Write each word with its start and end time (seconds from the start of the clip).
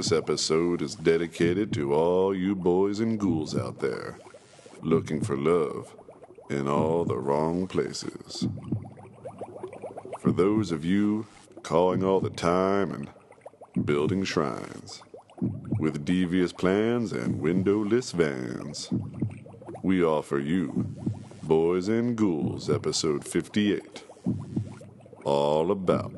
This 0.00 0.12
episode 0.12 0.80
is 0.80 0.94
dedicated 0.94 1.74
to 1.74 1.92
all 1.92 2.34
you 2.34 2.54
boys 2.54 3.00
and 3.00 3.20
ghouls 3.20 3.54
out 3.54 3.80
there 3.80 4.18
looking 4.80 5.20
for 5.20 5.36
love 5.36 5.94
in 6.48 6.66
all 6.66 7.04
the 7.04 7.18
wrong 7.18 7.66
places. 7.66 8.48
For 10.18 10.32
those 10.32 10.72
of 10.72 10.86
you 10.86 11.26
calling 11.62 12.02
all 12.02 12.18
the 12.18 12.30
time 12.30 12.92
and 12.94 13.84
building 13.84 14.24
shrines 14.24 15.02
with 15.78 16.06
devious 16.06 16.54
plans 16.54 17.12
and 17.12 17.38
windowless 17.38 18.12
vans, 18.12 18.88
we 19.82 20.02
offer 20.02 20.38
you 20.38 20.96
Boys 21.42 21.88
and 21.88 22.16
Ghouls, 22.16 22.70
episode 22.70 23.22
58. 23.22 24.02
All 25.24 25.70
about 25.70 26.14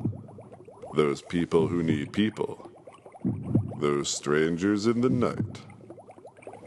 those 0.95 1.21
people 1.21 1.67
who 1.67 1.83
need 1.83 2.13
people, 2.13 2.52
those 3.83 4.07
strangers 4.07 4.87
in 4.87 5.01
the 5.01 5.09
night, 5.09 5.59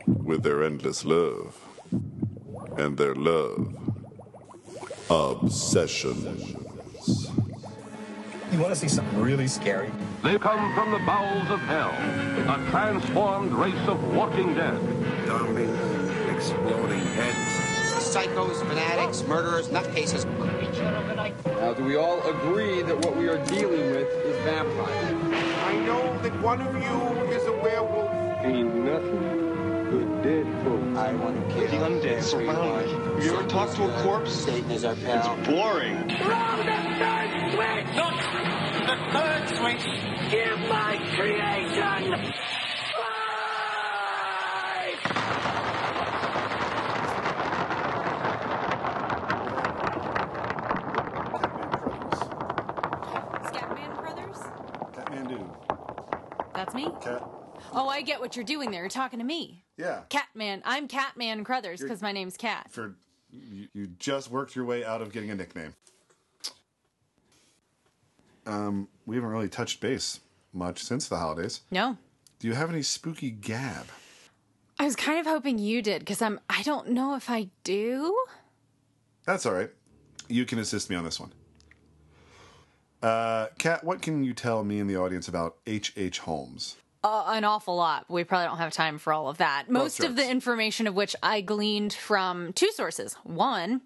with 0.07 0.43
their 0.43 0.63
endless 0.63 1.03
love 1.03 1.59
and 2.77 2.99
their 2.99 3.15
love 3.15 3.75
obsessions. 5.09 6.55
You 8.53 8.59
want 8.59 8.75
to 8.75 8.77
see 8.77 8.89
something 8.89 9.19
really 9.19 9.47
scary? 9.47 9.91
They 10.23 10.37
come 10.37 10.75
from 10.75 10.91
the 10.91 10.99
bowels 11.07 11.51
of 11.51 11.59
hell, 11.61 11.95
a 12.55 12.71
transformed 12.71 13.53
race 13.53 13.89
of 13.89 14.15
walking 14.15 14.55
dead. 14.55 14.79
Zombies, 15.27 15.71
exploding 16.29 17.01
heads. 17.01 17.67
Psychos, 18.15 18.59
fanatics, 18.69 19.23
murderers, 19.27 19.69
nutcases. 19.69 20.27
Now, 21.61 21.73
do 21.73 21.83
we 21.83 21.97
all 21.97 22.21
agree 22.29 22.83
that 22.83 22.99
what 23.07 23.17
we 23.17 23.27
are 23.29 23.43
dealing 23.47 23.91
with 23.91 24.07
is 24.07 24.37
vampires? 24.45 25.26
I 25.67 25.75
know 25.79 26.19
that 26.23 26.41
one 26.41 26.61
of 26.63 26.75
you 26.75 27.23
is 27.33 27.45
a 27.45 27.53
werewolf. 27.53 28.45
Ain't 28.45 28.73
nothing 28.85 29.47
but 29.91 30.23
dead 30.23 30.47
folks. 30.63 30.97
I 30.97 31.13
want 31.15 31.37
to 31.49 31.55
kill 31.55 31.67
The 31.69 31.87
undead 31.87 32.23
surround 32.23 32.87
me. 32.87 33.25
You 33.25 33.37
ever 33.37 33.49
talk 33.49 33.75
to 33.75 33.85
a 33.85 34.03
corpse? 34.03 34.31
Uh, 34.31 34.53
Satan 34.53 34.71
is 34.71 34.85
our 34.85 34.95
pal. 34.95 35.37
It's 35.39 35.49
Boring. 35.49 35.97
Scatman 53.51 53.97
Crothers? 53.97 54.39
Catmandu. 54.95 55.57
That's 56.55 56.75
me? 56.75 56.89
Cat. 57.03 57.23
Oh, 57.73 57.86
I 57.97 58.03
get 58.03 58.21
what 58.21 58.37
you're 58.37 58.45
doing 58.45 58.71
there. 58.71 58.83
You're 58.83 58.91
talking 58.91 59.21
to 59.21 59.25
me. 59.25 59.65
Yeah. 59.79 60.03
Catman. 60.11 60.61
I'm 60.67 60.87
Catman 60.87 61.45
Crothers 61.45 61.81
because 61.81 62.03
my 62.03 62.13
name's 62.13 62.37
Cat. 62.37 62.67
For 62.71 62.95
you, 63.31 63.69
you 63.73 63.87
just 63.99 64.31
worked 64.31 64.55
your 64.55 64.67
way 64.67 64.85
out 64.85 65.01
of 65.01 65.13
getting 65.13 65.31
a 65.31 65.35
nickname. 65.35 65.75
Um, 68.45 68.89
we 69.07 69.17
haven't 69.17 69.31
really 69.31 69.49
touched 69.49 69.81
base 69.81 70.21
much 70.53 70.85
since 70.85 71.09
the 71.09 71.17
holidays. 71.17 71.63
No. 71.71 71.97
Do 72.39 72.49
you 72.49 72.53
have 72.55 72.69
any 72.69 72.83
spooky 72.83 73.31
gab? 73.31 73.87
I 74.79 74.85
was 74.85 74.95
kind 74.95 75.19
of 75.19 75.25
hoping 75.25 75.59
you 75.59 75.81
did 75.81 76.01
because 76.01 76.21
I'm. 76.21 76.39
I 76.51 76.63
don't 76.63 76.91
know 76.91 77.17
if 77.17 77.31
I 77.31 77.49
do. 77.65 78.15
That's 79.25 79.47
all 79.47 79.55
right. 79.55 79.71
You 80.29 80.45
can 80.45 80.59
assist 80.59 80.91
me 80.91 80.97
on 80.97 81.05
this 81.05 81.19
one. 81.19 81.33
Uh, 83.03 83.47
Kat, 83.59 83.83
what 83.85 84.03
can 84.03 84.23
you 84.23 84.35
tell 84.35 84.65
me 84.65 84.81
and 84.81 84.91
the 84.91 84.97
audience 84.97 85.29
about 85.29 85.57
H. 85.67 85.95
H. 85.97 86.19
Holmes? 86.19 86.77
Uh, 87.07 87.25
an 87.29 87.45
awful 87.45 87.77
lot. 87.77 88.05
We 88.09 88.25
probably 88.25 88.49
don't 88.49 88.59
have 88.59 88.73
time 88.73 88.99
for 88.99 89.13
all 89.13 89.29
of 89.29 89.39
that. 89.39 89.71
Most 89.71 90.03
of 90.03 90.17
the 90.17 90.29
information 90.29 90.89
of 90.89 90.95
which 90.97 91.15
I 91.23 91.41
gleaned 91.41 91.93
from 91.93 92.53
two 92.53 92.71
sources. 92.73 93.15
One, 93.23 93.83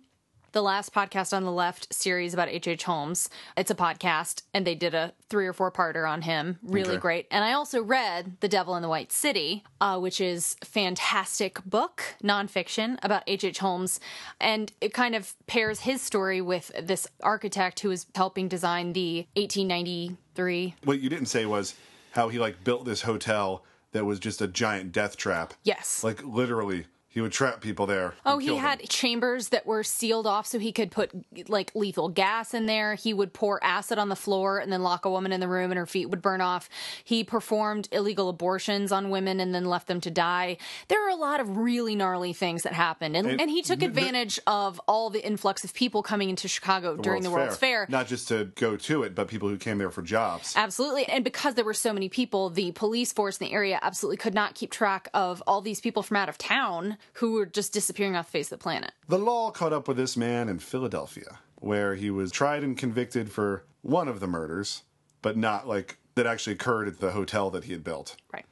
the 0.52 0.62
last 0.62 0.94
podcast 0.94 1.36
on 1.36 1.44
the 1.44 1.52
left 1.52 1.92
series 1.92 2.32
about 2.32 2.48
H.H. 2.48 2.66
H. 2.66 2.84
Holmes. 2.84 3.28
It's 3.58 3.70
a 3.70 3.74
podcast, 3.74 4.42
and 4.54 4.66
they 4.66 4.74
did 4.74 4.94
a 4.94 5.12
three 5.28 5.46
or 5.46 5.52
four 5.52 5.70
parter 5.70 6.08
on 6.08 6.22
him. 6.22 6.58
Really 6.62 6.92
Okay. 6.92 6.98
great. 7.00 7.26
And 7.30 7.44
I 7.44 7.52
also 7.52 7.82
read 7.82 8.38
The 8.40 8.48
Devil 8.48 8.74
in 8.74 8.80
the 8.82 8.88
White 8.88 9.12
City, 9.12 9.64
uh, 9.82 9.98
which 10.00 10.18
is 10.18 10.56
fantastic 10.64 11.62
book, 11.66 12.02
nonfiction 12.24 12.98
about 13.02 13.22
H.H. 13.26 13.44
H. 13.50 13.58
Holmes. 13.58 14.00
And 14.40 14.72
it 14.80 14.94
kind 14.94 15.14
of 15.14 15.34
pairs 15.46 15.80
his 15.80 16.00
story 16.00 16.40
with 16.40 16.72
this 16.82 17.06
architect 17.22 17.80
who 17.80 17.90
was 17.90 18.06
helping 18.14 18.48
design 18.48 18.94
the 18.94 19.26
1893 19.36 20.74
What 20.84 21.00
you 21.00 21.10
didn't 21.10 21.26
say 21.26 21.44
was 21.44 21.74
how 22.12 22.28
he 22.28 22.38
like 22.38 22.64
built 22.64 22.84
this 22.84 23.02
hotel 23.02 23.64
that 23.92 24.04
was 24.04 24.18
just 24.18 24.40
a 24.40 24.48
giant 24.48 24.92
death 24.92 25.16
trap. 25.16 25.54
Yes. 25.62 26.04
Like 26.04 26.22
literally, 26.24 26.86
he 27.12 27.20
would 27.20 27.32
trap 27.32 27.60
people 27.60 27.86
there. 27.86 28.14
Oh, 28.24 28.38
he 28.38 28.46
kill 28.46 28.54
them. 28.54 28.64
had 28.64 28.88
chambers 28.88 29.48
that 29.48 29.66
were 29.66 29.82
sealed 29.82 30.28
off 30.28 30.46
so 30.46 30.60
he 30.60 30.70
could 30.70 30.92
put 30.92 31.10
like 31.48 31.72
lethal 31.74 32.08
gas 32.08 32.54
in 32.54 32.66
there. 32.66 32.94
He 32.94 33.12
would 33.12 33.32
pour 33.32 33.62
acid 33.64 33.98
on 33.98 34.08
the 34.08 34.14
floor 34.16 34.58
and 34.60 34.72
then 34.72 34.82
lock 34.84 35.04
a 35.04 35.10
woman 35.10 35.32
in 35.32 35.40
the 35.40 35.48
room 35.48 35.72
and 35.72 35.78
her 35.78 35.86
feet 35.86 36.08
would 36.08 36.22
burn 36.22 36.40
off. 36.40 36.68
He 37.02 37.24
performed 37.24 37.88
illegal 37.90 38.28
abortions 38.28 38.92
on 38.92 39.10
women 39.10 39.40
and 39.40 39.52
then 39.52 39.64
left 39.64 39.88
them 39.88 40.00
to 40.02 40.10
die. 40.10 40.56
There 40.86 41.04
are 41.04 41.10
a 41.10 41.16
lot 41.16 41.40
of 41.40 41.56
really 41.56 41.96
gnarly 41.96 42.32
things 42.32 42.62
that 42.62 42.74
happened. 42.74 43.16
And, 43.16 43.26
And 43.26 43.40
and, 43.40 43.50
he 43.50 43.62
took 43.62 43.80
the- 43.80 43.86
the- 43.88 43.90
advantage 43.90 44.38
of 44.46 44.80
all 44.86 45.10
the 45.10 45.24
influx 45.26 45.64
of 45.64 45.74
people 45.74 46.04
coming 46.04 46.30
into 46.30 46.46
Chicago 46.46 46.96
during 46.96 47.24
the 47.24 47.30
World's 47.32 47.56
Fair. 47.56 47.86
Not 47.88 48.06
just 48.06 48.28
to 48.28 48.52
go 48.54 48.76
to 48.76 49.02
it, 49.02 49.16
but 49.16 49.26
people 49.26 49.48
who 49.48 49.56
came 49.58 49.78
there 49.78 49.90
for 49.90 50.02
jobs. 50.02 50.54
Absolutely. 50.56 51.06
And 51.06 51.24
because 51.24 51.54
there 51.56 51.64
were 51.64 51.74
so 51.74 51.92
many 51.92 52.08
people, 52.08 52.50
the 52.50 52.70
police 52.70 53.12
force 53.12 53.38
in 53.38 53.46
the 53.48 53.52
area 53.52 53.80
absolutely 53.82 54.16
could 54.18 54.34
not 54.34 54.54
keep 54.54 54.70
track 54.70 55.08
of 55.12 55.42
all 55.44 55.60
these 55.60 55.80
people 55.80 56.04
from 56.04 56.16
out 56.16 56.28
of 56.28 56.38
town 56.38 56.98
who 57.14 57.32
were 57.32 57.46
just 57.46 57.72
disappearing 57.72 58.16
off 58.16 58.26
the 58.26 58.32
face 58.32 58.52
of 58.52 58.58
the 58.58 58.62
planet. 58.62 58.92
The 59.08 59.18
law 59.18 59.50
caught 59.50 59.72
up 59.72 59.88
with 59.88 59.96
this 59.96 60.16
man 60.16 60.48
in 60.48 60.58
Philadelphia, 60.58 61.38
where 61.56 61.94
he 61.94 62.10
was 62.10 62.30
tried 62.30 62.62
and 62.62 62.76
convicted 62.76 63.30
for 63.30 63.64
one 63.82 64.08
of 64.08 64.20
the 64.20 64.26
murders, 64.26 64.82
but 65.22 65.36
not 65.36 65.66
like 65.66 65.98
that 66.14 66.26
actually 66.26 66.54
occurred 66.54 66.88
at 66.88 67.00
the 67.00 67.12
hotel 67.12 67.50
that 67.50 67.64
he 67.64 67.72
had 67.72 67.84
built. 67.84 68.16
Right. 68.32 68.44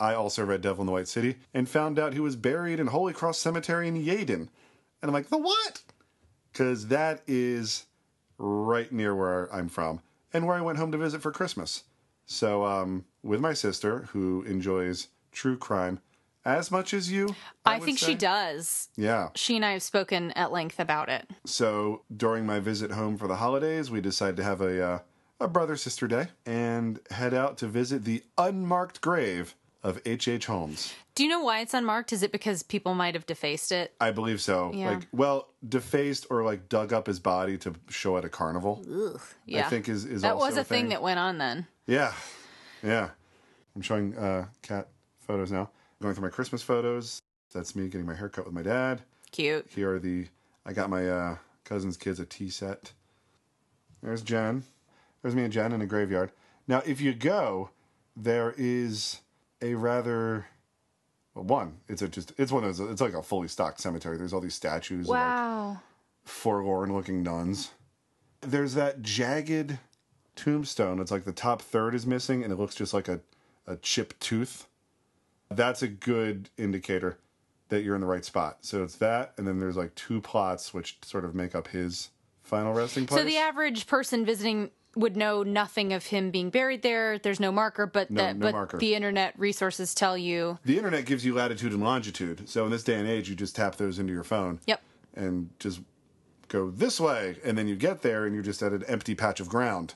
I 0.00 0.14
also 0.14 0.44
read 0.44 0.62
Devil 0.62 0.82
in 0.82 0.86
the 0.86 0.92
White 0.92 1.08
City 1.08 1.36
and 1.54 1.68
found 1.68 1.98
out 1.98 2.12
he 2.12 2.20
was 2.20 2.34
buried 2.34 2.80
in 2.80 2.88
Holy 2.88 3.12
Cross 3.12 3.38
Cemetery 3.38 3.86
in 3.86 3.94
Yeadon. 3.94 4.48
And 5.00 5.08
I'm 5.08 5.12
like, 5.12 5.28
the 5.28 5.38
what? 5.38 5.82
Because 6.50 6.88
that 6.88 7.22
is 7.26 7.86
right 8.38 8.90
near 8.90 9.14
where 9.14 9.52
I'm 9.54 9.68
from 9.68 10.00
and 10.32 10.46
where 10.46 10.56
I 10.56 10.60
went 10.60 10.78
home 10.78 10.90
to 10.92 10.98
visit 10.98 11.22
for 11.22 11.30
Christmas. 11.30 11.84
So, 12.26 12.64
um, 12.64 13.04
with 13.22 13.40
my 13.40 13.52
sister, 13.52 14.08
who 14.12 14.42
enjoys 14.42 15.08
true 15.30 15.56
crime 15.56 16.00
as 16.44 16.70
much 16.70 16.92
as 16.94 17.10
you, 17.10 17.34
I, 17.64 17.78
would 17.78 17.84
think 17.84 17.98
say. 17.98 18.06
she 18.06 18.14
does. 18.14 18.88
Yeah. 18.96 19.28
She 19.34 19.56
and 19.56 19.64
I 19.64 19.72
have 19.72 19.82
spoken 19.82 20.32
at 20.32 20.50
length 20.52 20.80
about 20.80 21.08
it. 21.08 21.28
So 21.44 22.02
during 22.14 22.44
my 22.46 22.60
visit 22.60 22.90
home 22.92 23.16
for 23.16 23.28
the 23.28 23.36
holidays, 23.36 23.90
we 23.90 24.00
decided 24.00 24.36
to 24.38 24.42
have 24.44 24.60
a 24.60 24.84
uh, 24.84 24.98
a 25.40 25.48
brother 25.48 25.76
sister 25.76 26.06
day 26.06 26.28
and 26.46 27.00
head 27.10 27.34
out 27.34 27.58
to 27.58 27.66
visit 27.66 28.04
the 28.04 28.22
unmarked 28.38 29.00
grave 29.00 29.54
of 29.82 30.00
H. 30.06 30.28
H. 30.28 30.46
Holmes. 30.46 30.94
Do 31.16 31.24
you 31.24 31.28
know 31.28 31.42
why 31.42 31.58
it's 31.60 31.74
unmarked? 31.74 32.12
Is 32.12 32.22
it 32.22 32.30
because 32.30 32.62
people 32.62 32.94
might 32.94 33.14
have 33.14 33.26
defaced 33.26 33.72
it? 33.72 33.92
I 34.00 34.12
believe 34.12 34.40
so. 34.40 34.70
Yeah. 34.72 34.90
Like, 34.90 35.08
well, 35.12 35.48
defaced 35.68 36.26
or 36.30 36.44
like 36.44 36.68
dug 36.68 36.92
up 36.92 37.08
his 37.08 37.18
body 37.18 37.58
to 37.58 37.74
show 37.88 38.16
at 38.16 38.24
a 38.24 38.28
carnival. 38.28 38.80
Ugh, 38.88 39.20
Yeah. 39.44 39.66
I 39.66 39.70
think 39.70 39.88
is- 39.88 40.04
is 40.04 40.22
that 40.22 40.36
was 40.36 40.56
a 40.56 40.60
a 40.60 40.64
thing 40.64 40.82
thing. 40.84 40.88
that 40.90 41.02
went 41.02 41.18
on 41.18 41.38
then. 41.38 41.66
Yeah, 41.86 42.12
yeah. 42.84 43.10
I'm 43.74 43.82
showing 43.82 44.16
uh, 44.16 44.46
cat 44.62 44.86
photos 45.18 45.50
now. 45.50 45.70
Going 46.02 46.14
through 46.16 46.24
my 46.24 46.30
Christmas 46.30 46.62
photos. 46.62 47.20
That's 47.54 47.76
me 47.76 47.86
getting 47.88 48.06
my 48.08 48.14
hair 48.14 48.28
cut 48.28 48.44
with 48.44 48.52
my 48.52 48.62
dad. 48.62 49.02
Cute. 49.30 49.66
Here 49.72 49.94
are 49.94 49.98
the. 50.00 50.26
I 50.66 50.72
got 50.72 50.90
my 50.90 51.08
uh, 51.08 51.36
cousin's 51.64 51.96
kids 51.96 52.18
a 52.18 52.24
tea 52.26 52.50
set. 52.50 52.92
There's 54.02 54.22
Jen. 54.22 54.64
There's 55.22 55.36
me 55.36 55.44
and 55.44 55.52
Jen 55.52 55.70
in 55.72 55.80
a 55.80 55.86
graveyard. 55.86 56.32
Now, 56.66 56.82
if 56.84 57.00
you 57.00 57.14
go, 57.14 57.70
there 58.16 58.52
is 58.58 59.20
a 59.60 59.74
rather. 59.74 60.46
Well, 61.36 61.44
one, 61.44 61.78
it's 61.88 62.02
a 62.02 62.08
just 62.08 62.32
it's 62.36 62.50
one 62.50 62.64
of 62.64 62.76
those. 62.76 62.90
It's 62.90 63.00
like 63.00 63.14
a 63.14 63.22
fully 63.22 63.46
stocked 63.46 63.80
cemetery. 63.80 64.16
There's 64.16 64.32
all 64.32 64.40
these 64.40 64.54
statues, 64.54 65.06
of 65.06 65.10
like 65.10 65.18
Wow. 65.20 65.80
forlorn-looking 66.24 67.22
nuns. 67.22 67.70
There's 68.40 68.74
that 68.74 69.02
jagged 69.02 69.78
tombstone. 70.34 70.98
It's 70.98 71.12
like 71.12 71.24
the 71.24 71.32
top 71.32 71.62
third 71.62 71.94
is 71.94 72.06
missing, 72.06 72.42
and 72.42 72.52
it 72.52 72.56
looks 72.56 72.74
just 72.74 72.92
like 72.92 73.06
a 73.06 73.20
a 73.68 73.76
chipped 73.76 74.18
tooth. 74.18 74.66
That's 75.56 75.82
a 75.82 75.88
good 75.88 76.50
indicator 76.56 77.18
that 77.68 77.82
you're 77.82 77.94
in 77.94 78.00
the 78.00 78.06
right 78.06 78.24
spot. 78.24 78.58
So 78.62 78.82
it's 78.82 78.96
that, 78.96 79.32
and 79.38 79.46
then 79.46 79.58
there's 79.58 79.76
like 79.76 79.94
two 79.94 80.20
plots 80.20 80.74
which 80.74 80.98
sort 81.02 81.24
of 81.24 81.34
make 81.34 81.54
up 81.54 81.68
his 81.68 82.10
final 82.42 82.72
resting 82.74 83.06
place. 83.06 83.20
So 83.20 83.26
the 83.26 83.38
average 83.38 83.86
person 83.86 84.24
visiting 84.26 84.70
would 84.94 85.16
know 85.16 85.42
nothing 85.42 85.94
of 85.94 86.04
him 86.06 86.30
being 86.30 86.50
buried 86.50 86.82
there. 86.82 87.18
There's 87.18 87.40
no 87.40 87.50
marker, 87.50 87.86
but 87.86 88.10
No- 88.10 88.20
that 88.22 88.36
no 88.36 88.46
but 88.46 88.52
marker. 88.52 88.76
the 88.76 88.94
internet 88.94 89.32
resources 89.38 89.94
tell 89.94 90.18
you. 90.18 90.58
The 90.66 90.76
internet 90.76 91.06
gives 91.06 91.24
you 91.24 91.32
latitude 91.34 91.72
and 91.72 91.82
longitude. 91.82 92.46
So 92.48 92.66
in 92.66 92.70
this 92.70 92.84
day 92.84 92.96
and 92.96 93.08
age, 93.08 93.30
you 93.30 93.34
just 93.34 93.56
tap 93.56 93.76
those 93.76 93.98
into 93.98 94.12
your 94.12 94.24
phone. 94.24 94.60
Yep. 94.66 94.82
And 95.14 95.48
just 95.58 95.80
go 96.48 96.70
this 96.70 97.00
way, 97.00 97.36
and 97.42 97.56
then 97.56 97.68
you 97.68 97.76
get 97.76 98.02
there, 98.02 98.26
and 98.26 98.34
you're 98.34 98.44
just 98.44 98.62
at 98.62 98.72
an 98.72 98.84
empty 98.86 99.14
patch 99.14 99.40
of 99.40 99.48
ground. 99.48 99.94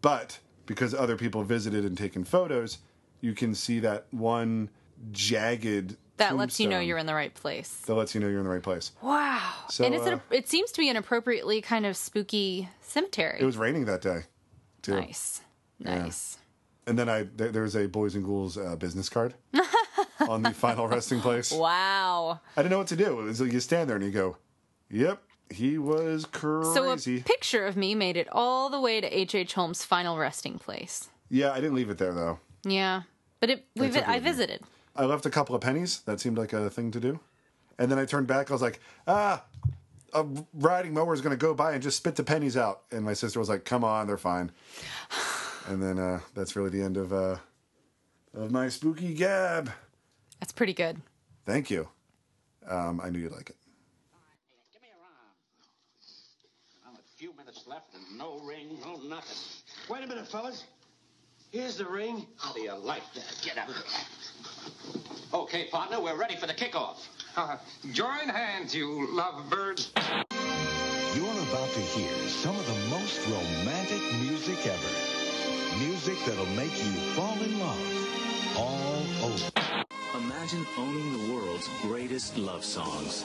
But 0.00 0.38
because 0.64 0.94
other 0.94 1.16
people 1.18 1.42
visited 1.42 1.84
and 1.84 1.98
taken 1.98 2.24
photos, 2.24 2.78
you 3.24 3.32
can 3.34 3.54
see 3.54 3.80
that 3.80 4.06
one 4.10 4.68
jagged 5.12 5.96
That 6.18 6.36
lets 6.36 6.60
you 6.60 6.68
know 6.68 6.78
you're 6.78 6.98
in 6.98 7.06
the 7.06 7.14
right 7.14 7.32
place. 7.34 7.68
that 7.86 7.94
lets 7.94 8.14
you 8.14 8.20
know 8.20 8.28
you're 8.28 8.38
in 8.38 8.44
the 8.44 8.50
right 8.50 8.62
place. 8.62 8.92
Wow. 9.02 9.52
So, 9.70 9.84
and 9.84 9.94
it's 9.94 10.06
uh, 10.06 10.18
it 10.30 10.48
seems 10.48 10.70
to 10.72 10.80
be 10.80 10.88
an 10.88 10.96
appropriately 10.96 11.60
kind 11.60 11.86
of 11.86 11.96
spooky 11.96 12.68
cemetery. 12.80 13.38
It 13.40 13.44
was 13.44 13.56
raining 13.56 13.86
that 13.86 14.02
day, 14.02 14.20
too. 14.82 14.94
nice. 15.00 15.40
Nice. 15.80 16.38
And 16.86 16.98
then 16.98 17.08
I 17.08 17.22
there, 17.34 17.50
there's 17.50 17.74
a 17.74 17.86
Boys 17.88 18.14
and 18.14 18.24
Ghouls 18.24 18.56
uh, 18.58 18.76
business 18.76 19.08
card 19.08 19.34
on 20.28 20.42
the 20.42 20.50
final 20.52 20.86
resting 20.86 21.20
place. 21.20 21.50
Wow. 21.50 22.40
I 22.56 22.62
didn't 22.62 22.70
know 22.72 22.78
what 22.78 22.88
to 22.88 22.96
do. 22.96 23.20
It 23.20 23.24
was 23.24 23.40
like 23.40 23.52
you 23.52 23.60
stand 23.60 23.88
there 23.88 23.96
and 23.96 24.04
you 24.04 24.10
go, 24.12 24.36
"Yep, 24.90 25.22
he 25.50 25.78
was 25.78 26.26
crazy. 26.26 26.74
So 26.74 26.84
a 26.84 26.88
crazy." 26.92 27.22
picture 27.22 27.66
of 27.66 27.76
me 27.76 27.94
made 27.94 28.16
it 28.16 28.28
all 28.30 28.68
the 28.70 28.80
way 28.80 29.00
to 29.00 29.06
H.H. 29.08 29.34
H. 29.34 29.54
Holmes' 29.54 29.82
final 29.84 30.16
resting 30.18 30.58
place. 30.58 31.08
yeah, 31.30 31.50
I 31.52 31.56
didn't 31.56 31.74
leave 31.74 31.90
it 31.90 31.98
there 31.98 32.12
though. 32.14 32.38
Yeah. 32.64 33.02
But 33.44 33.50
it 33.50 33.66
we 33.76 33.88
took 33.88 33.96
it 33.98 34.08
I 34.08 34.20
visited. 34.20 34.62
I 34.96 35.04
left 35.04 35.26
a 35.26 35.30
couple 35.30 35.54
of 35.54 35.60
pennies. 35.60 36.00
That 36.06 36.18
seemed 36.18 36.38
like 36.38 36.54
a 36.54 36.70
thing 36.70 36.90
to 36.92 36.98
do. 36.98 37.20
And 37.78 37.90
then 37.90 37.98
I 37.98 38.06
turned 38.06 38.26
back. 38.26 38.50
I 38.50 38.54
was 38.54 38.62
like, 38.62 38.80
"Ah, 39.06 39.44
a 40.14 40.24
riding 40.54 40.94
mower 40.94 41.12
is 41.12 41.20
going 41.20 41.36
to 41.38 41.46
go 41.46 41.52
by 41.52 41.74
and 41.74 41.82
just 41.82 41.98
spit 41.98 42.16
the 42.16 42.24
pennies 42.24 42.56
out." 42.56 42.84
And 42.90 43.04
my 43.04 43.12
sister 43.12 43.38
was 43.38 43.50
like, 43.50 43.66
"Come 43.66 43.84
on, 43.84 44.06
they're 44.06 44.16
fine." 44.16 44.50
And 45.68 45.82
then 45.82 45.98
uh, 45.98 46.20
that's 46.34 46.56
really 46.56 46.70
the 46.70 46.80
end 46.80 46.96
of 46.96 47.12
uh, 47.12 47.36
of 48.34 48.50
my 48.50 48.70
spooky 48.70 49.12
gab. 49.12 49.70
That's 50.40 50.52
pretty 50.52 50.72
good. 50.72 51.02
Thank 51.44 51.70
you. 51.70 51.88
Um, 52.66 52.98
I 53.02 53.10
knew 53.10 53.18
you'd 53.18 53.32
like 53.32 53.50
it. 53.50 53.56
Give 54.72 54.80
me 54.80 54.88
a 54.88 55.00
round. 55.00 56.94
Well, 56.94 57.00
a 57.00 57.18
few 57.18 57.34
minutes 57.36 57.64
left 57.66 57.94
and 57.94 58.18
no 58.18 58.38
ring, 58.40 58.78
no 58.82 58.96
nothing. 59.08 59.36
Wait 59.90 60.04
a 60.04 60.06
minute, 60.06 60.28
fellas. 60.28 60.64
Here's 61.54 61.76
the 61.76 61.86
ring. 61.86 62.26
How 62.36 62.52
do 62.52 62.62
you 62.62 62.74
like 62.74 63.04
that? 63.14 63.38
Get 63.44 63.56
out. 63.58 63.68
Okay, 65.32 65.68
partner, 65.70 66.02
we're 66.02 66.16
ready 66.16 66.34
for 66.34 66.48
the 66.48 66.52
kickoff. 66.52 66.96
Uh, 67.36 67.58
join 67.92 68.28
hands, 68.28 68.74
you 68.74 69.06
lovebirds. 69.12 69.92
You're 71.14 71.42
about 71.52 71.70
to 71.70 71.80
hear 71.94 72.12
some 72.26 72.56
of 72.56 72.66
the 72.66 72.90
most 72.90 73.20
romantic 73.28 74.02
music 74.22 74.66
ever. 74.66 75.78
Music 75.78 76.18
that'll 76.26 76.44
make 76.56 76.76
you 76.84 76.90
fall 77.14 77.40
in 77.40 77.60
love 77.60 78.56
all 78.58 79.04
over. 79.22 79.50
Imagine 80.16 80.66
owning 80.76 81.12
the 81.12 81.34
world's 81.34 81.68
greatest 81.82 82.36
love 82.36 82.64
songs. 82.64 83.24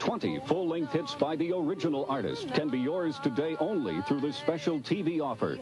20 0.00 0.40
full 0.40 0.66
length 0.66 0.92
hits 0.92 1.14
by 1.14 1.36
the 1.36 1.52
original 1.52 2.04
artist 2.08 2.52
can 2.52 2.68
be 2.68 2.80
yours 2.80 3.20
today 3.22 3.54
only 3.60 4.02
through 4.02 4.22
this 4.22 4.36
special 4.36 4.80
TV 4.80 5.20
offer. 5.20 5.56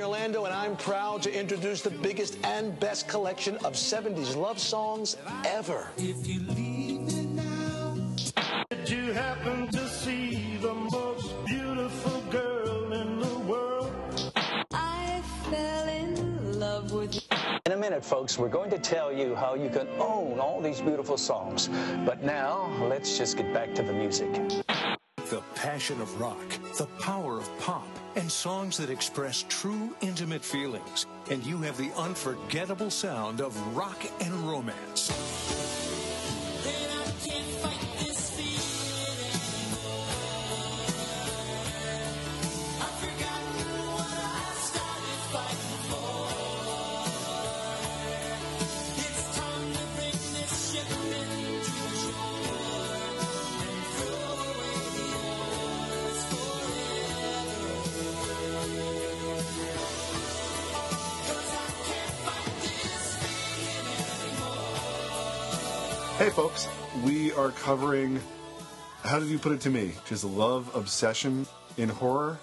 Orlando, 0.00 0.44
and 0.44 0.52
I'm 0.52 0.76
proud 0.76 1.22
to 1.22 1.32
introduce 1.32 1.80
the 1.80 1.90
biggest 1.90 2.36
and 2.44 2.78
best 2.80 3.06
collection 3.06 3.54
of 3.58 3.74
70s 3.74 4.34
love 4.34 4.58
songs 4.58 5.16
ever. 5.44 5.86
If 5.96 6.26
you 6.26 6.40
leave 6.40 7.00
me 7.02 7.26
now, 7.26 7.96
did 8.70 8.90
you 8.90 9.12
happen 9.12 9.68
to 9.68 9.88
see 9.88 10.56
the 10.60 10.74
most 10.74 11.32
beautiful 11.46 12.20
girl 12.22 12.92
in 12.92 13.20
the 13.20 13.38
world? 13.46 14.32
I 14.72 15.22
fell 15.48 15.88
in 15.88 16.58
love 16.58 16.90
with 16.90 17.14
you. 17.14 17.20
In 17.64 17.70
a 17.70 17.76
minute, 17.76 18.04
folks, 18.04 18.36
we're 18.36 18.48
going 18.48 18.70
to 18.70 18.80
tell 18.80 19.12
you 19.12 19.36
how 19.36 19.54
you 19.54 19.70
can 19.70 19.86
own 20.00 20.40
all 20.40 20.60
these 20.60 20.80
beautiful 20.80 21.16
songs. 21.16 21.70
But 22.04 22.24
now, 22.24 22.68
let's 22.88 23.16
just 23.16 23.36
get 23.36 23.54
back 23.54 23.76
to 23.76 23.82
the 23.84 23.92
music. 23.92 24.32
The 25.30 25.40
passion 25.54 26.00
of 26.00 26.20
rock, 26.20 26.58
the 26.78 26.86
power 26.98 27.38
of 27.38 27.48
pop, 27.60 27.86
and 28.16 28.30
songs 28.30 28.76
that 28.78 28.90
express 28.90 29.44
true 29.48 29.94
intimate 30.00 30.44
feelings. 30.44 31.06
And 31.30 31.44
you 31.44 31.58
have 31.58 31.76
the 31.76 31.90
unforgettable 31.96 32.90
sound 32.90 33.40
of 33.40 33.76
rock 33.76 34.04
and 34.20 34.32
romance. 34.48 35.83
Hey, 66.24 66.30
folks, 66.30 66.68
we 67.04 67.32
are 67.32 67.50
covering. 67.50 68.18
How 69.02 69.18
did 69.18 69.28
you 69.28 69.38
put 69.38 69.52
it 69.52 69.60
to 69.60 69.68
me? 69.68 69.92
Just 70.06 70.24
love 70.24 70.74
obsession 70.74 71.46
in 71.76 71.90
horror, 71.90 72.38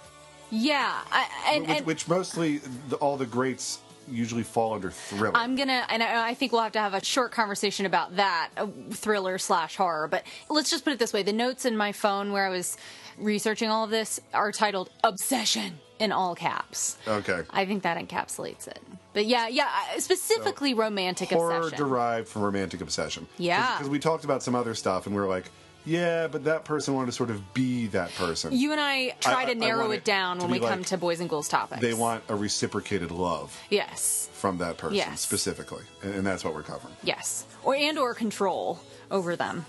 Yeah. 0.52 1.02
I, 1.12 1.28
and, 1.48 1.62
which, 1.68 1.78
and 1.78 1.86
which 1.88 2.08
mostly 2.08 2.58
the, 2.90 2.98
all 2.98 3.18
the 3.18 3.26
greats 3.26 3.80
usually 4.08 4.44
fall 4.44 4.76
under 4.76 4.92
thriller. 4.92 5.36
I'm 5.36 5.56
gonna, 5.56 5.84
and 5.90 6.04
I, 6.04 6.30
I 6.30 6.34
think 6.36 6.52
we'll 6.52 6.62
have 6.62 6.74
to 6.74 6.80
have 6.80 6.94
a 6.94 7.04
short 7.04 7.32
conversation 7.32 7.88
about 7.88 8.18
that 8.18 8.52
uh, 8.56 8.68
thriller 8.92 9.40
slash 9.40 9.78
horror. 9.78 10.08
But 10.08 10.26
let's 10.48 10.70
just 10.70 10.84
put 10.84 10.94
it 10.94 11.00
this 11.00 11.12
way: 11.12 11.24
the 11.24 11.34
notes 11.34 11.66
in 11.66 11.76
my 11.76 11.92
phone 11.92 12.32
where 12.32 12.46
I 12.46 12.50
was 12.50 12.78
researching 13.18 13.70
all 13.70 13.84
of 13.84 13.90
this 13.90 14.20
are 14.32 14.52
titled 14.52 14.92
"Obsession" 15.04 15.80
in 16.02 16.12
all 16.12 16.36
caps. 16.36 16.98
okay. 17.08 17.44
I 17.52 17.66
think 17.66 17.84
that 17.84 17.98
encapsulates 17.98 18.68
it. 18.68 18.82
But 19.14 19.26
yeah, 19.26 19.48
yeah, 19.48 19.70
I- 19.70 20.00
specifically 20.00 20.74
romantic 20.74 21.30
horror 21.30 21.58
obsession. 21.58 21.78
derived 21.78 22.28
from 22.28 22.42
romantic 22.42 22.82
obsession. 22.82 23.28
Yeah. 23.38 23.78
Because 23.78 23.90
we 23.90 24.00
talked 24.00 24.24
about 24.24 24.42
some 24.44 24.56
other 24.56 24.74
stuff, 24.76 25.06
and 25.06 25.16
we 25.16 25.22
were 25.22 25.28
like, 25.28 25.46
yeah, 25.86 26.28
but 26.28 26.44
that 26.44 26.64
person 26.64 26.94
wanted 26.94 27.08
to 27.08 27.12
sort 27.14 27.30
of 27.32 27.54
be 27.54 27.88
that 27.88 28.14
person. 28.16 28.54
you 28.54 28.72
and 28.72 28.80
I 28.80 29.16
try 29.20 29.42
I- 29.42 29.46
to 29.46 29.52
I 29.52 29.54
narrow 29.56 29.82
want 29.88 29.94
it 30.00 30.04
down 30.04 30.38
when 30.40 30.50
we 30.52 30.60
be 30.60 30.66
come 30.66 30.84
to 30.86 30.98
boys 30.98 31.20
and 31.20 31.30
girls 31.30 31.48
topics. 31.48 31.82
They 31.82 31.94
want 31.94 32.24
a 32.30 32.36
reciprocated 32.36 33.10
love 33.12 33.60
yes, 33.70 34.30
from 34.34 34.58
that 34.60 34.78
person 34.78 34.98
Yes. 34.98 35.22
specifically, 35.22 35.84
and, 36.04 36.14
and 36.16 36.26
that's 36.26 36.44
what 36.44 36.54
we're 36.54 36.64
covering. 36.64 36.94
yes, 37.04 37.46
or 37.64 37.76
and 37.76 37.98
or 37.98 38.14
control 38.14 38.80
over 39.10 39.36
them. 39.36 39.66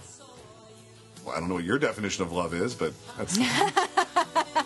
Well, 1.25 1.35
I 1.37 1.41
don't 1.41 1.49
know 1.49 1.55
what 1.55 1.65
your 1.65 1.79
definition 1.79 2.25
of 2.25 2.33
love 2.33 2.53
is, 2.53 2.75
but 2.75 2.93
that's 3.17 3.39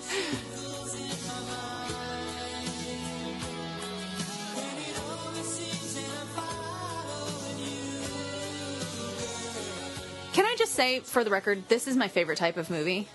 say, 10.76 11.00
for 11.00 11.25
the 11.25 11.30
record, 11.30 11.68
this 11.68 11.88
is 11.88 11.97
my 11.97 12.09
favorite 12.09 12.38
type 12.38 12.56
of 12.56 12.71
movie. 12.71 13.09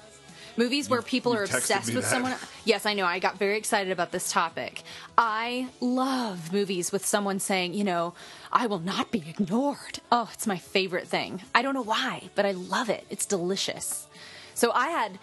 Movies 0.58 0.90
where 0.90 1.02
people 1.02 1.34
are 1.34 1.44
obsessed 1.44 1.94
with 1.94 2.04
that. 2.04 2.10
someone. 2.10 2.36
Yes, 2.66 2.86
I 2.86 2.94
know. 2.94 3.06
I 3.06 3.20
got 3.20 3.38
very 3.38 3.58
excited 3.58 3.92
about 3.92 4.12
this 4.12 4.32
topic. 4.32 4.84
I 5.18 5.70
love 5.80 6.52
movies 6.52 6.92
with 6.92 7.06
someone 7.06 7.40
saying, 7.40 7.74
you 7.74 7.86
know, 7.86 8.14
I 8.52 8.68
will 8.68 8.80
not 8.80 9.12
be 9.12 9.24
ignored. 9.30 10.00
Oh, 10.12 10.30
it's 10.34 10.48
my 10.48 10.58
favorite 10.58 11.08
thing. 11.08 11.42
I 11.56 11.62
don't 11.62 11.74
know 11.74 11.84
why, 11.84 12.30
but 12.36 12.46
I 12.46 12.52
love 12.52 12.90
it. 12.90 13.06
It's 13.10 13.26
delicious. 13.26 14.08
So 14.54 14.72
I 14.74 14.90
had 14.90 15.20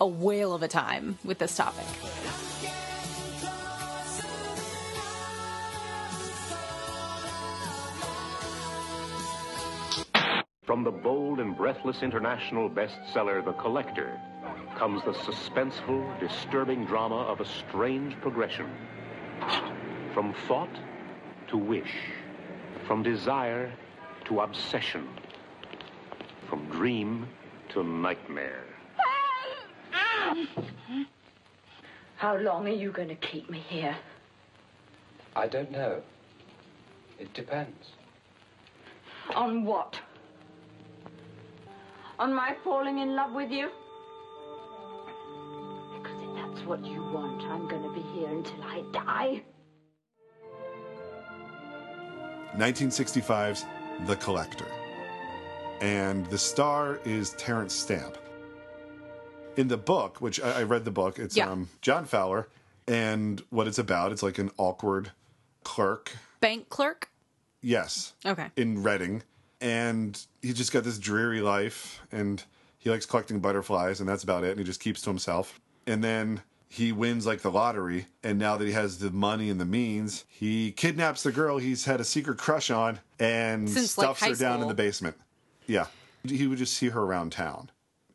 a 0.00 0.06
whale 0.06 0.54
of 0.54 0.62
a 0.62 0.68
time 0.68 1.18
with 1.24 1.38
this 1.38 1.56
topic. 1.56 1.86
From 10.68 10.84
the 10.84 10.90
bold 10.90 11.40
and 11.40 11.56
breathless 11.56 12.02
international 12.02 12.68
bestseller 12.68 13.42
The 13.42 13.54
Collector 13.54 14.20
comes 14.76 15.02
the 15.02 15.14
suspenseful, 15.14 16.20
disturbing 16.20 16.84
drama 16.84 17.22
of 17.22 17.40
a 17.40 17.46
strange 17.46 18.20
progression. 18.20 18.68
From 20.12 20.34
thought 20.46 20.78
to 21.46 21.56
wish, 21.56 21.94
from 22.86 23.02
desire 23.02 23.72
to 24.26 24.40
obsession, 24.42 25.08
from 26.50 26.66
dream 26.66 27.26
to 27.70 27.82
nightmare. 27.82 28.66
How 32.16 32.36
long 32.36 32.68
are 32.68 32.78
you 32.82 32.92
going 32.92 33.08
to 33.08 33.14
keep 33.14 33.48
me 33.48 33.60
here? 33.70 33.96
I 35.34 35.46
don't 35.46 35.70
know. 35.70 36.02
It 37.18 37.32
depends. 37.32 37.92
On 39.34 39.64
what? 39.64 39.98
On 42.18 42.34
my 42.34 42.54
falling 42.64 42.98
in 42.98 43.14
love 43.14 43.32
with 43.32 43.50
you? 43.50 43.68
Because 45.96 46.20
if 46.22 46.34
that's 46.34 46.66
what 46.66 46.84
you 46.84 47.00
want, 47.02 47.42
I'm 47.44 47.68
going 47.68 47.82
to 47.82 47.92
be 47.92 48.02
here 48.18 48.28
until 48.28 48.62
I 48.62 48.82
die. 48.92 49.42
1965's 52.56 53.64
The 54.06 54.16
Collector. 54.16 54.66
And 55.80 56.26
the 56.26 56.38
star 56.38 56.98
is 57.04 57.30
Terence 57.34 57.72
Stamp. 57.74 58.18
In 59.56 59.68
the 59.68 59.76
book, 59.76 60.20
which 60.20 60.40
I, 60.40 60.60
I 60.60 60.62
read 60.64 60.84
the 60.84 60.90
book, 60.90 61.18
it's 61.18 61.36
Yeah. 61.36 61.50
um, 61.50 61.68
John 61.82 62.04
Fowles. 62.04 62.46
And 62.88 63.42
what 63.50 63.68
it's 63.68 63.78
about, 63.78 64.12
it's 64.12 64.22
like 64.22 64.38
an 64.38 64.50
awkward 64.56 65.12
clerk 65.62 66.12
bank 66.40 66.68
clerk. 66.70 67.10
Yes. 67.60 68.14
Okay. 68.24 68.46
In 68.56 68.82
Reading. 68.82 69.22
And 69.60 70.20
he 70.42 70.52
just 70.52 70.72
got 70.72 70.84
this 70.84 70.98
dreary 70.98 71.40
life 71.40 72.00
and 72.12 72.42
he 72.78 72.90
likes 72.90 73.06
collecting 73.06 73.40
butterflies 73.40 74.00
and 74.00 74.08
that's 74.08 74.22
about 74.22 74.44
it. 74.44 74.50
And 74.50 74.58
he 74.58 74.64
just 74.64 74.80
keeps 74.80 75.02
to 75.02 75.10
himself. 75.10 75.60
And 75.86 76.02
then 76.04 76.42
he 76.68 76.92
wins 76.92 77.26
like 77.26 77.40
the 77.40 77.50
lottery. 77.50 78.06
And 78.22 78.38
now 78.38 78.56
that 78.56 78.64
he 78.64 78.72
has 78.72 78.98
the 78.98 79.10
money 79.10 79.50
and 79.50 79.60
the 79.60 79.64
means, 79.64 80.24
he 80.28 80.72
kidnaps 80.72 81.22
the 81.22 81.32
girl 81.32 81.58
he's 81.58 81.86
had 81.86 82.00
a 82.00 82.04
secret 82.04 82.38
crush 82.38 82.70
on 82.70 83.00
and 83.18 83.68
Since, 83.68 83.92
stuffs 83.92 84.20
high 84.20 84.28
her 84.28 84.34
down 84.34 84.62
in 84.62 84.68
the 84.68 84.74
basement. 84.74 85.16
Yeah. 85.66 85.86
He 86.24 86.46
would 86.46 86.58
just 86.58 86.74
see 86.74 86.88
her 86.90 87.02
around 87.02 87.32
town. 87.32 87.70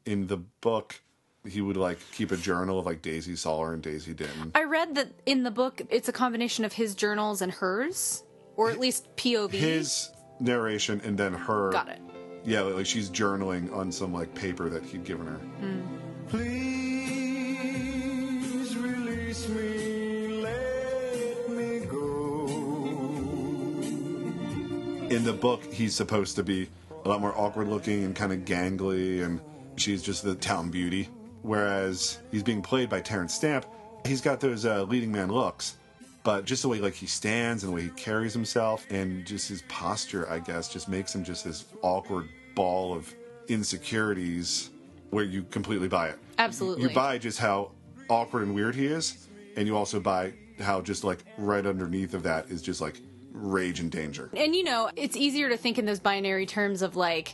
In 0.06 0.28
the 0.28 0.38
book, 0.38 1.02
he 1.48 1.62
would 1.62 1.78
like 1.78 2.00
keep 2.14 2.32
a 2.32 2.38
journal 2.38 2.80
of 2.80 2.86
like 2.86 3.02
Daisy 3.02 3.36
saw 3.36 3.64
her 3.64 3.74
and 3.74 3.82
Daisy 3.82 4.14
didn't. 4.14 4.52
I 4.56 4.64
read 4.64 4.96
that 4.96 5.10
in 5.26 5.44
the 5.44 5.52
book, 5.52 5.82
it's 5.90 6.08
a 6.08 6.14
combination 6.14 6.64
of 6.64 6.74
his 6.74 6.96
journals 6.96 7.42
and 7.42 7.52
hers, 7.52 8.24
or 8.56 8.70
at 8.70 8.80
least 8.80 9.14
POV. 9.16 9.52
his 9.52 10.10
narration 10.44 11.02
and 11.04 11.18
then 11.18 11.34
her 11.34 11.72
Got 11.72 11.90
it. 11.90 12.00
yeah 12.44 12.62
like 12.62 12.86
she's 12.86 13.10
journaling 13.10 13.74
on 13.76 13.92
some 13.92 14.14
like 14.14 14.34
paper 14.36 14.70
that 14.70 14.84
he'd 14.84 15.04
given 15.06 15.26
her 15.28 15.40
Please 17.74 18.76
release 18.78 19.48
me, 19.50 20.42
let 20.42 21.50
me 21.50 21.80
go. 21.86 22.46
in 25.10 25.24
the 25.24 25.34
book 25.34 25.64
he's 25.72 25.94
supposed 25.96 26.36
to 26.36 26.44
be 26.44 26.68
a 27.06 27.10
lot 27.10 27.22
more 27.22 27.34
awkward 27.38 27.68
looking 27.68 28.04
and 28.04 28.16
kind 28.16 28.32
of 28.34 28.40
gangly 28.40 29.24
and 29.24 29.40
she's 29.76 30.02
just 30.04 30.24
the 30.24 30.36
town 30.36 30.70
beauty 30.70 31.10
whereas 31.42 32.20
he's 32.32 32.44
being 32.44 32.62
played 32.62 32.90
by 32.90 33.00
terence 33.02 33.34
stamp 33.34 33.66
he's 34.06 34.22
got 34.22 34.40
those 34.40 34.66
uh, 34.66 34.84
leading 34.84 35.12
man 35.12 35.30
looks 35.30 35.76
but 36.24 36.46
just 36.46 36.62
the 36.62 36.70
way 36.70 36.80
like 36.80 36.94
he 36.94 37.06
stands 37.06 37.64
and 37.64 37.72
the 37.72 37.76
way 37.76 37.84
he 37.84 37.90
carries 37.90 38.34
himself 38.34 38.86
and 38.90 39.26
just 39.26 39.50
his 39.50 39.62
posture 39.64 40.30
i 40.30 40.40
guess 40.40 40.68
just 40.68 40.88
makes 40.88 41.14
him 41.14 41.24
just 41.24 41.44
this 41.46 41.66
awkward 41.82 42.30
ball 42.56 42.94
of 42.94 43.14
insecurities 43.48 44.70
where 45.10 45.24
you 45.24 45.44
completely 45.44 45.88
buy 45.88 46.08
it 46.10 46.20
Absolutely. 46.38 46.84
you 46.84 46.90
buy 46.90 47.18
just 47.18 47.40
how 47.40 47.72
awkward 48.10 48.44
and 48.44 48.54
weird 48.56 48.76
he 48.76 48.86
is 48.86 49.28
and 49.56 49.68
you 49.68 49.76
also 49.76 50.00
buy 50.00 50.34
how 50.60 50.82
just 50.82 51.04
like 51.04 51.24
right 51.38 51.66
underneath 51.66 52.14
of 52.14 52.24
that 52.24 52.50
is 52.50 52.62
just 52.62 52.80
like 52.82 53.00
rage 53.32 53.80
and 53.80 53.92
danger 53.92 54.30
And 54.36 54.56
you 54.56 54.64
know, 54.64 54.92
it's 54.96 55.18
easier 55.18 55.50
to 55.50 55.58
think 55.58 55.80
in 55.80 55.86
those 55.86 56.00
binary 56.00 56.46
terms 56.46 56.84
of 56.84 56.96
like, 56.96 57.34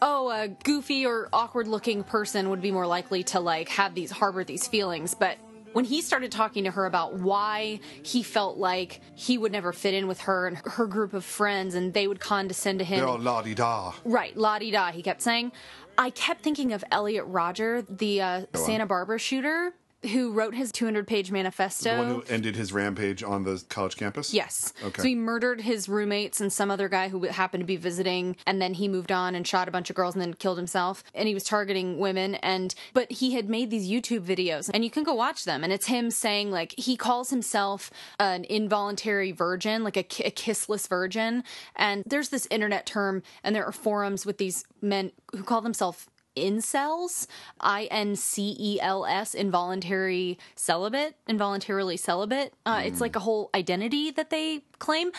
oh, 0.00 0.30
a 0.30 0.48
goofy 0.48 1.04
or 1.04 1.28
awkward 1.34 1.68
looking 1.68 2.02
person 2.02 2.48
would 2.48 2.62
be 2.62 2.70
more 2.70 2.86
likely 2.86 3.22
to 3.24 3.40
like 3.40 3.68
have 3.68 3.94
these 3.94 4.10
harbor 4.10 4.42
these 4.42 4.66
feelings. 4.66 5.14
But 5.14 5.36
when 5.74 5.84
he 5.84 6.00
started 6.00 6.32
talking 6.32 6.64
to 6.64 6.70
her 6.70 6.86
about 6.86 7.14
why 7.14 7.80
he 8.02 8.22
felt 8.22 8.56
like 8.56 9.00
he 9.14 9.36
would 9.36 9.52
never 9.52 9.72
fit 9.72 9.92
in 9.92 10.06
with 10.06 10.22
her 10.22 10.46
and 10.46 10.56
her 10.64 10.86
group 10.86 11.12
of 11.12 11.24
friends 11.24 11.74
and 11.74 11.92
they 11.92 12.06
would 12.06 12.20
condescend 12.20 12.78
to 12.78 12.84
him. 12.84 13.00
they're 13.00 13.08
all 13.08 13.18
la-di-da 13.18 13.92
Right, 14.04 14.36
la 14.36 14.58
di 14.58 14.70
da, 14.70 14.90
he 14.92 15.02
kept 15.02 15.20
saying. 15.20 15.52
I 15.98 16.10
kept 16.10 16.42
thinking 16.42 16.72
of 16.72 16.82
Elliot 16.90 17.24
Rodger, 17.26 17.82
the 17.82 18.20
uh, 18.22 18.46
Santa 18.54 18.86
Barbara 18.86 19.18
shooter 19.18 19.74
who 20.12 20.32
wrote 20.32 20.54
his 20.54 20.70
200 20.72 21.06
page 21.06 21.30
manifesto. 21.30 21.90
the 21.92 21.98
one 21.98 22.08
who 22.08 22.22
ended 22.28 22.56
his 22.56 22.72
rampage 22.72 23.22
on 23.22 23.44
the 23.44 23.62
college 23.68 23.96
campus 23.96 24.32
Yes. 24.34 24.72
okay 24.82 25.02
So 25.02 25.08
he 25.08 25.14
murdered 25.14 25.60
his 25.62 25.88
roommates 25.88 26.40
and 26.40 26.52
some 26.52 26.70
other 26.70 26.88
guy 26.88 27.08
who 27.08 27.22
happened 27.24 27.62
to 27.62 27.66
be 27.66 27.76
visiting, 27.76 28.36
and 28.46 28.60
then 28.60 28.74
he 28.74 28.88
moved 28.88 29.10
on 29.12 29.34
and 29.34 29.46
shot 29.46 29.68
a 29.68 29.70
bunch 29.70 29.90
of 29.90 29.96
girls 29.96 30.14
and 30.14 30.22
then 30.22 30.34
killed 30.34 30.58
himself. 30.58 31.02
And 31.14 31.28
he 31.28 31.34
was 31.34 31.44
targeting 31.44 31.98
women, 31.98 32.34
and 32.36 32.74
but 32.92 33.10
he 33.10 33.32
had 33.34 33.48
made 33.48 33.70
these 33.70 33.88
YouTube 33.88 34.20
videos, 34.24 34.70
and 34.72 34.84
you 34.84 34.90
can 34.90 35.02
go 35.04 35.14
watch 35.14 35.44
them. 35.44 35.64
And 35.64 35.72
it's 35.72 35.86
him 35.86 36.10
saying 36.10 36.50
like 36.50 36.74
he 36.78 36.96
calls 36.96 37.30
himself 37.30 37.90
an 38.18 38.44
involuntary 38.44 39.32
virgin, 39.32 39.84
like 39.84 39.96
a, 39.96 40.00
a 40.00 40.30
kissless 40.30 40.88
virgin. 40.88 41.44
And 41.76 42.02
there's 42.06 42.28
this 42.30 42.46
internet 42.50 42.86
term, 42.86 43.22
and 43.42 43.54
there 43.54 43.64
are 43.64 43.72
forums 43.72 44.24
with 44.26 44.38
these 44.38 44.64
men 44.82 45.12
who 45.32 45.42
call 45.42 45.60
themselves 45.60 46.06
incels 46.36 47.26
i-n-c-e-l-s 47.60 49.34
involuntary 49.34 50.38
celibate 50.54 51.16
involuntarily 51.28 51.96
celibate. 51.96 52.52
Uh, 52.66 52.82
it's 52.84 53.00
like 53.00 53.16
a 53.16 53.20
whole 53.20 53.50
identity 53.54 54.10
that 54.10 54.30
they 54.30 54.62
claim. 54.78 55.10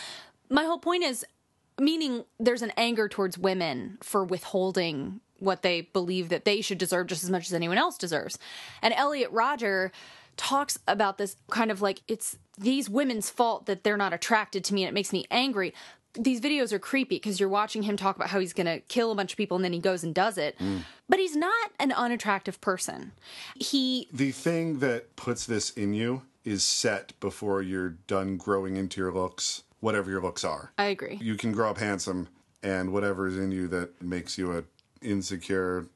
My 0.49 0.63
whole 0.63 0.79
point 0.79 1.03
is 1.03 1.25
meaning 1.79 2.23
there's 2.39 2.61
an 2.61 2.71
anger 2.77 3.09
towards 3.09 3.37
women 3.37 3.97
for 4.01 4.23
withholding 4.23 5.19
what 5.39 5.61
they 5.61 5.81
believe 5.81 6.29
that 6.29 6.45
they 6.45 6.61
should 6.61 6.77
deserve 6.77 7.07
just 7.07 7.23
as 7.23 7.29
much 7.29 7.47
as 7.47 7.53
anyone 7.53 7.77
else 7.77 7.97
deserves. 7.97 8.37
And 8.81 8.93
elliot 8.93 9.31
rodger 9.31 9.91
talks 10.37 10.77
about 10.87 11.17
this 11.17 11.37
kind 11.49 11.71
of 11.71 11.81
like 11.81 12.01
it's 12.07 12.37
these 12.57 12.89
women's 12.89 13.29
fault 13.29 13.65
that 13.65 13.83
they're 13.83 13.97
not 13.97 14.13
attracted 14.13 14.63
to 14.65 14.73
me 14.73 14.83
and 14.83 14.89
it 14.89 14.93
makes 14.93 15.13
me 15.13 15.25
angry 15.31 15.73
these 16.17 16.39
videos 16.41 16.71
are 16.71 16.79
creepy 16.79 17.15
because 17.17 17.39
you're 17.39 17.49
watching 17.49 17.83
him 17.83 17.97
talk 17.97 18.15
about 18.15 18.29
how 18.29 18.39
he's 18.39 18.53
going 18.53 18.65
to 18.67 18.79
kill 18.87 19.11
a 19.11 19.15
bunch 19.15 19.31
of 19.33 19.37
people 19.37 19.55
and 19.57 19.63
then 19.63 19.73
he 19.73 19.79
goes 19.79 20.03
and 20.03 20.13
does 20.15 20.37
it. 20.37 20.57
Mm. 20.59 20.81
But 21.09 21.19
he's 21.19 21.35
not 21.35 21.71
an 21.79 21.91
unattractive 21.91 22.59
person. 22.61 23.11
He 23.55 24.07
the 24.11 24.31
thing 24.31 24.79
that 24.79 25.15
puts 25.15 25.45
this 25.45 25.69
in 25.71 25.93
you 25.93 26.23
is 26.43 26.63
set 26.63 27.19
before 27.19 27.61
you're 27.61 27.89
done 27.89 28.37
growing 28.37 28.77
into 28.77 29.01
your 29.01 29.11
looks 29.11 29.63
whatever 29.79 30.09
your 30.09 30.21
looks 30.21 30.43
are 30.43 30.71
I 30.77 30.85
agree. 30.85 31.19
you 31.21 31.35
can 31.35 31.51
grow 31.51 31.69
up 31.69 31.77
handsome 31.77 32.27
and 32.63 32.91
whatever 32.93 33.27
is 33.27 33.37
in 33.37 33.51
you 33.51 33.67
that 33.69 34.01
makes 34.01 34.37
you 34.37 34.55
a 34.57 34.63
insecure 35.09 35.87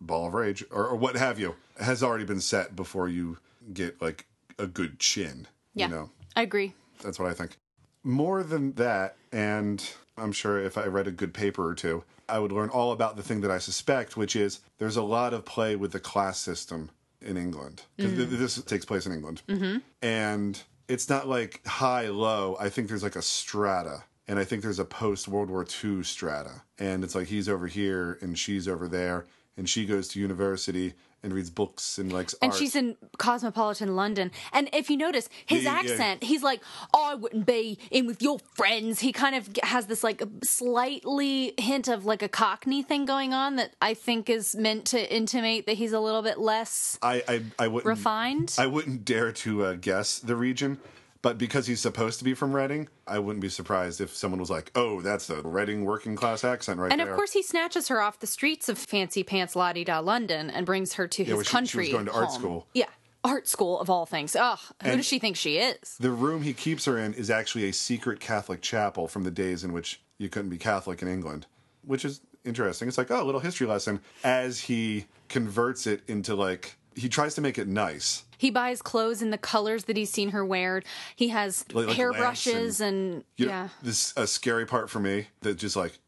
ball 0.00 0.26
of 0.28 0.34
rage 0.34 0.64
or, 0.70 0.86
or 0.88 0.96
what 0.96 1.16
have 1.16 1.38
you 1.38 1.54
has 1.80 2.02
already 2.02 2.24
been 2.24 2.40
set 2.40 2.76
before 2.76 3.08
you 3.08 3.38
get 3.72 4.00
like 4.02 4.26
a 4.58 4.66
good 4.66 4.98
chin 4.98 5.46
Yeah. 5.74 5.88
you 5.88 5.94
know 5.94 6.10
I 6.36 6.42
agree. 6.42 6.74
that's 7.02 7.18
what 7.18 7.28
i 7.30 7.34
think 7.34 7.56
more 8.04 8.42
than 8.42 8.72
that 8.74 9.16
and 9.32 9.92
i'm 10.16 10.32
sure 10.32 10.58
if 10.58 10.76
i 10.78 10.84
read 10.84 11.06
a 11.06 11.10
good 11.12 11.32
paper 11.34 11.66
or 11.66 11.74
two 11.74 12.02
i 12.28 12.38
would 12.38 12.52
learn 12.52 12.68
all 12.70 12.92
about 12.92 13.16
the 13.16 13.22
thing 13.22 13.40
that 13.40 13.50
i 13.50 13.58
suspect 13.58 14.16
which 14.16 14.34
is 14.36 14.60
there's 14.78 14.96
a 14.96 15.02
lot 15.02 15.32
of 15.34 15.44
play 15.44 15.76
with 15.76 15.92
the 15.92 16.00
class 16.00 16.38
system 16.38 16.90
in 17.20 17.36
england 17.36 17.82
'Cause 17.98 18.10
th- 18.12 18.28
Mhm. 18.28 18.38
this 18.38 18.62
takes 18.62 18.84
place 18.84 19.06
in 19.06 19.12
england 19.12 19.42
Mm-hmm. 19.48 19.78
and 20.02 20.60
it's 20.88 21.08
not 21.08 21.28
like 21.28 21.64
high 21.66 22.08
low 22.08 22.56
i 22.60 22.68
think 22.68 22.88
there's 22.88 23.02
like 23.02 23.16
a 23.16 23.22
strata 23.22 24.04
and 24.26 24.38
i 24.38 24.44
think 24.44 24.62
there's 24.62 24.78
a 24.78 24.84
post 24.84 25.28
world 25.28 25.50
war 25.50 25.66
ii 25.84 26.02
strata 26.02 26.62
and 26.78 27.04
it's 27.04 27.14
like 27.14 27.26
he's 27.28 27.48
over 27.48 27.66
here 27.66 28.18
and 28.20 28.38
she's 28.38 28.66
over 28.68 28.88
there 28.88 29.26
and 29.56 29.68
she 29.68 29.84
goes 29.86 30.08
to 30.08 30.20
university 30.20 30.94
and 31.22 31.32
reads 31.32 31.50
books 31.50 31.98
and 31.98 32.12
likes 32.12 32.34
And 32.40 32.52
art 32.52 32.58
she's 32.58 32.76
in 32.76 32.96
cosmopolitan 33.18 33.96
London. 33.96 34.30
And 34.52 34.68
if 34.72 34.88
you 34.88 34.96
notice 34.96 35.28
his 35.46 35.64
Yeah, 35.64 35.74
yeah, 35.74 35.82
yeah. 35.82 35.92
accent, 35.92 36.24
he's 36.24 36.42
like, 36.42 36.60
oh, 36.94 37.04
I 37.10 37.14
wouldn't 37.14 37.44
be 37.46 37.78
in 37.90 38.06
with 38.06 38.22
your 38.22 38.38
friends. 38.54 39.00
He 39.00 39.12
kind 39.12 39.34
of 39.34 39.48
has 39.62 39.86
this 39.86 40.04
like 40.04 40.22
slightly 40.44 41.54
hint 41.58 41.88
of 41.88 42.04
like 42.04 42.22
a 42.22 42.28
cockney 42.28 42.82
thing 42.82 43.04
going 43.04 43.34
on 43.34 43.56
that 43.56 43.74
I 43.82 43.94
think 43.94 44.30
is 44.30 44.54
meant 44.54 44.84
to 44.86 45.14
intimate 45.14 45.66
that 45.66 45.76
he's 45.76 45.92
a 45.92 46.00
little 46.00 46.22
bit 46.22 46.38
less 46.38 46.98
I, 47.02 47.22
I, 47.26 47.42
I 47.58 47.68
wouldn't 47.68 47.86
refined. 47.88 48.54
I 48.58 48.66
wouldn't 48.66 49.04
dare 49.04 49.32
to 49.32 49.64
uh, 49.64 49.74
guess 49.74 50.18
the 50.18 50.36
region, 50.36 50.78
but 51.22 51.38
because 51.38 51.66
he's 51.66 51.80
supposed 51.80 52.18
to 52.18 52.24
be 52.24 52.34
from 52.34 52.54
Reading, 52.54 52.88
I 53.06 53.18
wouldn't 53.18 53.40
be 53.42 53.48
surprised 53.48 54.00
if 54.00 54.14
someone 54.14 54.40
was 54.40 54.50
like, 54.50 54.70
"Oh, 54.74 55.00
that's 55.00 55.26
the 55.26 55.42
Reading 55.42 55.84
working 55.84 56.16
class 56.16 56.44
accent 56.44 56.78
right 56.80 56.90
and 56.92 57.00
there." 57.00 57.10
of 57.10 57.16
course, 57.16 57.32
he 57.32 57.42
snatches 57.42 57.88
her 57.88 58.00
off 58.00 58.20
the 58.20 58.26
streets 58.26 58.68
of 58.68 58.78
fancy 58.78 59.22
pants 59.22 59.56
la 59.56 59.72
di 59.72 59.84
da 59.84 59.98
London 60.00 60.50
and 60.50 60.64
brings 60.66 60.94
her 60.94 61.08
to 61.08 61.22
Yeah, 61.22 61.26
his 61.28 61.34
where 61.36 61.44
she- 61.44 61.48
she 61.50 61.56
was 61.56 61.70
country. 61.72 61.90
going 61.90 62.06
to 62.06 62.12
art 62.12 62.26
home. 62.28 62.38
school. 62.40 62.66
Yeah, 62.74 62.86
art 63.24 63.48
school 63.48 63.80
of 63.80 63.90
all 63.90 64.06
things. 64.06 64.36
Ugh, 64.36 64.58
who 64.82 64.90
And- 64.90 64.98
does 64.98 65.06
she 65.06 65.18
think 65.18 65.36
she 65.36 65.58
is? 65.58 65.96
the 65.98 66.10
room 66.12 66.42
he 66.42 66.52
keeps 66.54 66.84
her 66.84 66.96
in 66.98 67.14
is 67.14 67.30
actually 67.30 67.68
a 67.68 67.72
secret 67.72 68.20
Catholic 68.20 68.62
chapel 68.62 69.08
from 69.08 69.24
the 69.24 69.30
days 69.30 69.64
in 69.64 69.72
which 69.72 70.00
you 70.18 70.28
couldn't 70.28 70.50
be 70.50 70.58
Catholic 70.58 71.02
in 71.02 71.08
England, 71.08 71.46
which 71.82 72.04
is 72.04 72.20
interesting. 72.44 72.86
It's 72.88 72.96
like, 72.98 73.10
oh, 73.10 73.22
a 73.22 73.24
little 73.24 73.40
history 73.40 73.66
lesson 73.66 74.00
as 74.22 74.60
he 74.60 75.06
converts 75.28 75.86
it 75.86 76.02
into 76.08 76.34
like 76.34 76.76
he 76.98 77.08
tries 77.08 77.34
to 77.36 77.40
make 77.40 77.58
it 77.58 77.68
nice. 77.68 78.24
He 78.36 78.50
buys 78.50 78.82
clothes 78.82 79.20
in 79.22 79.30
the 79.30 79.38
colors 79.38 79.84
that 79.84 79.96
he's 79.96 80.10
seen 80.10 80.30
her 80.30 80.44
wear. 80.44 80.82
He 81.16 81.28
has 81.28 81.64
Like- 81.72 81.88
like 81.88 81.96
hairbrushes 81.96 82.54
lamps 82.54 82.80
and, 82.80 83.24
You 83.36 83.46
know, 83.46 83.52
yeah. 83.52 83.68
This 83.82 84.12
a 84.16 84.26
scary 84.26 84.66
part 84.66 84.90
for 84.90 85.00
me 85.00 85.28
that 85.40 85.54
just 85.56 85.76
like, 85.76 85.98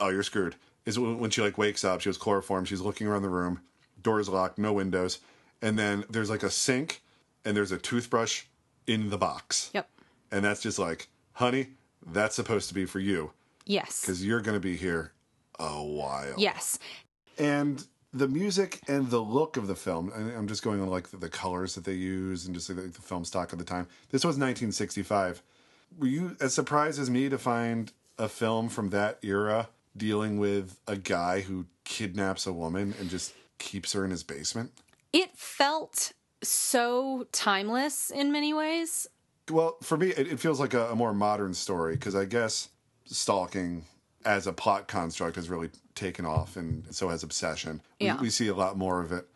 oh, 0.00 0.08
you're 0.08 0.22
screwed. 0.22 0.56
Is 0.84 0.98
when 0.98 1.30
she 1.30 1.42
like 1.42 1.58
wakes 1.58 1.84
up, 1.84 2.00
she 2.00 2.08
was 2.08 2.16
chloroform, 2.18 2.64
she's 2.64 2.80
looking 2.80 3.06
around 3.06 3.22
the 3.22 3.28
room, 3.28 3.60
doors 4.02 4.28
locked, 4.28 4.56
no 4.58 4.72
windows, 4.72 5.18
and 5.62 5.78
then 5.78 6.04
there's 6.10 6.30
like 6.30 6.42
a 6.44 6.50
sink 6.50 7.02
and 7.44 7.56
there's 7.56 7.72
a 7.72 7.78
toothbrush 7.78 8.44
in 8.86 9.10
the 9.10 9.18
box. 9.18 9.70
Yep. 9.74 9.88
And 10.30 10.44
that's 10.44 10.60
just 10.62 10.78
like, 10.78 11.08
honey, 11.32 11.68
that's 12.06 12.36
supposed 12.36 12.68
to 12.68 12.74
be 12.74 12.84
for 12.86 13.00
you 13.00 13.32
Yes. 13.64 14.00
because 14.00 14.24
you're 14.24 14.40
going 14.40 14.54
to 14.56 14.60
be 14.60 14.76
here 14.76 15.12
a 15.58 15.82
while. 15.82 16.34
Yes. 16.36 16.78
And 17.38 17.84
the 18.16 18.28
music 18.28 18.80
and 18.88 19.10
the 19.10 19.20
look 19.20 19.56
of 19.56 19.66
the 19.66 19.74
film, 19.74 20.10
and 20.14 20.32
I'm 20.32 20.48
just 20.48 20.62
going 20.62 20.80
on 20.80 20.88
like 20.88 21.10
the, 21.10 21.18
the 21.18 21.28
colors 21.28 21.74
that 21.74 21.84
they 21.84 21.92
use 21.92 22.46
and 22.46 22.54
just 22.54 22.68
like 22.70 22.92
the 22.92 23.02
film 23.02 23.24
stock 23.24 23.52
of 23.52 23.58
the 23.58 23.64
time. 23.64 23.86
This 24.10 24.24
was 24.24 24.36
1965. 24.36 25.42
Were 25.98 26.06
you 26.06 26.36
as 26.40 26.54
surprised 26.54 26.98
as 26.98 27.10
me 27.10 27.28
to 27.28 27.38
find 27.38 27.92
a 28.18 28.28
film 28.28 28.68
from 28.68 28.90
that 28.90 29.18
era 29.22 29.68
dealing 29.96 30.38
with 30.38 30.80
a 30.86 30.96
guy 30.96 31.40
who 31.40 31.66
kidnaps 31.84 32.46
a 32.46 32.52
woman 32.52 32.94
and 32.98 33.10
just 33.10 33.34
keeps 33.58 33.92
her 33.92 34.04
in 34.04 34.10
his 34.10 34.22
basement? 34.22 34.72
It 35.12 35.36
felt 35.36 36.12
so 36.42 37.26
timeless 37.32 38.10
in 38.10 38.32
many 38.32 38.54
ways. 38.54 39.06
Well, 39.50 39.76
for 39.82 39.96
me, 39.96 40.08
it, 40.08 40.32
it 40.32 40.40
feels 40.40 40.58
like 40.58 40.74
a, 40.74 40.88
a 40.88 40.96
more 40.96 41.12
modern 41.12 41.54
story 41.54 41.94
because 41.94 42.14
I 42.14 42.24
guess 42.24 42.70
stalking 43.04 43.84
as 44.26 44.46
a 44.46 44.52
plot 44.52 44.88
construct 44.88 45.36
has 45.36 45.48
really 45.48 45.70
taken 45.94 46.26
off, 46.26 46.56
and 46.56 46.84
so 46.90 47.08
has 47.08 47.22
obsession. 47.22 47.80
We- 48.00 48.06
Yeah. 48.06 48.20
We, 48.20 48.28
see 48.28 48.48
a 48.48 48.54
lot 48.54 48.76
more 48.76 49.00
of 49.00 49.12
it. 49.12 49.26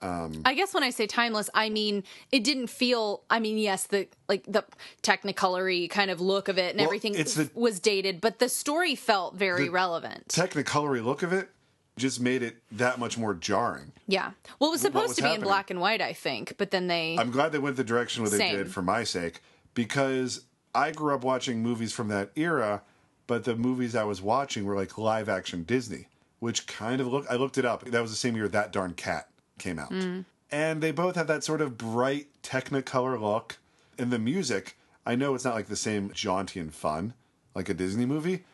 Um, 0.00 0.42
I 0.44 0.54
guess 0.54 0.72
when 0.72 0.84
I 0.84 0.90
say 0.90 1.08
timeless, 1.08 1.50
I 1.54 1.70
mean 1.70 2.04
it 2.30 2.44
didn't 2.44 2.68
feel. 2.68 3.22
I 3.28 3.40
mean, 3.40 3.58
yes, 3.58 3.84
the 3.88 4.06
like 4.28 4.44
the 4.46 4.64
technicolory 5.02 5.90
kind 5.90 6.08
of 6.10 6.20
look 6.20 6.46
of 6.48 6.56
it 6.56 6.70
and 6.70 6.78
Well, 6.78 6.86
everything 6.86 7.14
the- 7.14 7.50
was 7.54 7.80
dated, 7.80 8.20
but 8.20 8.38
the 8.38 8.48
story 8.48 8.94
felt 8.94 9.34
very 9.34 9.64
The- 9.64 9.70
relevant. 9.70 10.28
technicolory 10.28 11.04
look 11.04 11.24
of 11.24 11.32
it 11.32 11.50
just 11.96 12.20
made 12.20 12.44
it 12.44 12.58
that 12.70 13.00
much 13.00 13.18
more 13.18 13.34
jarring. 13.34 13.90
Yeah. 14.06 14.30
Well, 14.60 14.70
it 14.70 14.74
was 14.74 14.82
supposed 14.82 15.08
was 15.08 15.16
to 15.16 15.22
be 15.24 15.34
in 15.34 15.40
black 15.40 15.68
and 15.68 15.80
white, 15.80 16.00
I 16.00 16.12
think, 16.12 16.54
but 16.58 16.70
then 16.70 16.86
they. 16.86 17.16
I'm 17.18 17.32
glad 17.32 17.50
they 17.50 17.58
went 17.58 17.74
the 17.76 17.82
direction 17.82 18.22
where 18.22 18.30
they 18.30 18.38
Same. 18.38 18.56
did 18.56 18.72
for 18.72 18.82
my 18.82 19.02
sake 19.02 19.40
because 19.74 20.42
I 20.76 20.92
grew 20.92 21.12
up 21.12 21.24
watching 21.24 21.60
movies 21.60 21.92
from 21.92 22.06
that 22.08 22.30
era, 22.36 22.82
but 23.28 23.44
the 23.44 23.54
movies 23.54 23.94
I 23.94 24.02
was 24.02 24.20
watching 24.20 24.64
were 24.64 24.74
like 24.74 24.98
live 24.98 25.28
action 25.28 25.62
Disney, 25.62 26.08
which 26.40 26.66
kind 26.66 27.00
of 27.00 27.06
look. 27.06 27.24
I 27.30 27.36
looked 27.36 27.58
it 27.58 27.64
up. 27.64 27.84
That 27.84 28.02
was 28.02 28.10
the 28.10 28.16
same 28.16 28.34
year 28.34 28.48
that 28.48 28.72
darn 28.72 28.94
cat 28.94 29.28
came 29.58 29.78
out, 29.78 29.90
Mm. 29.92 30.24
and 30.50 30.82
they 30.82 30.90
both 30.90 31.14
have 31.14 31.28
that 31.28 31.44
sort 31.44 31.60
of 31.60 31.78
bright 31.78 32.26
Technicolor 32.42 33.20
look. 33.20 33.58
And 33.98 34.10
the 34.12 34.18
music, 34.18 34.76
I 35.06 35.14
know 35.14 35.34
it's 35.34 35.44
not 35.44 35.54
like 35.54 35.66
the 35.68 35.76
same 35.76 36.10
jaunty 36.12 36.58
and 36.60 36.74
fun 36.74 37.14
like 37.54 37.68
a 37.68 37.74
Disney 37.74 38.06
movie, 38.06 38.44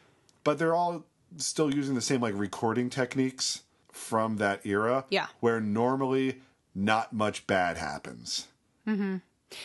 but 0.45 0.59
they're 0.59 0.75
all 0.75 1.05
still 1.37 1.75
using 1.75 1.95
the 1.95 2.01
same 2.01 2.21
like 2.21 2.35
recording 2.37 2.89
techniques 2.91 3.63
from 3.93 4.37
that 4.39 4.65
era. 4.67 5.05
Yeah. 5.11 5.27
Where 5.41 5.61
normally 5.61 6.41
not 6.75 7.13
much 7.13 7.47
bad 7.47 7.77
happens. 7.77 8.49
Mm-hmm. 8.89 9.17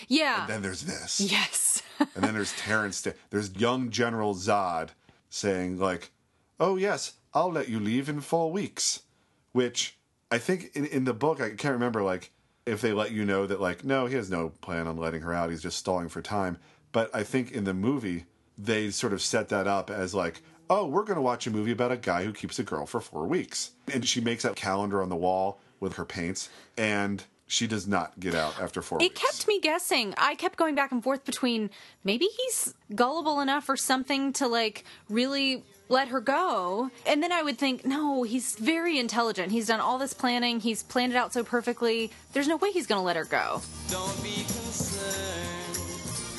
Yeah. 0.08 0.42
And 0.42 0.50
then 0.50 0.62
there's 0.62 0.82
this. 0.82 1.20
Yes. 1.22 1.82
and 2.00 2.24
then 2.24 2.34
there's 2.34 2.54
Terence. 2.54 3.08
There's 3.30 3.56
young 3.56 3.90
General 3.90 4.36
Zod 4.36 4.90
saying 5.30 5.78
like, 5.78 6.12
"Oh 6.60 6.76
yes, 6.76 7.14
I'll 7.34 7.52
let 7.52 7.70
you 7.70 7.80
leave 7.80 8.10
in 8.10 8.22
four 8.22 8.52
weeks," 8.52 9.04
which 9.52 9.98
I 10.32 10.38
think 10.38 10.72
in, 10.76 10.86
in 10.86 11.06
the 11.06 11.14
book 11.14 11.42
I 11.42 11.50
can't 11.50 11.74
remember 11.74 12.04
like 12.04 12.32
if 12.66 12.82
they 12.82 12.94
let 12.94 13.12
you 13.12 13.26
know 13.26 13.46
that 13.48 13.62
like 13.62 13.84
no, 13.84 14.06
he 14.06 14.16
has 14.16 14.30
no 14.30 14.50
plan 14.62 14.88
on 14.88 14.98
letting 14.98 15.22
her 15.22 15.34
out. 15.34 15.50
He's 15.50 15.64
just 15.64 15.78
stalling 15.78 16.10
for 16.10 16.22
time. 16.22 16.58
But 16.92 17.14
I 17.14 17.24
think 17.24 17.52
in 17.52 17.64
the 17.64 17.74
movie 17.74 18.26
they 18.58 18.90
sort 18.90 19.14
of 19.14 19.22
set 19.22 19.50
that 19.50 19.68
up 19.68 19.90
as 19.90 20.14
like. 20.14 20.42
Oh, 20.72 20.86
we're 20.86 21.04
going 21.04 21.16
to 21.16 21.22
watch 21.22 21.48
a 21.48 21.50
movie 21.50 21.72
about 21.72 21.92
a 21.92 21.98
guy 21.98 22.24
who 22.24 22.32
keeps 22.32 22.60
a 22.60 22.64
girl 22.64 22.86
for 22.86 23.02
four 23.02 23.26
weeks. 23.26 23.72
And 23.92 24.08
she 24.08 24.22
makes 24.22 24.44
that 24.44 24.56
calendar 24.56 25.02
on 25.02 25.10
the 25.10 25.16
wall 25.16 25.60
with 25.80 25.96
her 25.96 26.06
paints, 26.06 26.50
and 26.78 27.24
she 27.50 27.66
does 27.66 27.88
not 27.88 28.18
get 28.20 28.36
out 28.36 28.62
after 28.62 28.80
four 28.82 29.00
It 29.00 29.06
weeks. 29.06 29.20
kept 29.20 29.48
me 29.48 29.60
guessing. 29.60 30.14
I 30.18 30.36
kept 30.36 30.56
going 30.56 30.76
back 30.76 30.92
and 30.92 31.04
forth 31.04 31.26
between 31.26 31.72
maybe 32.04 32.26
he's 32.26 32.76
gullible 32.94 33.42
enough 33.42 33.68
or 33.68 33.76
something 33.76 34.32
to 34.34 34.48
like 34.48 34.86
really 35.10 35.64
let 35.90 36.10
her 36.10 36.22
go. 36.22 36.92
And 37.08 37.24
then 37.24 37.32
I 37.32 37.42
would 37.42 37.58
think, 37.58 37.84
no, 37.86 38.22
he's 38.22 38.56
very 38.56 39.00
intelligent. 39.00 39.52
He's 39.52 39.66
done 39.66 39.80
all 39.80 39.98
this 39.98 40.14
planning. 40.14 40.60
He's 40.60 40.84
planned 40.84 41.12
it 41.12 41.16
out 41.16 41.34
so 41.34 41.44
perfectly. 41.44 42.12
There's 42.34 42.48
no 42.48 42.58
way 42.58 42.70
he's 42.72 42.86
going 42.86 43.00
to 43.00 43.04
let 43.06 43.16
her 43.16 43.26
go. 43.26 43.62
Don't 43.90 44.22
be 44.22 44.36
concerned, 44.46 45.80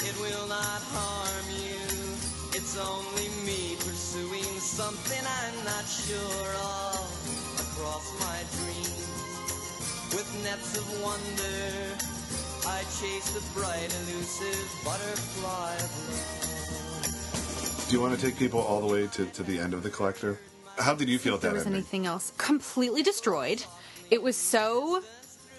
it 0.07 0.14
will 0.21 0.47
not 0.47 0.81
harm 0.95 1.47
you. 1.59 1.81
It's 2.55 2.79
only 2.79 3.29
me 3.45 3.75
pursuing 3.81 4.45
something 4.61 5.19
I'm 5.26 5.64
not 5.64 5.85
sure 5.87 6.55
of 6.55 7.02
across 7.59 8.07
my 8.21 8.38
dreams. 8.62 9.00
With 10.12 10.29
nets 10.43 10.76
of 10.76 11.02
wonder, 11.02 11.97
I 12.67 12.82
chase 13.00 13.30
the 13.32 13.41
bright, 13.58 13.89
elusive 14.02 14.69
butterfly 14.84 15.75
of. 15.76 17.87
Do 17.89 17.97
you 17.97 18.02
want 18.02 18.15
to 18.19 18.25
take 18.25 18.37
people 18.37 18.61
all 18.61 18.80
the 18.80 18.87
way 18.93 19.06
to, 19.06 19.25
to 19.26 19.43
the 19.43 19.58
end 19.58 19.73
of 19.75 19.82
the 19.82 19.91
collector? 19.91 20.39
How 20.78 20.95
did 20.95 21.08
you 21.08 21.19
feel 21.19 21.34
if 21.34 21.39
at 21.39 21.43
there 21.43 21.50
that 21.52 21.56
was 21.58 21.67
ending? 21.67 21.78
anything 21.80 22.06
else 22.06 22.32
completely 22.39 23.02
destroyed 23.02 23.63
it 24.11 24.23
was 24.23 24.37
so 24.37 25.02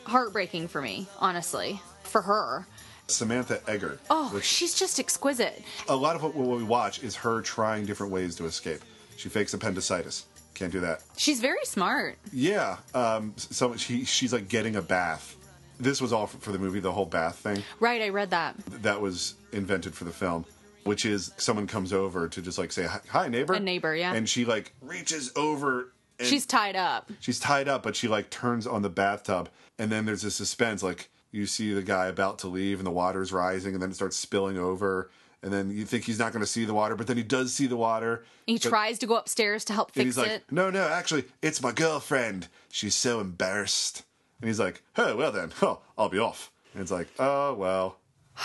heartbreaking 0.05 0.67
for 0.67 0.81
me 0.81 1.07
honestly 1.19 1.79
for 2.03 2.21
her 2.23 2.65
Samantha 3.07 3.57
Eggar. 3.67 3.99
oh 4.09 4.29
which 4.33 4.43
she's 4.45 4.73
just 4.73 4.99
exquisite 4.99 5.61
a 5.87 5.95
lot 5.95 6.15
of 6.15 6.23
what, 6.23 6.33
what 6.33 6.57
we 6.57 6.63
watch 6.63 7.03
is 7.03 7.15
her 7.17 7.41
trying 7.41 7.85
different 7.85 8.11
ways 8.11 8.33
to 8.35 8.45
escape. 8.45 8.81
She 9.15 9.29
fakes 9.29 9.53
appendicitis. 9.53 10.25
Can't 10.53 10.71
do 10.71 10.79
that. 10.81 11.01
she's 11.17 11.39
very 11.39 11.63
smart 11.65 12.17
Yeah. 12.33 12.77
Um, 12.93 13.33
so 13.37 13.75
she 13.75 14.05
she's 14.05 14.33
like 14.33 14.47
getting 14.47 14.75
a 14.75 14.81
bath. 14.81 15.35
This 15.79 15.99
was 15.99 16.13
all 16.13 16.27
for, 16.27 16.51
the 16.51 16.59
movie, 16.59 16.79
the 16.79 16.91
whole 16.91 17.05
bath 17.07 17.37
thing. 17.37 17.63
right 17.79 18.01
i 18.01 18.09
read 18.09 18.29
that 18.31 18.55
That 18.83 19.01
was 19.01 19.35
invented 19.51 19.95
for 19.95 20.03
the 20.03 20.11
film, 20.11 20.45
which 20.83 21.05
is 21.05 21.31
someone 21.37 21.65
comes 21.67 21.91
over 21.93 22.27
to 22.27 22.41
just 22.41 22.57
like 22.57 22.71
say 22.71 22.85
hi, 22.85 22.99
hi 23.07 23.27
neighbor, 23.27 23.53
A 23.53 23.59
neighbor, 23.59 23.95
yeah. 23.95 24.13
and 24.13 24.27
she 24.29 24.45
like 24.45 24.73
reaches 24.81 25.31
over. 25.35 25.93
And 26.19 26.27
she's 26.27 26.45
tied 26.45 26.75
up 26.75 27.09
she's 27.19 27.39
tied 27.39 27.67
up, 27.67 27.81
but 27.81 27.95
she 27.95 28.07
like 28.07 28.29
turns 28.29 28.67
on 28.67 28.83
the 28.83 28.89
bathtub, 28.89 29.49
and 29.79 29.91
then 29.91 30.05
there's 30.05 30.23
a 30.23 30.29
suspense. 30.31 30.83
Like 30.83 31.09
you 31.31 31.47
see 31.47 31.73
the 31.73 31.81
guy 31.81 32.07
about 32.07 32.37
to 32.39 32.47
leave, 32.47 32.77
and 32.79 32.85
the 32.85 32.91
water's 32.91 33.31
rising, 33.33 33.73
and 33.73 33.81
then 33.81 33.89
it 33.89 33.95
starts 33.95 34.17
spilling 34.17 34.57
over, 34.59 35.09
and 35.43 35.51
then 35.51 35.71
you 35.71 35.85
think 35.85 36.03
he's 36.05 36.19
not 36.19 36.31
going 36.31 36.41
to 36.41 36.47
see 36.47 36.65
the 36.65 36.73
water, 36.73 36.95
but 36.95 37.07
then 37.07 37.17
he 37.17 37.23
does 37.23 37.53
see 37.53 37.67
the 37.67 37.77
water. 37.77 38.23
he 38.45 38.55
but- 38.55 38.69
tries 38.69 38.99
to 38.99 39.07
go 39.07 39.15
upstairs 39.15 39.65
to 39.65 39.73
help 39.73 39.87
and 39.89 39.95
fix 39.95 40.05
he's 40.05 40.17
like, 40.17 40.29
it 40.31 40.43
no, 40.51 40.69
no, 40.69 40.87
actually, 40.87 41.25
it's 41.41 41.61
my 41.61 41.71
girlfriend. 41.71 42.47
She's 42.69 42.95
so 42.95 43.19
embarrassed. 43.19 44.03
And 44.39 44.47
he's 44.47 44.59
like, 44.59 44.81
oh, 44.97 45.15
well 45.15 45.31
then, 45.31 45.51
oh, 45.61 45.79
I'll 45.97 46.09
be 46.09 46.19
off. 46.19 46.51
And 46.73 46.81
it's 46.81 46.91
like, 46.91 47.07
oh, 47.19 47.53
well. 47.53 47.97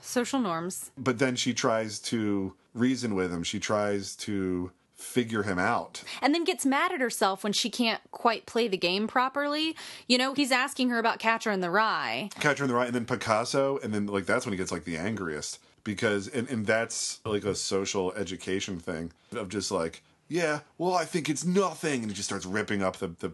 social 0.00 0.40
norms 0.40 0.90
But 0.96 1.18
then 1.18 1.36
she 1.36 1.52
tries 1.52 1.98
to 2.00 2.54
reason 2.74 3.14
with 3.14 3.32
him. 3.32 3.42
She 3.42 3.60
tries 3.60 4.16
to 4.16 4.72
figure 4.94 5.44
him 5.44 5.58
out. 5.60 6.02
and 6.20 6.34
then 6.34 6.42
gets 6.42 6.66
mad 6.66 6.90
at 6.92 7.00
herself 7.00 7.44
when 7.44 7.52
she 7.52 7.70
can't 7.70 8.00
quite 8.10 8.46
play 8.46 8.66
the 8.66 8.76
game 8.76 9.06
properly 9.06 9.76
you 10.08 10.18
know 10.18 10.34
he's 10.34 10.50
asking 10.50 10.88
her 10.88 10.98
about 10.98 11.20
catcher 11.20 11.52
in 11.52 11.60
the 11.60 11.70
rye 11.70 12.28
Catcher 12.40 12.64
in 12.64 12.68
the 12.68 12.74
Rye, 12.74 12.86
and 12.86 12.94
then 12.94 13.04
Picasso, 13.06 13.78
and 13.78 13.94
then 13.94 14.06
like 14.06 14.26
that's 14.26 14.44
when 14.44 14.52
he 14.52 14.56
gets 14.56 14.72
like 14.72 14.82
the 14.82 14.96
angriest 14.96 15.60
because, 15.84 16.28
and, 16.28 16.48
and 16.48 16.66
that's 16.66 17.20
like 17.24 17.44
a 17.44 17.54
social 17.54 18.12
education 18.12 18.78
thing 18.78 19.12
of 19.32 19.48
just 19.48 19.70
like, 19.70 20.02
yeah, 20.28 20.60
well, 20.76 20.94
I 20.94 21.04
think 21.04 21.28
it's 21.28 21.44
nothing, 21.44 22.02
and 22.02 22.10
he 22.10 22.14
just 22.14 22.28
starts 22.28 22.46
ripping 22.46 22.82
up 22.82 22.96
the 22.96 23.08
the 23.08 23.32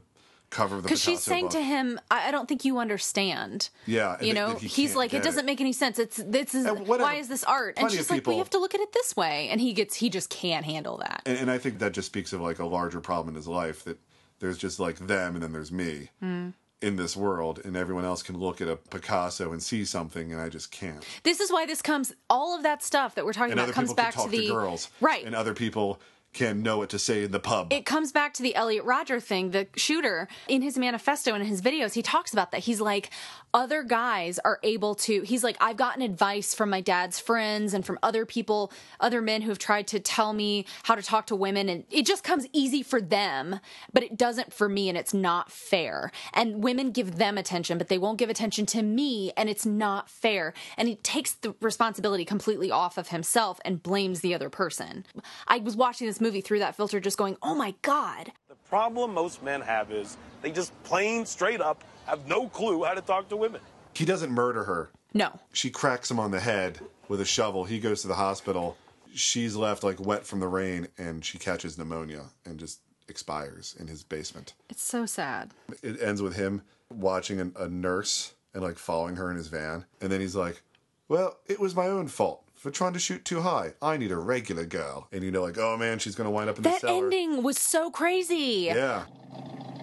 cover 0.50 0.76
of 0.76 0.82
the 0.82 0.88
because 0.88 1.02
she's 1.02 1.20
saying 1.20 1.46
book. 1.46 1.52
to 1.52 1.60
him 1.60 1.98
I, 2.10 2.28
I 2.28 2.30
don't 2.30 2.48
think 2.48 2.64
you 2.64 2.78
understand. 2.78 3.70
Yeah, 3.86 4.22
you 4.22 4.34
know 4.34 4.54
he 4.54 4.68
he's 4.68 4.94
like 4.94 5.12
it 5.12 5.22
doesn't 5.22 5.46
make 5.46 5.60
any 5.60 5.72
sense. 5.72 5.98
It's 5.98 6.16
this 6.16 6.54
is 6.54 6.66
why 6.66 7.16
is 7.16 7.28
this 7.28 7.44
art? 7.44 7.74
And 7.76 7.90
she's 7.90 8.08
like 8.08 8.18
people- 8.20 8.34
we 8.34 8.38
have 8.38 8.50
to 8.50 8.58
look 8.58 8.74
at 8.74 8.80
it 8.80 8.92
this 8.92 9.16
way. 9.16 9.48
And 9.48 9.60
he 9.60 9.72
gets 9.72 9.96
he 9.96 10.08
just 10.08 10.30
can't 10.30 10.64
handle 10.64 10.98
that. 10.98 11.22
And, 11.26 11.38
and 11.38 11.50
I 11.50 11.58
think 11.58 11.80
that 11.80 11.92
just 11.92 12.06
speaks 12.06 12.32
of 12.32 12.40
like 12.40 12.60
a 12.60 12.66
larger 12.66 13.00
problem 13.00 13.30
in 13.30 13.34
his 13.34 13.48
life 13.48 13.84
that 13.84 13.98
there's 14.38 14.58
just 14.58 14.78
like 14.78 14.98
them 14.98 15.34
and 15.34 15.42
then 15.42 15.52
there's 15.52 15.72
me. 15.72 16.10
Mm. 16.22 16.52
In 16.84 16.96
this 16.96 17.16
world, 17.16 17.60
and 17.64 17.76
everyone 17.76 18.04
else 18.04 18.22
can 18.22 18.38
look 18.38 18.60
at 18.60 18.68
a 18.68 18.76
Picasso 18.76 19.52
and 19.52 19.62
see 19.62 19.84
something, 19.84 20.32
and 20.32 20.40
I 20.40 20.50
just 20.50 20.70
can't. 20.70 21.04
this 21.22 21.40
is 21.40 21.50
why 21.50 21.64
this 21.64 21.80
comes 21.80 22.12
all 22.28 22.54
of 22.54 22.62
that 22.62 22.82
stuff 22.82 23.14
that 23.14 23.24
we're 23.24 23.32
talking 23.32 23.52
And 23.52 23.60
about 23.60 23.72
comes 23.72 23.94
back 23.94 24.14
to 24.16 24.28
the 24.28 24.48
girls, 24.48 24.90
right 25.00 25.24
And 25.24 25.34
other 25.34 25.54
people 25.54 25.98
can 26.34 26.62
know 26.62 26.78
what 26.78 26.90
to 26.90 26.98
say 26.98 27.24
in 27.24 27.30
the 27.30 27.40
pub. 27.40 27.72
it 27.72 27.86
comes 27.86 28.12
back 28.12 28.34
to 28.34 28.42
the 28.42 28.54
Elliot 28.54 28.84
Rodger 28.84 29.20
thing, 29.20 29.50
the 29.50 29.66
shooter. 29.76 30.28
In 30.48 30.62
his 30.62 30.76
manifesto 30.76 31.32
and 31.32 31.42
in 31.42 31.48
his 31.48 31.62
videos, 31.62 31.94
he 31.94 32.02
talks 32.02 32.32
about 32.32 32.50
that. 32.52 32.60
He's 32.60 32.80
like, 32.80 33.10
other 33.54 33.84
guys 33.84 34.40
are 34.44 34.58
able 34.64 34.96
to, 34.96 35.22
he's 35.22 35.44
like, 35.44 35.56
I've 35.60 35.76
gotten 35.76 36.02
advice 36.02 36.54
from 36.54 36.70
my 36.70 36.80
dad's 36.80 37.20
friends 37.20 37.72
and 37.72 37.86
from 37.86 38.00
other 38.02 38.26
people, 38.26 38.72
other 38.98 39.22
men 39.22 39.42
who 39.42 39.48
have 39.48 39.60
tried 39.60 39.86
to 39.88 40.00
tell 40.00 40.32
me 40.32 40.66
how 40.82 40.96
to 40.96 41.02
talk 41.02 41.28
to 41.28 41.36
women. 41.36 41.68
And 41.68 41.84
it 41.88 42.04
just 42.04 42.24
comes 42.24 42.48
easy 42.52 42.82
for 42.82 43.00
them, 43.00 43.60
but 43.92 44.02
it 44.02 44.16
doesn't 44.16 44.52
for 44.52 44.68
me. 44.68 44.88
And 44.88 44.98
it's 44.98 45.14
not 45.14 45.52
fair. 45.52 46.10
And 46.32 46.64
women 46.64 46.90
give 46.90 47.16
them 47.16 47.38
attention, 47.38 47.78
but 47.78 47.88
they 47.88 47.96
won't 47.96 48.18
give 48.18 48.28
attention 48.28 48.66
to 48.66 48.82
me. 48.82 49.32
And 49.36 49.48
it's 49.48 49.64
not 49.64 50.10
fair. 50.10 50.52
And 50.76 50.88
he 50.88 50.96
takes 50.96 51.34
the 51.34 51.54
responsibility 51.60 52.24
completely 52.24 52.72
off 52.72 52.98
of 52.98 53.08
himself 53.08 53.60
and 53.64 53.80
blames 53.80 54.20
the 54.20 54.34
other 54.34 54.50
person. 54.50 55.06
I 55.46 55.58
was 55.58 55.76
watching 55.76 56.08
this 56.08 56.20
movie 56.24 56.40
through 56.40 56.58
that 56.58 56.74
filter, 56.74 56.98
just 56.98 57.18
going, 57.18 57.36
oh 57.42 57.54
my 57.54 57.74
God. 57.82 58.32
The 58.48 58.54
problem 58.68 59.12
most 59.12 59.42
men 59.42 59.60
have 59.60 59.92
is 59.92 60.16
they 60.42 60.50
just 60.50 60.72
plain 60.82 61.26
straight 61.26 61.60
up 61.60 61.84
have 62.06 62.26
no 62.26 62.48
clue 62.48 62.82
how 62.82 62.94
to 62.94 63.00
talk 63.00 63.28
to 63.28 63.36
women. 63.36 63.60
he 63.94 64.04
doesn't 64.04 64.30
murder 64.32 64.64
her. 64.64 64.90
No. 65.12 65.38
She 65.52 65.70
cracks 65.70 66.10
him 66.10 66.18
on 66.18 66.30
the 66.32 66.40
head 66.40 66.80
with 67.08 67.20
a 67.20 67.24
shovel. 67.24 67.64
He 67.64 67.78
goes 67.78 68.02
to 68.02 68.08
the 68.08 68.14
hospital. 68.14 68.76
She's 69.14 69.54
left 69.54 69.84
like 69.84 70.00
wet 70.00 70.26
from 70.26 70.40
the 70.40 70.48
rain, 70.48 70.88
and 70.98 71.24
she 71.24 71.38
catches 71.38 71.78
pneumonia 71.78 72.24
and 72.44 72.58
just 72.58 72.80
expires 73.08 73.76
in 73.78 73.86
his 73.86 74.02
basement. 74.02 74.54
It's 74.70 74.82
so 74.82 75.06
sad. 75.06 75.52
It 75.82 76.02
ends 76.02 76.20
with 76.20 76.34
him 76.34 76.62
watching 76.90 77.38
an, 77.38 77.52
a 77.58 77.68
nurse 77.68 78.34
and 78.54 78.62
like 78.62 78.78
following 78.78 79.16
her 79.16 79.30
in 79.30 79.36
his 79.36 79.48
van, 79.48 79.84
and 80.00 80.10
then 80.10 80.20
he's 80.20 80.34
like, 80.34 80.62
"Well, 81.08 81.38
it 81.46 81.60
was 81.60 81.76
my 81.76 81.86
own 81.86 82.08
fault 82.08 82.43
for 82.64 82.70
trying 82.70 82.94
to 82.94 82.98
shoot 82.98 83.24
too 83.26 83.42
high. 83.42 83.74
I 83.82 83.98
need 83.98 84.10
a 84.10 84.16
regular 84.16 84.64
girl." 84.64 85.06
And 85.12 85.22
you 85.22 85.30
know, 85.30 85.42
like, 85.42 85.58
oh 85.58 85.76
man, 85.76 85.98
she's 85.98 86.14
gonna 86.14 86.30
wind 86.30 86.48
up 86.48 86.56
in 86.56 86.62
the 86.62 86.70
That 86.70 86.82
ending 86.84 87.42
was 87.42 87.58
so 87.58 87.90
crazy. 87.90 88.70
Yeah. 88.72 89.04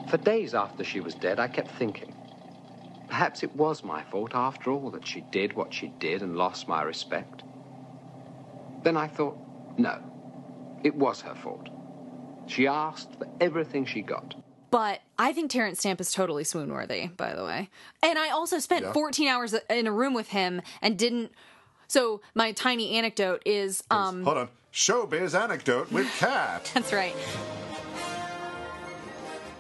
For 0.10 0.18
days 0.18 0.54
after 0.56 0.84
she 0.84 1.00
was 1.00 1.14
dead, 1.14 1.40
I 1.40 1.48
kept 1.48 1.72
thinking. 1.78 2.14
perhaps 3.08 3.44
it 3.44 3.54
was 3.58 3.84
my 3.84 4.02
fault 4.04 4.32
after 4.34 4.72
all 4.72 4.90
that 4.90 5.06
she 5.06 5.20
did 5.32 5.54
what 5.54 5.74
she 5.74 5.88
did 6.00 6.22
and 6.22 6.38
lost 6.38 6.70
my 6.70 6.82
respect. 6.82 7.44
Then 8.84 8.96
I 8.96 9.08
thought, 9.08 9.38
no, 9.78 10.00
it 10.82 10.96
was 10.96 11.20
her 11.22 11.36
fault. 11.36 11.68
She 12.48 12.68
asked 12.68 13.10
for 13.18 13.28
everything 13.42 13.86
she 13.86 14.02
got. 14.02 14.34
But 14.72 15.02
I 15.20 15.34
think 15.34 15.52
Terence 15.52 15.80
Stamp 15.80 16.00
is 16.00 16.14
totally 16.14 16.46
swoon 16.46 16.72
worthy, 16.72 17.08
by 17.08 17.36
the 17.36 17.44
way. 17.44 17.70
And 18.02 18.18
I 18.18 18.30
also 18.30 18.60
spent 18.60 18.86
Yeah. 18.86 18.94
14 18.94 19.28
hours 19.28 19.54
in 19.70 19.88
a 19.88 19.92
room 19.92 20.14
with 20.14 20.30
him 20.30 20.62
and 20.82 20.98
didn't. 20.98 21.34
So 21.92 22.22
my 22.36 22.54
tiny 22.54 22.92
anecdote 22.98 23.42
is 23.46 23.84
um 23.92 24.24
Hold 24.24 24.38
on. 24.38 24.50
Showbiz 24.72 25.38
anecdote 25.38 25.92
with 25.92 26.08
Cat. 26.20 26.72
That's 26.74 26.94
right. 26.94 27.14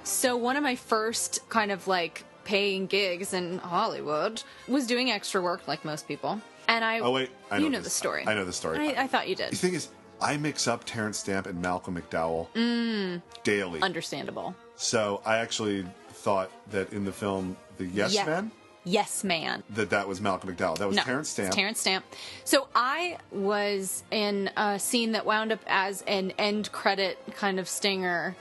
So 0.06 0.38
one 0.38 0.56
of 0.56 0.64
my 0.64 0.78
first 0.78 1.42
kind 1.50 1.74
of 1.74 1.88
like 1.90 2.24
paying 2.46 2.86
gigs 2.88 3.34
in 3.34 3.58
Hollywood 3.58 4.42
was 4.70 4.88
doing 4.88 5.12
extra 5.12 5.42
work 5.42 5.68
like 5.68 5.84
most 5.84 6.08
people. 6.08 6.40
And 6.70 6.86
I 6.86 7.00
Oh 7.00 7.12
wait, 7.12 7.32
I 7.52 7.58
you 7.58 7.70
know 7.70 7.80
this. 7.80 7.84
the 7.88 7.90
story. 7.90 8.24
I 8.26 8.34
know 8.34 8.46
the 8.46 8.54
story. 8.54 8.78
I, 8.96 9.04
I 9.04 9.08
thought 9.08 9.28
you 9.28 9.36
did. 9.36 9.52
The 9.52 9.58
thing 9.58 9.74
is, 9.74 9.90
I 10.22 10.38
mix 10.38 10.70
up 10.70 10.86
Terence 10.86 11.18
Stamp 11.18 11.48
and 11.48 11.62
Malcolm 11.62 12.02
McDowell 12.02 12.48
Mm, 12.56 13.22
daily. 13.44 13.82
understandable. 13.82 14.56
So 14.78 15.22
I 15.26 15.40
actually 15.40 15.86
thought 16.12 16.50
that 16.72 16.94
in 16.94 17.04
the 17.04 17.12
film 17.12 17.58
The 17.78 17.88
Yes 17.88 18.14
Yeah. 18.16 18.26
Man, 18.26 18.52
Yes, 18.84 19.24
man. 19.24 19.64
that 19.72 19.92
that 19.92 20.08
was 20.08 20.22
Malcolm 20.22 20.54
McDowell. 20.54 20.78
That 20.78 20.88
was 20.88 20.98
no, 20.98 21.04
Terence 21.04 21.30
Stamp. 21.30 21.54
Terence 21.54 21.80
Stamp. 21.80 22.04
So 22.46 22.68
I 22.74 23.18
was 23.32 24.04
in 24.10 24.50
a 24.58 24.80
scene 24.80 25.12
that 25.12 25.26
wound 25.26 25.52
up 25.52 25.60
as 25.68 26.02
an 26.08 26.32
end 26.38 26.72
credit 26.72 27.20
kind 27.36 27.60
of 27.60 27.70
stinger 27.70 28.36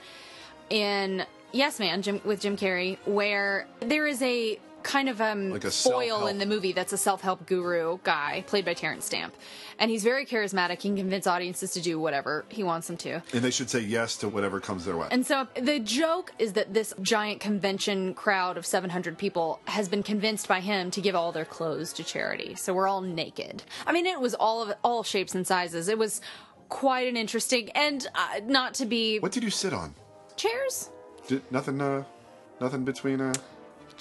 in 0.69 1.25
Yes 1.51 1.79
Man 1.79 2.01
Jim, 2.01 2.21
with 2.23 2.41
Jim 2.41 2.57
Carrey, 2.57 2.97
where 3.05 3.67
there 3.81 4.07
is 4.07 4.21
a 4.21 4.59
kind 4.83 5.09
of 5.09 5.21
um 5.21 5.51
Like 5.51 5.63
a 5.63 5.71
foil 5.71 6.27
in 6.27 6.37
the 6.37 6.45
movie 6.45 6.71
that's 6.71 6.93
a 6.93 6.97
self-help 6.97 7.45
guru 7.45 7.97
guy 8.03 8.43
played 8.47 8.65
by 8.65 8.73
Terence 8.73 9.05
Stamp, 9.05 9.33
and 9.79 9.89
he's 9.91 10.03
very 10.03 10.25
charismatic. 10.25 10.81
He 10.81 10.89
can 10.89 10.97
convince 10.97 11.27
audiences 11.27 11.71
to 11.73 11.81
do 11.81 11.99
whatever 11.99 12.45
he 12.49 12.63
wants 12.63 12.87
them 12.87 12.97
to. 12.97 13.21
and 13.33 13.41
they 13.41 13.51
should 13.51 13.69
say 13.69 13.79
yes 13.79 14.17
to 14.17 14.29
whatever 14.29 14.59
comes 14.59 14.85
their 14.85 14.97
way. 14.97 15.07
And 15.11 15.25
so 15.25 15.47
the 15.55 15.79
joke 15.79 16.31
is 16.39 16.53
that 16.53 16.73
this 16.73 16.93
giant 17.01 17.39
convention 17.39 18.13
crowd 18.13 18.57
of 18.57 18.65
700 18.65 19.17
people 19.17 19.59
has 19.65 19.87
been 19.89 20.03
convinced 20.03 20.47
by 20.47 20.59
him 20.59 20.91
to 20.91 21.01
give 21.01 21.15
all 21.15 21.31
their 21.31 21.45
clothes 21.45 21.93
to 21.93 22.03
charity. 22.03 22.55
So 22.55 22.73
we're 22.73 22.87
all 22.87 23.01
naked. 23.01 23.63
I 23.85 23.91
mean, 23.91 24.05
it 24.05 24.19
was 24.19 24.33
all 24.35 24.61
of 24.63 24.73
all 24.83 25.03
shapes 25.03 25.35
and 25.35 25.45
sizes. 25.45 25.87
It 25.87 25.97
was 25.97 26.21
quite 26.69 27.07
an 27.07 27.17
interesting 27.17 27.69
and 27.71 28.07
uh, 28.15 28.39
not 28.45 28.73
to 28.75 28.85
be 28.85 29.19
what 29.19 29.31
did 29.31 29.43
you 29.43 29.49
sit 29.49 29.73
on? 29.73 29.93
chairs. 30.37 30.89
Did, 31.27 31.41
nothing. 31.51 31.81
Uh, 31.81 32.03
nothing 32.59 32.83
between 32.83 33.19
uh, 33.21 33.33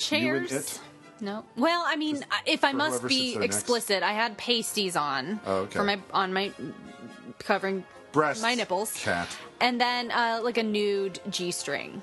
Chairs. 0.00 0.80
No. 1.20 1.44
Well, 1.56 1.84
I 1.86 1.96
mean, 1.96 2.24
if 2.46 2.64
I 2.64 2.72
must 2.72 3.06
be 3.06 3.32
there 3.32 3.40
next. 3.42 3.56
explicit, 3.56 4.02
I 4.02 4.12
had 4.12 4.38
pasties 4.38 4.96
on 4.96 5.38
Oh, 5.46 5.56
okay. 5.58 5.76
for 5.76 5.84
my 5.84 6.00
on 6.12 6.32
my 6.32 6.52
covering 7.38 7.84
Breasts. 8.12 8.42
my 8.42 8.54
nipples. 8.54 8.92
Cat. 8.94 9.28
and 9.60 9.80
then 9.80 10.10
uh, 10.10 10.40
like 10.42 10.56
a 10.56 10.62
nude 10.62 11.20
G 11.28 11.50
string. 11.50 12.00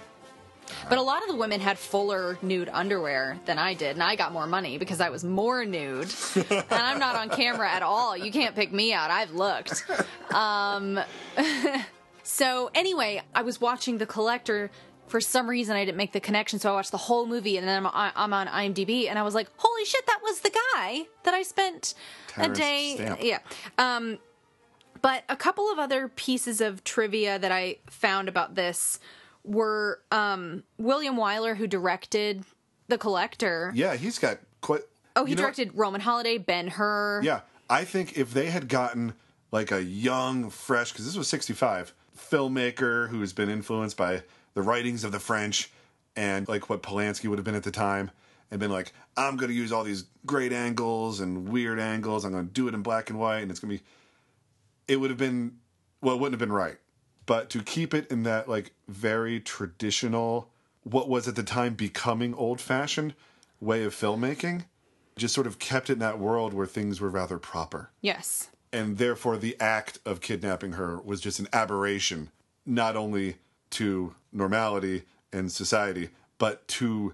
But 0.89 0.97
a 0.97 1.01
lot 1.01 1.21
of 1.23 1.29
the 1.29 1.35
women 1.35 1.61
had 1.61 1.77
fuller 1.79 2.37
nude 2.41 2.69
underwear 2.73 3.39
than 3.45 3.57
I 3.57 3.73
did, 3.73 3.91
and 3.95 4.03
I 4.03 4.17
got 4.17 4.33
more 4.33 4.45
money 4.47 4.77
because 4.77 4.99
I 4.99 5.09
was 5.09 5.23
more 5.23 5.63
nude. 5.63 6.13
and 6.35 6.65
I'm 6.69 6.99
not 6.99 7.15
on 7.15 7.29
camera 7.29 7.71
at 7.71 7.83
all. 7.83 8.17
You 8.17 8.31
can't 8.33 8.53
pick 8.53 8.73
me 8.73 8.91
out. 8.93 9.09
I've 9.09 9.31
looked. 9.31 9.83
Um, 10.29 10.99
so 12.23 12.69
anyway, 12.75 13.21
I 13.33 13.41
was 13.43 13.61
watching 13.61 13.97
The 13.97 14.05
Collector. 14.05 14.69
For 15.07 15.21
some 15.21 15.49
reason, 15.49 15.75
I 15.75 15.85
didn't 15.85 15.97
make 15.97 16.11
the 16.11 16.19
connection, 16.19 16.59
so 16.59 16.71
I 16.71 16.73
watched 16.73 16.91
the 16.91 16.97
whole 16.97 17.25
movie, 17.25 17.57
and 17.57 17.67
then 17.67 17.85
I'm, 17.85 18.11
I'm 18.15 18.33
on 18.33 18.47
IMDb, 18.47 19.09
and 19.09 19.17
I 19.17 19.23
was 19.23 19.33
like, 19.33 19.47
"Holy 19.57 19.85
shit, 19.85 20.05
that 20.05 20.19
was 20.21 20.41
the 20.41 20.49
guy 20.75 21.05
that 21.23 21.33
I 21.33 21.43
spent 21.43 21.93
Terence 22.27 22.57
a 22.57 22.61
day." 22.61 22.95
Stamp. 22.95 23.19
Yeah. 23.23 23.39
Um, 23.77 24.19
but 25.01 25.23
a 25.29 25.35
couple 25.35 25.71
of 25.71 25.79
other 25.79 26.07
pieces 26.09 26.59
of 26.59 26.83
trivia 26.83 27.39
that 27.39 27.51
I 27.51 27.77
found 27.89 28.27
about 28.27 28.55
this 28.55 28.99
were 29.43 30.01
um, 30.11 30.63
William 30.77 31.15
Wyler, 31.15 31.55
who 31.55 31.67
directed 31.67 32.43
The 32.87 32.97
Collector. 32.97 33.71
Yeah, 33.73 33.95
he's 33.95 34.19
got 34.19 34.39
quite. 34.61 34.81
Oh, 35.15 35.25
he 35.25 35.35
directed 35.35 35.71
Roman 35.73 36.01
Holiday, 36.01 36.37
Ben 36.37 36.67
Hur. 36.67 37.21
Yeah, 37.23 37.41
I 37.69 37.85
think 37.85 38.17
if 38.17 38.33
they 38.33 38.47
had 38.47 38.67
gotten 38.67 39.13
like 39.51 39.71
a 39.71 39.81
young, 39.81 40.49
fresh, 40.49 40.91
because 40.91 41.05
this 41.05 41.15
was 41.15 41.27
'65 41.27 41.93
filmmaker 42.17 43.09
who 43.09 43.21
has 43.21 43.31
been 43.31 43.49
influenced 43.49 43.95
by 43.95 44.23
the 44.57 44.63
writings 44.63 45.03
of 45.03 45.11
the 45.11 45.19
French 45.19 45.69
and 46.15 46.47
like 46.47 46.67
what 46.67 46.81
Polanski 46.81 47.29
would 47.29 47.37
have 47.37 47.45
been 47.45 47.53
at 47.53 47.61
the 47.61 47.69
time, 47.71 48.09
and 48.49 48.59
been 48.59 48.71
like, 48.71 48.91
I'm 49.15 49.37
going 49.37 49.49
to 49.49 49.55
use 49.55 49.71
all 49.71 49.83
these 49.83 50.05
great 50.25 50.51
angles 50.51 51.19
and 51.19 51.47
weird 51.47 51.79
angles. 51.79 52.25
I'm 52.25 52.31
going 52.31 52.47
to 52.47 52.51
do 52.51 52.67
it 52.67 52.73
in 52.73 52.81
black 52.81 53.11
and 53.11 53.19
white, 53.19 53.41
and 53.41 53.51
it's 53.51 53.59
going 53.59 53.77
to 53.77 53.83
be. 53.83 53.87
It 54.87 54.95
would 54.99 55.11
have 55.11 55.19
been, 55.19 55.57
well, 56.01 56.15
it 56.15 56.19
wouldn't 56.19 56.33
have 56.33 56.49
been 56.49 56.55
right, 56.55 56.77
but 57.27 57.51
to 57.51 57.61
keep 57.61 57.93
it 57.93 58.09
in 58.09 58.23
that 58.23 58.49
like 58.49 58.71
very 58.87 59.39
traditional, 59.39 60.49
what 60.83 61.07
was 61.07 61.27
at 61.27 61.35
the 61.35 61.43
time 61.43 61.75
becoming 61.75 62.33
old 62.33 62.59
fashioned 62.59 63.13
way 63.59 63.83
of 63.83 63.93
filmmaking, 63.93 64.63
just 65.17 65.35
sort 65.35 65.45
of 65.45 65.59
kept 65.59 65.91
it 65.91 65.93
in 65.93 65.99
that 65.99 66.17
world 66.17 66.53
where 66.53 66.65
things 66.65 66.99
were 66.99 67.09
rather 67.09 67.37
proper 67.37 67.91
Yes. 68.01 68.49
and 68.73 68.97
therefore 68.97 69.37
the 69.37 69.55
act 69.59 69.99
of 70.05 70.21
kidnapping 70.21 70.73
her 70.73 70.99
was 71.01 71.19
just 71.21 71.39
an 71.39 71.47
aberration 71.51 72.29
not 72.65 72.95
only 72.95 73.37
to 73.71 74.13
normality 74.37 75.03
and 75.33 75.51
society 75.51 76.09
but 76.37 76.67
to 76.67 77.13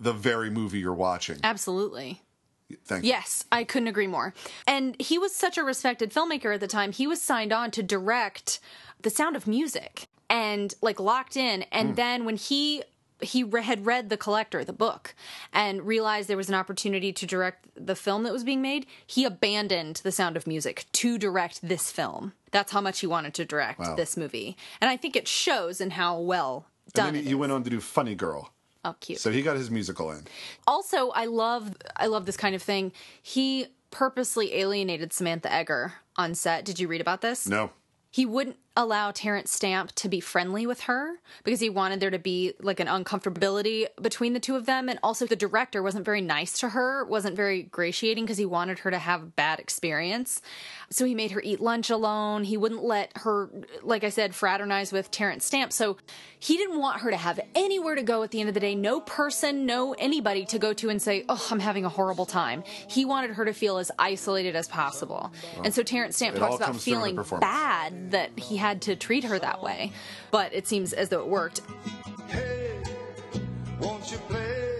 the 0.00 0.12
very 0.12 0.50
movie 0.50 0.80
you're 0.80 0.92
watching 0.92 1.38
Absolutely. 1.44 2.20
thank 2.84 3.04
you 3.04 3.08
Yes, 3.10 3.44
I 3.52 3.64
couldn't 3.64 3.88
agree 3.88 4.06
more. 4.08 4.34
And 4.66 5.00
he 5.00 5.18
was 5.18 5.34
such 5.34 5.56
a 5.56 5.62
respected 5.64 6.12
filmmaker 6.12 6.52
at 6.54 6.60
the 6.60 6.66
time. 6.66 6.92
He 6.92 7.06
was 7.06 7.22
signed 7.22 7.52
on 7.52 7.70
to 7.72 7.82
direct 7.82 8.58
The 9.02 9.10
Sound 9.10 9.36
of 9.36 9.46
Music 9.46 10.08
and 10.28 10.74
like 10.82 10.98
locked 10.98 11.36
in. 11.36 11.62
And 11.70 11.90
Hmm. 11.90 11.94
then 11.94 12.24
when 12.24 12.36
he 12.36 12.82
he 13.20 13.44
re- 13.44 13.62
had 13.62 13.86
read 13.86 14.10
The 14.10 14.16
Collector, 14.18 14.64
the 14.64 14.72
book, 14.72 15.14
and 15.52 15.86
realized 15.86 16.28
there 16.28 16.36
was 16.36 16.48
an 16.48 16.54
opportunity 16.56 17.12
to 17.12 17.24
direct 17.26 17.68
the 17.76 17.94
film 17.94 18.24
that 18.24 18.32
was 18.32 18.44
being 18.44 18.60
made, 18.60 18.86
he 19.06 19.24
abandoned 19.24 19.96
The 20.02 20.12
Sound 20.12 20.36
of 20.36 20.46
Music 20.46 20.84
to 20.92 21.16
direct 21.16 21.60
this 21.66 21.90
film. 21.92 22.32
That's 22.54 22.70
how 22.72 22.80
much 22.80 23.00
he 23.00 23.06
wanted 23.08 23.34
to 23.34 23.44
direct 23.44 23.80
Wow. 23.80 23.96
this 23.96 24.16
movie. 24.16 24.56
And 24.80 24.88
I 24.88 24.96
think 24.96 25.16
it 25.16 25.26
shows 25.26 25.80
in 25.80 25.90
how 25.90 26.18
well 26.20 26.66
done 26.94 27.08
and 27.08 27.16
then 27.16 27.20
it 27.20 27.24
he, 27.24 27.28
he 27.30 27.34
went 27.34 27.50
on 27.52 27.64
to 27.64 27.70
do 27.70 27.80
funny 27.80 28.14
girl. 28.14 28.52
Oh, 28.84 28.94
cute. 29.00 29.18
so 29.18 29.32
he 29.32 29.42
got 29.42 29.56
his 29.56 29.70
musical 29.70 30.10
in. 30.12 30.24
Also 30.66 31.08
i 31.10 31.24
love 31.24 31.74
i 31.96 32.06
love 32.06 32.26
this 32.26 32.36
kind 32.36 32.54
of 32.54 32.62
thing. 32.62 32.92
He 33.20 33.66
purposely 33.90 34.54
alienated 34.54 35.12
samantha 35.12 35.48
eggar 35.48 35.92
on 36.16 36.34
set. 36.34 36.64
Did 36.64 36.78
you 36.78 36.86
read 36.86 37.00
about 37.00 37.20
this? 37.20 37.46
No. 37.48 37.70
He 38.10 38.24
wouldn't 38.24 38.56
allow 38.76 39.12
terence 39.12 39.52
stamp 39.52 39.92
to 39.92 40.08
be 40.08 40.18
friendly 40.18 40.66
with 40.66 40.82
her 40.82 41.20
because 41.44 41.60
he 41.60 41.70
wanted 41.70 42.00
there 42.00 42.10
to 42.10 42.18
be 42.18 42.54
like 42.60 42.80
an 42.80 42.88
uncomfortability 42.88 43.86
between 44.02 44.32
the 44.32 44.40
two 44.40 44.56
of 44.56 44.66
them. 44.66 44.88
And 44.88 44.98
also 45.02 45.26
the 45.26 45.36
director 45.36 45.80
wasn't 45.80 46.04
very 46.04 46.20
nice 46.20 46.58
to 46.58 46.70
her 46.70 47.04
wasn't 47.04 47.36
very 47.36 47.62
gratiating 47.62 48.24
because 48.24 48.38
he 48.38 48.46
wanted 48.46 48.80
her 48.80 48.90
to 48.90 48.98
have 48.98 49.22
a 49.22 49.26
bad 49.26 49.60
experience. 49.60 50.42
So 50.90 51.04
he 51.04 51.14
made 51.14 51.30
her 51.30 51.40
eat 51.40 51.60
lunch 51.60 51.88
alone. 51.88 52.42
He 52.42 52.56
wouldn't 52.56 52.82
let 52.82 53.12
her 53.18 53.48
like 53.82 54.02
i 54.02 54.08
said 54.08 54.34
fraternize 54.34 54.92
with 54.92 55.10
terence 55.12 55.44
stamp. 55.44 55.72
So 55.72 55.96
he 56.40 56.56
didn't 56.56 56.80
want 56.80 57.02
her 57.02 57.10
to 57.12 57.16
have 57.16 57.38
anywhere 57.54 57.94
to 57.94 58.02
go 58.02 58.24
at 58.24 58.32
the 58.32 58.40
end 58.40 58.48
of 58.48 58.54
the 58.54 58.60
day. 58.60 58.74
No 58.74 59.00
person 59.00 59.66
no 59.66 59.92
anybody 59.92 60.44
to 60.46 60.58
go 60.58 60.72
to 60.74 60.88
and 60.90 61.00
say 61.00 61.24
oh 61.28 61.46
i'm 61.50 61.60
having 61.60 61.84
a 61.84 61.88
horrible 61.88 62.26
time. 62.26 62.64
He 62.88 63.04
wanted 63.04 63.30
her 63.32 63.44
to 63.44 63.52
feel 63.52 63.78
as 63.78 63.92
isolated 64.00 64.56
as 64.56 64.66
possible. 64.66 65.32
And 65.62 65.72
so 65.72 65.84
terence 65.84 66.16
stamp 66.16 66.36
talks 66.36 66.56
about 66.56 66.66
comes 66.66 66.84
through 66.84 67.04
in 67.04 67.16
the 67.16 67.24
feeling 67.24 67.40
bad 67.40 68.10
that 68.10 68.36
he 68.36 68.56
had 68.64 68.80
to 68.80 68.96
treat 68.96 69.24
her 69.24 69.38
that 69.38 69.62
way 69.62 69.92
but 70.30 70.54
it 70.54 70.66
seems 70.66 70.94
as 70.94 71.10
though 71.10 71.20
it 71.20 71.28
worked 71.28 71.60
Won't 73.78 74.10
you 74.10 74.16
play 74.30 74.78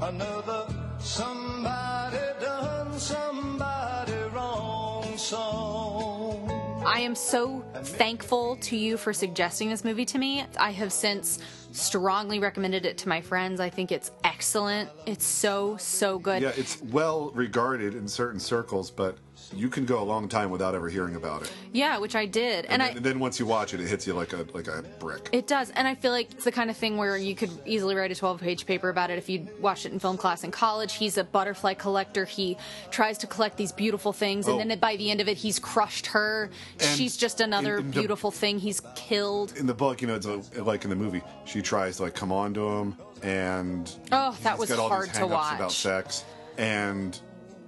another 0.00 0.66
somebody 0.98 2.18
done 2.40 2.98
somebody 2.98 4.12
wrong 4.34 5.16
song? 5.16 6.82
I 6.84 6.98
am 7.00 7.14
so 7.14 7.64
thankful 7.74 8.56
to 8.62 8.76
you 8.76 8.96
for 8.96 9.12
suggesting 9.12 9.68
this 9.70 9.84
movie 9.84 10.04
to 10.06 10.18
me. 10.18 10.44
I 10.58 10.72
have 10.72 10.92
since 10.92 11.38
strongly 11.76 12.38
recommended 12.38 12.86
it 12.86 12.98
to 12.98 13.08
my 13.08 13.20
friends. 13.20 13.60
I 13.60 13.70
think 13.70 13.92
it's 13.92 14.10
excellent. 14.24 14.90
It's 15.06 15.24
so, 15.24 15.76
so 15.78 16.18
good. 16.18 16.42
yeah 16.42 16.52
it's 16.56 16.80
well 16.82 17.30
regarded 17.34 17.94
in 17.94 18.08
certain 18.08 18.40
circles 18.40 18.90
but 18.90 19.18
you 19.54 19.68
can 19.68 19.84
go 19.84 20.02
a 20.02 20.02
long 20.02 20.28
time 20.28 20.50
without 20.50 20.74
ever 20.74 20.88
hearing 20.88 21.14
about 21.14 21.42
it. 21.42 21.52
Yeah, 21.72 21.98
which 21.98 22.16
I 22.16 22.24
did. 22.26 22.64
And, 22.64 22.72
And, 22.72 22.82
then, 22.82 22.88
I 22.88 22.96
and 22.96 23.04
then 23.04 23.18
once 23.20 23.38
you 23.38 23.44
watch 23.46 23.74
it, 23.74 23.80
it 23.80 23.86
hits 23.86 24.06
you 24.06 24.14
like 24.14 24.32
a 24.32 24.46
like 24.54 24.66
a 24.66 24.82
brick. 24.98 25.28
It 25.30 25.46
does, 25.46 25.70
and 25.72 25.86
I 25.86 25.94
feel 25.94 26.10
like 26.10 26.32
it's 26.32 26.44
the 26.44 26.50
kind 26.52 26.70
of 26.70 26.76
thing 26.76 26.96
where 26.96 27.16
you 27.18 27.34
could 27.36 27.50
easily 27.66 27.94
write 27.94 28.10
a 28.10 28.14
12-page 28.14 28.64
paper 28.66 28.88
about 28.88 29.10
it 29.10 29.18
if 29.18 29.28
you 29.28 29.46
watched 29.60 29.84
it 29.84 29.92
in 29.92 29.98
film 29.98 30.16
class 30.16 30.42
in 30.42 30.50
college. 30.50 30.94
He's 30.94 31.18
a 31.18 31.22
butterfly 31.22 31.74
collector. 31.74 32.24
He 32.24 32.56
tries 32.90 33.18
to 33.18 33.26
collect 33.26 33.58
these 33.58 33.72
beautiful 33.72 34.12
things, 34.14 34.48
and 34.48 34.56
Oh. 34.60 34.64
then 34.66 34.78
by 34.78 34.96
the 34.96 35.10
end 35.10 35.20
of 35.20 35.28
it, 35.28 35.36
he's 35.36 35.58
crushed 35.58 36.06
her. 36.08 36.50
And 36.80 36.98
She's 36.98 37.16
just 37.16 37.40
another 37.42 37.74
in- 37.76 37.84
in 37.84 37.90
the- 37.90 38.00
beautiful 38.00 38.30
thing 38.30 38.58
he's 38.58 38.80
killed. 38.96 39.52
In 39.56 39.66
the 39.66 39.74
book, 39.74 40.00
you 40.00 40.08
know, 40.08 40.14
it's 40.16 40.26
a, 40.26 40.64
like 40.64 40.84
in 40.84 40.90
the 40.90 40.96
movie, 40.96 41.22
she 41.44 41.60
tries 41.66 41.96
to 41.96 42.04
like 42.04 42.14
come 42.14 42.32
on 42.32 42.54
to 42.54 42.66
him, 42.68 42.96
and 43.22 43.90
Oh, 44.12 44.36
that 44.42 44.52
he's 44.52 44.58
was 44.60 44.68
got 44.70 44.78
all 44.78 44.88
hard 44.88 45.08
these 45.08 45.14
to 45.16 45.18
hang-ups 45.20 45.52
about 45.56 45.72
sex, 45.72 46.24
and 46.56 47.18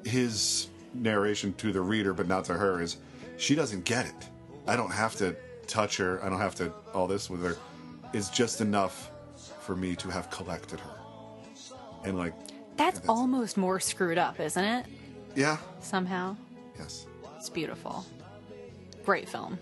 his 0.04 0.68
narration 0.94 1.52
to 1.54 1.72
the 1.72 1.80
reader, 1.80 2.14
but 2.14 2.26
not 2.28 2.44
to 2.46 2.54
her, 2.54 2.80
is 2.80 2.96
she 3.36 3.54
doesn't 3.54 3.84
get 3.84 4.06
it. 4.06 4.28
I 4.66 4.76
don't 4.76 4.92
have 4.92 5.16
to 5.16 5.36
touch 5.66 5.96
her. 5.98 6.24
I 6.24 6.28
don't 6.28 6.38
have 6.40 6.54
to 6.56 6.72
all 6.94 7.06
this 7.06 7.28
with 7.28 7.42
her. 7.42 7.56
It's 8.14 8.30
just 8.30 8.60
enough 8.60 9.10
for 9.60 9.76
me 9.76 9.94
to 9.96 10.08
have 10.08 10.30
collected 10.30 10.80
her, 10.80 10.96
and 12.04 12.16
like, 12.16 12.32
That's 12.76 13.00
almost 13.08 13.56
more 13.56 13.80
screwed 13.80 14.16
up, 14.18 14.38
isn't 14.40 14.64
it? 14.64 14.86
yeah, 15.34 15.58
Somehow. 15.80 16.36
Yes. 16.78 17.06
It's 17.36 17.50
beautiful. 17.50 18.04
Great 19.04 19.28
film. 19.28 19.58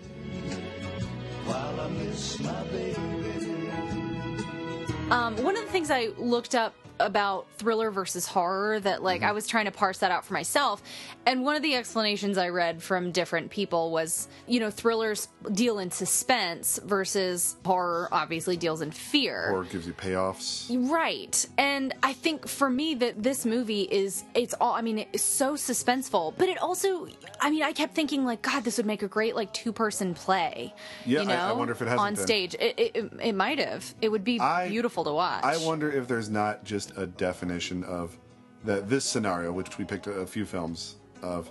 Um, 5.11 5.37
one 5.45 5.57
of 5.57 5.65
the 5.65 5.71
things 5.71 5.91
I 5.93 6.09
looked 6.19 6.57
up 6.57 6.75
about 6.99 7.47
thriller 7.59 7.91
versus 7.91 8.27
horror 8.27 8.81
that 8.81 9.03
like 9.03 9.21
mm-hmm. 9.21 9.31
I 9.31 9.33
was 9.33 9.47
trying 9.47 9.67
to 9.67 9.71
parse 9.71 9.99
that 9.99 10.11
out 10.11 10.25
for 10.25 10.35
myself 10.35 10.83
and 11.27 11.43
one 11.43 11.57
of 11.57 11.63
the 11.63 11.75
explanations 11.75 12.39
I 12.39 12.49
read 12.49 12.83
from 12.83 13.13
different 13.13 13.51
people 13.51 13.91
was 13.91 14.29
you 14.47 14.61
know 14.61 14.71
thrillers 14.71 15.29
deal 15.53 15.79
in 15.79 15.91
suspense 15.91 16.79
versus 16.85 17.57
horror 17.65 18.09
obviously 18.13 18.57
deals 18.57 18.83
in 18.83 18.91
fear 18.91 19.51
or 19.53 19.65
gives 19.65 19.87
you 19.87 19.93
payoffs. 19.93 20.67
Right. 20.91 21.47
And 21.59 21.95
I 22.03 22.13
think 22.13 22.49
for 22.49 22.71
me 22.71 22.95
that 22.97 23.23
this 23.23 23.45
movie 23.45 23.83
is 23.83 24.25
it's 24.35 24.55
all 24.61 24.73
I 24.73 24.83
mean 24.83 25.07
it's 25.13 25.23
so 25.23 25.55
suspenseful, 25.55 26.35
but 26.37 26.49
it 26.49 26.59
also 26.59 27.09
I 27.41 27.51
mean 27.51 27.63
I 27.63 27.73
kept 27.73 27.95
thinking 27.95 28.25
like 28.25 28.43
god 28.43 28.65
this 28.65 28.77
would 28.77 28.87
make 28.87 29.03
a 29.03 29.09
great 29.09 29.35
like 29.37 29.53
two-person 29.53 30.15
play. 30.15 30.75
Yeah, 31.05 31.23
you 31.23 31.31
I- 31.31 31.35
know, 31.35 31.41
I 31.41 31.53
wonder 31.53 31.73
if 31.73 31.83
it 31.83 31.87
hasn't 31.87 32.01
on 32.01 32.15
been. 32.15 32.25
stage. 32.25 32.55
It 32.55 32.75
it, 32.79 32.97
it, 32.97 33.13
it 33.23 33.35
might 33.35 33.59
have. 33.59 33.95
It 34.01 34.11
would 34.11 34.25
be 34.25 34.41
beautiful 34.69 35.05
to 35.05 35.13
watch. 35.13 35.45
I 35.45 35.57
wonder 35.59 35.91
if 35.91 36.09
there's 36.09 36.29
not 36.29 36.65
just 36.65 36.86
a 36.97 37.07
definition 37.07 37.85
of 37.85 38.17
that 38.65 38.89
this 38.89 39.05
scenario, 39.05 39.53
which 39.53 39.79
we 39.79 39.85
picked 39.85 40.07
a, 40.07 40.27
few 40.27 40.45
films 40.45 40.97
of, 41.23 41.51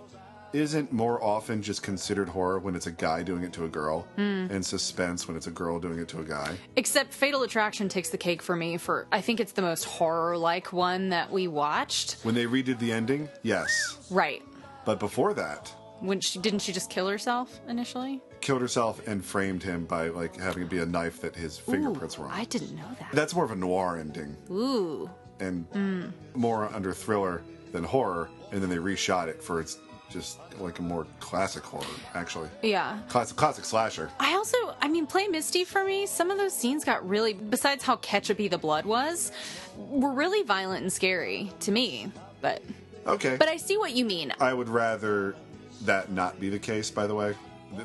isn't 0.53 0.91
more 0.93 1.21
often 1.23 1.61
just 1.61 1.83
considered 1.83 2.29
horror 2.29 2.59
when 2.59 2.75
it's 2.75 2.87
a 2.87 2.91
guy 2.91 3.21
doing 3.23 3.43
it 3.43 3.51
to 3.53 3.65
a 3.65 3.67
girl, 3.67 4.01
Hmm. 4.15 4.47
and 4.49 4.65
suspense 4.65 5.27
when 5.27 5.35
it's 5.35 5.47
a 5.47 5.51
girl 5.51 5.79
doing 5.79 5.99
it 5.99 6.07
to 6.09 6.19
a 6.19 6.23
guy. 6.23 6.55
Except 6.77 7.13
Fatal 7.13 7.43
Attraction 7.43 7.89
takes 7.89 8.09
the 8.09 8.17
cake 8.17 8.41
for 8.41 8.55
me 8.55 8.77
for 8.77 9.07
I 9.11 9.19
think 9.21 9.39
it's 9.39 9.51
the 9.53 9.61
most 9.61 9.83
horror-like 9.85 10.71
one 10.71 11.09
that 11.09 11.31
we 11.31 11.47
watched. 11.47 12.17
When 12.23 12.35
they 12.35 12.45
redid 12.45 12.79
the 12.79 12.91
ending, 12.91 13.27
yes, 13.43 13.97
Right. 14.09 14.41
but 14.85 14.99
before 14.99 15.33
that, 15.33 15.73
When 16.01 16.19
she 16.19 16.39
didn't 16.39 16.59
she 16.59 16.71
just 16.73 16.89
kill 16.89 17.07
herself 17.07 17.59
initially? 17.67 18.21
killed 18.41 18.61
herself 18.61 19.05
and 19.07 19.25
framed 19.25 19.63
him 19.63 19.85
by 19.85 20.09
like 20.09 20.37
having 20.37 20.63
it 20.63 20.69
be 20.69 20.79
a 20.79 20.85
knife 20.85 21.19
that 21.21 21.35
his 21.35 21.57
fingerprints 21.57 22.17
were 22.19 22.25
on. 22.25 22.31
I 22.31 22.43
didn't 22.45 22.75
know 22.75 22.87
that. 22.99 23.09
That's 23.13 23.33
more 23.33 23.43
of 23.45 23.51
a 23.51 23.55
noir 23.55 23.97
ending 23.97 24.35
Ooh. 24.51 25.09
And 25.39 25.69
Mm. 25.71 26.11
more 26.35 26.73
under 26.73 26.93
thriller 26.93 27.41
than 27.71 27.83
horror, 27.83 28.29
and 28.51 28.61
then 28.61 28.69
they 28.69 28.77
reshot 28.77 29.27
it 29.27 29.43
for 29.43 29.59
its 29.59 29.77
just 30.09 30.37
like 30.59 30.79
a 30.79 30.81
more 30.81 31.05
classic 31.19 31.63
horror, 31.63 31.83
actually. 32.13 32.47
Yeah. 32.61 32.99
Classic, 33.09 33.35
classic 33.35 33.65
slasher. 33.65 34.09
I 34.19 34.33
also, 34.35 34.55
I 34.81 34.87
mean, 34.87 35.07
Play 35.07 35.27
Misty 35.27 35.65
for 35.65 35.83
me, 35.83 36.05
some 36.05 36.29
of 36.31 36.37
those 36.37 36.53
scenes 36.53 36.85
got 36.85 37.07
really, 37.09 37.33
besides 37.33 37.83
how 37.83 37.97
ketchupy 37.97 38.49
the 38.49 38.57
blood 38.59 38.85
was, 38.85 39.31
were 39.75 40.11
really 40.13 40.43
violent 40.43 40.83
and 40.83 40.93
scary 40.93 41.51
to 41.61 41.71
me. 41.71 42.11
But, 42.39 42.61
Okay. 43.07 43.35
but 43.37 43.49
I 43.49 43.57
see 43.57 43.77
what 43.77 43.91
you 43.93 44.05
mean. 44.05 44.31
I 44.39 44.53
would 44.53 44.69
rather 44.69 45.35
that 45.81 46.11
not 46.11 46.39
be 46.39 46.49
the 46.49 46.59
case, 46.59 46.89
by 46.91 47.07
the 47.07 47.15
way. 47.15 47.35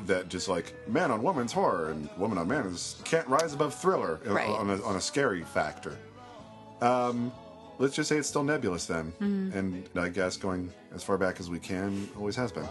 That 0.05 0.29
just 0.29 0.47
like 0.47 0.73
man 0.87 1.11
on 1.11 1.21
woman's 1.23 1.51
horror 1.51 1.89
and 1.89 2.07
woman 2.17 2.37
on 2.37 2.47
man 2.47 2.65
is 2.67 2.95
can't 3.03 3.27
rise 3.27 3.53
above 3.53 3.73
thriller 3.73 4.21
uh, 4.25 4.31
Right. 4.31 4.47
on, 4.47 4.69
a, 4.69 4.81
on 4.83 4.95
a 4.95 5.01
scary 5.01 5.43
factor. 5.43 5.97
Um, 6.81 7.31
let's 7.79 7.95
just 7.95 8.09
say 8.09 8.17
it's 8.17 8.27
still 8.27 8.43
nebulous 8.43 8.85
then, 8.87 9.13
Mhm. 9.19 9.55
and 9.55 9.89
I 9.95 10.09
guess 10.09 10.35
going 10.37 10.71
as 10.93 11.03
far 11.03 11.17
back 11.17 11.39
as 11.39 11.49
we 11.49 11.59
can 11.59 12.09
always 12.17 12.35
has 12.35 12.51
been. 12.51 12.67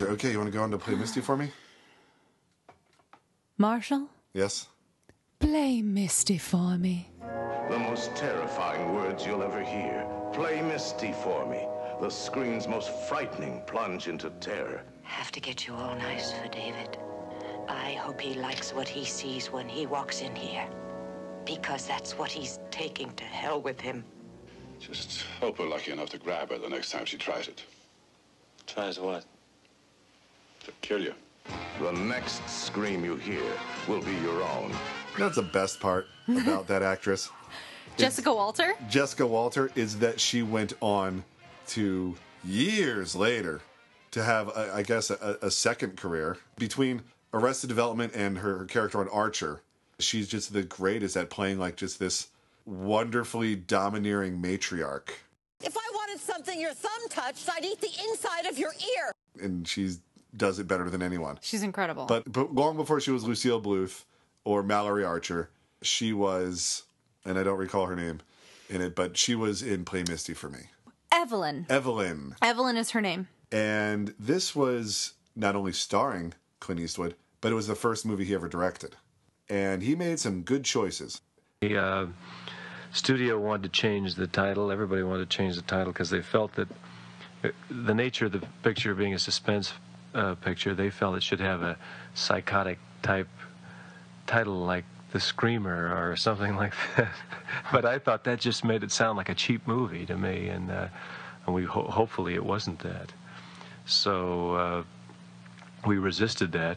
Okay, 0.00 0.32
you 0.32 0.38
want 0.38 0.48
to 0.50 0.56
go 0.56 0.62
on 0.62 0.70
to 0.70 0.78
play 0.78 0.94
Misty 0.94 1.20
for 1.20 1.36
me? 1.36 1.50
Marshall, 3.56 4.08
Yes. 4.34 4.66
play 5.38 5.80
Misty 5.82 6.38
for 6.38 6.76
me. 6.76 7.08
The 7.70 7.78
most 7.78 8.14
terrifying 8.16 8.94
words 8.94 9.24
you'll 9.24 9.42
ever 9.42 9.62
hear. 9.62 10.04
Play 10.32 10.60
Misty 10.62 11.12
for 11.12 11.46
me. 11.46 11.66
The 12.00 12.10
screen's 12.10 12.66
most 12.66 12.90
frightening 13.08 13.62
plunge 13.66 14.08
into 14.08 14.30
terror. 14.40 14.82
Have 15.04 15.30
to 15.32 15.40
get 15.40 15.66
you 15.66 15.74
all 15.74 15.94
nice 15.94 16.32
for 16.32 16.48
David. 16.48 16.98
I 17.68 17.92
hope 17.92 18.20
he 18.20 18.34
likes 18.34 18.72
what 18.72 18.88
he 18.88 19.04
sees 19.04 19.50
when 19.50 19.68
he 19.68 19.86
walks 19.86 20.20
in 20.20 20.34
here. 20.34 20.68
Because 21.44 21.86
that's 21.86 22.16
what 22.18 22.30
he's 22.30 22.58
taking 22.70 23.12
to 23.14 23.24
hell 23.24 23.60
with 23.60 23.80
him. 23.80 24.04
Just 24.78 25.24
hope 25.40 25.58
we're 25.58 25.68
lucky 25.68 25.92
enough 25.92 26.10
to 26.10 26.18
grab 26.18 26.50
her 26.50 26.58
the 26.58 26.68
next 26.68 26.90
time 26.90 27.04
she 27.04 27.16
tries 27.16 27.48
it. 27.48 27.64
Tries 28.66 28.98
what? 28.98 29.24
To 30.64 30.72
kill 30.80 31.02
you. 31.02 31.14
The 31.80 31.92
next 31.92 32.48
scream 32.48 33.04
you 33.04 33.16
hear 33.16 33.42
will 33.88 34.02
be 34.02 34.14
your 34.16 34.42
own. 34.42 34.72
That's 35.18 35.36
the 35.36 35.42
best 35.42 35.80
part 35.80 36.06
about 36.28 36.66
that 36.68 36.82
actress. 36.82 37.30
Jessica 37.96 38.32
Walter? 38.32 38.74
Jessica 38.88 39.26
Walter 39.26 39.70
is 39.74 39.98
that 39.98 40.18
she 40.20 40.42
went 40.42 40.72
on 40.80 41.24
to 41.68 42.16
years 42.44 43.14
later 43.14 43.60
to 44.12 44.22
have, 44.22 44.48
a, 44.48 44.72
I 44.74 44.82
guess, 44.82 45.10
a, 45.10 45.38
a 45.42 45.50
second 45.50 45.96
career 45.96 46.38
between 46.56 47.02
Arrested 47.34 47.68
Development 47.68 48.12
and 48.14 48.38
her, 48.38 48.58
her 48.58 48.64
character 48.64 48.98
on 49.00 49.08
Archer. 49.08 49.62
She's 49.98 50.28
just 50.28 50.52
the 50.52 50.62
greatest 50.62 51.16
at 51.16 51.30
playing 51.30 51.58
like 51.58 51.76
just 51.76 51.98
this 51.98 52.28
wonderfully 52.66 53.56
domineering 53.56 54.40
matriarch, 54.40 55.10
If 55.62 55.76
I 55.76 55.90
wanted 55.94 56.20
something 56.20 56.60
your 56.60 56.72
thumb 56.74 57.08
touched, 57.10 57.48
I'd 57.50 57.64
eat 57.64 57.80
the 57.80 57.90
inside 58.08 58.46
of 58.46 58.58
your 58.58 58.72
ear. 58.72 59.12
and 59.44 59.66
she 59.66 59.92
does 60.36 60.58
it 60.58 60.66
better 60.68 60.88
than 60.88 61.02
anyone. 61.02 61.38
She's 61.42 61.62
incredible. 61.62 62.06
But, 62.06 62.30
but 62.30 62.54
long 62.54 62.76
before 62.76 63.00
she 63.00 63.10
was 63.10 63.24
Lucille 63.24 63.60
Bluth 63.60 64.04
or 64.44 64.62
Mallory 64.62 65.04
Archer, 65.04 65.50
she 65.82 66.12
was, 66.12 66.84
and 67.24 67.38
I 67.38 67.42
don't 67.42 67.58
recall 67.58 67.86
her 67.86 67.96
name 67.96 68.20
in 68.68 68.80
it, 68.80 68.94
but 68.94 69.16
she 69.16 69.34
was 69.34 69.62
in 69.62 69.84
Play 69.84 70.04
Misty 70.08 70.32
for 70.34 70.48
me. 70.48 70.60
Evelyn. 71.12 71.66
Evelyn. 71.68 72.36
Evelyn 72.40 72.76
is 72.76 72.90
her 72.90 73.00
name. 73.00 73.28
And 73.50 74.14
this 74.18 74.54
was 74.56 75.12
not 75.36 75.54
only 75.56 75.72
starring 75.72 76.32
Clint 76.60 76.80
Eastwood, 76.80 77.14
but 77.42 77.52
it 77.52 77.54
was 77.54 77.66
the 77.66 77.74
first 77.74 78.06
movie 78.06 78.24
he 78.24 78.34
ever 78.34 78.48
directed. 78.48 78.96
And 79.50 79.82
he 79.82 79.94
made 79.94 80.18
some 80.18 80.42
good 80.42 80.64
choices. 80.64 81.20
The 81.60 81.76
uh, 81.76 82.06
studio 82.92 83.38
wanted 83.38 83.64
to 83.64 83.68
change 83.68 84.14
the 84.14 84.26
title. 84.26 84.72
Everybody 84.72 85.02
wanted 85.02 85.28
to 85.28 85.36
change 85.36 85.56
the 85.56 85.62
title 85.62 85.92
because 85.92 86.08
they 86.08 86.22
felt 86.22 86.54
that 86.54 86.68
uh, 87.44 87.48
the 87.68 87.92
nature 87.92 88.26
of 88.26 88.32
the 88.32 88.42
picture 88.62 88.94
being 88.94 89.12
a 89.12 89.18
suspense 89.18 89.74
uh, 90.14 90.36
picture, 90.36 90.74
they 90.74 90.88
felt 90.88 91.16
it 91.16 91.22
should 91.22 91.40
have 91.40 91.62
a 91.62 91.76
psychotic 92.14 92.78
type 93.02 93.28
title 94.26 94.64
like 94.64 94.84
The 95.12 95.20
Screamer 95.20 95.92
or 95.94 96.16
something 96.16 96.56
like 96.62 96.74
that. 96.96 97.08
but 97.72 97.84
I 97.84 97.98
thought 97.98 98.22
that 98.24 98.38
just 98.38 98.64
made 98.64 98.84
it 98.84 98.92
sound 98.92 99.18
like 99.18 99.28
a 99.28 99.34
cheap 99.34 99.66
movie 99.66 100.06
to 100.06 100.16
me, 100.16 100.48
and, 100.48 100.70
uh, 100.70 100.86
and 101.44 101.54
we 101.54 101.64
ho- 101.64 101.90
hopefully 101.90 102.34
it 102.34 102.44
wasn't 102.44 102.78
that. 102.80 103.12
So 103.84 104.54
uh, 104.54 104.82
we 105.84 105.98
resisted 105.98 106.52
that. 106.52 106.76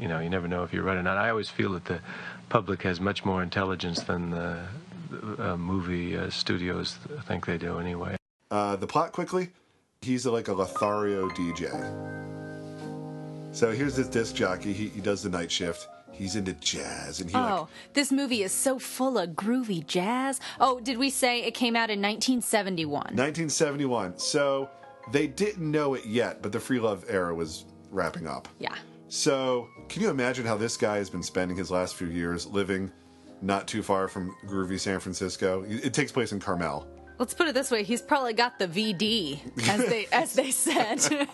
You 0.00 0.08
know, 0.08 0.18
you 0.20 0.30
never 0.30 0.48
know 0.48 0.62
if 0.64 0.72
you're 0.72 0.82
right 0.82 0.96
or 0.96 1.02
not. 1.02 1.16
I 1.16 1.30
always 1.30 1.48
feel 1.48 1.72
that 1.72 1.84
the 1.84 2.00
public 2.48 2.82
has 2.82 3.00
much 3.00 3.24
more 3.24 3.42
intelligence 3.42 4.02
than 4.02 4.30
the, 4.30 4.64
the 5.10 5.52
uh, 5.52 5.56
movie 5.56 6.16
uh, 6.16 6.30
studios 6.30 6.98
think 7.26 7.46
they 7.46 7.58
do 7.58 7.78
anyway. 7.78 8.16
Uh, 8.50 8.76
the 8.76 8.86
plot 8.86 9.12
quickly 9.12 9.50
he's 10.02 10.26
like 10.26 10.48
a 10.48 10.52
Lothario 10.52 11.28
DJ. 11.30 11.70
So 13.52 13.70
here's 13.72 13.96
this 13.96 14.08
disc 14.08 14.34
jockey. 14.34 14.72
He, 14.72 14.88
he 14.88 15.00
does 15.00 15.22
the 15.22 15.28
night 15.28 15.50
shift. 15.50 15.88
He's 16.12 16.36
into 16.36 16.52
jazz, 16.54 17.20
and 17.20 17.30
he 17.30 17.36
like 17.36 17.50
Oh, 17.50 17.68
this 17.94 18.12
movie 18.12 18.42
is 18.42 18.52
so 18.52 18.78
full 18.78 19.18
of 19.18 19.30
groovy 19.30 19.86
jazz. 19.86 20.38
Oh, 20.58 20.78
did 20.80 20.98
we 20.98 21.08
say 21.08 21.42
it 21.42 21.54
came 21.54 21.74
out 21.74 21.88
in 21.88 22.00
1971? 22.00 22.92
1971. 22.92 24.18
So 24.18 24.68
they 25.12 25.26
didn't 25.26 25.70
know 25.70 25.94
it 25.94 26.04
yet, 26.04 26.42
but 26.42 26.52
the 26.52 26.60
free 26.60 26.78
love 26.78 27.04
era 27.08 27.34
was 27.34 27.64
wrapping 27.90 28.26
up. 28.26 28.48
Yeah. 28.58 28.74
So 29.10 29.68
can 29.88 30.02
you 30.02 30.08
imagine 30.08 30.46
how 30.46 30.56
this 30.56 30.76
guy 30.76 30.96
has 30.96 31.10
been 31.10 31.22
spending 31.22 31.56
his 31.56 31.70
last 31.70 31.96
few 31.96 32.06
years 32.06 32.46
living 32.46 32.90
not 33.42 33.66
too 33.66 33.82
far 33.82 34.06
from 34.06 34.34
groovy 34.46 34.78
San 34.78 35.00
Francisco. 35.00 35.64
It 35.66 35.92
takes 35.94 36.12
place 36.12 36.32
in 36.32 36.40
Carmel. 36.40 36.86
Let's 37.18 37.34
put 37.34 37.48
it 37.48 37.54
this 37.54 37.70
way: 37.70 37.82
he's 37.82 38.00
probably 38.02 38.32
got 38.32 38.58
the 38.58 38.68
VD, 38.68 39.40
as 39.68 39.86
they 39.86 40.06
as 40.12 40.32
they 40.32 40.50
said. 40.50 41.00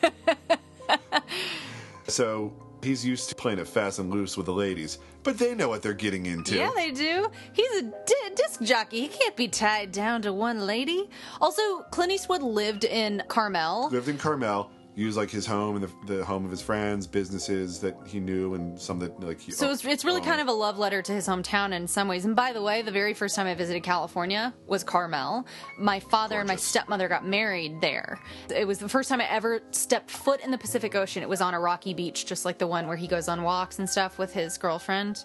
So 2.08 2.52
he's 2.84 3.04
used 3.04 3.28
to 3.30 3.34
playing 3.34 3.58
it 3.58 3.66
fast 3.66 3.98
and 3.98 4.10
loose 4.10 4.36
with 4.36 4.46
the 4.46 4.52
ladies, 4.52 4.98
but 5.24 5.38
they 5.38 5.54
know 5.56 5.68
what 5.68 5.82
they're 5.82 5.92
getting 5.92 6.26
into. 6.26 6.54
Yeah, 6.54 6.70
they 6.74 6.92
do. 6.92 7.28
He's 7.52 7.70
a 7.78 7.82
di- 7.82 8.34
disc 8.36 8.62
jockey. 8.62 9.00
He 9.00 9.08
can't 9.08 9.34
be 9.34 9.48
tied 9.48 9.90
down 9.90 10.22
to 10.22 10.32
one 10.32 10.66
lady. 10.66 11.10
Also, 11.40 11.80
Clint 11.90 12.12
Eastwood 12.12 12.42
lived 12.42 12.84
in 12.84 13.24
Carmel. 13.26 13.88
Lived 13.90 14.08
in 14.08 14.18
Carmel, 14.18 14.70
used 14.96 15.16
like 15.16 15.30
his 15.30 15.46
home 15.46 15.76
and 15.76 15.84
the, 15.84 16.16
the 16.16 16.24
home 16.24 16.44
of 16.44 16.50
his 16.50 16.62
friends, 16.62 17.06
businesses 17.06 17.80
that 17.80 17.94
he 18.06 18.18
knew, 18.18 18.54
and 18.54 18.80
some 18.80 18.98
that 18.98 19.20
like 19.20 19.38
he. 19.38 19.52
So 19.52 19.70
it's, 19.70 19.84
it's 19.84 20.04
really 20.04 20.16
owned. 20.16 20.26
kind 20.26 20.40
of 20.40 20.48
a 20.48 20.52
love 20.52 20.78
letter 20.78 21.02
to 21.02 21.12
his 21.12 21.28
hometown 21.28 21.72
in 21.72 21.86
some 21.86 22.08
ways. 22.08 22.24
And 22.24 22.34
by 22.34 22.52
the 22.52 22.62
way, 22.62 22.80
the 22.82 22.90
very 22.90 23.12
first 23.12 23.36
time 23.36 23.46
I 23.46 23.54
visited 23.54 23.82
California 23.82 24.54
was 24.66 24.82
Carmel. 24.82 25.46
My 25.78 26.00
father 26.00 26.38
and 26.40 26.48
my 26.48 26.56
stepmother 26.56 27.08
got 27.08 27.26
married 27.26 27.80
there. 27.82 28.18
It 28.52 28.66
was 28.66 28.78
the 28.78 28.88
first 28.88 29.10
time 29.10 29.20
I 29.20 29.28
ever 29.30 29.60
stepped 29.70 30.10
foot 30.10 30.40
in 30.40 30.50
the 30.50 30.58
Pacific 30.58 30.94
Ocean. 30.94 31.22
It 31.22 31.28
was 31.28 31.42
on 31.42 31.52
a 31.52 31.60
rocky 31.60 31.92
beach, 31.92 32.24
just 32.24 32.46
like 32.46 32.56
the 32.56 32.66
one 32.66 32.88
where 32.88 32.96
he 32.96 33.06
goes 33.06 33.28
on 33.28 33.42
walks 33.42 33.78
and 33.78 33.88
stuff 33.88 34.18
with 34.18 34.32
his 34.32 34.56
girlfriend. 34.56 35.22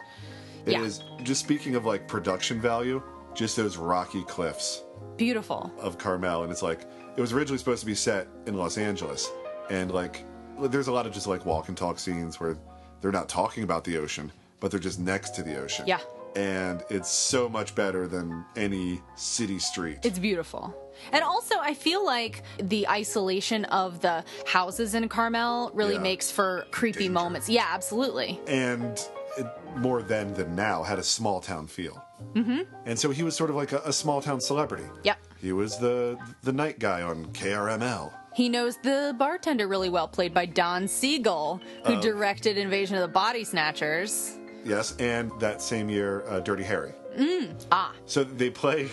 It 0.65 0.73
yeah. 0.73 0.81
is- 0.81 1.01
just 1.23 1.39
speaking 1.41 1.75
of 1.75 1.85
like 1.85 2.07
production 2.09 2.59
value, 2.59 3.01
just 3.33 3.55
those 3.55 3.77
rocky 3.77 4.23
cliffs 4.25 4.83
Beautiful. 5.15 5.71
of 5.79 5.97
Carmel, 5.97 6.43
and 6.43 6.51
it's 6.51 6.61
like 6.61 6.81
it 7.15 7.21
was 7.21 7.31
originally 7.31 7.57
supposed 7.57 7.79
to 7.79 7.85
be 7.85 7.95
set 7.95 8.27
in 8.45 8.55
Los 8.55 8.77
Angeles, 8.77 9.29
and 9.71 9.91
like 9.91 10.23
there's 10.59 10.87
a 10.87 10.91
lot 10.91 11.05
of 11.07 11.13
just 11.13 11.25
like 11.27 11.45
walk 11.45 11.69
and 11.69 11.77
talk 11.77 11.97
scenes 11.97 12.39
where 12.39 12.57
they're 13.01 13.11
not 13.11 13.27
talking 13.29 13.63
about 13.63 13.83
the 13.83 13.97
ocean, 13.97 14.31
but 14.59 14.69
they're 14.69 14.79
just 14.79 14.99
next 14.99 15.31
to 15.35 15.43
the 15.43 15.55
ocean. 15.59 15.85
Yeah. 15.87 15.99
And 16.35 16.83
it's 16.89 17.09
so 17.09 17.49
much 17.49 17.73
better 17.75 18.07
than 18.07 18.45
any 18.55 19.01
city 19.15 19.59
street. 19.59 19.97
It's 20.03 20.19
beautiful. 20.19 20.63
And 21.11 21.23
also, 21.23 21.55
I 21.59 21.73
feel 21.73 22.05
like 22.05 22.43
the 22.57 22.87
isolation 22.87 23.65
of 23.65 23.99
the 24.01 24.23
houses 24.45 24.93
in 24.93 25.09
Carmel 25.09 25.71
really 25.73 25.95
Yeah. 25.95 26.01
makes 26.01 26.29
for 26.31 26.65
creepy 26.71 27.09
moments. 27.09 27.49
Yeah, 27.49 27.65
absolutely. 27.69 28.39
and 28.47 28.97
it, 29.37 29.47
more 29.77 30.01
then 30.03 30.33
than 30.35 30.55
now 30.55 30.83
had 30.83 30.99
a 30.99 31.03
small 31.03 31.39
town 31.41 31.65
feel. 31.67 32.03
Mm-hmm. 32.33 32.61
And 32.85 32.99
so 32.99 33.09
he 33.09 33.23
was 33.23 33.35
sort 33.35 33.49
of 33.49 33.55
like 33.55 33.71
a, 33.71 33.81
a 33.85 33.93
small 33.93 34.21
town 34.21 34.39
celebrity. 34.41 34.85
Yep. 35.03 35.17
He 35.39 35.51
was 35.53 35.77
the 35.79 36.17
the 36.43 36.51
night 36.53 36.77
guy 36.79 37.01
on 37.01 37.25
KRML. 37.33 38.11
He 38.33 38.47
knows 38.49 38.77
the 38.77 39.13
bartender 39.17 39.67
really 39.67 39.89
well, 39.89 40.07
played 40.07 40.33
by 40.33 40.45
Don 40.45 40.87
Siegel, 40.87 41.59
who 41.85 41.95
Oh. 41.95 42.01
directed 42.01 42.57
Invasion 42.57 42.95
of 42.95 43.01
the 43.01 43.07
Body 43.07 43.43
Snatchers. 43.43 44.37
Yes, 44.63 44.95
and 44.97 45.31
that 45.39 45.61
same 45.61 45.89
year, 45.89 46.23
uh, 46.27 46.39
Dirty 46.39 46.63
Harry. 46.63 46.93
Mm. 47.17 47.65
Ah. 47.71 47.93
So 48.05 48.23
they 48.23 48.49
play 48.49 48.89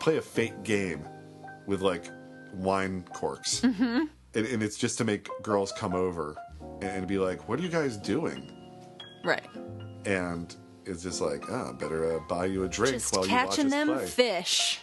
play 0.00 0.18
a 0.18 0.22
fake 0.22 0.62
game 0.64 1.02
with 1.66 1.80
like 1.80 2.04
wine 2.52 3.04
corks, 3.14 3.60
Mm-hmm. 3.60 4.04
and, 4.34 4.46
and 4.46 4.62
it's 4.62 4.76
just 4.76 4.98
to 4.98 5.04
make 5.04 5.28
girls 5.42 5.72
come 5.72 5.94
over 5.94 6.36
and 6.82 7.06
be 7.06 7.18
like, 7.18 7.48
"What 7.48 7.58
are 7.58 7.62
you 7.62 7.70
guys 7.70 7.96
doing?" 7.96 8.52
Right. 9.24 9.46
And 10.04 10.54
it's 10.84 11.02
just 11.02 11.20
like, 11.22 11.42
"Ah, 11.50 11.72
better 11.72 12.16
uh, 12.16 12.20
buy 12.28 12.44
you 12.46 12.64
a 12.64 12.68
drink 12.68 12.96
Just 12.96 13.14
while 13.16 13.26
you 13.26 13.32
watch 13.34 13.48
catching 13.56 13.70
them 13.70 13.98
fish. 14.00 14.80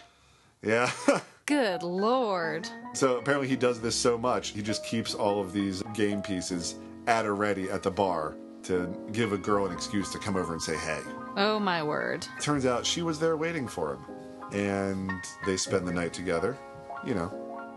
Yeah. 0.62 0.90
Good 1.46 1.82
lord. 1.82 2.66
So 2.94 3.18
apparently 3.18 3.48
he 3.48 3.56
does 3.56 3.80
this 3.80 3.94
so 3.94 4.16
much, 4.16 4.50
he 4.50 4.62
just 4.62 4.84
keeps 4.84 5.14
all 5.14 5.40
of 5.40 5.52
these 5.52 5.82
game 5.94 6.22
pieces 6.22 6.76
at 7.06 7.26
a 7.26 7.32
ready 7.32 7.70
at 7.70 7.82
the 7.82 7.90
bar 7.90 8.34
to 8.62 8.96
give 9.12 9.32
a 9.34 9.36
girl 9.38 9.66
an 9.66 9.72
excuse 9.72 10.10
to 10.12 10.18
come 10.18 10.36
over 10.36 10.54
and 10.54 10.62
say 10.62 10.74
hey. 10.76 11.00
Oh 11.36 11.58
my 11.58 11.82
word. 11.82 12.26
Turns 12.40 12.64
out 12.64 12.86
she 12.86 13.02
was 13.02 13.18
there 13.18 13.36
waiting 13.36 13.68
for 13.68 13.92
him. 13.94 14.04
And 14.52 15.10
they 15.44 15.56
spend 15.58 15.86
the 15.86 15.92
night 15.92 16.14
together, 16.14 16.56
you 17.04 17.14
know, 17.14 17.30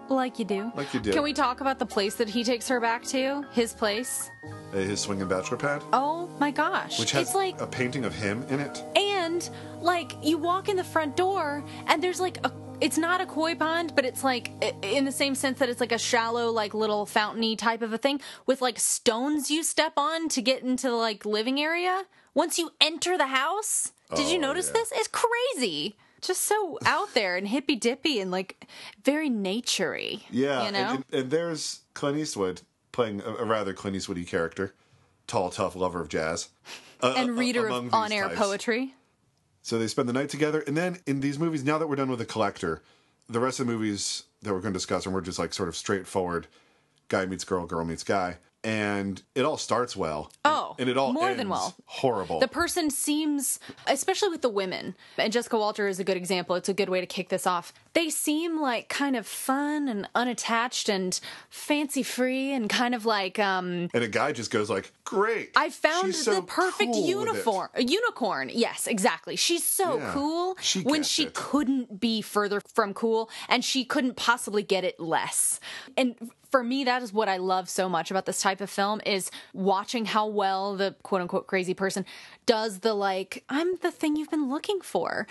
Like 0.10 0.40
you 0.40 0.46
do. 0.46 0.72
like 0.76 0.94
you 0.94 1.02
do. 1.02 1.12
Can 1.12 1.24
we 1.24 1.34
talk 1.34 1.60
about 1.60 1.78
the 1.80 1.86
place 1.86 2.16
that 2.16 2.30
he 2.30 2.46
takes 2.46 2.70
her 2.70 2.80
back 2.80 3.04
to? 3.08 3.44
His 3.52 3.74
place? 3.74 4.30
Uh, 4.72 4.78
His 4.78 5.02
swinging 5.02 5.28
bachelor 5.28 5.58
pad, 5.58 5.84
Oh 5.92 6.30
my 6.40 6.52
gosh. 6.52 7.00
which 7.00 7.12
has 7.12 7.28
it's 7.28 7.36
like 7.36 7.60
a 7.60 7.68
painting 7.68 8.06
of 8.06 8.16
him 8.16 8.44
in 8.50 8.62
it. 8.62 8.82
And 8.96 9.50
like 9.82 10.14
you 10.24 10.38
walk 10.38 10.70
in 10.70 10.78
the 10.78 10.84
front 10.86 11.18
door 11.18 11.66
and 11.88 12.02
there's 12.02 12.22
like 12.22 12.38
a 12.46 12.50
it's 12.80 12.98
not 12.98 13.22
a 13.22 13.26
koi 13.26 13.56
pond, 13.56 13.94
but 13.96 14.06
it's 14.06 14.24
like 14.24 14.52
in 14.84 15.06
the 15.06 15.12
same 15.12 15.36
sense 15.36 15.60
that 15.60 15.70
it's 15.70 15.80
like 15.80 15.92
a 15.92 15.98
shallow, 15.98 16.52
like 16.52 16.74
little 16.74 17.06
fountainy 17.06 17.56
type 17.56 17.82
of 17.82 17.92
a 17.94 17.98
thing 17.98 18.22
with 18.46 18.62
like 18.62 18.80
stones 18.80 19.50
you 19.50 19.64
step 19.64 19.94
on 19.98 20.30
to 20.30 20.42
get 20.42 20.62
into 20.64 20.88
the 20.90 20.96
like 20.96 21.26
living 21.26 21.60
area. 21.60 22.04
Once 22.34 22.60
you 22.60 22.72
enter 22.80 23.18
the 23.18 23.28
house, 23.28 23.92
did 24.16 24.30
you 24.30 24.38
Oh, 24.38 24.42
notice 24.42 24.68
yeah. 24.68 24.74
this? 24.74 24.92
It's 24.96 25.08
crazy. 25.12 25.96
Just 26.22 26.42
so 26.44 26.78
out 26.86 27.14
there 27.14 27.36
and 27.36 27.48
hippy 27.48 27.76
dippy 27.76 28.20
and 28.20 28.30
like 28.32 28.68
very 29.04 29.30
naturey. 29.30 30.22
Yeah, 30.30 30.66
You 30.66 30.72
know? 30.72 30.80
and, 30.80 31.04
and, 31.12 31.22
and 31.22 31.32
there's 31.32 31.82
Clint 31.96 32.18
Eastwood 32.18 32.62
playing 32.92 33.22
a, 33.22 33.36
a 33.38 33.46
rather 33.46 33.74
Clint 33.74 33.96
Eastwoody 33.98 34.26
character, 34.28 34.74
tall, 35.26 35.50
tough 35.50 35.76
lover 35.76 36.00
of 36.02 36.10
jazz, 36.10 36.50
Uh, 37.02 37.14
and 37.18 37.38
reader 37.38 37.68
of 37.68 37.94
on 37.94 38.12
air 38.12 38.28
types. 38.28 38.40
poetry. 38.40 38.94
So 39.68 39.78
they 39.78 39.88
spend 39.88 40.08
the 40.08 40.14
night 40.14 40.30
together, 40.30 40.64
and 40.66 40.78
then 40.78 41.00
in 41.06 41.20
these 41.20 41.38
movies, 41.38 41.66
now 41.66 41.78
that 41.78 41.88
we're 41.88 41.98
done 41.98 42.10
with 42.10 42.20
the 42.20 42.26
collector, 42.26 42.82
the 43.28 43.42
rest 43.42 43.60
of 43.60 43.68
the 43.68 43.74
movies 43.74 44.24
that 44.42 44.54
we're 44.54 44.62
going 44.62 44.72
to 44.72 44.78
discuss, 44.78 45.06
and 45.06 45.14
we're 45.14 45.20
just 45.20 45.40
like 45.40 45.54
sort 45.54 45.68
of 45.68 45.76
straightforward, 45.76 46.48
guy 47.10 47.26
meets 47.26 47.44
girl, 47.44 47.66
girl 47.66 47.84
meets 47.84 48.02
guy, 48.02 48.38
and 48.68 49.24
it 49.34 49.44
all 49.46 49.56
starts 49.58 49.96
well. 49.96 50.30
Oh, 50.44 50.76
and 50.78 50.90
it 50.90 50.98
all 50.98 51.14
more 51.14 51.28
ends 51.30 51.38
than 51.38 51.48
well. 51.48 51.74
horrible. 51.86 52.40
The 52.42 52.50
person 52.50 52.90
seems, 52.90 53.60
especially 53.88 54.28
with 54.28 54.42
the 54.42 54.50
women, 54.50 54.94
and 55.18 55.32
Jessica 55.32 55.58
Walter 55.58 55.88
is 55.88 56.00
a 56.00 56.04
good 56.04 56.18
example. 56.18 56.56
It's 56.58 56.68
a 56.68 56.74
good 56.74 56.90
way 56.90 57.00
to 57.00 57.08
kick 57.08 57.30
this 57.30 57.48
off. 57.48 57.72
They 57.94 58.10
seem 58.10 58.60
like 58.60 58.90
kind 58.90 59.16
of 59.16 59.26
fun 59.26 59.88
and 59.88 60.08
unattached 60.14 60.90
and 60.90 61.18
fancy 61.50 62.04
free 62.04 62.52
and 62.52 62.70
kind 62.70 62.94
of 62.94 63.06
like 63.06 63.40
um 63.40 63.90
and 63.94 64.04
a 64.04 64.08
guy 64.10 64.34
just 64.34 64.52
goes 64.52 64.70
like, 64.70 64.92
"Great, 65.06 65.52
I 65.56 65.70
found 65.70 66.14
so 66.14 66.36
the 66.36 66.42
perfect 66.42 66.92
cool 66.94 67.08
uniform. 67.08 67.70
A 67.74 67.84
unicorn. 67.84 68.52
Yes, 68.54 68.86
exactly. 68.86 69.38
She's 69.38 69.64
so 69.64 69.98
Yeah, 69.98 70.12
cool 70.14 70.58
she 70.60 70.82
when 70.82 71.04
she 71.04 71.24
it. 71.28 71.34
couldn't 71.34 72.00
be 72.02 72.22
further 72.22 72.60
from 72.60 72.94
cool 72.94 73.30
and 73.48 73.64
she 73.64 73.86
couldn't 73.86 74.18
possibly 74.18 74.62
get 74.62 74.84
it 74.84 75.00
less. 75.00 75.60
And 75.96 76.16
for 76.58 76.64
me 76.64 76.84
that 76.86 77.04
is 77.04 77.14
what 77.14 77.30
I 77.30 77.38
love 77.38 77.70
so 77.70 77.88
much 77.88 78.10
about 78.10 78.26
this 78.26 78.42
type 78.42 78.62
of 78.62 78.70
film 78.72 79.00
is 79.06 79.30
watching 79.54 80.06
how 80.06 80.26
well 80.26 80.76
the 80.76 80.96
quote 81.04 81.22
unquote 81.22 81.46
crazy 81.46 81.76
person 81.76 82.04
does 82.48 82.80
the 82.80 82.96
like 82.96 83.44
I'm 83.48 83.76
the 83.84 83.92
thing 83.92 84.16
you've 84.16 84.32
been 84.32 84.50
looking 84.50 84.82
for. 84.82 85.28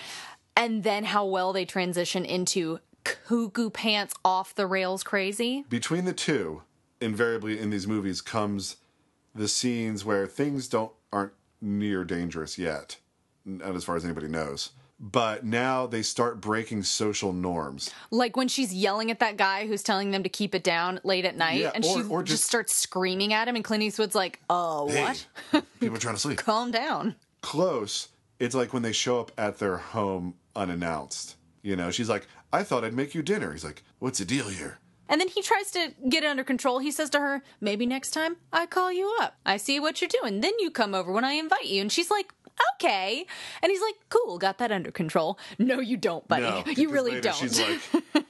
And 0.57 0.85
then 0.85 1.03
how 1.03 1.27
well 1.27 1.53
they 1.53 1.65
transition 1.65 2.25
into 2.25 2.79
cuckoo 3.03 3.71
pants 3.71 4.15
off 4.25 4.55
the 4.55 4.69
rails 4.69 5.03
crazy. 5.03 5.65
Between 5.69 6.05
the 6.05 6.13
two, 6.13 6.63
invariably 7.01 7.59
in 7.59 7.71
these 7.71 7.89
movies 7.89 8.21
comes 8.21 8.77
the 9.35 9.49
scenes 9.49 10.05
where 10.05 10.29
things 10.29 10.69
don't 10.69 10.93
aren't 11.13 11.33
near 11.61 12.05
dangerous 12.05 12.57
yet, 12.57 12.99
not 13.45 13.75
as 13.75 13.83
far 13.83 13.97
as 13.97 14.05
anybody 14.05 14.29
knows. 14.29 14.71
But 14.99 15.45
now 15.45 15.87
they 15.87 16.01
start 16.03 16.41
breaking 16.41 16.83
social 16.85 17.33
norms. 17.35 17.91
Like 18.11 18.35
when 18.37 18.49
she's 18.49 18.73
yelling 18.73 19.11
at 19.11 19.19
that 19.21 19.37
guy 19.37 19.67
who's 19.67 19.83
telling 19.83 20.11
them 20.11 20.23
to 20.23 20.29
keep 20.31 20.55
it 20.55 20.65
down 20.65 21.01
late 21.05 21.27
at 21.27 21.37
night, 21.37 21.61
Yeah, 21.61 21.73
and 21.75 21.85
or- 21.85 22.03
she 22.03 22.09
or 22.09 22.23
just, 22.23 22.39
just- 22.41 22.45
starts 22.49 22.75
screaming 22.75 23.33
at 23.35 23.47
him, 23.47 23.57
and 23.57 23.65
Clint 23.65 23.83
Eastwood's 23.83 24.15
like, 24.15 24.41
"Oh, 24.49 24.89
Hey, 24.89 25.03
what? 25.53 25.65
people 25.81 25.97
are 25.97 26.01
trying 26.01 26.15
to 26.15 26.21
sleep. 26.21 26.39
Calm 26.45 26.71
down." 26.71 27.15
Close. 27.43 28.09
It's 28.41 28.55
like 28.55 28.73
when 28.73 28.83
they 28.83 28.93
show 28.93 29.21
up 29.21 29.33
at 29.39 29.59
their 29.59 29.77
home 29.77 30.35
unannounced. 30.55 31.37
You 31.63 31.77
know, 31.77 31.91
she's 31.91 32.09
like, 32.09 32.27
"I 32.53 32.63
thought 32.63 32.83
I'd 32.85 32.95
make 32.95 33.15
you 33.15 33.23
dinner." 33.23 33.53
He's 33.53 33.65
like, 33.65 33.83
"What's 33.99 34.19
the 34.19 34.25
deal 34.25 34.49
here?" 34.49 34.79
And 35.09 35.21
then 35.21 35.29
he 35.29 35.41
tries 35.43 35.71
to 35.73 35.93
get 36.09 36.25
it 36.25 36.27
under 36.27 36.43
control. 36.43 36.79
He 36.81 36.91
says 36.91 37.11
to 37.11 37.21
her, 37.21 37.43
"Maybe 37.61 37.85
next 37.87 38.11
time 38.13 38.37
I 38.53 38.65
call 38.67 38.91
you 38.93 39.15
up. 39.21 39.37
I 39.45 39.59
see 39.59 39.79
what 39.79 40.01
you're 40.01 40.09
doing. 40.09 40.41
Then 40.41 40.53
you 40.59 40.71
come 40.71 40.95
over 40.95 41.13
when 41.13 41.25
I 41.25 41.33
invite 41.33 41.67
you." 41.67 41.81
And 41.83 41.93
she's 41.93 42.11
like, 42.11 42.33
"Okay." 42.75 43.27
And 43.63 43.71
he's 43.71 43.81
like, 43.81 43.95
"Cool, 44.09 44.39
got 44.39 44.59
that 44.59 44.73
under 44.73 44.91
control." 44.91 45.39
No, 45.59 45.81
you 45.81 45.97
don't, 45.97 46.27
buddy. 46.29 46.43
No, 46.43 46.65
you 46.67 46.91
really 46.91 47.21
don't. 47.21 47.37
She's 47.37 47.61
like, 47.61 47.81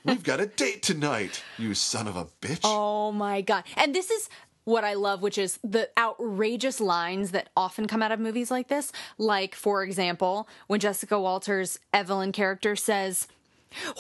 "We've 0.05 0.23
got 0.23 0.41
a 0.41 0.47
date 0.47 0.83
tonight, 0.83 1.43
you 1.59 1.75
son 1.75 2.09
of 2.09 2.17
a 2.17 2.27
bitch." 2.41 2.61
Oh 2.65 3.13
my 3.13 3.41
god. 3.41 3.65
And 3.77 3.95
this 3.95 4.11
is 4.11 4.29
what 4.67 4.83
I 4.85 4.95
love, 4.95 5.23
which 5.23 5.39
is 5.39 5.59
the 5.63 5.89
outrageous 5.97 6.81
lines 6.81 7.31
that 7.31 7.49
often 7.57 7.87
come 7.87 8.03
out 8.03 8.11
of 8.11 8.19
movies 8.19 8.51
like 8.51 8.67
this. 8.67 8.91
Like, 9.17 9.55
for 9.55 9.85
example, 9.85 10.49
when 10.67 10.81
Jessica 10.81 11.21
Walters' 11.21 11.79
Evelyn 11.95 12.33
character 12.33 12.75
says, 12.75 13.29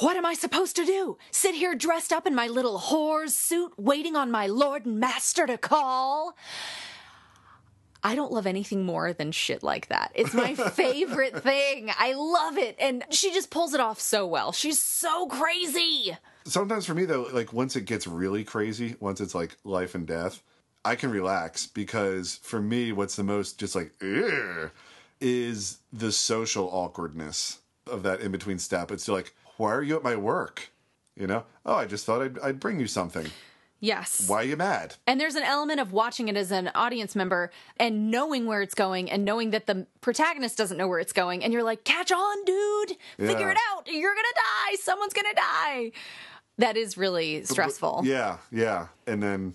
What 0.00 0.16
am 0.16 0.26
I 0.26 0.34
supposed 0.34 0.74
to 0.76 0.84
do? 0.84 1.18
Sit 1.30 1.55
here 1.55 1.76
dressed 1.76 2.12
up 2.12 2.26
in 2.26 2.34
my 2.34 2.48
little 2.48 2.80
whore's 2.80 3.32
suit, 3.34 3.74
waiting 3.76 4.16
on 4.16 4.30
my 4.30 4.48
lord 4.48 4.86
and 4.86 4.98
master 4.98 5.46
to 5.46 5.57
call? 5.57 6.36
I 8.07 8.14
don't 8.14 8.30
love 8.30 8.46
anything 8.46 8.84
more 8.84 9.12
than 9.12 9.32
shit 9.32 9.64
like 9.64 9.88
that. 9.88 10.12
It's 10.14 10.32
my 10.32 10.54
favorite 10.74 11.42
thing. 11.42 11.90
I 11.98 12.12
love 12.12 12.57
it. 12.57 12.76
And 12.78 13.02
she 13.11 13.32
just 13.32 13.50
pulls 13.50 13.74
it 13.74 13.80
off 13.80 13.98
so 13.98 14.24
well. 14.24 14.52
She's 14.52 14.80
so 14.80 15.26
crazy. 15.26 16.16
Sometimes 16.44 16.86
for 16.86 16.94
me 16.94 17.04
though, 17.04 17.26
like 17.32 17.52
once 17.52 17.74
it 17.74 17.80
gets 17.80 18.07
really 18.07 18.44
crazy, 18.44 18.94
once 19.00 19.20
it's 19.20 19.34
like 19.34 19.57
life 19.64 19.96
and 19.96 20.07
death, 20.07 20.40
I 20.84 20.94
can 20.94 21.11
relax 21.11 21.66
because 21.66 22.36
for 22.44 22.62
me, 22.62 22.92
what's 22.92 23.16
the 23.16 23.24
most 23.24 23.59
just 23.59 23.74
like, 23.74 23.92
is 25.20 25.78
the 25.92 26.12
social 26.12 26.68
awkwardness 26.68 27.59
of 27.88 28.04
that 28.04 28.20
in 28.20 28.30
between 28.30 28.61
step. 28.61 28.92
It's 28.92 29.09
like, 29.09 29.34
why 29.57 29.72
are 29.74 29.82
you 29.82 29.96
at 29.96 30.04
my 30.04 30.14
work? 30.14 30.70
You 31.16 31.26
know? 31.26 31.42
Oh, 31.64 31.74
I 31.74 31.86
just 31.86 32.07
thought 32.07 32.22
I'd, 32.22 32.38
I'd 32.38 32.61
bring 32.61 32.78
you 32.78 32.86
something. 32.86 33.26
Yes. 33.87 34.28
Why 34.28 34.39
are 34.39 34.45
you 34.45 34.57
mad? 34.57 34.97
And 35.07 35.20
there's 35.20 35.37
an 35.37 35.45
element 35.45 35.78
of 35.80 35.93
watching 35.93 36.26
it 36.28 36.37
as 36.37 36.51
an 36.51 36.70
audience 36.74 37.14
member 37.14 37.51
and 37.78 38.11
knowing 38.11 38.47
where 38.47 38.61
it's 38.61 38.74
going 38.74 39.11
and 39.11 39.24
knowing 39.24 39.51
that 39.51 39.66
the 39.66 39.87
protagonist 40.01 40.59
doesn't 40.59 40.76
know 40.76 40.89
where 40.89 40.99
it's 40.99 41.12
going. 41.12 41.45
And 41.45 41.53
you're 41.53 41.62
like, 41.62 41.84
catch 41.84 42.11
on, 42.11 42.45
dude. 42.45 42.97
Figure 43.16 43.47
Yeah. 43.47 43.51
it 43.53 43.59
out. 43.70 43.87
You're 43.87 44.14
going 44.14 44.24
to 44.24 44.34
die. 44.34 44.76
Someone's 44.80 45.12
going 45.12 45.26
to 45.30 45.37
die. 45.37 45.93
That 46.59 46.76
is 46.76 46.97
really 46.99 47.45
stressful. 47.45 48.03
Yeah, 48.05 48.39
yeah. 48.51 48.89
And 49.07 49.22
then 49.22 49.55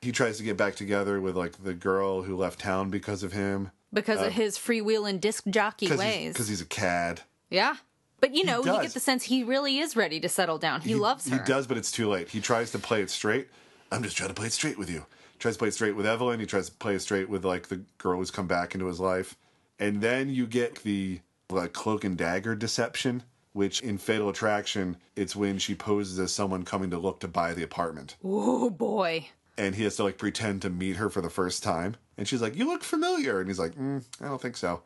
he 0.00 0.12
tries 0.12 0.36
to 0.36 0.42
get 0.44 0.56
back 0.56 0.74
together 0.76 1.20
with 1.20 1.36
like 1.36 1.62
the 1.64 1.74
girl 1.74 2.22
who 2.22 2.36
left 2.36 2.60
town 2.60 2.90
because 2.90 3.22
of 3.22 3.32
him. 3.32 3.70
Because 3.92 4.20
Uh, 4.20 4.26
of 4.26 4.32
his 4.32 4.56
freewheeling 4.56 5.20
disc 5.20 5.44
jockey 5.48 5.90
ways. 5.94 6.32
Because 6.34 6.48
he's, 6.48 6.60
a 6.60 6.66
cad. 6.66 7.22
yeah. 7.50 7.76
But 8.20 8.34
you 8.36 8.44
know, 8.44 8.58
you 8.64 8.80
get 8.80 8.94
the 8.94 9.00
sense 9.00 9.24
he 9.24 9.42
really 9.42 9.78
is 9.78 9.96
ready 9.96 10.20
to 10.20 10.28
settle 10.28 10.56
down. 10.56 10.80
He, 10.82 10.94
loves 10.94 11.28
her. 11.28 11.38
He 11.38 11.42
does, 11.44 11.66
but 11.66 11.76
it's 11.76 11.90
too 11.90 12.08
late. 12.08 12.28
He 12.28 12.40
tries 12.40 12.70
to 12.70 12.78
play 12.78 13.02
it 13.02 13.10
straight. 13.10 13.48
I'm 13.92 14.02
just 14.02 14.16
trying 14.16 14.30
to 14.30 14.34
play 14.34 14.46
it 14.46 14.52
straight 14.52 14.78
with 14.78 14.90
you. 14.90 15.04
tries 15.38 15.54
to 15.54 15.58
play 15.58 15.68
it 15.68 15.74
straight 15.74 15.94
with 15.96 16.06
Evelyn. 16.06 16.40
He 16.40 16.46
tries 16.46 16.70
to 16.70 16.74
play 16.76 16.94
it 16.94 17.02
straight 17.02 17.28
with 17.28 17.44
like 17.44 17.68
the 17.68 17.82
girl 17.98 18.18
who's 18.18 18.30
come 18.30 18.46
back 18.46 18.74
into 18.74 18.86
his 18.86 18.98
life. 18.98 19.36
And 19.78 20.00
then 20.00 20.30
you 20.30 20.46
get 20.46 20.82
the 20.82 21.20
like 21.50 21.72
cloak 21.74 22.02
and 22.04 22.16
dagger 22.16 22.54
deception, 22.54 23.22
which 23.52 23.82
in 23.82 23.98
Fatal 23.98 24.30
Attraction, 24.30 24.96
it's 25.14 25.36
when 25.36 25.58
she 25.58 25.74
poses 25.74 26.18
as 26.18 26.32
someone 26.32 26.64
coming 26.64 26.90
to 26.90 26.98
look 26.98 27.20
to 27.20 27.28
buy 27.28 27.52
the 27.52 27.62
apartment. 27.62 28.16
Oh 28.24 28.70
boy. 28.70 29.28
And 29.58 29.74
he 29.74 29.84
has 29.84 29.96
to 29.96 30.04
like 30.04 30.16
pretend 30.16 30.62
to 30.62 30.70
meet 30.70 30.96
her 30.96 31.10
for 31.10 31.20
the 31.20 31.28
first 31.28 31.62
time. 31.62 31.96
And 32.16 32.26
she's 32.26 32.40
like, 32.40 32.56
You 32.56 32.66
look 32.66 32.82
familiar. 32.82 33.40
And 33.40 33.48
he's 33.48 33.58
like, 33.58 33.74
mm, 33.74 34.02
I 34.22 34.28
don't 34.28 34.40
think 34.40 34.56
so. 34.56 34.82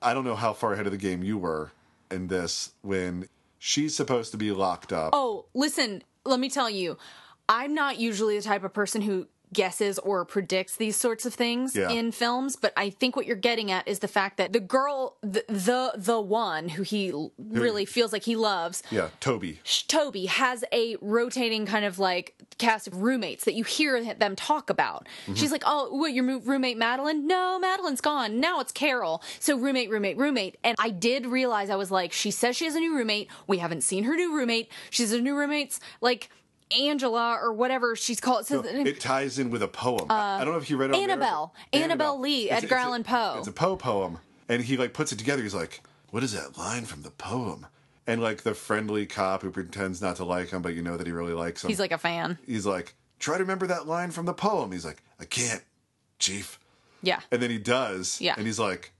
I 0.00 0.14
don't 0.14 0.24
know 0.24 0.36
how 0.36 0.52
far 0.52 0.74
ahead 0.74 0.86
of 0.86 0.92
the 0.92 0.98
game 0.98 1.24
you 1.24 1.38
were 1.38 1.72
in 2.08 2.28
this 2.28 2.70
when 2.82 3.28
she's 3.58 3.96
supposed 3.96 4.30
to 4.30 4.36
be 4.36 4.52
locked 4.52 4.92
up. 4.92 5.10
Oh, 5.12 5.46
listen, 5.54 6.04
let 6.24 6.38
me 6.38 6.48
tell 6.48 6.70
you, 6.70 6.96
I'm 7.48 7.74
not 7.74 7.98
usually 7.98 8.36
the 8.36 8.42
type 8.44 8.64
of 8.64 8.72
person 8.72 9.02
who 9.02 9.26
guesses 9.50 9.98
or 10.00 10.26
predicts 10.26 10.76
these 10.76 10.94
sorts 10.94 11.24
of 11.24 11.32
things 11.32 11.74
Yeah. 11.74 11.88
in 11.88 12.12
films, 12.12 12.54
but 12.54 12.74
I 12.76 12.90
think 12.90 13.16
what 13.16 13.24
you're 13.24 13.34
getting 13.34 13.70
at 13.70 13.88
is 13.88 14.00
the 14.00 14.06
fact 14.08 14.36
that 14.36 14.52
the 14.52 14.60
girl, 14.60 15.16
the 15.22 15.42
the, 15.48 15.92
the 15.96 16.20
one 16.20 16.68
who 16.68 16.82
he 16.82 17.08
l- 17.10 17.32
really 17.38 17.86
feels 17.86 18.12
like 18.12 18.24
he 18.24 18.36
loves, 18.36 18.82
Yeah, 18.90 19.08
Toby. 19.20 19.60
Sh- 19.64 19.84
Toby 19.84 20.26
has 20.26 20.64
a 20.70 20.96
rotating 21.00 21.64
kind 21.64 21.86
of 21.86 21.98
like 21.98 22.34
cast 22.58 22.88
of 22.88 23.00
roommates 23.00 23.44
that 23.44 23.54
you 23.54 23.64
hear 23.64 24.12
them 24.16 24.36
talk 24.36 24.68
about. 24.68 25.08
Mm-hmm. 25.22 25.34
She's 25.36 25.50
like, 25.50 25.62
"Oh, 25.64 25.94
what 25.94 26.12
your 26.12 26.40
roommate 26.40 26.76
Madeline? 26.76 27.26
No, 27.26 27.58
Madeline's 27.58 28.02
gone. 28.02 28.40
Now 28.40 28.60
it's 28.60 28.72
Carol." 28.72 29.22
So 29.40 29.56
roommate, 29.56 29.88
roommate, 29.88 30.18
roommate. 30.18 30.58
And 30.62 30.76
I 30.78 30.90
did 30.90 31.24
realize 31.24 31.70
I 31.70 31.76
was 31.76 31.90
like, 31.90 32.12
she 32.12 32.30
says 32.30 32.54
she 32.54 32.66
has 32.66 32.74
a 32.74 32.80
new 32.80 32.94
roommate. 32.94 33.30
We 33.46 33.58
haven't 33.58 33.80
seen 33.82 34.04
her 34.04 34.14
new 34.14 34.34
roommate. 34.36 34.70
She's 34.90 35.10
a 35.12 35.22
new 35.22 35.34
roommate's 35.34 35.80
like 36.02 36.28
Angela 36.76 37.38
or 37.40 37.52
whatever 37.52 37.96
she's 37.96 38.20
called. 38.20 38.46
So 38.46 38.62
So, 38.62 38.68
it 38.68 39.00
ties 39.00 39.38
in 39.38 39.50
with 39.50 39.62
a 39.62 39.68
poem. 39.68 40.06
I 40.10 40.42
don't 40.44 40.52
know 40.52 40.58
if 40.58 40.70
you 40.70 40.76
read 40.76 40.90
it. 40.90 40.96
Uh, 40.96 41.00
Annabel. 41.00 41.54
Annabel 41.72 42.20
Lee, 42.20 42.44
It's- 42.46 42.62
Edgar 42.64 42.76
it's 42.76 42.84
Allan 42.84 43.04
Poe. 43.04 43.36
It's 43.38 43.48
a 43.48 43.52
Poe 43.52 43.76
poem, 43.76 44.18
and 44.48 44.62
he 44.62 44.76
like 44.76 44.92
puts 44.92 45.12
it 45.12 45.18
together. 45.18 45.42
He's 45.42 45.54
like, 45.54 45.82
"What 46.10 46.22
is 46.22 46.32
that 46.32 46.56
line 46.58 46.84
from 46.84 47.02
the 47.02 47.10
poem?" 47.10 47.66
And 48.06 48.22
like 48.22 48.42
the 48.42 48.54
friendly 48.54 49.04
cop 49.06 49.42
who 49.42 49.50
pretends 49.50 50.00
not 50.00 50.16
to 50.16 50.24
like 50.24 50.50
him, 50.50 50.62
but 50.62 50.74
you 50.74 50.82
know 50.82 50.96
that 50.96 51.06
he 51.06 51.12
really 51.12 51.34
likes 51.34 51.62
him. 51.64 51.68
He's 51.68 51.80
like 51.80 51.92
a 51.92 51.98
fan. 51.98 52.38
he's 52.46 52.64
like, 52.66 52.94
"Try 53.18 53.36
to 53.36 53.42
remember 53.44 53.66
that 53.66 53.86
line 53.86 54.10
from 54.10 54.26
the 54.26 54.34
poem." 54.34 54.72
He's 54.72 54.84
like, 54.84 55.02
"I 55.20 55.24
can't, 55.24 55.62
Chief." 56.18 56.58
Yeah. 57.02 57.20
And 57.30 57.40
then 57.42 57.50
he 57.50 57.58
does. 57.58 58.20
Yeah. 58.20 58.34
And 58.36 58.44
he's 58.46 58.58
like, 58.58 58.92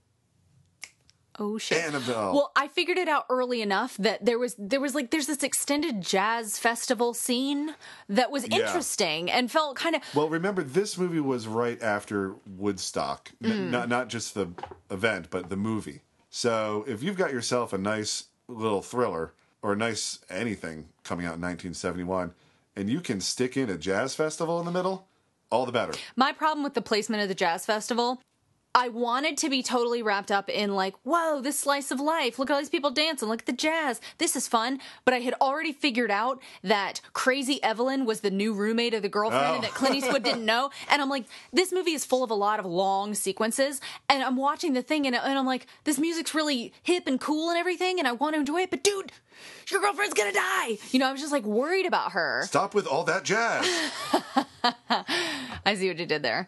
Oh 1.39 1.57
shit. 1.57 1.77
Annabel. 1.83 2.33
Well, 2.33 2.51
I 2.55 2.67
figured 2.67 2.97
it 2.97 3.07
out 3.07 3.25
early 3.29 3.61
enough 3.61 3.95
that 3.97 4.25
there 4.25 4.37
was 4.37 4.55
there 4.59 4.79
was 4.81 4.93
like 4.93 5.09
there's 5.11 5.27
this 5.27 5.41
extended 5.43 6.01
jazz 6.01 6.59
festival 6.59 7.13
scene 7.13 7.75
that 8.09 8.29
was 8.31 8.47
Yeah. 8.47 8.57
interesting 8.67 9.31
and 9.31 9.49
felt 9.51 9.75
kind 9.77 9.95
of 9.95 10.01
Well, 10.13 10.29
remember 10.29 10.63
this 10.63 10.97
movie 10.97 11.19
was 11.21 11.47
right 11.47 11.81
after 11.81 12.35
Woodstock, 12.57 13.31
N- 13.43 13.51
Mm. 13.51 13.69
not 13.71 13.89
not 13.89 14.09
just 14.09 14.33
the 14.33 14.49
event, 14.91 15.27
but 15.29 15.49
the 15.49 15.57
movie. 15.57 16.01
So 16.29 16.83
if 16.87 17.01
you've 17.01 17.17
got 17.17 17.31
yourself 17.31 17.73
a 17.73 17.77
nice 17.77 18.25
little 18.47 18.81
thriller 18.81 19.33
or 19.61 19.73
a 19.73 19.75
nice 19.75 20.19
anything 20.29 20.89
coming 21.03 21.25
out 21.25 21.35
in 21.35 21.41
1971, 21.41 22.33
and 22.75 22.89
you 22.89 23.01
can 23.01 23.19
stick 23.21 23.57
in 23.57 23.69
a 23.69 23.77
jazz 23.77 24.15
festival 24.15 24.59
in 24.59 24.65
the 24.65 24.71
middle, 24.71 25.07
all 25.51 25.65
the 25.65 25.71
better. 25.71 25.93
my 26.15 26.31
problem 26.31 26.63
with 26.63 26.75
the 26.75 26.81
placement 26.81 27.21
of 27.23 27.27
the 27.29 27.35
jazz 27.35 27.65
festival. 27.65 28.21
I 28.79 28.87
wanted 28.87 29.35
to 29.39 29.49
be 29.49 29.61
totally 29.61 30.01
wrapped 30.01 30.31
up 30.31 30.47
in 30.47 30.73
like, 30.73 30.95
whoa, 31.03 31.41
this 31.41 31.59
slice 31.59 31.91
of 31.91 31.99
life. 31.99 32.39
Look 32.39 32.49
at 32.49 32.53
all 32.53 32.59
these 32.61 32.69
people 32.69 32.91
dancing. 32.91 33.27
Look 33.27 33.41
at 33.41 33.45
the 33.45 33.51
jazz. 33.51 33.99
This 34.19 34.37
is 34.37 34.47
fun. 34.47 34.79
But 35.03 35.13
I 35.13 35.19
had 35.19 35.33
already 35.41 35.73
figured 35.73 36.09
out 36.09 36.41
that 36.63 37.01
Crazy 37.11 37.61
Evelyn 37.61 38.05
was 38.05 38.21
the 38.21 38.31
new 38.31 38.53
roommate 38.53 38.93
of 38.93 39.01
the 39.01 39.09
girlfriend 39.09 39.45
Oh. 39.45 39.55
and 39.55 39.63
that 39.65 39.71
Clint 39.73 39.95
oh. 39.95 39.97
Eastwood 39.97 40.23
didn't 40.23 40.45
know. 40.45 40.69
And 40.89 41.01
I'm 41.01 41.09
like, 41.09 41.25
this 41.51 41.73
movie 41.73 41.91
is 41.91 42.05
full 42.05 42.23
of 42.23 42.31
a 42.31 42.35
lot 42.35 42.57
of 42.59 42.65
long 42.65 43.13
sequences. 43.15 43.81
And 44.07 44.23
I'm 44.23 44.37
watching 44.37 44.71
the 44.73 44.81
thing 44.81 45.05
and, 45.05 45.15
and 45.15 45.37
I'm 45.37 45.45
like, 45.45 45.67
this 45.83 45.99
music's 45.99 46.33
really 46.33 46.71
hip 46.81 47.03
and 47.05 47.19
cool 47.19 47.49
and 47.49 47.59
everything. 47.59 47.99
And 47.99 48.07
I 48.07 48.13
want 48.13 48.35
to 48.35 48.39
enjoy 48.39 48.61
it. 48.61 48.69
But 48.69 48.81
dude, 48.81 49.11
your 49.71 49.81
girlfriend's 49.81 50.13
to 50.13 50.31
die. 50.31 50.77
You 50.91 50.99
know, 50.99 51.07
I 51.07 51.11
was 51.11 51.21
just 51.21 51.31
like 51.33 51.43
worried 51.45 51.85
about 51.85 52.11
her. 52.13 52.43
Stop 52.45 52.73
with 52.73 52.87
all 52.87 53.03
that 53.05 53.23
jazz. 53.23 53.65
I 55.65 55.75
see 55.75 55.87
what 55.87 55.97
you 55.99 56.05
did 56.05 56.23
there. 56.23 56.47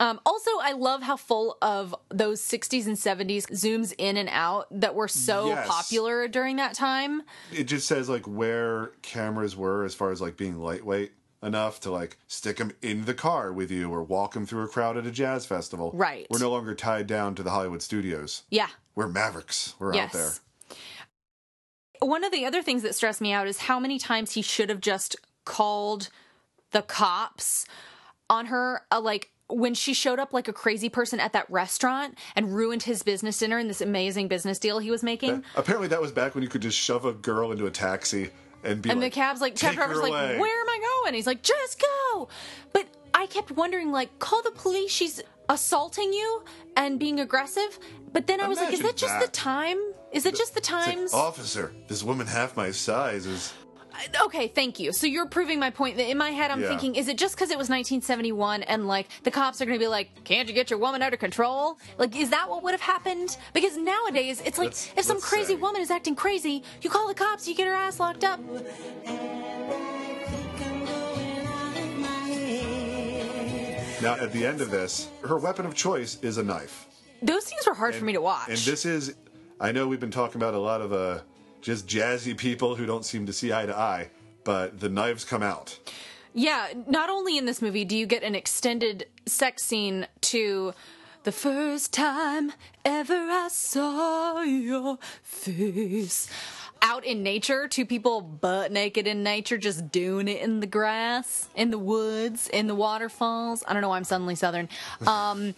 Um, 0.00 0.20
also, 0.24 0.50
I 0.62 0.72
love 0.72 1.02
how 1.02 1.16
full 1.16 1.56
of 1.62 1.94
those 2.08 2.40
60s 2.40 2.86
and 2.86 2.96
70s 2.96 3.46
zooms 3.50 3.92
in 3.98 4.16
and 4.16 4.28
out 4.32 4.66
that 4.70 4.94
were 4.94 5.08
so 5.08 5.48
Yes. 5.48 5.68
popular 5.68 6.28
during 6.28 6.56
that 6.56 6.74
time. 6.74 7.22
It 7.52 7.64
just 7.64 7.86
says 7.86 8.08
like 8.08 8.26
where 8.26 8.92
cameras 9.02 9.56
were 9.56 9.84
as 9.84 9.94
far 9.94 10.10
as 10.10 10.20
like 10.20 10.36
being 10.36 10.58
lightweight 10.58 11.12
enough 11.42 11.78
to 11.80 11.90
like 11.90 12.16
stick 12.26 12.56
them 12.56 12.72
in 12.82 13.04
the 13.04 13.14
car 13.14 13.52
with 13.52 13.70
you 13.70 13.90
or 13.90 14.02
walk 14.02 14.34
them 14.34 14.44
through 14.44 14.64
a 14.64 14.68
crowd 14.68 14.96
at 14.96 15.06
a 15.06 15.10
jazz 15.10 15.46
festival. 15.46 15.92
Right. 15.94 16.26
We're 16.30 16.40
no 16.40 16.50
longer 16.50 16.74
tied 16.74 17.06
down 17.06 17.34
to 17.36 17.42
the 17.42 17.50
Hollywood 17.50 17.82
studios. 17.82 18.42
Yeah. 18.50 18.68
We're 18.94 19.08
mavericks. 19.08 19.74
We're 19.78 19.94
out 19.96 20.12
there. 20.12 20.30
One 22.00 22.24
of 22.24 22.32
the 22.32 22.44
other 22.44 22.62
things 22.62 22.82
that 22.82 22.94
stressed 22.94 23.20
me 23.20 23.32
out 23.32 23.46
is 23.46 23.58
how 23.58 23.80
many 23.80 23.98
times 23.98 24.32
he 24.32 24.42
should 24.42 24.68
have 24.68 24.80
just 24.80 25.16
called 25.44 26.10
the 26.70 26.82
cops 26.82 27.66
on 28.28 28.46
her. 28.46 28.82
Uh, 28.90 29.00
like 29.00 29.30
when 29.48 29.74
she 29.74 29.94
showed 29.94 30.18
up 30.18 30.32
like 30.32 30.46
a 30.46 30.52
crazy 30.52 30.88
person 30.88 31.20
at 31.20 31.32
that 31.32 31.50
restaurant 31.50 32.18
and 32.36 32.54
ruined 32.54 32.82
his 32.82 33.02
business 33.02 33.38
dinner 33.38 33.58
and 33.58 33.68
this 33.68 33.80
amazing 33.80 34.28
business 34.28 34.58
deal 34.58 34.78
he 34.78 34.90
was 34.90 35.02
making. 35.02 35.42
Apparently, 35.56 35.88
that 35.88 36.00
was 36.00 36.12
back 36.12 36.34
when 36.34 36.42
you 36.42 36.50
could 36.50 36.62
just 36.62 36.78
shove 36.78 37.04
a 37.04 37.12
girl 37.12 37.50
into 37.50 37.66
a 37.66 37.70
taxi 37.70 38.30
and 38.62 38.82
be 38.82 38.90
and 38.90 39.00
like, 39.00 39.12
the 39.12 39.14
cab's 39.14 39.40
like, 39.40 39.56
cab 39.56 39.70
"Take 39.70 39.78
driver's 39.78 39.98
like, 39.98 40.12
where 40.12 40.60
am 40.60 40.68
I 40.68 41.00
going? 41.02 41.14
He's 41.14 41.26
like, 41.26 41.42
just 41.42 41.80
go. 41.80 42.28
But 42.72 42.86
I 43.14 43.26
kept 43.26 43.50
wondering, 43.52 43.90
like, 43.90 44.18
call 44.18 44.42
the 44.42 44.50
police. 44.50 44.90
She's 44.90 45.22
assaulting 45.48 46.12
you 46.12 46.42
and 46.76 46.98
being 46.98 47.20
aggressive. 47.20 47.78
But 48.12 48.26
then 48.26 48.40
I 48.40 48.48
was 48.48 48.58
like, 48.58 48.72
is 48.72 48.80
that 48.80 48.96
just 48.96 49.12
that. 49.18 49.24
the 49.26 49.30
time? 49.32 49.78
Is 50.12 50.24
it 50.26 50.34
just 50.36 50.54
the 50.54 50.60
It's 50.60 50.70
like, 50.70 50.84
times? 50.94 51.14
Officer, 51.14 51.72
this 51.88 52.02
woman 52.02 52.26
half 52.26 52.56
my 52.56 52.70
size 52.70 53.26
is. 53.26 53.52
Uh, 53.92 54.24
okay, 54.26 54.48
thank 54.48 54.78
you. 54.78 54.92
So 54.92 55.06
you're 55.06 55.26
proving 55.26 55.58
my 55.58 55.70
point 55.70 55.96
that 55.96 56.08
in 56.08 56.16
my 56.16 56.30
head 56.30 56.50
I'm 56.50 56.60
Yeah. 56.62 56.68
thinking, 56.68 56.94
is 56.94 57.08
it 57.08 57.18
just 57.18 57.34
because 57.34 57.50
it 57.50 57.58
was 57.58 57.68
1971 57.68 58.62
and 58.62 58.86
like 58.86 59.08
the 59.24 59.30
cops 59.30 59.60
are 59.60 59.66
going 59.66 59.78
to 59.78 59.82
be 59.82 59.88
like, 59.88 60.24
can't 60.24 60.48
you 60.48 60.54
get 60.54 60.70
your 60.70 60.78
woman 60.78 61.02
under 61.02 61.16
control? 61.16 61.78
Like, 61.98 62.14
is 62.16 62.30
that 62.30 62.48
what 62.48 62.62
would 62.62 62.72
have 62.72 62.80
happened? 62.80 63.36
Because 63.52 63.76
nowadays 63.76 64.40
it's 64.44 64.56
like 64.58 64.68
Let's- 64.68 64.90
if 64.96 65.04
some 65.04 65.20
crazy 65.20 65.54
say- 65.54 65.60
woman 65.60 65.80
is 65.82 65.90
acting 65.90 66.14
crazy, 66.14 66.62
you 66.80 66.90
call 66.90 67.08
the 67.08 67.14
cops, 67.14 67.46
you 67.48 67.54
get 67.54 67.66
her 67.66 67.74
ass 67.74 67.98
locked 68.00 68.24
up. 68.24 68.40
Now, 74.00 74.14
at 74.14 74.32
the 74.32 74.46
end 74.46 74.60
of 74.60 74.70
this, 74.70 75.08
her 75.26 75.36
weapon 75.38 75.66
of 75.66 75.74
choice 75.74 76.18
is 76.22 76.38
a 76.38 76.42
knife. 76.44 76.86
Those 77.22 77.44
scenes 77.44 77.66
were 77.66 77.74
hard 77.74 77.94
for 77.94 78.04
me 78.04 78.12
to 78.12 78.20
watch. 78.20 78.48
And 78.48 78.58
this 78.58 78.84
is, 78.84 79.14
I 79.60 79.72
know 79.72 79.88
we've 79.88 80.00
been 80.00 80.10
talking 80.10 80.40
about 80.40 80.54
a 80.54 80.58
lot 80.58 80.80
of 80.80 80.92
uh, 80.92 81.20
just 81.60 81.86
jazzy 81.86 82.36
people 82.36 82.74
who 82.76 82.86
don't 82.86 83.04
seem 83.04 83.26
to 83.26 83.32
see 83.32 83.52
eye 83.52 83.66
to 83.66 83.76
eye, 83.76 84.10
but 84.44 84.78
the 84.80 84.88
knives 84.88 85.24
come 85.24 85.42
out. 85.42 85.78
Yeah, 86.34 86.68
not 86.86 87.10
only 87.10 87.36
in 87.36 87.46
this 87.46 87.60
movie 87.60 87.84
do 87.84 87.96
you 87.96 88.06
get 88.06 88.22
an 88.22 88.34
extended 88.34 89.06
sex 89.26 89.64
scene 89.64 90.06
to 90.22 90.74
the 91.24 91.32
first 91.32 91.92
time 91.92 92.52
ever 92.84 93.14
I 93.14 93.48
saw 93.48 94.42
your 94.42 94.98
face. 95.22 96.30
Out 96.80 97.04
in 97.04 97.24
nature, 97.24 97.66
two 97.66 97.84
people 97.84 98.20
butt 98.20 98.70
naked 98.70 99.08
in 99.08 99.24
nature, 99.24 99.58
just 99.58 99.90
doing 99.90 100.28
it 100.28 100.40
in 100.40 100.60
the 100.60 100.66
grass, 100.66 101.48
in 101.56 101.70
the 101.72 101.78
woods, 101.78 102.48
in 102.48 102.68
the 102.68 102.74
waterfalls. 102.74 103.64
I 103.66 103.72
don't 103.72 103.82
know 103.82 103.88
why 103.88 103.96
I'm 103.96 104.04
suddenly 104.04 104.36
southern. 104.36 104.68
Um, 105.06 105.54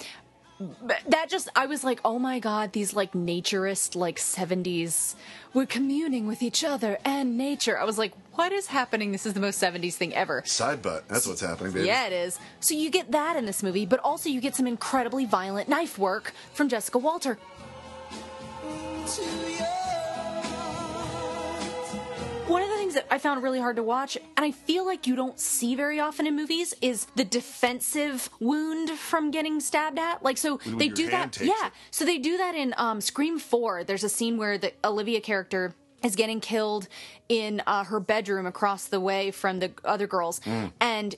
that 1.08 1.30
just 1.30 1.48
I 1.56 1.66
was 1.66 1.84
like, 1.84 2.00
oh 2.04 2.18
my 2.18 2.38
god, 2.38 2.72
these 2.72 2.94
like 2.94 3.12
naturist 3.12 3.96
like 3.96 4.18
70s 4.18 5.14
we're 5.52 5.66
communing 5.66 6.26
with 6.26 6.42
each 6.42 6.62
other 6.62 6.98
and 7.04 7.36
nature. 7.36 7.78
I 7.78 7.84
was 7.84 7.98
like, 7.98 8.12
what 8.34 8.52
is 8.52 8.68
happening? 8.68 9.12
This 9.12 9.26
is 9.26 9.34
the 9.34 9.40
most 9.40 9.60
70s 9.60 9.94
thing 9.94 10.14
ever. 10.14 10.42
Side 10.46 10.82
butt. 10.82 11.08
That's 11.08 11.26
what's 11.26 11.40
happening, 11.40 11.72
baby. 11.72 11.86
Yeah, 11.86 12.06
it 12.06 12.12
is. 12.12 12.38
So 12.60 12.74
you 12.74 12.90
get 12.90 13.10
that 13.12 13.36
in 13.36 13.46
this 13.46 13.62
movie, 13.62 13.86
but 13.86 14.00
also 14.00 14.28
you 14.28 14.40
get 14.40 14.54
some 14.54 14.66
incredibly 14.66 15.24
violent 15.24 15.68
knife 15.68 15.98
work 15.98 16.32
from 16.52 16.68
Jessica 16.68 16.98
Walter. 16.98 17.38
One 22.50 22.62
of 22.62 22.68
the 22.68 22.76
things 22.76 22.94
that 22.94 23.06
I 23.10 23.18
found 23.18 23.42
really 23.42 23.60
hard 23.60 23.76
to 23.76 23.82
watch, 23.82 24.16
and 24.36 24.44
I 24.44 24.50
feel 24.50 24.84
like 24.84 25.06
you 25.06 25.14
don't 25.14 25.38
see 25.38 25.76
very 25.76 26.00
often 26.00 26.26
in 26.26 26.34
movies, 26.34 26.74
is 26.82 27.06
the 27.14 27.24
defensive 27.24 28.28
wound 28.40 28.90
from 28.90 29.30
getting 29.30 29.60
stabbed 29.60 29.98
at. 29.98 30.22
Like, 30.22 30.36
so 30.36 30.56
When 30.58 30.78
they 30.78 30.88
do 30.88 31.08
that. 31.10 31.40
Yeah. 31.40 31.70
So 31.90 32.04
they 32.04 32.18
do 32.18 32.36
that 32.38 32.54
in 32.54 32.74
um, 32.76 33.00
Scream 33.00 33.38
4. 33.38 33.84
There's 33.84 34.02
a 34.02 34.08
scene 34.08 34.36
where 34.36 34.58
the 34.58 34.72
Olivia 34.84 35.20
character 35.20 35.74
is 36.02 36.16
getting 36.16 36.40
killed 36.40 36.88
in 37.28 37.62
uh, 37.66 37.84
her 37.84 38.00
bedroom 38.00 38.46
across 38.46 38.86
the 38.86 39.00
way 39.00 39.30
from 39.30 39.60
the 39.60 39.70
other 39.84 40.06
girls. 40.06 40.40
Mm. 40.40 40.72
And 40.80 41.14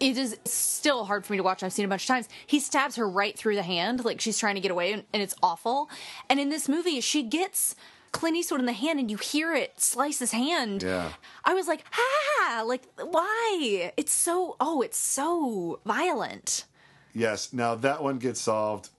it 0.00 0.16
is 0.16 0.38
still 0.44 1.04
hard 1.04 1.26
for 1.26 1.32
me 1.32 1.36
to 1.36 1.42
watch. 1.42 1.62
I've 1.62 1.72
seen 1.72 1.84
it 1.84 1.86
a 1.86 1.90
bunch 1.90 2.02
of 2.02 2.08
times. 2.08 2.28
He 2.46 2.60
stabs 2.60 2.96
her 2.96 3.08
right 3.08 3.36
through 3.36 3.56
the 3.56 3.62
hand, 3.62 4.04
like 4.04 4.20
she's 4.20 4.38
trying 4.38 4.54
to 4.54 4.60
get 4.60 4.70
away, 4.70 4.92
and, 4.92 5.04
and 5.12 5.22
it's 5.22 5.34
awful. 5.42 5.90
And 6.28 6.38
in 6.40 6.48
this 6.48 6.68
movie, 6.68 7.00
she 7.00 7.22
gets 7.22 7.74
Clint 8.12 8.36
Eastwood 8.36 8.60
in 8.60 8.66
the 8.66 8.72
hand, 8.72 8.98
and 8.98 9.10
you 9.10 9.16
hear 9.16 9.54
it 9.54 9.80
slice 9.80 10.18
his 10.18 10.32
hand. 10.32 10.82
Yeah. 10.82 11.12
I 11.44 11.54
was 11.54 11.66
like, 11.68 11.84
ah, 11.92 12.62
like 12.66 12.82
why? 12.96 13.92
It's 13.96 14.12
so 14.12 14.56
oh, 14.60 14.82
it's 14.82 14.98
so 14.98 15.80
violent. 15.86 16.64
Yes. 17.14 17.52
Now 17.52 17.74
that 17.76 18.02
one 18.02 18.18
gets 18.18 18.40
solved. 18.40 18.90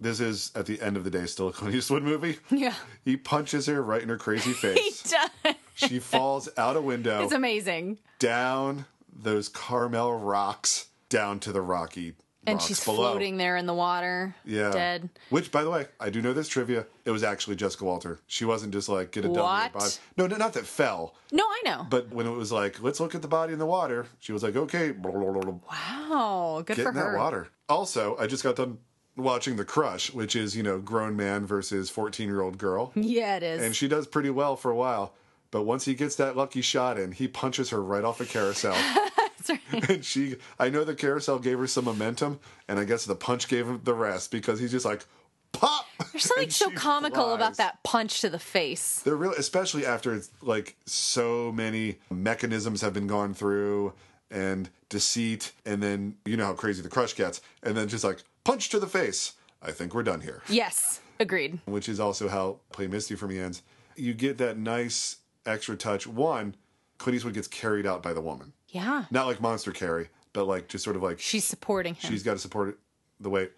This 0.00 0.20
is 0.20 0.52
at 0.54 0.66
the 0.66 0.80
end 0.80 0.96
of 0.96 1.02
the 1.02 1.10
day 1.10 1.26
still 1.26 1.48
a 1.48 1.52
Clint 1.52 1.74
Eastwood 1.74 2.04
movie. 2.04 2.38
Yeah, 2.50 2.74
He 3.04 3.16
punches 3.16 3.66
her 3.66 3.82
right 3.82 4.00
in 4.02 4.08
her 4.08 4.16
crazy 4.16 4.52
face. 4.64 5.02
he 5.10 5.16
does. 5.44 5.54
she 5.74 5.98
falls 5.98 6.48
out 6.56 6.76
a 6.76 6.80
window, 6.80 7.24
It's 7.24 7.32
amazing. 7.32 7.98
down 8.20 8.84
those 9.12 9.48
Carmel 9.48 10.16
rocks, 10.16 10.86
down 11.08 11.40
to 11.40 11.50
the 11.50 11.60
rocky 11.60 12.14
And 12.50 12.60
she's 12.62 12.84
below. 12.84 12.96
floating 13.12 13.36
there 13.36 13.56
in 13.56 13.66
the 13.66 13.74
water, 13.74 14.34
Yeah. 14.44 14.70
dead. 14.70 15.08
Which, 15.30 15.50
by 15.52 15.62
the 15.64 15.70
way, 15.70 15.86
I 16.00 16.10
do 16.10 16.20
know 16.22 16.32
this 16.32 16.48
trivia. 16.48 16.86
It 17.04 17.10
was 17.10 17.22
actually 17.22 17.56
Jessica 17.56 17.84
Walter. 17.84 18.18
She 18.26 18.44
wasn't 18.44 18.72
just 18.72 18.88
like 18.88 19.10
get 19.12 19.24
a 19.24 19.28
dummy 19.28 19.68
body. 19.70 19.90
No, 20.16 20.26
no, 20.26 20.36
not 20.36 20.52
that 20.54 20.66
fell. 20.66 21.14
No, 21.32 21.44
I 21.44 21.62
know. 21.64 21.86
But 21.88 22.10
when 22.12 22.26
it 22.26 22.30
was 22.30 22.50
like, 22.52 22.82
let's 22.82 23.00
look 23.00 23.14
at 23.14 23.22
the 23.22 23.28
body 23.28 23.52
in 23.52 23.58
the 23.58 23.66
water, 23.66 24.06
she 24.20 24.32
was 24.32 24.42
like, 24.42 24.56
okay, 24.56 24.92
Wow, 24.92 26.62
good 26.64 26.76
get 26.76 26.82
for 26.84 26.88
in 26.90 26.94
her. 26.96 27.12
that 27.12 27.18
water. 27.18 27.48
Also, 27.68 28.16
I 28.18 28.26
just 28.26 28.42
got 28.42 28.56
done 28.56 28.78
watching 29.16 29.56
The 29.56 29.64
Crush, 29.64 30.12
which 30.12 30.36
is 30.36 30.56
you 30.56 30.62
know 30.62 30.78
grown 30.78 31.16
man 31.16 31.44
versus 31.46 31.90
fourteen 31.90 32.28
year 32.28 32.40
old 32.40 32.58
girl, 32.58 32.92
Yeah, 32.94 33.36
it 33.36 33.42
is. 33.42 33.62
and 33.62 33.74
she 33.74 33.88
does 33.88 34.06
pretty 34.06 34.30
well 34.30 34.56
for 34.56 34.70
a 34.70 34.76
while. 34.76 35.14
But 35.50 35.62
once 35.62 35.84
he 35.86 35.94
gets 35.94 36.16
that 36.16 36.36
lucky 36.36 36.60
shot 36.60 36.98
in, 36.98 37.12
he 37.12 37.26
punches 37.26 37.70
her 37.70 37.82
right 37.82 38.04
off 38.04 38.20
a 38.20 38.26
carousel. 38.26 38.76
and 39.88 40.04
she, 40.04 40.36
I 40.58 40.68
know 40.68 40.84
the 40.84 40.94
carousel 40.94 41.38
gave 41.38 41.58
her 41.58 41.66
some 41.66 41.84
momentum, 41.84 42.40
and 42.68 42.78
I 42.78 42.84
guess 42.84 43.04
the 43.04 43.14
punch 43.14 43.48
gave 43.48 43.66
him 43.66 43.80
the 43.84 43.94
rest 43.94 44.30
because 44.30 44.60
he's 44.60 44.70
just 44.70 44.84
like, 44.84 45.04
pop. 45.52 45.86
There's 46.12 46.24
something 46.24 46.50
so 46.50 46.70
comical 46.70 47.24
flies. 47.24 47.36
about 47.36 47.56
that 47.56 47.82
punch 47.82 48.20
to 48.20 48.30
the 48.30 48.38
face. 48.38 49.00
They're 49.00 49.16
real, 49.16 49.32
especially 49.32 49.84
after 49.84 50.14
it's 50.14 50.30
like 50.42 50.76
so 50.86 51.52
many 51.52 51.98
mechanisms 52.10 52.80
have 52.80 52.92
been 52.92 53.06
gone 53.06 53.34
through 53.34 53.94
and 54.30 54.70
deceit, 54.88 55.52
and 55.64 55.82
then 55.82 56.16
you 56.24 56.36
know 56.36 56.46
how 56.46 56.54
crazy 56.54 56.82
the 56.82 56.88
crush 56.88 57.14
gets, 57.14 57.40
and 57.62 57.76
then 57.76 57.88
just 57.88 58.04
like 58.04 58.22
punch 58.44 58.68
to 58.70 58.78
the 58.78 58.86
face. 58.86 59.34
I 59.60 59.72
think 59.72 59.94
we're 59.94 60.04
done 60.04 60.20
here. 60.20 60.42
Yes, 60.48 61.00
agreed. 61.18 61.58
Which 61.64 61.88
is 61.88 61.98
also 61.98 62.28
how 62.28 62.60
Play 62.70 62.86
Misty 62.86 63.16
for 63.16 63.26
me 63.26 63.38
ends. 63.38 63.62
You 63.96 64.14
get 64.14 64.38
that 64.38 64.56
nice 64.56 65.16
extra 65.44 65.76
touch. 65.76 66.06
One, 66.06 66.54
Clint 66.98 67.16
Eastwood 67.16 67.34
gets 67.34 67.48
carried 67.48 67.86
out 67.86 68.02
by 68.02 68.12
the 68.12 68.20
woman, 68.20 68.52
Yeah, 68.68 69.04
not 69.10 69.26
like 69.26 69.40
monster 69.40 69.72
carry, 69.72 70.08
but 70.32 70.44
like 70.44 70.68
just 70.68 70.84
sort 70.84 70.96
of 70.96 71.02
like 71.02 71.20
she's 71.20 71.44
supporting 71.44 71.94
him. 71.94 72.10
She's 72.10 72.22
got 72.22 72.32
to 72.34 72.38
support 72.38 72.70
it, 72.70 72.76
the 73.20 73.30
weight. 73.30 73.52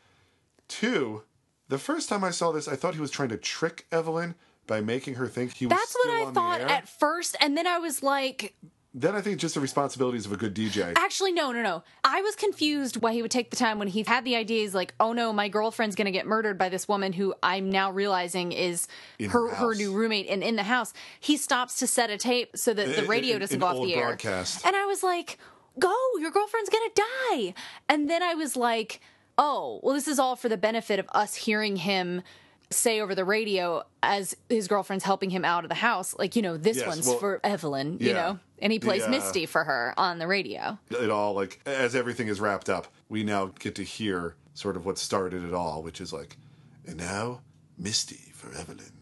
Two, 0.68 1.22
the 1.68 1.78
first 1.78 2.08
time 2.08 2.22
I 2.22 2.30
saw 2.30 2.52
this, 2.52 2.68
I 2.68 2.76
thought 2.76 2.94
he 2.94 3.00
was 3.00 3.10
trying 3.10 3.30
to 3.30 3.36
trick 3.36 3.86
Evelyn 3.90 4.34
by 4.66 4.80
making 4.80 5.14
her 5.14 5.26
think 5.26 5.54
he 5.54 5.66
was. 5.66 5.76
That's 5.76 5.96
what 6.04 6.10
I 6.10 6.30
thought 6.32 6.60
at 6.60 6.88
first, 6.88 7.36
and 7.40 7.56
then 7.56 7.66
I 7.66 7.78
was 7.78 8.02
like, 8.02 8.54
Then 8.92 9.14
I 9.14 9.20
think 9.20 9.38
just 9.38 9.54
the 9.54 9.60
responsibilities 9.60 10.26
of 10.26 10.32
a 10.32 10.36
good 10.36 10.52
DJ. 10.54 10.94
actually, 10.96 11.30
no, 11.32 11.52
no, 11.52 11.62
no. 11.62 11.84
I 12.02 12.22
was 12.22 12.34
confused 12.34 12.96
why 12.96 13.12
he 13.12 13.22
would 13.22 13.30
take 13.30 13.50
the 13.50 13.56
time 13.56 13.78
when 13.78 13.86
he 13.86 14.02
had 14.02 14.24
the 14.24 14.34
ideas 14.34 14.74
like, 14.74 14.94
oh 14.98 15.12
no, 15.12 15.32
my 15.32 15.48
girlfriend's 15.48 15.94
going 15.94 16.06
to 16.06 16.10
get 16.10 16.26
murdered 16.26 16.58
by 16.58 16.68
this 16.68 16.88
woman 16.88 17.12
who 17.12 17.32
I'm 17.40 17.70
now 17.70 17.92
realizing 17.92 18.50
is 18.50 18.88
In 19.20 19.30
her 19.30 19.48
her 19.54 19.74
new 19.76 19.92
roommate 19.92 20.28
and 20.28 20.42
in 20.42 20.56
the 20.56 20.64
house. 20.64 20.92
He 21.20 21.36
stops 21.36 21.78
to 21.78 21.86
set 21.86 22.10
a 22.10 22.16
tape 22.18 22.56
so 22.56 22.74
that 22.74 22.96
the 22.96 23.04
radio 23.04 23.34
an- 23.34 23.40
doesn't 23.42 23.60
go 23.60 23.66
off 23.66 23.76
the 23.86 23.94
air. 23.94 24.06
broadcast. 24.08 24.66
And 24.66 24.74
I 24.74 24.86
was 24.86 25.04
like, 25.04 25.38
go, 25.78 25.94
your 26.18 26.32
girlfriend's 26.32 26.68
gonna 26.70 26.90
die. 27.30 27.54
And 27.88 28.10
then 28.10 28.24
I 28.24 28.34
was 28.34 28.56
like, 28.56 29.00
oh, 29.38 29.78
well, 29.84 29.94
this 29.94 30.08
is 30.08 30.18
all 30.18 30.34
for 30.34 30.48
the 30.48 30.56
benefit 30.58 30.98
of 30.98 31.06
us 31.12 31.36
hearing 31.36 31.76
him 31.76 32.22
say 32.72 33.00
over 33.00 33.14
the 33.16 33.24
radio 33.24 33.82
as 34.02 34.36
his 34.48 34.68
girlfriend's 34.68 35.04
helping 35.04 35.28
him 35.30 35.44
out 35.44 35.64
of 35.64 35.68
the 35.68 35.74
house, 35.74 36.14
like, 36.18 36.36
you 36.36 36.42
know, 36.42 36.56
this 36.56 36.76
Yes, 36.76 36.86
one's 36.86 37.06
well, 37.06 37.18
for 37.18 37.40
Evelyn, 37.42 37.98
you 38.00 38.12
know? 38.12 38.38
And 38.60 38.72
he 38.72 38.78
plays 38.78 39.02
The, 39.02 39.08
uh, 39.08 39.10
Misty 39.10 39.46
for 39.46 39.64
her 39.64 39.94
on 39.96 40.18
the 40.18 40.26
radio. 40.26 40.78
It 40.90 41.10
all 41.10 41.34
like 41.34 41.60
as 41.66 41.94
everything 41.94 42.28
is 42.28 42.40
wrapped 42.40 42.68
up, 42.68 42.88
we 43.08 43.24
now 43.24 43.46
get 43.58 43.74
to 43.76 43.82
hear 43.84 44.36
sort 44.54 44.76
of 44.76 44.84
what 44.84 44.98
started 44.98 45.44
it 45.44 45.54
all, 45.54 45.82
which 45.82 46.00
is 46.00 46.12
like, 46.12 46.36
and 46.86 46.96
now 46.96 47.40
Misty 47.78 48.32
for 48.34 48.48
Evelyn. 48.56 48.92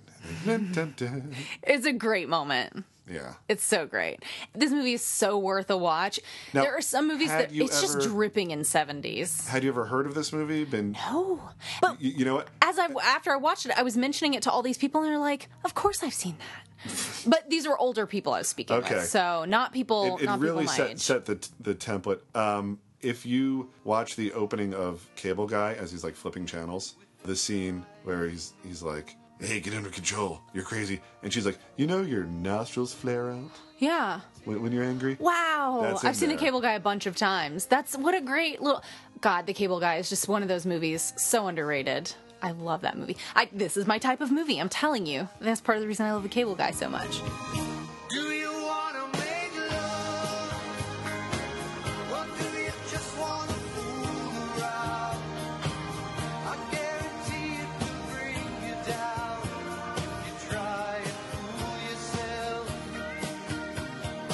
It's 1.63 1.87
a 1.87 1.93
great 1.93 2.29
moment. 2.29 2.85
Yeah. 3.11 3.35
It's 3.49 3.65
so 3.65 3.87
great. 3.87 4.23
This 4.55 4.71
movie 4.71 4.93
is 4.93 5.05
so 5.05 5.39
worth 5.39 5.71
a 5.71 5.77
watch. 5.77 6.21
Now, 6.53 6.63
there 6.63 6.77
are 6.77 6.83
some 6.83 7.09
movies 7.09 7.29
that 7.29 7.51
it's 7.53 7.81
just 7.81 8.01
dripping 8.01 8.51
in 8.51 8.61
70s. 8.61 9.49
Had 9.49 9.65
you 9.65 9.71
ever 9.71 9.87
heard 9.87 10.07
of 10.07 10.15
this 10.15 10.33
movie? 10.33 10.65
Been 10.65 10.93
No. 10.93 11.41
But 11.81 12.01
you, 12.01 12.11
you 12.11 12.25
know 12.25 12.35
what? 12.35 12.49
as 12.63 12.79
I 12.79 12.89
after 13.05 13.33
I 13.33 13.37
watched 13.37 13.67
it, 13.67 13.73
I 13.79 13.83
was 13.83 13.97
mentioning 13.97 14.35
it 14.35 14.43
to 14.43 14.51
all 14.51 14.63
these 14.63 14.79
people, 14.79 15.01
and 15.03 15.11
they're 15.11 15.19
like, 15.19 15.49
"Of 15.65 15.75
course 15.75 16.03
I've 16.03 16.15
seen 16.15 16.37
that." 16.39 16.93
but 17.27 17.49
these 17.51 17.67
were 17.67 17.77
older 17.79 18.07
people 18.07 18.33
I 18.35 18.39
was 18.39 18.49
speaking 18.49 18.77
Okay. 18.77 18.97
with, 18.97 19.07
so 19.07 19.45
not 19.47 19.73
people, 19.73 20.17
it, 20.19 20.23
it 20.23 20.27
not 20.27 20.39
really 20.41 20.67
people 20.67 20.75
set, 20.75 21.01
set 21.01 21.25
the 21.25 21.49
the 21.61 21.75
template. 21.75 22.21
Um, 22.37 22.79
if 23.01 23.25
you 23.27 23.71
watch 23.85 24.17
the 24.17 24.33
opening 24.33 24.75
of 24.75 25.09
Cable 25.17 25.47
Guy 25.47 25.75
as 25.75 25.91
he's 25.91 26.05
like 26.05 26.15
flipping 26.15 26.47
channels, 26.47 26.95
the 27.25 27.35
scene 27.37 27.85
where 28.05 28.29
he's 28.29 28.53
he's 28.65 28.83
like, 28.83 29.17
"Hey, 29.41 29.61
get 29.61 29.75
under 29.75 29.91
control. 29.91 30.41
You're 30.53 30.65
crazy," 30.65 31.01
and 31.23 31.33
she's 31.33 31.47
like, 31.47 31.59
"You 31.77 31.87
know, 31.87 32.03
your 32.03 32.25
nostrils 32.25 32.93
flare 32.93 33.31
out 33.31 33.51
yeah. 33.79 34.21
when, 34.45 34.63
when 34.63 34.73
you're 34.73 34.85
angry." 34.85 35.17
Wow. 35.21 35.81
That's 35.83 36.03
in 36.03 36.09
I've 36.09 36.17
seen 36.17 36.29
there. 36.29 36.39
the 36.39 36.45
Cable 36.45 36.61
Guy 36.61 36.73
a 36.73 36.81
bunch 36.81 37.07
of 37.07 37.17
times. 37.17 37.67
That's 37.67 37.97
what 37.97 38.15
a 38.15 38.21
great 38.21 38.61
little. 38.61 38.83
God, 39.21 39.47
the 39.47 39.55
Cable 39.55 39.81
Guy 39.81 39.97
is 39.97 40.09
just 40.09 40.29
one 40.29 40.43
of 40.43 40.49
those 40.49 40.67
movies. 40.67 41.13
So 41.17 41.47
underrated. 41.47 42.13
I 42.41 42.53
love 42.53 42.83
that 42.83 42.97
movie. 42.97 43.17
I 43.35 43.49
this 43.53 43.77
is 43.77 43.87
my 43.87 43.99
type 43.99 44.21
of 44.21 44.31
movie. 44.31 44.59
I'm 44.59 44.69
telling 44.69 45.07
you. 45.07 45.29
That's 45.41 45.61
part 45.61 45.77
of 45.77 45.83
the 45.83 45.89
reason 45.89 46.07
I 46.07 46.13
love 46.13 46.23
the 46.23 46.29
Cable 46.29 46.55
Guy 46.55 46.71
so 46.71 46.89
much. 46.89 47.21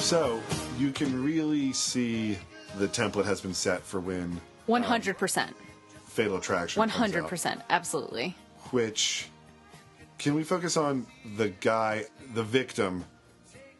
So 0.05 0.39
you 0.77 0.91
can 0.91 1.23
really 1.23 1.73
see 1.73 2.37
the 2.77 2.87
template 2.87 3.25
has 3.25 3.41
been 3.41 3.55
set 3.55 3.81
for 3.81 3.99
when 3.99 4.21
um, 4.23 4.41
One 4.67 4.83
hundred 4.83 5.17
percent. 5.17 5.55
Fatal 6.05 6.37
Attraction. 6.37 6.79
One 6.79 6.89
hundred 6.89 7.27
percent. 7.27 7.61
Absolutely. 7.71 8.35
which 8.69 9.29
can 10.19 10.35
we 10.35 10.43
focus 10.43 10.77
on 10.77 11.07
the 11.37 11.49
guy, 11.49 12.05
the 12.35 12.43
victim, 12.43 13.03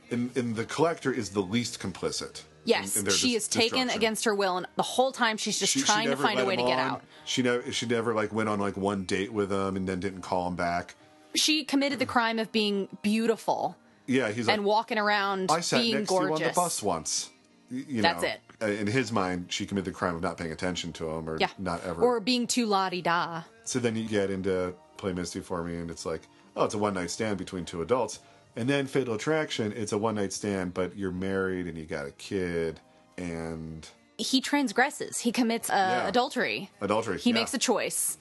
and, 0.10 0.36
and 0.36 0.56
the 0.56 0.66
collector 0.66 1.14
is 1.14 1.30
the 1.30 1.42
least 1.42 1.80
complicit. 1.80 2.42
Yes, 2.66 2.98
in- 2.98 3.06
in 3.06 3.12
she 3.12 3.36
is 3.36 3.48
taken 3.48 3.92
against 3.92 4.26
her 4.26 4.34
will, 4.34 4.58
and 4.58 4.66
the 4.78 4.84
whole 4.84 5.12
time 5.12 5.38
she's 5.38 5.60
just 5.60 5.74
She- 5.74 5.80
she 5.82 5.86
trying 5.86 6.06
to 6.06 6.10
never 6.10 6.24
find 6.24 6.40
a 6.40 6.46
way 6.46 6.56
to 6.56 6.64
get 6.64 6.80
on. 6.80 6.92
out. 6.92 7.04
She 7.26 7.44
never, 7.44 7.72
she 7.72 7.86
never 7.86 8.16
like 8.16 8.34
went 8.34 8.50
on 8.50 8.60
like 8.60 8.76
one 8.76 9.04
date 9.04 9.32
with 9.32 9.52
him 9.52 9.76
and 9.76 9.88
then 9.88 10.00
didn't 10.00 10.22
call 10.22 10.48
him 10.48 10.56
back. 10.56 10.96
She 11.36 11.64
committed 11.64 12.00
the 12.00 12.06
crime 12.08 12.40
of 12.40 12.52
being 12.52 12.88
beautiful 13.04 13.78
Yeah, 14.08 14.30
he's 14.32 14.48
like, 14.48 14.56
and 14.58 14.66
walking 14.66 14.98
around 14.98 15.52
I 15.52 15.62
sat 15.62 15.82
being 15.82 15.96
next 15.98 16.10
gorgeous. 16.10 16.38
to 16.38 16.44
you 16.44 16.48
on 16.48 16.54
the 16.54 16.56
bus 16.56 16.84
once. 16.84 17.30
You 17.72 18.02
That's 18.04 18.22
know, 18.22 18.30
it. 18.30 18.40
uh, 18.62 18.66
In 18.68 18.86
his 18.88 19.12
mind, 19.12 19.48
she 19.50 19.66
committed 19.66 19.92
the 19.92 19.98
crime 19.98 20.16
of 20.16 20.22
not 20.22 20.38
paying 20.38 20.52
attention 20.52 20.94
to 20.94 21.10
him 21.10 21.28
or 21.30 21.38
Yeah. 21.40 21.50
not 21.58 21.84
ever. 21.84 22.02
Or 22.04 22.20
being 22.20 22.46
too 22.46 22.68
la 22.68 22.90
di 22.90 23.02
da. 23.02 23.42
So 23.64 23.80
then 23.80 23.96
you 23.96 24.08
get 24.08 24.30
into 24.30 24.76
Play 24.98 25.14
Misty 25.14 25.40
for 25.40 25.64
me, 25.64 25.76
and 25.78 25.90
it's 25.90 26.06
like, 26.06 26.22
oh, 26.56 26.66
it's 26.66 26.76
a 26.76 26.78
one 26.78 26.94
night 26.94 27.10
stand 27.10 27.38
between 27.40 27.66
two 27.66 27.82
adults. 27.82 28.20
And 28.56 28.70
then 28.70 28.86
Fatal 28.86 29.16
Attraction, 29.16 29.74
it's 29.76 29.92
a 29.92 29.98
one 29.98 30.16
night 30.16 30.32
stand, 30.32 30.74
but 30.76 30.96
you're 30.96 31.12
married 31.12 31.66
and 31.68 31.78
you 31.78 31.86
got 31.86 32.06
a 32.06 32.12
kid 32.12 32.80
and 33.18 33.90
He 34.18 34.40
transgresses. 34.40 35.20
He 35.20 35.32
commits 35.34 35.70
uh, 35.70 35.74
Yeah. 35.74 36.08
adultery. 36.08 36.70
adultery. 36.80 37.20
He 37.20 37.32
yeah. 37.32 37.34
makes 37.34 37.54
a 37.54 37.58
choice. 37.58 38.18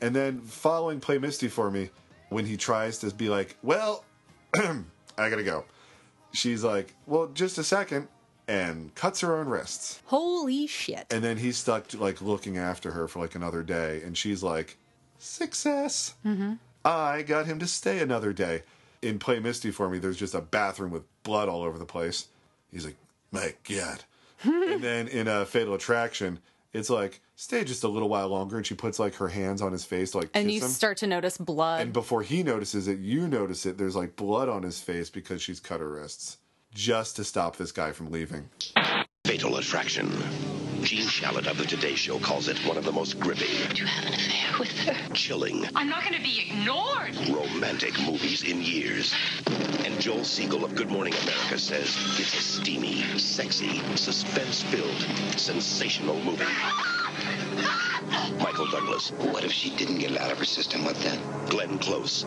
And 0.00 0.14
then 0.16 0.40
following 0.40 1.00
Play 1.00 1.18
Misty 1.18 1.48
for 1.48 1.70
me, 1.70 1.90
when 2.30 2.46
he 2.46 2.56
tries 2.56 2.98
to 3.00 3.10
be 3.12 3.28
like, 3.28 3.56
well, 3.62 4.04
I 5.16 5.30
gotta 5.30 5.42
go. 5.42 5.64
She's 6.32 6.64
like, 6.64 6.94
well, 7.06 7.28
just 7.28 7.58
a 7.58 7.64
second, 7.64 8.08
and 8.48 8.94
cuts 8.94 9.20
her 9.20 9.36
own 9.36 9.48
wrists. 9.48 10.02
Holy 10.06 10.66
shit. 10.66 11.06
And 11.10 11.22
then 11.22 11.36
he's 11.36 11.56
stuck 11.56 11.94
like 11.94 12.20
looking 12.20 12.58
after 12.58 12.90
her 12.92 13.08
for 13.08 13.20
like 13.20 13.34
another 13.34 13.62
day, 13.62 14.02
and 14.02 14.16
she's 14.16 14.42
like, 14.42 14.76
success. 15.18 16.14
Mm-hmm. 16.24 16.54
I 16.84 17.22
got 17.22 17.46
him 17.46 17.58
to 17.60 17.66
stay 17.66 18.00
another 18.00 18.32
day. 18.32 18.62
In 19.00 19.18
Play 19.18 19.38
Misty 19.38 19.70
for 19.70 19.88
me, 19.88 19.98
there's 19.98 20.16
just 20.16 20.34
a 20.34 20.40
bathroom 20.40 20.90
with 20.90 21.04
blood 21.22 21.48
all 21.48 21.62
over 21.62 21.78
the 21.78 21.84
place. 21.84 22.28
He's 22.70 22.84
like, 22.84 22.96
my 23.30 23.54
God. 23.68 24.04
and 24.42 24.82
then 24.82 25.08
in 25.08 25.28
a 25.28 25.44
Fatal 25.44 25.74
Attraction, 25.74 26.40
it's 26.74 26.90
like, 26.90 27.22
stay 27.36 27.64
just 27.64 27.84
a 27.84 27.88
little 27.88 28.08
while 28.10 28.28
longer. 28.28 28.56
And 28.58 28.66
she 28.66 28.74
puts 28.74 28.98
like 28.98 29.14
her 29.14 29.28
hands 29.28 29.62
on 29.62 29.72
his 29.72 29.84
face 29.84 30.10
to 30.10 30.18
like 30.18 30.30
And 30.34 30.46
kiss 30.46 30.54
you 30.54 30.60
him. 30.62 30.68
start 30.68 30.98
to 30.98 31.06
notice 31.06 31.38
blood. 31.38 31.80
and 31.80 31.92
before 31.92 32.22
he 32.22 32.42
notices 32.42 32.88
it, 32.88 32.98
you 32.98 33.26
notice 33.28 33.64
it. 33.64 33.78
There's 33.78 33.96
like 33.96 34.16
blood 34.16 34.48
on 34.50 34.62
his 34.62 34.80
face 34.80 35.08
because 35.08 35.40
she's 35.40 35.60
cut 35.60 35.80
her 35.80 35.88
wrists 35.88 36.36
just 36.74 37.16
to 37.16 37.24
stop 37.24 37.56
this 37.56 37.72
guy 37.72 37.92
from 37.92 38.10
leaving. 38.10 38.50
Fatal 39.24 39.56
Attraction. 39.56 40.10
Gene 40.82 41.06
Shalit 41.08 41.46
of 41.46 41.56
the 41.56 41.64
Today 41.64 41.94
Show 41.94 42.18
calls 42.18 42.48
it 42.48 42.58
one 42.66 42.76
of 42.76 42.84
the 42.84 42.92
most 42.92 43.18
gripping. 43.18 43.46
Do 43.72 43.82
you 43.82 43.86
have 43.86 44.04
an 44.04 44.12
affair 44.14 44.43
with 44.58 44.72
her? 44.80 45.14
Chilling. 45.14 45.64
I'm 45.74 45.88
not 45.88 46.02
going 46.02 46.14
to 46.14 46.22
be 46.22 46.46
ignored. 46.48 47.16
Romantic 47.28 47.98
movies 48.02 48.42
in 48.42 48.62
years. 48.62 49.14
And 49.84 50.00
Joel 50.00 50.24
Siegel 50.24 50.64
of 50.64 50.74
Good 50.74 50.90
Morning 50.90 51.14
America 51.14 51.58
says 51.58 51.96
it's 52.18 52.34
a 52.34 52.42
steamy, 52.42 53.02
sexy, 53.18 53.80
suspense-filled, 53.96 55.38
sensational 55.38 56.20
movie. 56.20 56.44
Michael 58.38 58.66
Douglas. 58.70 59.10
What 59.10 59.44
if 59.44 59.52
she 59.52 59.74
didn't 59.76 59.98
get 59.98 60.12
it 60.12 60.20
out 60.20 60.30
of 60.30 60.38
her 60.38 60.44
system? 60.44 60.84
What 60.84 60.96
then? 60.96 61.18
Glenn 61.48 61.78
Close. 61.78 62.24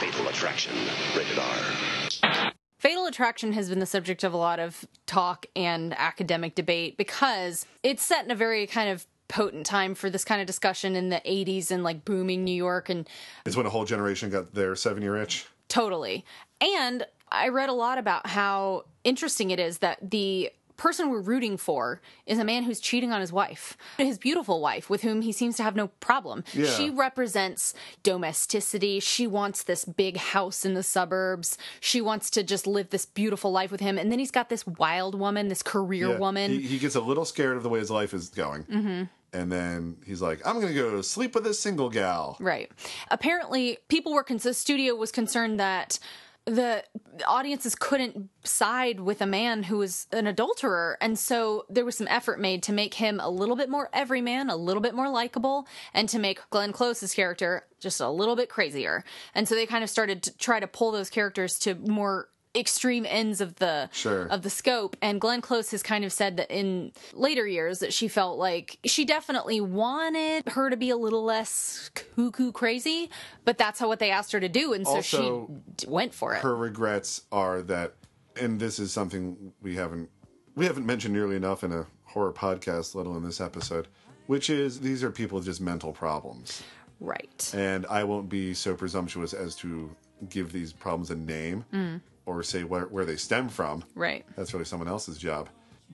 Fatal 0.00 0.28
Attraction. 0.28 0.74
Rated 1.16 1.38
R. 1.38 2.52
Fatal 2.78 3.06
Attraction 3.06 3.52
has 3.52 3.68
been 3.68 3.78
the 3.78 3.86
subject 3.86 4.24
of 4.24 4.32
a 4.32 4.38
lot 4.38 4.58
of 4.58 4.86
talk 5.06 5.46
and 5.54 5.94
academic 5.98 6.54
debate 6.54 6.96
because 6.96 7.66
it's 7.82 8.02
set 8.02 8.24
in 8.24 8.30
a 8.30 8.34
very 8.34 8.66
kind 8.66 8.90
of 8.90 9.06
potent 9.30 9.64
time 9.64 9.94
for 9.94 10.10
this 10.10 10.24
kind 10.24 10.40
of 10.40 10.46
discussion 10.46 10.96
in 10.96 11.08
the 11.08 11.22
80s 11.24 11.70
and 11.70 11.82
like 11.84 12.04
booming 12.04 12.44
New 12.44 12.54
York 12.54 12.88
and 12.90 13.08
It's 13.46 13.56
when 13.56 13.64
a 13.64 13.70
whole 13.70 13.84
generation 13.84 14.28
got 14.28 14.52
their 14.54 14.74
seven 14.76 15.02
year 15.02 15.16
itch. 15.16 15.46
Totally. 15.68 16.24
And 16.60 17.06
I 17.30 17.48
read 17.48 17.68
a 17.68 17.72
lot 17.72 17.96
about 17.96 18.26
how 18.26 18.84
interesting 19.04 19.50
it 19.50 19.60
is 19.60 19.78
that 19.78 19.98
the 20.10 20.50
person 20.76 21.10
we're 21.10 21.20
rooting 21.20 21.58
for 21.58 22.00
is 22.24 22.38
a 22.38 22.44
man 22.44 22.62
who's 22.62 22.80
cheating 22.80 23.12
on 23.12 23.20
his 23.20 23.30
wife, 23.30 23.76
his 23.98 24.16
beautiful 24.18 24.62
wife, 24.62 24.88
with 24.88 25.02
whom 25.02 25.20
he 25.20 25.30
seems 25.30 25.54
to 25.58 25.62
have 25.62 25.76
no 25.76 25.88
problem. 26.00 26.42
Yeah. 26.54 26.64
She 26.64 26.88
represents 26.88 27.74
domesticity. 28.02 28.98
She 29.00 29.26
wants 29.26 29.62
this 29.62 29.84
big 29.84 30.16
house 30.16 30.64
in 30.64 30.74
the 30.74 30.82
suburbs. 30.82 31.58
She 31.80 32.00
wants 32.00 32.30
to 32.30 32.42
just 32.42 32.66
live 32.66 32.90
this 32.90 33.04
beautiful 33.04 33.52
life 33.52 33.70
with 33.70 33.80
him. 33.80 33.98
And 33.98 34.10
then 34.10 34.18
he's 34.18 34.30
got 34.30 34.48
this 34.48 34.66
wild 34.66 35.14
woman, 35.14 35.48
this 35.48 35.62
career 35.62 36.08
Yeah, 36.12 36.18
woman. 36.18 36.50
He, 36.50 36.62
he 36.62 36.78
gets 36.78 36.94
a 36.94 37.00
little 37.00 37.24
scared 37.24 37.56
of 37.56 37.62
the 37.62 37.68
way 37.68 37.78
his 37.78 37.90
life 37.90 38.14
is 38.14 38.28
going. 38.28 38.62
hmm 38.62 39.02
And 39.32 39.50
then 39.50 39.96
he's 40.04 40.20
like, 40.20 40.40
I'm 40.44 40.60
to 40.60 40.72
go 40.74 41.00
sleep 41.02 41.34
with 41.34 41.44
this 41.44 41.60
single 41.60 41.88
gal. 41.88 42.36
Right. 42.40 42.70
Apparently, 43.10 43.78
people 43.88 44.12
were 44.12 44.24
concerned. 44.24 44.56
Studio 44.56 44.94
was 44.94 45.12
concerned 45.12 45.60
that 45.60 45.98
the 46.46 46.82
audiences 47.28 47.74
couldn't 47.74 48.30
side 48.44 48.98
with 48.98 49.20
a 49.20 49.26
man 49.26 49.64
who 49.64 49.76
was 49.78 50.06
an 50.10 50.26
adulterer, 50.26 50.96
and 51.00 51.18
so 51.18 51.64
there 51.68 51.84
was 51.84 51.96
some 51.96 52.08
effort 52.08 52.40
made 52.40 52.62
to 52.64 52.72
make 52.72 52.94
him 52.94 53.20
a 53.20 53.28
little 53.28 53.56
bit 53.56 53.68
more 53.68 53.90
everyman, 53.92 54.48
a 54.48 54.56
little 54.56 54.80
bit 54.80 54.94
more 54.94 55.10
likable, 55.10 55.68
and 55.92 56.08
to 56.08 56.18
make 56.18 56.40
Glenn 56.48 56.72
Close's 56.72 57.14
character 57.14 57.66
just 57.78 58.00
a 58.00 58.08
little 58.08 58.36
bit 58.36 58.48
crazier. 58.48 59.04
And 59.34 59.46
so 59.46 59.54
they 59.54 59.66
kind 59.66 59.84
of 59.84 59.90
started 59.90 60.22
to 60.24 60.36
try 60.38 60.58
to 60.60 60.66
pull 60.66 60.90
those 60.90 61.10
characters 61.10 61.58
to 61.60 61.74
more 61.74 62.29
extreme 62.54 63.06
ends 63.08 63.40
of 63.40 63.56
the 63.56 63.88
Sure. 63.92 64.26
of 64.26 64.42
the 64.42 64.50
scope 64.50 64.96
and 65.00 65.20
Glenn 65.20 65.40
Close 65.40 65.70
has 65.70 65.82
kind 65.82 66.04
of 66.04 66.12
said 66.12 66.36
that 66.38 66.50
in 66.50 66.92
later 67.12 67.46
years 67.46 67.78
that 67.78 67.92
she 67.92 68.08
felt 68.08 68.38
like 68.38 68.78
she 68.84 69.04
definitely 69.04 69.60
wanted 69.60 70.48
her 70.48 70.68
to 70.68 70.76
be 70.76 70.90
a 70.90 70.96
little 70.96 71.22
less 71.22 71.90
cuckoo 71.94 72.50
crazy 72.50 73.08
but 73.44 73.56
that's 73.56 73.78
how 73.78 73.86
what 73.86 74.00
they 74.00 74.10
asked 74.10 74.32
her 74.32 74.40
to 74.40 74.48
do 74.48 74.72
and 74.72 74.84
so 74.86 74.96
Also, 74.96 75.48
she 75.48 75.62
d- 75.76 75.86
went 75.88 76.12
for 76.12 76.34
it 76.34 76.42
Her 76.42 76.56
regrets 76.56 77.22
are 77.30 77.62
that, 77.62 77.94
and 78.40 78.58
this 78.58 78.78
is 78.80 78.92
something 78.92 79.52
we 79.62 79.76
haven't 79.76 80.10
we 80.56 80.66
haven't 80.66 80.84
mentioned 80.86 81.14
nearly 81.14 81.36
enough 81.36 81.62
in 81.62 81.70
a 81.72 81.86
horror 82.04 82.32
podcast, 82.32 82.96
little 82.96 83.16
in 83.16 83.22
this 83.22 83.40
episode, 83.40 83.86
which 84.26 84.50
is 84.50 84.80
these 84.80 85.04
are 85.04 85.12
people 85.12 85.36
with 85.36 85.44
just 85.44 85.60
mental 85.60 85.92
problems. 85.92 86.64
right 86.98 87.52
And 87.54 87.86
I 87.86 88.02
won't 88.02 88.28
be 88.28 88.54
so 88.54 88.74
presumptuous 88.74 89.32
as 89.32 89.54
to 89.56 89.94
give 90.28 90.50
these 90.52 90.72
problems 90.72 91.10
a 91.10 91.14
name 91.14 91.64
Mm. 91.72 92.00
Or 92.38 92.42
say 92.42 92.64
where, 92.64 92.84
where 92.86 93.04
they 93.04 93.16
stem 93.16 93.48
from. 93.48 93.84
right 93.94 94.24
That's 94.36 94.52
really 94.52 94.64
someone 94.64 94.88
else's 94.88 95.18
job. 95.18 95.48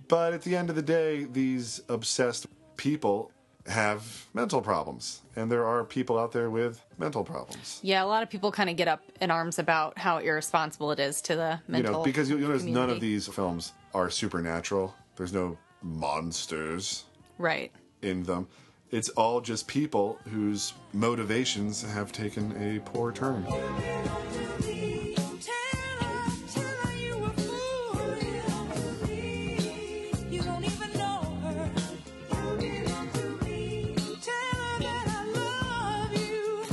But 0.08 0.34
at 0.34 0.42
the 0.42 0.54
end 0.54 0.68
of 0.70 0.76
the 0.76 0.82
day, 0.82 1.24
these 1.24 1.80
obsessed 1.88 2.46
people 2.76 3.32
have 3.66 4.26
mental 4.34 4.60
problems. 4.62 5.22
And 5.34 5.50
there 5.50 5.66
are 5.66 5.82
people 5.82 6.16
out 6.18 6.30
there 6.32 6.50
with 6.50 6.80
mental 6.98 7.24
problems. 7.24 7.80
yeah 7.82 8.04
a 8.04 8.06
lot 8.06 8.22
of 8.22 8.30
people 8.30 8.52
kind 8.52 8.70
of 8.70 8.76
get 8.76 8.86
up 8.88 9.02
in 9.20 9.30
arms 9.30 9.58
about 9.58 9.98
how 9.98 10.18
irresponsible 10.18 10.92
it 10.92 11.00
is 11.00 11.20
to 11.22 11.34
the 11.34 11.60
mental 11.66 11.92
you 11.92 11.98
know, 11.98 12.04
because 12.04 12.30
you- 12.30 12.38
you'll 12.38 12.48
notice 12.50 12.62
none 12.64 12.90
of 12.90 13.00
these 13.00 13.26
films 13.26 13.72
are 13.94 14.08
supernatural. 14.10 14.94
There's 15.16 15.32
no 15.32 15.56
monsters 15.82 17.04
right 17.38 17.72
in 18.02 18.22
them. 18.22 18.46
It's 18.92 19.08
all 19.10 19.40
just 19.40 19.66
people 19.66 20.18
whose 20.32 20.72
motivations 20.92 21.82
have 21.82 22.12
taken 22.12 22.52
a 22.62 22.78
poor 22.90 23.10
turn. 23.10 23.44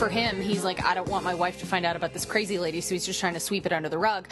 For 0.04 0.10
him, 0.10 0.42
he's 0.42 0.66
like, 0.66 0.84
I 0.84 0.96
don't 0.96 1.08
want 1.08 1.24
my 1.24 1.34
wife 1.34 1.60
to 1.62 1.66
find 1.66 1.86
out 1.86 1.96
about 1.96 2.12
this 2.14 2.26
crazy 2.26 2.60
lady, 2.60 2.82
so 2.82 2.94
he's 2.94 3.06
just 3.06 3.22
trying 3.22 3.36
to 3.36 3.40
sweep 3.40 3.66
it 3.66 3.72
under 3.72 3.88
the 3.88 3.98
rug. 3.98 4.28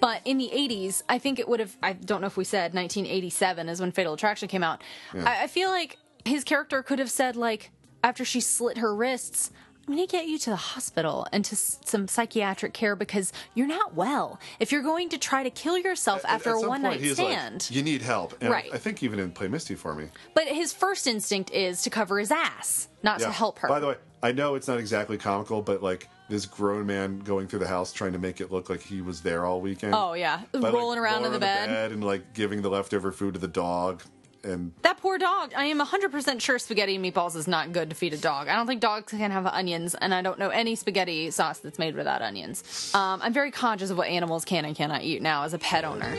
But 0.00 0.20
in 0.24 0.36
the 0.36 0.50
80s, 0.52 1.02
I 1.08 1.18
think 1.18 1.38
it 1.38 1.48
would 1.48 1.60
have, 1.60 1.76
I 1.80 1.92
don't 1.92 2.20
know 2.20 2.26
if 2.26 2.36
we 2.36 2.42
said 2.42 2.74
1987 2.74 3.68
is 3.68 3.80
when 3.80 3.92
Fatal 3.92 4.14
Attraction 4.14 4.48
came 4.48 4.64
out. 4.64 4.82
Yeah. 5.14 5.22
I, 5.24 5.44
I 5.44 5.46
feel 5.46 5.70
like 5.70 5.98
his 6.24 6.42
character 6.42 6.82
could 6.82 6.98
have 6.98 7.10
said, 7.10 7.36
like, 7.36 7.70
after 8.02 8.24
she 8.24 8.40
slit 8.40 8.78
her 8.78 8.92
wrists, 8.92 9.52
I'm 9.88 9.94
going 9.96 10.06
to 10.06 10.10
get 10.12 10.26
you 10.28 10.38
to 10.38 10.50
the 10.50 10.56
hospital 10.56 11.26
and 11.32 11.44
to 11.44 11.54
s- 11.54 11.78
some 11.84 12.06
psychiatric 12.06 12.72
care 12.72 12.94
because 12.94 13.32
you're 13.54 13.66
not 13.66 13.94
well. 13.94 14.38
If 14.60 14.70
you're 14.70 14.82
going 14.82 15.08
to 15.08 15.18
try 15.18 15.42
to 15.42 15.50
kill 15.50 15.76
yourself 15.76 16.24
after 16.24 16.50
At 16.50 16.64
a 16.64 16.68
one 16.68 16.82
point, 16.82 17.02
night 17.02 17.12
stand. 17.14 17.62
Like, 17.68 17.70
you 17.76 17.82
need 17.82 18.00
help. 18.02 18.34
And 18.40 18.50
Right. 18.50 18.70
I, 18.72 18.76
I 18.76 18.78
think 18.78 19.02
even 19.02 19.18
in 19.18 19.32
Play 19.32 19.48
Misty 19.48 19.74
for 19.74 19.94
me. 19.94 20.08
but 20.34 20.46
his 20.46 20.72
first 20.72 21.06
instinct 21.08 21.50
is 21.50 21.82
to 21.82 21.90
cover 21.90 22.18
his 22.20 22.30
ass, 22.30 22.88
not 23.02 23.18
to 23.20 23.30
help 23.30 23.58
her. 23.58 23.68
By 23.68 23.80
the 23.80 23.88
way, 23.88 23.96
I 24.22 24.30
know 24.30 24.54
it's 24.54 24.68
not 24.68 24.78
exactly 24.78 25.18
comical, 25.18 25.62
but 25.62 25.82
like 25.82 26.08
this 26.28 26.46
grown 26.46 26.86
man 26.86 27.18
going 27.18 27.48
through 27.48 27.58
the 27.58 27.66
house 27.66 27.92
trying 27.92 28.12
to 28.12 28.18
make 28.20 28.40
it 28.40 28.52
look 28.52 28.70
like 28.70 28.80
he 28.80 29.02
was 29.02 29.20
there 29.22 29.44
all 29.44 29.60
weekend. 29.60 29.94
Oh, 29.96 30.12
yeah. 30.14 30.42
By, 30.52 30.60
like, 30.60 30.72
Rolling 30.74 30.98
around 31.00 31.16
in 31.18 31.22
rolling 31.24 31.40
the 31.40 31.46
on 31.48 31.68
bed. 31.68 31.92
and 31.92 32.04
like 32.04 32.32
giving 32.34 32.62
the 32.62 32.70
leftover 32.70 33.10
food 33.10 33.34
to 33.34 33.40
the 33.40 33.48
dog. 33.48 34.02
And 34.44 34.72
That 34.82 34.98
poor 34.98 35.18
dog. 35.18 35.52
I 35.56 35.66
am 35.66 35.80
100% 35.80 36.40
sure 36.40 36.58
spaghetti 36.58 36.96
and 36.96 37.04
meatballs 37.04 37.36
is 37.36 37.46
not 37.46 37.72
good 37.72 37.90
to 37.90 37.96
feed 37.96 38.12
a 38.12 38.16
dog. 38.18 38.48
I 38.48 38.56
don't 38.56 38.66
think 38.66 38.80
dogs 38.80 39.10
can 39.12 39.30
have 39.30 39.46
onions, 39.46 39.94
and 39.94 40.12
I 40.12 40.20
don't 40.22 40.38
know 40.38 40.48
any 40.50 40.74
spaghetti 40.74 41.30
sauce 41.30 41.58
that's 41.60 41.78
made 41.78 41.94
without 41.94 42.22
onions. 42.22 42.90
Um, 42.94 43.20
I'm 43.22 43.32
very 43.32 43.50
conscious 43.52 43.90
of 43.90 43.98
what 43.98 44.08
animals 44.08 44.44
can 44.44 44.64
and 44.64 44.74
cannot 44.74 45.02
eat 45.02 45.22
now 45.22 45.44
as 45.44 45.54
a 45.54 45.58
pet 45.58 45.84
owner. 45.84 46.12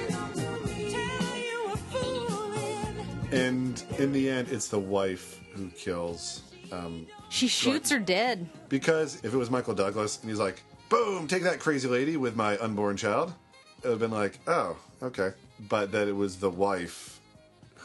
and 3.31 3.83
in 3.97 4.11
the 4.13 4.29
end, 4.29 4.49
it's 4.51 4.67
the 4.67 4.79
wife 4.79 5.39
who 5.55 5.69
kills. 5.69 6.43
Um, 6.71 7.07
She 7.29 7.47
shoots 7.47 7.89
her 7.91 7.99
dead. 7.99 8.47
because 8.69 9.15
if 9.23 9.33
it 9.33 9.37
was 9.37 9.49
Michael 9.49 9.73
Douglas 9.73 10.19
and 10.21 10.29
he's 10.29 10.39
like, 10.39 10.61
"Boom, 10.89 11.27
take 11.27 11.43
that 11.43 11.59
crazy 11.59 11.87
lady 11.87 12.15
with 12.17 12.35
my 12.35 12.57
unborn 12.59 12.95
child," 12.97 13.33
it 13.83 13.87
would 13.87 13.91
have 13.91 13.99
been 13.99 14.11
like, 14.11 14.39
"Oh, 14.47 14.77
okay." 15.01 15.31
But 15.67 15.91
that 15.91 16.07
it 16.07 16.15
was 16.15 16.37
the 16.37 16.49
wife 16.49 17.12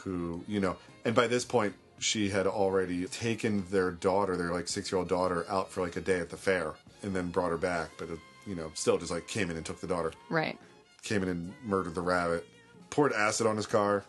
who, 0.03 0.43
you 0.47 0.59
know, 0.59 0.75
and 1.05 1.15
by 1.15 1.27
this 1.27 1.45
point 1.45 1.73
she 1.99 2.29
had 2.29 2.47
already 2.47 3.05
taken 3.07 3.65
their 3.69 3.91
daughter, 3.91 4.37
their 4.37 4.51
like 4.53 4.67
six 4.67 4.91
year 4.91 4.99
old 4.99 5.09
daughter, 5.09 5.45
out 5.49 5.69
for 5.71 5.81
like 5.81 5.95
a 5.97 6.01
day 6.01 6.19
at 6.19 6.29
the 6.29 6.37
fair, 6.37 6.73
and 7.03 7.15
then 7.15 7.29
brought 7.29 7.51
her 7.51 7.57
back. 7.57 7.89
But 7.97 8.09
it, 8.09 8.19
you 8.47 8.55
know, 8.55 8.71
still 8.73 8.97
just 8.97 9.11
like 9.11 9.27
came 9.27 9.49
in 9.51 9.57
and 9.57 9.65
took 9.65 9.79
the 9.81 9.87
daughter, 9.87 10.13
Right. 10.29 10.57
came 11.03 11.23
in 11.23 11.29
and 11.29 11.53
murdered 11.65 11.95
the 11.95 12.01
rabbit, 12.01 12.47
poured 12.89 13.11
acid 13.13 13.45
on 13.47 13.55
his 13.57 13.65
car. 13.67 14.05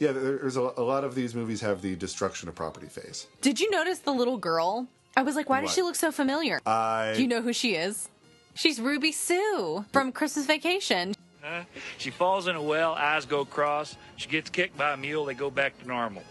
Yeah, 0.00 0.12
there's 0.12 0.56
a, 0.56 0.60
a 0.76 0.82
lot 0.82 1.02
of 1.04 1.14
these 1.14 1.34
movies 1.34 1.60
have 1.60 1.82
the 1.82 1.96
destruction 1.96 2.48
of 2.48 2.54
property 2.54 2.86
phase. 2.86 3.26
Did 3.40 3.58
you 3.60 3.68
notice 3.70 3.98
the 4.00 4.12
little 4.12 4.36
girl? 4.38 4.86
I 5.16 5.22
was 5.22 5.34
like, 5.34 5.48
why 5.48 5.60
does 5.60 5.70
What? 5.70 5.74
she 5.74 5.82
look 5.82 5.96
so 5.96 6.12
familiar? 6.12 6.60
I 6.66 7.14
Do 7.16 7.22
you 7.22 7.28
know 7.28 7.42
who 7.42 7.52
she 7.52 7.74
is? 7.74 8.08
She's 8.54 8.80
Ruby 8.80 9.10
Sue 9.12 9.84
from 9.92 10.12
Christmas 10.12 10.46
Vacation. 10.46 11.14
Huh? 11.48 11.64
She 11.96 12.10
falls 12.10 12.46
in 12.46 12.56
a 12.56 12.62
well, 12.62 12.92
eyes 12.92 13.24
go 13.24 13.44
cross. 13.44 13.96
She 14.16 14.28
gets 14.28 14.50
kicked 14.50 14.76
by 14.76 14.92
a 14.92 14.96
mule, 14.96 15.24
they 15.24 15.34
go 15.34 15.50
back 15.50 15.78
to 15.80 15.88
normal. 15.88 16.22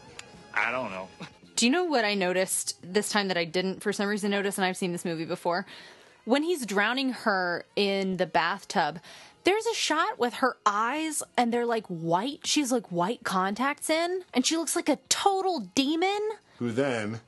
I 0.54 0.72
don't 0.72 0.92
know. 0.92 1.08
Do 1.56 1.66
you 1.66 1.72
know 1.72 1.86
what 1.86 2.06
I 2.06 2.14
noticed 2.14 2.78
this 2.84 3.10
time 3.10 3.30
that 3.30 3.38
I 3.38 3.44
didn't 3.44 3.82
for 3.82 3.92
some 3.92 4.08
reason 4.08 4.30
notice, 4.30 4.60
and 4.60 4.66
I've 4.66 4.78
seen 4.78 4.92
this 4.92 5.06
movie 5.06 5.26
before? 5.26 5.66
When 6.26 6.44
he's 6.44 6.66
drowning 6.66 7.14
her 7.14 7.66
in 7.76 8.18
the 8.18 8.28
bathtub, 8.28 9.00
there's 9.44 9.66
a 9.66 9.74
shot 9.74 10.20
with 10.20 10.36
her 10.36 10.58
eyes 10.66 11.24
and 11.36 11.52
they're 11.52 11.66
like 11.66 11.88
white. 11.88 12.42
She's 12.46 12.72
like 12.72 12.92
white 12.92 13.24
contacts 13.24 13.90
in, 13.90 14.24
and 14.34 14.46
she 14.46 14.56
looks 14.56 14.76
like 14.76 14.90
a 14.90 15.00
total 15.10 15.62
demon. 15.74 16.20
who 16.60 16.72
then 16.72 17.22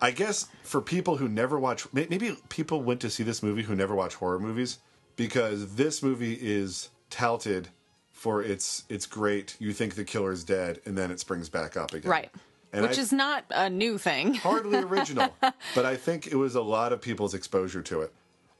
I 0.00 0.10
guess 0.12 0.48
for 0.62 0.80
people 0.80 1.16
who 1.16 1.28
never 1.28 1.58
watch, 1.58 1.86
maybe 1.92 2.36
people 2.48 2.82
went 2.82 3.00
to 3.02 3.10
see 3.10 3.22
this 3.22 3.42
movie 3.42 3.62
who 3.62 3.76
never 3.76 3.94
watch 3.94 4.14
horror 4.14 4.40
movies 4.40 4.78
because 5.16 5.74
this 5.74 6.02
movie 6.02 6.38
is 6.40 6.90
touted 7.10 7.68
for 8.12 8.42
its 8.42 8.84
it's 8.88 9.06
great. 9.06 9.56
You 9.58 9.72
think 9.72 9.94
the 9.94 10.04
killer's 10.04 10.44
dead, 10.44 10.80
and 10.84 10.96
then 10.98 11.10
it 11.10 11.20
springs 11.20 11.48
back 11.48 11.76
up 11.76 11.92
again. 11.92 12.10
Right. 12.10 12.30
And 12.72 12.82
Which 12.82 12.98
I- 12.98 13.00
is 13.02 13.12
not 13.12 13.44
a 13.50 13.70
new 13.70 13.96
thing. 13.98 14.34
hardly 14.46 14.78
original, 14.82 15.34
but 15.74 15.86
I 15.86 15.96
think 15.96 16.26
it 16.26 16.34
was 16.36 16.54
a 16.54 16.60
lot 16.62 16.92
of 16.92 17.00
people's 17.00 17.34
exposure 17.34 17.82
to 17.82 18.02
it. 18.02 18.12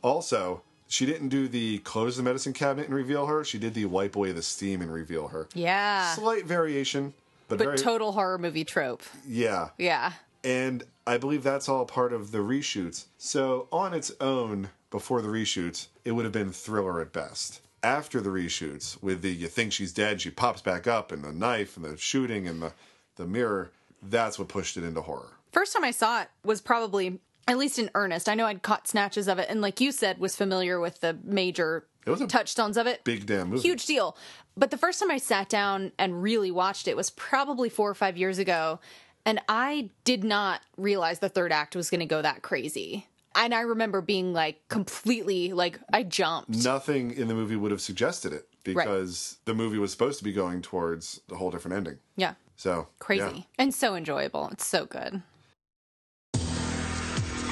Also, 0.02 0.62
she 0.86 1.04
didn't 1.04 1.28
do 1.28 1.48
the 1.48 1.78
close 1.78 2.16
the 2.16 2.22
medicine 2.22 2.52
cabinet 2.52 2.86
and 2.86 2.94
reveal 2.94 3.26
her. 3.26 3.44
She 3.44 3.58
did 3.58 3.74
the 3.74 3.84
wipe 3.86 4.16
away 4.16 4.32
the 4.32 4.42
steam 4.42 4.80
and 4.80 4.92
reveal 4.92 5.28
her. 5.28 5.48
Yeah. 5.54 6.14
Slight 6.14 6.46
variation, 6.46 7.12
but, 7.48 7.58
But 7.58 7.64
very 7.64 7.76
total 7.78 8.12
horror 8.12 8.38
movie 8.38 8.64
trope. 8.64 9.02
yeah. 9.26 9.70
Yeah. 9.76 10.12
And 10.44 10.84
I 11.06 11.18
believe 11.18 11.42
that's 11.42 11.68
all 11.68 11.84
part 11.84 12.12
of 12.12 12.30
the 12.30 12.38
reshoots. 12.38 13.06
So 13.18 13.66
on 13.72 13.92
its 13.92 14.12
own, 14.20 14.70
before 14.90 15.20
the 15.20 15.28
reshoots, 15.28 15.88
it 16.04 16.12
would 16.12 16.24
have 16.24 16.32
been 16.32 16.52
thriller 16.52 17.00
at 17.00 17.12
best. 17.12 17.60
After 17.82 18.20
the 18.20 18.30
reshoots, 18.30 19.00
with 19.02 19.22
the 19.22 19.30
you 19.30 19.46
think 19.48 19.72
she's 19.72 19.92
dead, 19.92 20.20
she 20.20 20.30
pops 20.30 20.62
back 20.62 20.86
up, 20.86 21.12
and 21.12 21.22
the 21.22 21.32
knife 21.32 21.76
and 21.76 21.84
the 21.84 21.96
shooting 21.96 22.48
and 22.48 22.62
the 22.62 22.72
the 23.16 23.26
mirror, 23.26 23.72
that's 24.02 24.38
what 24.38 24.48
pushed 24.48 24.76
it 24.76 24.84
into 24.84 25.00
horror. 25.02 25.32
First 25.52 25.72
time 25.72 25.84
I 25.84 25.90
saw 25.90 26.22
it 26.22 26.28
was 26.44 26.60
probably 26.60 27.20
at 27.48 27.58
least 27.58 27.78
in 27.78 27.90
earnest. 27.94 28.28
I 28.28 28.34
know 28.34 28.46
I'd 28.46 28.62
caught 28.62 28.86
snatches 28.86 29.26
of 29.28 29.38
it, 29.38 29.48
and 29.48 29.60
like 29.60 29.80
you 29.80 29.90
said, 29.92 30.18
was 30.18 30.36
familiar 30.36 30.78
with 30.78 31.00
the 31.00 31.18
major 31.24 31.86
It 32.06 32.10
was 32.10 32.20
a 32.20 32.26
touchstones 32.26 32.76
of 32.76 32.86
it. 32.86 33.04
Big 33.04 33.26
damn 33.26 33.50
movie. 33.50 33.62
Huge 33.62 33.86
deal. 33.86 34.16
But 34.56 34.70
the 34.70 34.76
first 34.76 35.00
time 35.00 35.10
I 35.10 35.18
sat 35.18 35.48
down 35.48 35.92
and 35.98 36.22
really 36.22 36.50
watched 36.50 36.88
it 36.88 36.96
was 36.96 37.10
probably 37.10 37.68
four 37.68 37.88
or 37.88 37.94
five 37.94 38.16
years 38.16 38.38
ago. 38.38 38.80
And 39.24 39.40
I 39.48 39.90
did 40.04 40.24
not 40.24 40.62
realize 40.76 41.18
the 41.18 41.28
third 41.28 41.52
act 41.52 41.76
was 41.76 41.90
going 41.90 42.00
to 42.00 42.06
go 42.06 42.22
that 42.22 42.42
crazy. 42.42 43.06
And 43.38 43.54
I 43.54 43.60
remember 43.60 44.00
being 44.00 44.32
like 44.32 44.66
completely, 44.68 45.52
like, 45.52 45.78
I 45.92 46.02
jumped. 46.02 46.50
Nothing 46.64 47.12
in 47.12 47.28
the 47.28 47.34
movie 47.34 47.54
would 47.54 47.70
have 47.70 47.80
suggested 47.80 48.32
it 48.32 48.48
because 48.64 49.38
the 49.44 49.54
movie 49.54 49.78
was 49.78 49.92
supposed 49.92 50.18
to 50.18 50.24
be 50.24 50.32
going 50.32 50.60
towards 50.60 51.20
a 51.30 51.36
whole 51.36 51.52
different 51.52 51.76
ending. 51.76 51.98
Yeah. 52.16 52.34
So 52.56 52.88
Crazy. 52.98 53.22
yeah. 53.22 53.42
And 53.58 53.72
so 53.72 53.94
enjoyable. 53.94 54.48
It's 54.50 54.66
so 54.66 54.86
good. 54.86 55.22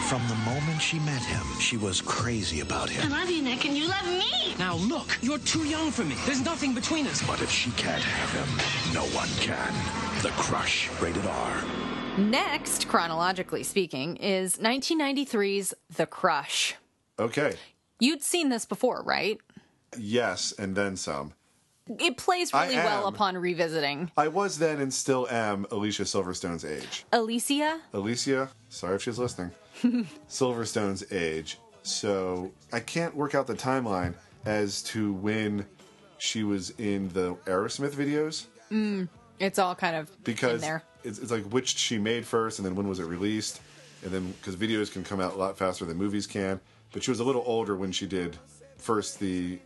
From 0.09 0.22
the 0.28 0.34
moment 0.45 0.82
she 0.82 0.99
met 1.01 1.22
him, 1.22 1.45
she 1.61 1.76
was 1.76 2.01
crazy 2.01 2.61
about 2.61 2.91
him. 2.91 3.12
I 3.12 3.20
love 3.20 3.30
you, 3.30 3.43
Nick, 3.43 3.64
and 3.64 3.76
you 3.76 3.89
love 3.89 4.07
me. 4.07 4.55
Now 4.59 4.76
look, 4.76 5.16
you're 5.20 5.39
too 5.39 5.64
young 5.64 5.93
for 5.93 6.05
me. 6.05 6.16
There's 6.26 6.45
nothing 6.45 6.74
between 6.74 7.07
us. 7.07 7.24
But 7.26 7.43
if 7.43 7.51
she 7.51 7.70
can't 7.72 8.03
have 8.03 8.30
him, 8.32 8.95
no 8.95 9.03
one 9.16 9.28
can. 9.39 9.72
The 10.22 10.30
Crush, 10.30 10.91
rated 11.01 11.26
R. 11.26 11.64
Next, 12.18 12.88
chronologically 12.88 13.62
speaking, 13.62 14.16
is 14.16 14.56
1993's 14.56 15.74
The 15.96 16.06
Crush. 16.06 16.74
Okay. 17.18 17.54
You'd 18.00 18.22
seen 18.22 18.48
this 18.48 18.64
before, 18.64 19.02
right? 19.02 19.38
Yes, 19.98 20.52
and 20.58 20.74
then 20.74 20.96
some. 20.96 21.34
It 22.00 22.16
plays 22.16 22.52
I 22.54 22.64
really 22.64 22.76
well 22.76 23.06
am. 23.06 23.14
upon 23.14 23.36
revisiting. 23.36 24.10
I 24.16 24.28
was 24.28 24.58
then 24.58 24.80
and 24.80 24.92
still 24.92 25.28
am 25.30 25.66
Alicia 25.70 26.02
Silverstone's 26.04 26.64
age. 26.64 27.04
Alicia? 27.12 27.80
Alicia, 27.92 28.48
sorry 28.70 28.96
if 28.96 29.02
she's 29.02 29.18
listening. 29.18 29.52
Silverstone's 30.28 31.12
age. 31.12 31.58
So 31.82 32.50
I 32.72 32.80
can't 32.80 33.14
work 33.14 33.34
out 33.34 33.46
the 33.46 33.54
timeline 33.54 34.14
as 34.46 34.82
to 34.84 35.12
when 35.12 35.66
she 36.18 36.42
was 36.44 36.70
in 36.78 37.08
the 37.10 37.34
Aerosmith 37.44 37.94
videos 37.94 38.46
Mm, 38.72 39.08
it's 39.38 39.58
all 39.60 39.76
kind 39.76 39.94
of 39.94 40.08
in 40.08 40.16
because 40.24 40.60
there. 40.60 40.82
It's, 41.07 41.18
it's 41.18 41.30
like 41.30 41.44
which 41.44 41.76
she 41.76 41.98
made 41.98 42.26
first 42.26 42.59
and 42.59 42.66
then 42.66 42.74
when 42.74 42.88
was 42.88 42.98
it 42.98 43.04
released 43.07 43.61
and 44.02 44.12
then 44.12 44.32
because 44.32 44.57
videos 44.57 44.92
can 44.92 45.02
come 45.04 45.20
out 45.20 45.34
a 45.34 45.36
lot 45.36 45.57
faster 45.57 45.84
than 45.84 45.96
movies 45.96 46.26
can 46.26 46.61
but 46.92 47.02
she 47.02 47.11
was 47.11 47.20
a 47.20 47.24
little 47.24 47.42
older 47.46 47.74
when 47.76 47.92
she 47.92 48.07
did 48.07 48.36
first 48.78 49.18
the 49.20 49.59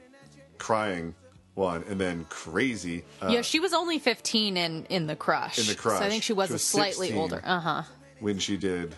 crying 0.58 1.14
one 1.54 1.82
and 1.88 2.00
then 2.00 2.24
crazy 2.28 3.02
uh, 3.22 3.28
yeah, 3.28 3.42
she 3.42 3.58
was 3.60 3.72
only 3.72 3.98
15 3.98 4.56
in, 4.56 4.84
in 4.88 5.06
The 5.06 5.16
Crush. 5.16 5.58
In 5.58 5.66
The 5.66 5.74
Crush. 5.74 5.98
So 5.98 6.04
I 6.04 6.08
think 6.08 6.22
she 6.22 6.32
was, 6.32 6.48
She 6.48 6.52
a 6.52 6.54
was 6.54 6.62
slightly 6.64 7.12
older. 7.12 7.40
Uh 7.44 7.60
huh. 7.60 7.82
when 8.20 8.38
she 8.38 8.56
did 8.56 8.94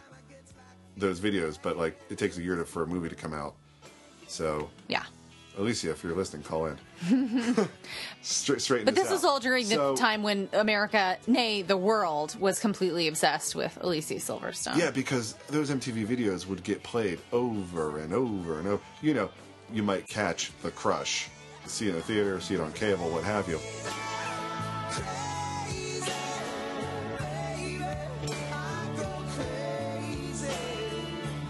those 0.97 1.19
videos 1.21 1.59
but 1.61 1.77
like 1.77 1.99
it 2.11 2.19
takes 2.19 2.37
a 2.37 2.43
year 2.43 2.57
to, 2.57 2.65
for 2.65 2.83
a 2.83 2.87
movie 2.87 3.09
to 3.09 3.15
come 3.15 3.33
out 3.33 3.55
so 4.27 4.69
Yeah. 4.89 5.05
Alicia 5.59 5.91
if 5.91 6.03
you're 6.03 6.15
listening 6.15 6.43
call 6.43 6.67
in 6.67 6.79
straight, 8.23 8.61
straighten 8.61 8.85
But 8.87 8.95
this 8.95 9.09
out. 9.09 9.13
was 9.13 9.25
all 9.25 9.41
during 9.41 9.69
the 9.69 9.75
So- 9.75 9.97
time 9.97 10.23
when 10.23 10.49
America, 10.53 11.19
nay, 11.27 11.63
the 11.63 11.77
world, 11.77 12.37
was 12.41 12.59
completely 12.59 13.09
obsessed 13.09 13.55
with 13.55 13.77
Alicia 13.81 14.15
Silverstone. 14.15 14.77
Yeah, 14.77 14.91
because 14.91 15.35
those 15.49 15.71
MTV 15.71 16.07
videos 16.07 16.47
would 16.47 16.63
get 16.63 16.83
played 16.83 17.19
over 17.33 17.99
and 17.99 18.13
over 18.15 18.59
and 18.59 18.69
over. 18.69 18.83
You 19.03 19.15
know, 19.15 19.31
you 19.73 19.83
might 19.83 20.07
catch 20.09 20.53
The 20.63 20.71
Crush, 20.71 21.29
see 21.67 21.87
it 21.87 21.91
in 21.91 21.97
the 21.97 22.03
theater, 22.03 22.41
see 22.41 22.55
it 22.55 22.61
on 22.61 22.73
cable, 22.73 23.11
what 23.11 23.25
have 23.25 23.49
you. 23.49 23.59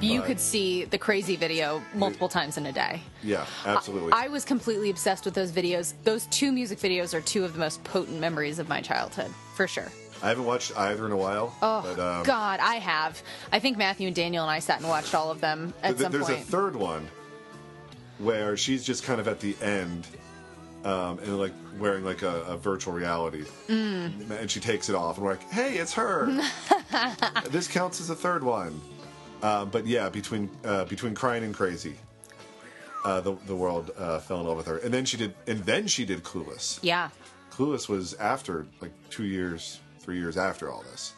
You 0.03 0.23
could 0.23 0.41
see 0.41 0.85
the 0.85 0.99
crazy 0.99 1.37
video 1.37 1.83
multiple 1.95 2.29
times 2.29 2.59
in 2.59 2.67
a 2.67 2.73
day. 2.73 3.03
Yeah, 3.23 3.47
absolutely. 3.65 4.13
I 4.13 4.29
was 4.29 4.45
completely 4.45 4.91
obsessed 4.91 5.25
with 5.25 5.35
those 5.35 5.53
videos. 5.53 5.95
Those 6.05 6.27
two 6.27 6.53
music 6.53 6.79
videos 6.79 7.15
are 7.15 7.21
two 7.21 7.45
of 7.45 7.53
the 7.53 7.59
most 7.59 7.83
potent 7.85 8.19
memories 8.19 8.59
of 8.59 8.69
my 8.69 8.81
childhood, 8.81 9.31
for 9.55 9.67
sure. 9.67 9.91
I 10.23 10.29
haven't 10.29 10.45
watched 10.45 10.77
either 10.77 11.05
in 11.07 11.13
a 11.13 11.17
while. 11.17 11.55
Oh 11.63 11.83
but, 11.83 11.99
um, 11.99 12.23
God, 12.25 12.61
I 12.61 12.77
have. 12.77 13.21
I 13.51 13.59
think 13.59 13.77
Matthew 13.77 14.07
and 14.07 14.15
Daniel 14.15 14.45
and 14.45 14.51
I 14.51 14.61
sat 14.61 14.79
and 14.79 14.89
watched 14.89 15.15
all 15.15 15.31
of 15.31 15.41
them 15.41 15.75
at 15.83 15.91
th- 15.91 16.03
some 16.03 16.13
there's 16.13 16.27
point. 16.27 16.41
a 16.41 16.45
third 16.45 16.77
one 16.77 17.09
where 18.19 18.57
she's 18.57 18.85
just 18.85 19.03
kind 19.03 19.21
of 19.21 19.27
at 19.27 19.41
the 19.41 19.57
end 19.61 20.07
um, 20.85 21.19
and 21.21 21.39
like 21.39 21.53
wearing 21.79 22.05
like 22.05 22.23
a, 22.23 22.43
a 22.43 22.57
virtual 22.57 22.93
reality. 22.93 23.45
Mm. 23.69 24.31
And 24.31 24.51
she 24.51 24.61
takes 24.61 24.89
it 24.89 24.95
off 24.95 25.17
and 25.17 25.25
we're 25.25 25.33
like, 25.33 25.51
hey, 25.51 25.75
it's 25.75 25.93
her. 25.95 26.27
this 27.51 27.69
counts 27.69 28.01
as 28.01 28.11
a 28.11 28.15
third 28.15 28.45
one. 28.45 28.81
Um, 29.43 29.71
but 29.71 29.87
yeah, 29.87 30.09
between 30.09 30.49
uh, 30.65 30.85
between 30.85 31.15
crying 31.15 31.43
and 31.45 31.55
crazy, 31.55 31.97
uh, 33.05 33.21
the 33.21 33.35
the 33.47 33.57
world 33.57 33.91
uh, 33.99 34.19
fell 34.21 34.41
in 34.41 34.47
love 34.47 34.57
with 34.57 34.67
her, 34.67 34.79
and 34.79 34.93
then 34.95 35.05
she 35.05 35.17
did, 35.17 35.35
and 35.47 35.59
then 35.65 35.87
she 35.87 36.05
did 36.05 36.23
Clueless. 36.23 36.79
yeah. 36.83 37.11
Clueless 37.51 37.89
was 37.89 38.15
after 38.15 38.67
like 38.81 38.93
two 39.11 39.25
years, 39.25 39.81
three 39.99 40.17
years 40.19 40.37
after 40.39 40.71
all 40.71 40.83
this, 40.91 41.13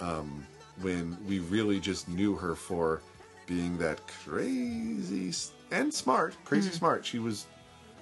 um, 0.00 0.44
when 0.82 1.16
we 1.26 1.38
really 1.38 1.80
just 1.80 2.08
knew 2.08 2.34
her 2.34 2.54
for 2.54 3.00
being 3.46 3.78
that 3.78 4.00
crazy 4.24 5.32
and 5.70 5.92
smart, 5.92 6.34
crazy 6.44 6.68
Mm-hmm. 6.68 6.76
smart. 6.76 7.06
She 7.06 7.18
was 7.18 7.46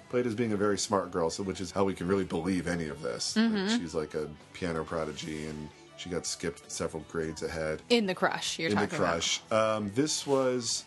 played 0.09 0.25
as 0.27 0.35
being 0.35 0.51
a 0.51 0.57
very 0.57 0.77
smart 0.77 1.09
girl, 1.11 1.29
so 1.29 1.41
which 1.43 1.61
is 1.61 1.71
how 1.71 1.83
we 1.85 1.93
can 1.93 2.07
really 2.07 2.25
believe 2.25 2.67
any 2.67 2.87
of 2.89 3.01
this. 3.01 3.37
Like, 3.37 3.45
Mhm. 3.45 3.77
she's 3.79 3.95
like 3.95 4.13
a 4.13 4.27
piano 4.53 4.83
prodigy, 4.83 5.45
and 5.47 5.69
she 6.01 6.09
got 6.09 6.25
skipped 6.25 6.71
several 6.71 7.05
grades 7.11 7.43
ahead 7.43 7.81
In 7.89 8.07
the 8.07 8.15
crush, 8.15 8.57
you're 8.57 8.71
talking 8.71 8.83
about 8.85 8.93
in 8.95 8.99
the 8.99 9.05
talking 9.05 9.11
crush. 9.11 9.41
Um, 9.51 9.91
this 9.93 10.25
was 10.25 10.85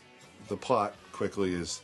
the 0.48 0.56
plot. 0.56 0.96
Quickly 1.12 1.54
is 1.54 1.82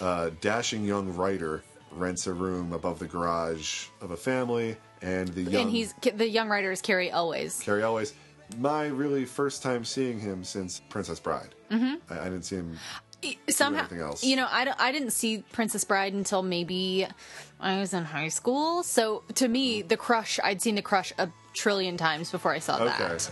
uh, 0.00 0.30
dashing 0.40 0.84
young 0.84 1.14
writer 1.14 1.62
rents 1.92 2.26
a 2.26 2.32
room 2.32 2.72
above 2.72 2.98
the 2.98 3.06
garage 3.06 3.86
of 4.00 4.10
a 4.10 4.16
family, 4.16 4.76
and 5.02 5.28
the 5.28 5.42
young 5.42 5.62
And 5.62 5.70
he's 5.70 5.94
the 6.14 6.28
young 6.28 6.48
writer 6.48 6.72
is 6.72 6.82
Cary 6.82 7.10
Elwes. 7.10 7.60
Cary 7.60 7.82
Elwes. 7.82 8.14
My 8.58 8.86
really 8.86 9.24
first 9.24 9.62
time 9.62 9.84
seeing 9.84 10.18
him 10.18 10.42
since 10.42 10.80
Princess 10.88 11.20
Bride. 11.20 11.54
hmm 11.70 11.94
I, 12.10 12.18
I 12.18 12.24
didn't 12.24 12.42
see 12.42 12.56
him. 12.56 12.76
Somehow, 13.48 13.88
else. 13.98 14.22
you 14.22 14.36
know, 14.36 14.46
I, 14.48 14.72
I 14.78 14.92
didn't 14.92 15.10
see 15.10 15.42
Princess 15.50 15.84
Bride 15.84 16.12
until 16.12 16.42
maybe 16.42 17.06
I 17.58 17.80
was 17.80 17.92
in 17.94 18.04
high 18.04 18.28
school. 18.28 18.82
So 18.82 19.24
to 19.34 19.48
me, 19.48 19.82
the 19.82 19.96
crush, 19.96 20.38
I'd 20.44 20.60
seen 20.62 20.74
the 20.74 20.82
crush 20.82 21.12
a 21.18 21.28
trillion 21.56 21.96
times 21.96 22.30
before 22.30 22.52
I 22.52 22.58
saw 22.60 22.76
Okay. 22.76 22.86
that. 22.98 23.30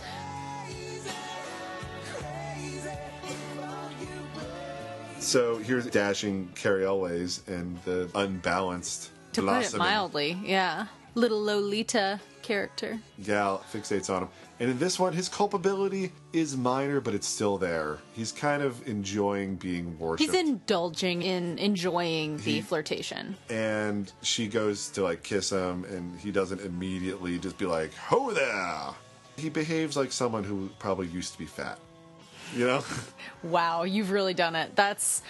So 5.19 5.57
here's 5.57 5.85
dashing 5.87 6.49
Cary 6.55 6.85
Elwes 6.85 7.41
and 7.47 7.77
the 7.83 8.09
unbalanced, 8.15 9.11
To 9.33 9.41
put 9.41 9.63
it 9.63 9.77
mildly, 9.77 10.37
yeah. 10.43 10.87
Little 11.15 11.41
Lolita 11.41 12.19
character. 12.41 12.99
gal 13.23 13.63
fixates 13.71 14.13
on 14.13 14.23
him. 14.23 14.29
And 14.59 14.69
in 14.71 14.79
this 14.79 14.97
one, 14.97 15.11
his 15.11 15.27
culpability 15.27 16.13
is 16.31 16.55
minor, 16.55 17.01
but 17.01 17.13
it's 17.13 17.27
still 17.27 17.57
there. 17.57 17.97
He's 18.13 18.31
kind 18.31 18.63
of 18.63 18.87
enjoying 18.87 19.55
being 19.57 19.99
worshipped. 19.99 20.31
He's 20.31 20.39
indulging 20.39 21.23
in 21.23 21.59
enjoying 21.59 22.37
the 22.37 22.43
He- 22.43 22.61
flirtation. 22.61 23.35
and 23.49 24.11
she 24.21 24.47
goes 24.47 24.87
to 24.91 25.03
like 25.03 25.23
kiss 25.23 25.49
him, 25.49 25.83
and 25.85 26.17
he 26.19 26.31
doesn't 26.31 26.61
immediately 26.61 27.37
just 27.37 27.57
be 27.57 27.65
like, 27.65 27.93
"Ho 27.95 28.31
there." 28.31 28.93
He 29.37 29.49
behaves 29.49 29.97
like 29.97 30.13
someone 30.13 30.45
who 30.45 30.69
probably 30.79 31.07
used 31.07 31.33
to 31.33 31.39
be 31.39 31.45
fat. 31.45 31.77
You 32.55 32.65
know, 32.67 32.83
Wow, 33.43 33.83
you've 33.83 34.11
really 34.11 34.33
done 34.33 34.55
it. 34.55 34.73
That's 34.77 35.21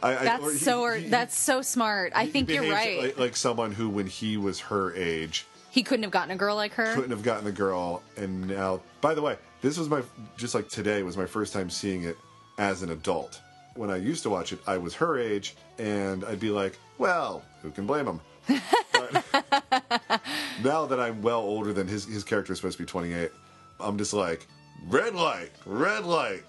I, 0.00 0.16
I- 0.18 0.24
that's 0.24 0.52
he- 0.52 0.58
so 0.58 0.84
er, 0.84 0.94
he- 0.96 1.08
that's 1.08 1.36
so 1.36 1.62
smart. 1.62 2.12
I 2.14 2.26
think 2.28 2.48
you're 2.48 2.70
right. 2.70 3.02
Like, 3.02 3.18
like 3.18 3.36
someone 3.36 3.72
who, 3.72 3.88
when 3.88 4.06
he 4.06 4.36
was 4.36 4.60
her 4.60 4.94
age, 4.94 5.46
He 5.72 5.82
couldn't 5.82 6.02
have 6.04 6.12
gotten 6.12 6.30
a 6.30 6.36
girl 6.36 6.54
like 6.54 6.72
her. 6.74 6.94
couldn't 6.94 7.10
have 7.10 7.22
gotten 7.22 7.44
the 7.44 7.52
girl 7.52 8.02
and 8.16 8.46
now 8.46 8.80
by 9.00 9.14
the 9.14 9.22
way 9.22 9.36
this 9.62 9.78
was 9.78 9.88
my 9.88 10.02
just 10.36 10.54
like 10.54 10.68
today 10.68 11.02
was 11.02 11.16
my 11.16 11.26
first 11.26 11.52
time 11.52 11.68
seeing 11.70 12.04
it 12.04 12.16
as 12.58 12.82
an 12.82 12.90
adult 12.90 13.40
when 13.74 13.90
i 13.90 13.96
used 13.96 14.22
to 14.22 14.28
watch 14.30 14.52
it 14.52 14.58
i 14.66 14.76
was 14.76 14.94
her 14.94 15.18
age 15.18 15.56
and 15.78 16.24
i'd 16.26 16.38
be 16.38 16.50
like 16.50 16.78
well 16.98 17.42
who 17.62 17.70
can 17.70 17.86
blame 17.86 18.06
him 18.06 18.20
But 18.92 19.24
now 20.62 20.84
that 20.86 21.00
i'm 21.00 21.22
well 21.22 21.40
older 21.40 21.72
than 21.72 21.88
his 21.88 22.04
his 22.04 22.22
character 22.22 22.52
is 22.52 22.58
supposed 22.58 22.76
to 22.76 22.82
be 22.82 22.86
28 22.86 23.30
i'm 23.80 23.96
just 23.96 24.12
like 24.12 24.46
red 24.88 25.14
light 25.14 25.50
red 25.64 26.04
light 26.04 26.42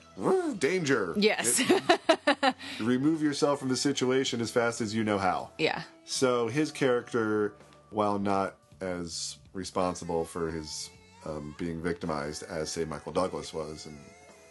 danger 0.59 1.13
Yes. 1.15 1.59
Get- 1.61 2.55
remove 2.81 3.21
yourself 3.23 3.59
from 3.59 3.69
the 3.69 3.77
situation 3.77 4.41
as 4.41 4.51
fast 4.51 4.81
as 4.81 4.93
you 4.93 5.03
know 5.03 5.17
how 5.17 5.51
yeah. 5.57 5.83
so 6.05 6.47
his 6.47 6.71
character, 6.71 7.53
while 7.89 8.19
not 8.19 8.55
as 8.83 9.37
responsible 9.53 10.25
for 10.25 10.51
his 10.51 10.89
um, 11.25 11.55
being 11.57 11.81
victimized 11.81 12.43
as, 12.43 12.71
say, 12.71 12.85
Michael 12.85 13.13
Douglas 13.13 13.53
was 13.53 13.85
in 13.85 13.97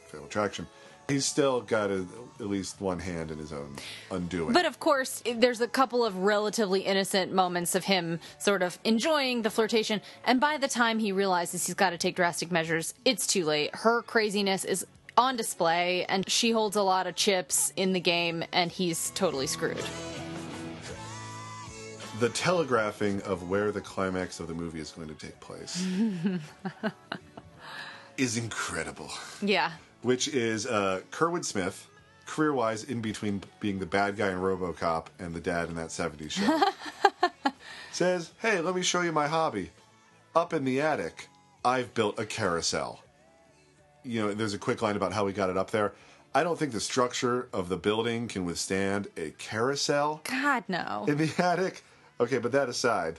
Fatal 0.07 0.27
Attraction, 0.27 0.67
he's 1.09 1.27
still 1.27 1.61
got 1.61 1.91
a, 1.91 2.07
at 2.41 2.47
least 2.47 2.81
one 2.81 2.99
hand 2.99 3.31
in 3.31 3.39
his 3.39 3.53
own 3.53 3.77
undoing. 4.11 4.53
But 4.53 4.65
of 4.65 4.81
course, 4.81 5.23
there's 5.37 5.61
a 5.61 5.69
couple 5.69 6.05
of 6.05 6.17
relatively 6.17 6.81
innocent 6.81 7.33
moments 7.33 7.75
of 7.75 7.85
him 7.85 8.21
sort 8.39 8.63
of 8.63 8.79
enjoying 8.85 9.43
the 9.43 9.51
flirtation. 9.51 10.01
And 10.25 10.41
by 10.41 10.59
the 10.59 10.69
time 10.69 10.99
he 10.99 11.13
realizes 11.13 11.67
he's 11.67 11.75
got 11.75 11.91
to 11.91 11.99
take 11.99 12.17
drastic 12.17 12.51
measures, 12.51 12.95
it's 13.05 13.27
too 13.27 13.45
late. 13.45 13.75
Her 13.75 14.03
craziness 14.03 14.65
is 14.65 14.87
on 15.17 15.37
display, 15.37 16.07
and 16.07 16.29
she 16.31 16.53
holds 16.53 16.77
a 16.77 16.83
lot 16.83 17.07
of 17.07 17.15
chips 17.15 17.73
in 17.77 17.93
the 17.93 18.01
game, 18.01 18.43
and 18.51 18.73
he's 18.73 19.11
totally 19.11 19.47
screwed. 19.47 19.85
The 22.23 22.29
telegraphing 22.29 23.21
of 23.23 23.51
where 23.51 23.73
the 23.73 23.81
climax 23.81 24.39
of 24.39 24.47
the 24.47 24.55
movie 24.55 24.79
is 24.79 24.93
going 24.93 25.09
to 25.09 25.15
take 25.15 25.41
place 25.41 25.85
is 28.17 28.37
incredible. 28.37 29.11
yeah. 29.41 29.73
Which 30.03 30.29
is 30.29 30.65
uh, 30.69 31.01
Kurtwood 31.11 31.45
Smith, 31.45 31.85
career 32.27 32.53
wise, 32.53 32.85
in 32.85 33.01
between 33.01 33.43
being 33.59 33.81
the 33.81 33.87
bad 33.87 34.17
guy 34.17 34.31
in 34.31 34.39
Robocop 34.39 35.07
and 35.19 35.35
the 35.35 35.41
dad 35.41 35.69
in 35.69 35.75
that 35.75 35.89
70s 35.89 36.31
show. 36.31 36.63
says, 37.91 38.31
Hey, 38.41 38.61
let 38.61 38.77
me 38.77 38.83
show 38.83 39.01
you 39.01 39.11
my 39.11 39.27
hobby. 39.27 39.73
Up 40.37 40.53
in 40.53 40.65
the 40.65 40.81
attic, 40.81 41.27
I've 41.65 41.93
built 41.93 42.21
a 42.21 42.25
carousel. 42.25 43.03
You 44.05 44.21
know, 44.21 44.33
there's 44.33 44.55
a 44.55 44.59
quick 44.59 44.81
line 44.81 44.95
about 44.95 45.13
how 45.13 45.25
we 45.25 45.33
got 45.33 45.51
it 45.51 45.57
up 45.57 45.73
there. 45.73 45.93
I 46.37 46.45
don't 46.45 46.57
think 46.57 46.71
the 46.71 46.79
structure 46.79 47.49
of 47.53 47.69
the 47.69 47.77
building 47.77 48.29
can 48.29 48.45
withstand 48.45 49.09
a 49.17 49.31
carousel 49.39 50.21
God, 50.23 50.63
no. 50.69 51.05
in 51.09 51.19
the 51.19 51.35
attic. 51.37 51.83
Okay, 52.23 52.39
but 52.39 52.53
that 52.53 52.69
aside, 52.69 53.19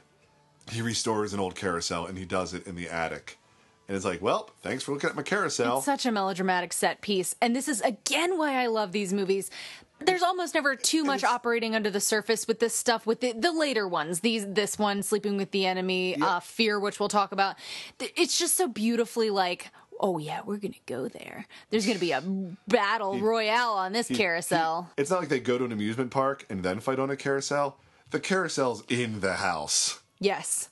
he 0.71 0.81
restores 0.81 1.33
an 1.33 1.39
old 1.39 1.55
carousel 1.55 2.05
and 2.05 2.17
he 2.17 2.25
does 2.25 2.53
it 2.53 2.65
in 2.65 2.75
the 2.75 2.89
attic. 2.89 3.37
And 3.87 3.97
it's 3.97 4.05
like, 4.05 4.21
well, 4.21 4.49
thanks 4.61 4.81
for 4.83 4.93
looking 4.93 5.09
at 5.09 5.15
my 5.15 5.23
carousel. 5.23 5.77
It's 5.77 5.85
such 5.85 6.05
a 6.05 6.11
melodramatic 6.11 6.71
set 6.71 7.01
piece. 7.01 7.35
And 7.41 7.53
this 7.53 7.67
is 7.67 7.81
again 7.81 8.37
why 8.37 8.63
I 8.63 8.67
love 8.67 8.93
these 8.93 9.11
movies. 9.11 9.51
There's 9.99 10.23
almost 10.23 10.53
never 10.53 10.75
too 10.77 11.03
much 11.03 11.23
operating 11.23 11.75
under 11.75 11.89
the 11.89 11.99
surface 11.99 12.47
with 12.47 12.59
this 12.59 12.73
stuff 12.75 13.05
with 13.05 13.19
the, 13.19 13.33
the 13.33 13.51
later 13.51 13.87
ones. 13.87 14.21
These 14.21 14.45
this 14.53 14.79
one, 14.79 15.03
Sleeping 15.03 15.35
with 15.37 15.51
the 15.51 15.65
Enemy, 15.65 16.15
uh, 16.21 16.39
Fear, 16.39 16.79
which 16.79 16.99
we'll 16.99 17.09
talk 17.09 17.31
about. 17.33 17.55
It's 17.99 18.37
just 18.39 18.55
so 18.55 18.67
beautifully 18.69 19.29
like, 19.29 19.69
oh 19.99 20.17
yeah, 20.17 20.41
we're 20.45 20.57
gonna 20.57 20.73
go 20.85 21.09
there. 21.09 21.45
There's 21.69 21.85
gonna 21.85 21.99
be 21.99 22.11
a 22.13 22.23
battle 22.69 23.19
royale 23.19 23.73
on 23.73 23.91
this 23.91 24.07
He- 24.07 24.15
carousel. 24.15 24.89
he- 24.95 25.01
it's 25.01 25.11
not 25.11 25.19
like 25.19 25.29
they 25.29 25.39
go 25.39 25.57
to 25.57 25.65
an 25.65 25.71
amusement 25.73 26.11
park 26.11 26.45
and 26.49 26.63
then 26.63 26.79
fight 26.79 26.99
on 26.99 27.09
a 27.09 27.15
carousel. 27.17 27.77
The 28.13 28.19
carousel's 28.19 28.83
in 28.89 29.21
the 29.21 29.33
house. 29.33 29.99
yes. 30.19 30.69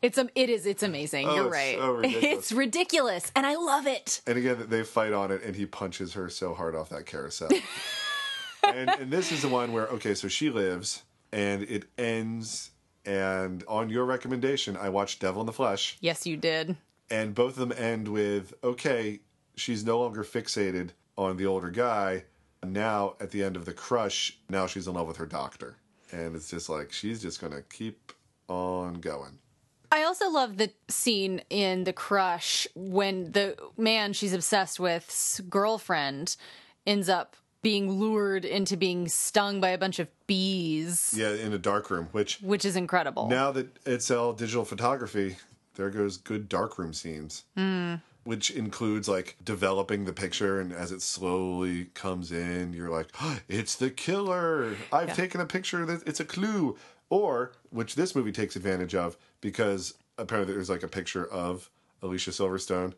It's 0.00 0.16
um, 0.16 0.30
it 0.34 0.48
is 0.48 0.64
it's 0.66 0.82
amazing. 0.82 1.26
Oh, 1.28 1.34
You're 1.34 1.44
it's 1.46 1.52
right. 1.54 1.76
so 1.78 1.90
ridiculous. 1.96 2.38
it's 2.38 2.52
ridiculous, 2.52 3.32
and 3.36 3.46
I 3.46 3.56
love 3.56 3.86
it. 3.86 4.20
And 4.26 4.38
again, 4.38 4.66
they 4.68 4.82
fight 4.82 5.12
on 5.12 5.30
it, 5.30 5.42
and 5.42 5.54
he 5.56 5.66
punches 5.66 6.12
her 6.14 6.28
so 6.30 6.54
hard 6.54 6.74
off 6.76 6.88
that 6.90 7.04
carousel. 7.06 7.48
and, 8.62 8.88
and 8.90 9.10
this 9.10 9.32
is 9.32 9.42
the 9.42 9.48
one 9.48 9.72
where, 9.72 9.86
okay, 9.88 10.14
so 10.14 10.28
she 10.28 10.50
lives, 10.50 11.02
and 11.32 11.62
it 11.64 11.84
ends. 11.98 12.70
And 13.04 13.64
on 13.68 13.88
your 13.90 14.04
recommendation, 14.04 14.76
I 14.76 14.88
watched 14.88 15.20
Devil 15.20 15.40
in 15.42 15.46
the 15.46 15.52
Flesh. 15.52 15.96
Yes, 16.00 16.26
you 16.26 16.36
did. 16.36 16.76
and 17.10 17.34
both 17.34 17.58
of 17.58 17.68
them 17.68 17.72
end 17.78 18.06
with 18.08 18.52
okay 18.62 19.20
she's 19.56 19.84
no 19.84 19.98
longer 20.00 20.22
fixated 20.24 20.90
on 21.16 21.36
the 21.36 21.46
older 21.46 21.70
guy 21.70 22.22
now 22.64 23.14
at 23.20 23.30
the 23.32 23.42
end 23.42 23.56
of 23.56 23.64
the 23.64 23.72
crush 23.72 24.38
now 24.48 24.66
she's 24.66 24.86
in 24.86 24.94
love 24.94 25.06
with 25.08 25.16
her 25.16 25.26
doctor 25.26 25.76
and 26.12 26.34
it's 26.36 26.50
just 26.50 26.68
like 26.68 26.92
she's 26.92 27.20
just 27.22 27.40
gonna 27.40 27.62
keep 27.62 28.12
on 28.48 28.94
going 28.94 29.38
I 29.90 30.02
also 30.02 30.28
love 30.28 30.58
the 30.58 30.70
scene 30.88 31.40
in 31.48 31.84
The 31.84 31.94
Crush 31.94 32.66
when 32.74 33.32
the 33.32 33.56
man 33.78 34.12
she's 34.12 34.34
obsessed 34.34 34.78
with's 34.78 35.40
girlfriend 35.40 36.36
ends 36.86 37.08
up 37.08 37.36
being 37.62 37.90
lured 37.90 38.44
into 38.44 38.76
being 38.76 39.08
stung 39.08 39.60
by 39.60 39.70
a 39.70 39.78
bunch 39.78 39.98
of 39.98 40.08
bees, 40.26 41.14
yeah 41.16 41.30
in 41.30 41.52
a 41.52 41.58
dark 41.58 41.90
room 41.90 42.08
which 42.12 42.38
which 42.42 42.64
is 42.64 42.76
incredible. 42.76 43.28
now 43.28 43.50
that 43.50 43.66
it's 43.86 44.10
all 44.10 44.32
digital 44.32 44.64
photography 44.64 45.36
there 45.74 45.90
goes 45.90 46.16
good 46.18 46.48
darkroom 46.48 46.92
scenes 46.92 47.44
Mm. 47.56 48.00
Which 48.28 48.50
includes 48.50 49.08
like 49.08 49.36
developing 49.42 50.04
the 50.04 50.12
picture 50.12 50.60
and 50.60 50.70
as 50.70 50.92
it 50.92 51.00
slowly 51.00 51.86
comes 51.94 52.30
in 52.30 52.74
you're 52.74 52.90
like 52.90 53.06
"Oh, 53.22 53.38
it's 53.48 53.74
the 53.74 53.88
killer. 53.88 54.76
I've 54.92 55.08
Yeah. 55.08 55.14
taken 55.14 55.40
a 55.40 55.46
picture 55.46 55.86
that 55.86 56.06
it's 56.06 56.20
a 56.20 56.26
clue. 56.26 56.76
Or 57.08 57.52
which 57.70 57.94
this 57.94 58.14
movie 58.14 58.32
takes 58.32 58.54
advantage 58.54 58.94
of 58.94 59.16
because 59.40 59.94
apparently 60.18 60.52
there's 60.52 60.68
like 60.68 60.82
a 60.82 60.88
picture 60.88 61.24
of 61.26 61.70
alicia 62.02 62.32
silverstone. 62.32 62.92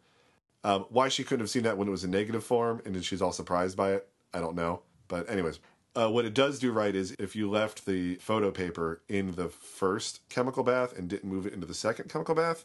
Um, 0.64 0.87
why 0.89 1.09
she 1.09 1.22
couldn't 1.22 1.45
have 1.45 1.51
seen 1.51 1.62
that 1.62 1.78
when 1.78 1.87
it 1.87 1.93
was 1.93 2.03
in 2.03 2.11
negative 2.11 2.43
form 2.43 2.83
and 2.85 2.93
then 2.97 3.03
she's 3.03 3.22
all 3.22 3.33
surprised 3.33 3.76
by 3.76 3.93
it 3.93 4.09
i 4.35 4.41
don't 4.41 4.57
know. 4.57 4.83
But 5.07 5.31
anyways 5.31 5.61
uh, 5.95 6.11
what 6.11 6.24
it 6.24 6.35
does 6.35 6.59
do 6.59 6.72
right 6.72 6.97
is 6.97 7.12
if 7.20 7.37
you 7.37 7.49
left 7.49 7.87
the 7.87 8.16
photo 8.16 8.51
paper 8.51 9.01
in 9.09 9.37
the 9.37 9.49
first 9.49 10.28
chemical 10.28 10.64
bath 10.64 10.93
and 10.99 11.09
didn't 11.09 11.31
move 11.31 11.47
it 11.47 11.53
into 11.53 11.66
the 11.66 11.74
second 11.87 12.09
chemical 12.11 12.35
bath 12.35 12.64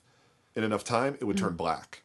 in 0.56 0.64
enough 0.64 0.86
time, 0.86 1.18
it 1.20 1.26
would 1.26 1.38
turn 1.38 1.54
black. 1.54 2.02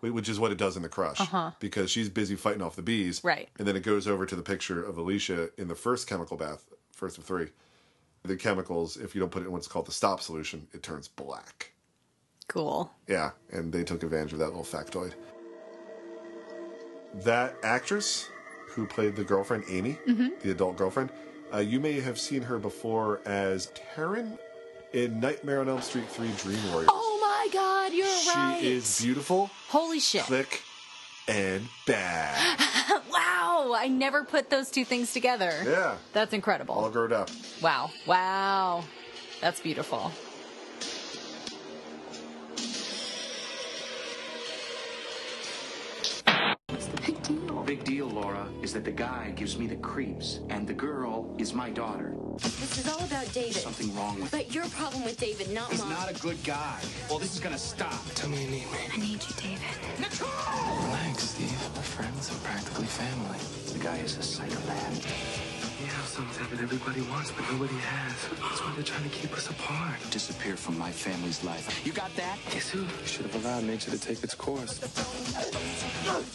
Wh- 0.00 0.14
Which 0.14 0.28
is 0.28 0.38
what 0.40 0.52
it 0.52 0.58
does 0.58 0.76
in 0.76 0.82
the 0.82 0.88
crush. 0.88 1.20
Uh-huh. 1.20 1.52
Because 1.60 1.90
she's 1.90 2.08
busy 2.08 2.36
fighting 2.36 2.62
off 2.62 2.76
the 2.76 2.82
bees. 2.82 3.22
Right. 3.24 3.48
And 3.58 3.66
then 3.66 3.76
it 3.76 3.82
goes 3.82 4.06
over 4.08 4.26
to 4.26 4.36
the 4.36 4.42
picture 4.42 4.82
of 4.82 4.98
Alicia 4.98 5.50
in 5.58 5.68
the 5.68 5.74
first 5.74 6.06
chemical 6.08 6.36
bath, 6.36 6.66
first 6.92 7.18
of 7.18 7.24
three. 7.24 7.48
The 8.22 8.36
chemicals, 8.36 8.96
if 8.98 9.14
you 9.14 9.20
don't 9.20 9.30
put 9.30 9.42
it 9.42 9.46
in 9.46 9.52
what's 9.52 9.66
called 9.68 9.86
the 9.86 9.92
stop 9.92 10.20
solution, 10.20 10.66
it 10.74 10.82
turns 10.82 11.08
black. 11.08 11.72
Cool. 12.48 12.90
Yeah, 13.08 13.30
and 13.50 13.72
they 13.72 13.84
took 13.84 14.02
advantage 14.02 14.32
of 14.34 14.38
that 14.40 14.48
little 14.48 14.64
factoid. 14.64 15.12
That 17.24 17.56
actress 17.62 18.28
who 18.68 18.86
played 18.86 19.16
the 19.16 19.24
girlfriend, 19.24 19.64
Amy, 19.68 19.98
Mhm. 20.06 20.38
the 20.40 20.50
adult 20.50 20.76
girlfriend, 20.76 21.10
uh, 21.52 21.58
you 21.58 21.80
may 21.80 21.98
have 22.00 22.18
seen 22.20 22.42
her 22.42 22.58
before 22.58 23.20
as 23.24 23.72
Taryn 23.94 24.38
in 24.92 25.18
Nightmare 25.20 25.60
on 25.60 25.68
Elm 25.68 25.82
Street 25.82 26.08
3 26.08 26.30
Dream 26.38 26.58
Warriors. 26.70 26.90
Oh 26.92 27.18
God, 27.52 27.92
you're 27.92 28.06
she 28.06 28.30
right. 28.30 28.60
is 28.62 29.00
beautiful, 29.00 29.50
Holy 29.68 30.00
shit! 30.00 30.24
slick, 30.24 30.62
and 31.28 31.68
bad. 31.86 32.58
wow, 33.12 33.72
I 33.76 33.88
never 33.88 34.24
put 34.24 34.50
those 34.50 34.70
two 34.70 34.84
things 34.84 35.12
together. 35.12 35.52
Yeah. 35.64 35.96
That's 36.12 36.32
incredible. 36.32 36.74
All 36.74 36.90
grown 36.90 37.12
up. 37.12 37.30
Wow, 37.62 37.90
wow, 38.06 38.84
that's 39.40 39.60
beautiful. 39.60 40.12
Big 47.70 47.84
deal. 47.84 48.08
Laura, 48.08 48.48
is 48.62 48.72
that 48.72 48.84
the 48.84 48.90
guy 48.90 49.32
gives 49.36 49.56
me 49.56 49.68
the 49.68 49.76
creeps, 49.76 50.40
and 50.48 50.66
the 50.66 50.72
girl 50.72 51.32
is 51.38 51.54
my 51.54 51.70
daughter. 51.70 52.16
This 52.38 52.78
is 52.78 52.88
all 52.88 53.04
about 53.04 53.32
David. 53.32 53.62
Something 53.62 53.94
wrong 53.94 54.20
with 54.20 54.32
But 54.32 54.52
your 54.52 54.66
problem 54.70 55.04
with 55.04 55.16
David, 55.16 55.52
not 55.52 55.70
He's 55.70 55.78
mine. 55.78 55.90
He's 55.90 55.98
not 56.00 56.10
a 56.10 56.20
good 56.20 56.42
guy. 56.42 56.80
Well, 57.08 57.20
this 57.20 57.32
is 57.32 57.38
gonna 57.38 57.56
stop. 57.56 58.02
Tell 58.16 58.28
me 58.28 58.42
you 58.42 58.50
need 58.50 58.72
me. 58.72 58.78
I 58.92 58.96
need 58.96 59.22
you, 59.22 59.34
David. 59.36 59.62
Relax, 60.00 61.22
Steve. 61.22 61.76
We're 61.76 61.82
friends 61.82 62.28
and 62.32 62.42
practically 62.42 62.86
family. 62.86 63.38
The 63.72 63.78
guy 63.78 63.98
is 63.98 64.18
a 64.18 64.22
psychopath. 64.24 65.59
We 66.00 66.04
have 66.04 66.12
something 66.14 66.56
that 66.56 66.62
everybody 66.62 67.02
wants, 67.12 67.30
but 67.30 67.44
nobody 67.52 67.74
has. 67.74 68.28
That's 68.40 68.64
why 68.64 68.72
they're 68.74 68.82
trying 68.82 69.02
to 69.02 69.10
keep 69.10 69.34
us 69.34 69.50
apart. 69.50 69.98
Disappear 70.10 70.56
from 70.56 70.78
my 70.78 70.90
family's 70.90 71.44
life. 71.44 71.84
You 71.84 71.92
got 71.92 72.16
that? 72.16 72.38
Yes, 72.54 72.70
who? 72.70 72.80
You 72.80 72.88
should 73.04 73.26
have 73.26 73.44
allowed 73.44 73.64
nature 73.64 73.90
to 73.90 74.00
take 74.00 74.24
its 74.24 74.34
course. 74.34 74.80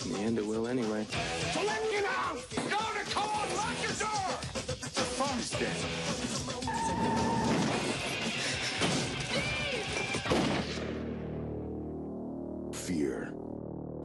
In 0.05 0.13
the 0.13 0.20
end, 0.20 0.38
it 0.38 0.45
will 0.45 0.68
anyway. 0.68 1.07
So 1.51 1.63
let 1.63 1.82
me 1.82 1.97
out! 2.05 2.38
Go 2.53 2.78
to 2.78 3.09
car! 3.09 3.47
Lock 3.57 3.82
your 3.82 3.93
door! 3.93 4.14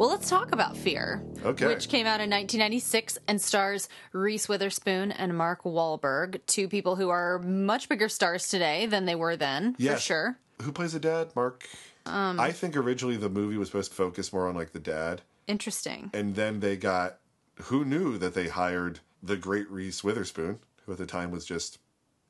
Well, 0.00 0.08
let's 0.08 0.30
talk 0.30 0.52
about 0.52 0.78
Fear. 0.78 1.22
Okay. 1.44 1.66
Which 1.66 1.90
came 1.90 2.06
out 2.06 2.22
in 2.22 2.30
1996 2.30 3.18
and 3.28 3.38
stars 3.38 3.86
Reese 4.14 4.48
Witherspoon 4.48 5.12
and 5.12 5.36
Mark 5.36 5.64
Wahlberg, 5.64 6.40
two 6.46 6.68
people 6.68 6.96
who 6.96 7.10
are 7.10 7.38
much 7.40 7.86
bigger 7.86 8.08
stars 8.08 8.48
today 8.48 8.86
than 8.86 9.04
they 9.04 9.14
were 9.14 9.36
then, 9.36 9.74
for 9.74 9.98
sure. 9.98 10.38
Who 10.62 10.72
plays 10.72 10.94
the 10.94 11.00
dad? 11.00 11.36
Mark. 11.36 11.68
Um, 12.06 12.40
I 12.40 12.50
think 12.50 12.78
originally 12.78 13.18
the 13.18 13.28
movie 13.28 13.58
was 13.58 13.68
supposed 13.68 13.90
to 13.90 13.96
focus 13.98 14.32
more 14.32 14.48
on 14.48 14.54
like 14.54 14.72
the 14.72 14.80
dad, 14.80 15.20
interesting. 15.46 16.08
and 16.14 16.34
then 16.34 16.60
they 16.60 16.78
got. 16.78 17.18
Who 17.64 17.84
knew 17.84 18.16
that 18.16 18.32
they 18.32 18.48
hired 18.48 19.00
the 19.22 19.36
great 19.36 19.70
Reese 19.70 20.02
Witherspoon, 20.02 20.60
who 20.86 20.92
at 20.92 20.98
the 20.98 21.04
time 21.04 21.30
was 21.30 21.44
just 21.44 21.78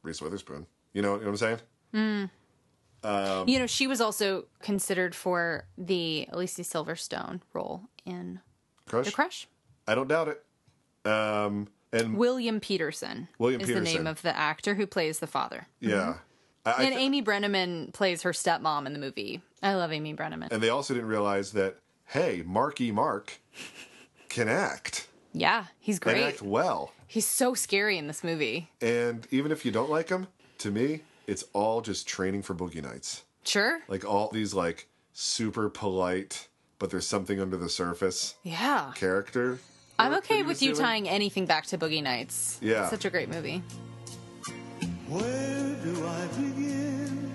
Reese 0.03 0.21
Witherspoon. 0.21 0.66
You 0.93 1.03
know, 1.03 1.14
you 1.14 1.21
know 1.21 1.27
what 1.27 1.31
I'm 1.31 1.37
saying? 1.37 1.59
Mm. 1.95 2.31
Um, 3.03 3.49
You 3.49 3.59
know, 3.59 3.67
she 3.67 3.87
was 3.87 4.01
also 4.01 4.45
considered 4.61 5.15
for 5.15 5.65
the 5.79 6.27
Alicia 6.31 6.63
Silverstone 6.63 7.41
role 7.53 7.83
in 8.05 8.41
Crush? 8.87 9.07
The 9.07 9.13
Crush. 9.13 9.49
I 9.87 9.95
don't 9.95 10.09
doubt 10.09 10.29
it. 10.29 11.11
Um, 11.11 11.69
and 11.93 12.17
William 12.17 12.61
Petersen 12.61 13.29
William 13.39 13.61
Petersen 13.61 13.83
is 13.87 13.93
the 13.93 13.99
name 13.99 14.07
of 14.07 14.23
the 14.23 14.37
actor 14.37 14.75
who 14.75 14.87
plays 14.87 15.19
the 15.19 15.27
father. 15.27 15.67
yeah, 15.81 16.17
I, 16.65 16.71
I 16.73 16.83
and 16.83 16.93
th- 16.93 17.01
Amy 17.05 17.23
Brenneman 17.23 17.93
plays 17.93 18.23
her 18.23 18.33
stepmom 18.33 18.87
in 18.87 18.93
the 18.93 18.99
movie. 18.99 19.41
I 19.63 19.75
love 19.75 19.93
Amy 19.93 20.15
Brenneman. 20.15 20.53
and 20.53 20.63
they 20.63 20.69
also 20.69 20.95
didn't 20.95 21.09
realize 21.09 21.53
that 21.53 21.79
hey, 22.05 22.43
Marky 22.45 22.93
Mark 22.93 23.41
can 24.29 24.49
act 24.49 25.09
yeah, 25.33 25.67
he's 25.79 25.99
great. 25.99 26.17
and 26.17 26.25
act 26.27 26.43
well. 26.43 26.93
He's 27.07 27.27
so 27.27 27.55
scary 27.55 27.99
in 27.99 28.07
this 28.07 28.23
movie. 28.23 28.71
And 28.81 29.27
even 29.31 29.53
if 29.53 29.65
you 29.65 29.73
don't 29.73 29.91
like 29.91 30.09
him, 30.09 30.27
to 30.59 30.71
me, 30.71 31.03
it's 31.27 31.45
all 31.53 31.81
just 31.81 32.07
training 32.09 32.43
for 32.43 32.55
Boogie 32.55 32.83
Nights. 32.83 33.25
Sure. 33.45 33.81
Like 33.89 34.05
all 34.05 34.29
these 34.31 34.53
like 34.55 34.89
super 35.12 35.68
polite, 35.71 36.49
but 36.79 36.91
there's 36.91 37.07
something 37.07 37.41
under 37.41 37.57
the 37.57 37.68
surface 37.68 38.35
Yeah. 38.43 38.93
character. 38.95 39.59
I'm 39.99 40.14
okay 40.14 40.39
he 40.39 40.43
with 40.43 40.62
you 40.62 40.71
doing. 40.75 40.81
tying 40.81 41.09
anything 41.09 41.47
back 41.47 41.66
to 41.66 41.79
Boogie 41.79 42.03
Nights. 42.03 42.59
Yeah. 42.62 42.83
It's 42.83 42.91
such 42.91 43.05
a 43.05 43.11
great 43.11 43.29
movie. 43.29 43.62
Where 45.09 45.75
do 45.85 46.07
I 46.07 46.27
begin 46.39 47.33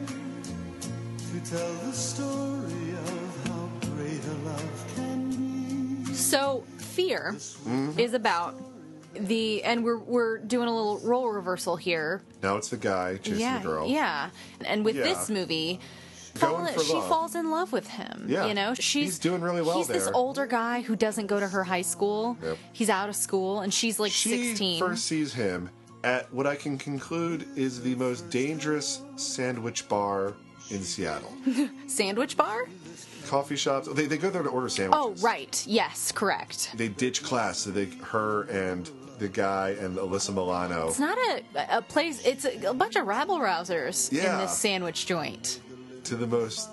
to 1.33 1.49
tell 1.51 1.73
the 1.73 1.91
story 1.93 2.91
of 2.93 3.47
how 3.47 3.69
great 3.95 4.23
a 4.25 4.33
love 4.45 4.85
can 4.95 6.03
be? 6.05 6.13
So, 6.13 6.63
Fear 6.77 7.33
Mm-hmm. 7.37 7.99
is 7.99 8.13
about 8.13 8.55
the 9.19 9.63
and 9.63 9.83
we're 9.83 9.97
we're 9.97 10.37
doing 10.39 10.67
a 10.67 10.75
little 10.75 10.99
role 10.99 11.29
reversal 11.29 11.75
here. 11.75 12.21
Now 12.43 12.57
it's 12.57 12.69
the 12.69 12.77
guy 12.77 13.17
chasing 13.17 13.39
yeah, 13.39 13.59
the 13.59 13.67
girl. 13.67 13.87
yeah. 13.87 14.29
And 14.65 14.83
with 14.85 14.95
Yeah. 14.95 15.03
this 15.03 15.29
movie, 15.29 15.79
fall- 16.35 16.67
she 16.67 16.93
love. 16.93 17.07
falls 17.09 17.35
in 17.35 17.49
love 17.51 17.71
with 17.71 17.87
him. 17.87 18.25
Yeah. 18.27 18.45
you 18.47 18.53
know, 18.53 18.73
she's 18.73 19.05
He's 19.05 19.19
doing 19.19 19.41
really 19.41 19.61
well 19.61 19.77
He's 19.77 19.87
this 19.87 20.09
older 20.13 20.45
guy 20.45 20.81
who 20.81 20.95
doesn't 20.95 21.27
go 21.27 21.39
to 21.39 21.47
her 21.47 21.63
high 21.63 21.81
school. 21.81 22.37
Yep. 22.43 22.57
He's 22.73 22.89
out 22.89 23.09
of 23.09 23.15
school, 23.15 23.61
and 23.61 23.73
she's 23.73 23.99
like 23.99 24.11
She 24.11 24.29
sixteen. 24.29 24.79
first 24.79 25.05
sees 25.05 25.33
him 25.33 25.69
at 26.03 26.31
what 26.33 26.45
I 26.45 26.55
can 26.55 26.77
conclude 26.77 27.47
is 27.55 27.81
the 27.81 27.95
most 27.95 28.29
dangerous 28.29 29.01
sandwich 29.15 29.87
bar 29.89 30.33
in 30.71 30.81
Seattle. 30.81 31.31
Sandwich 31.87 32.35
bar? 32.37 32.65
Coffee 33.27 33.55
shops. 33.55 33.87
They, 33.87 34.05
they 34.05 34.17
go 34.17 34.29
there 34.29 34.43
to 34.43 34.49
order 34.49 34.69
sandwiches. 34.69 35.21
Oh, 35.23 35.25
right. 35.25 35.63
Yes, 35.67 36.11
correct. 36.11 36.71
They 36.75 36.87
ditch 36.89 37.23
class. 37.23 37.59
So 37.59 37.71
they, 37.71 37.85
her 38.03 38.43
and 38.43 38.89
the 39.19 39.27
guy 39.27 39.69
and 39.79 39.97
Alyssa 39.97 40.33
Milano. 40.33 40.87
It's 40.87 40.99
not 40.99 41.17
a, 41.17 41.77
a 41.77 41.81
place. 41.81 42.25
It's 42.25 42.45
a, 42.45 42.69
a 42.69 42.73
bunch 42.73 42.95
of 42.95 43.05
rabble 43.07 43.39
rousers 43.39 44.11
in 44.11 44.37
this 44.39 44.57
sandwich 44.57 45.05
joint. 45.05 45.59
to 46.05 46.15
the 46.15 46.27
most. 46.27 46.69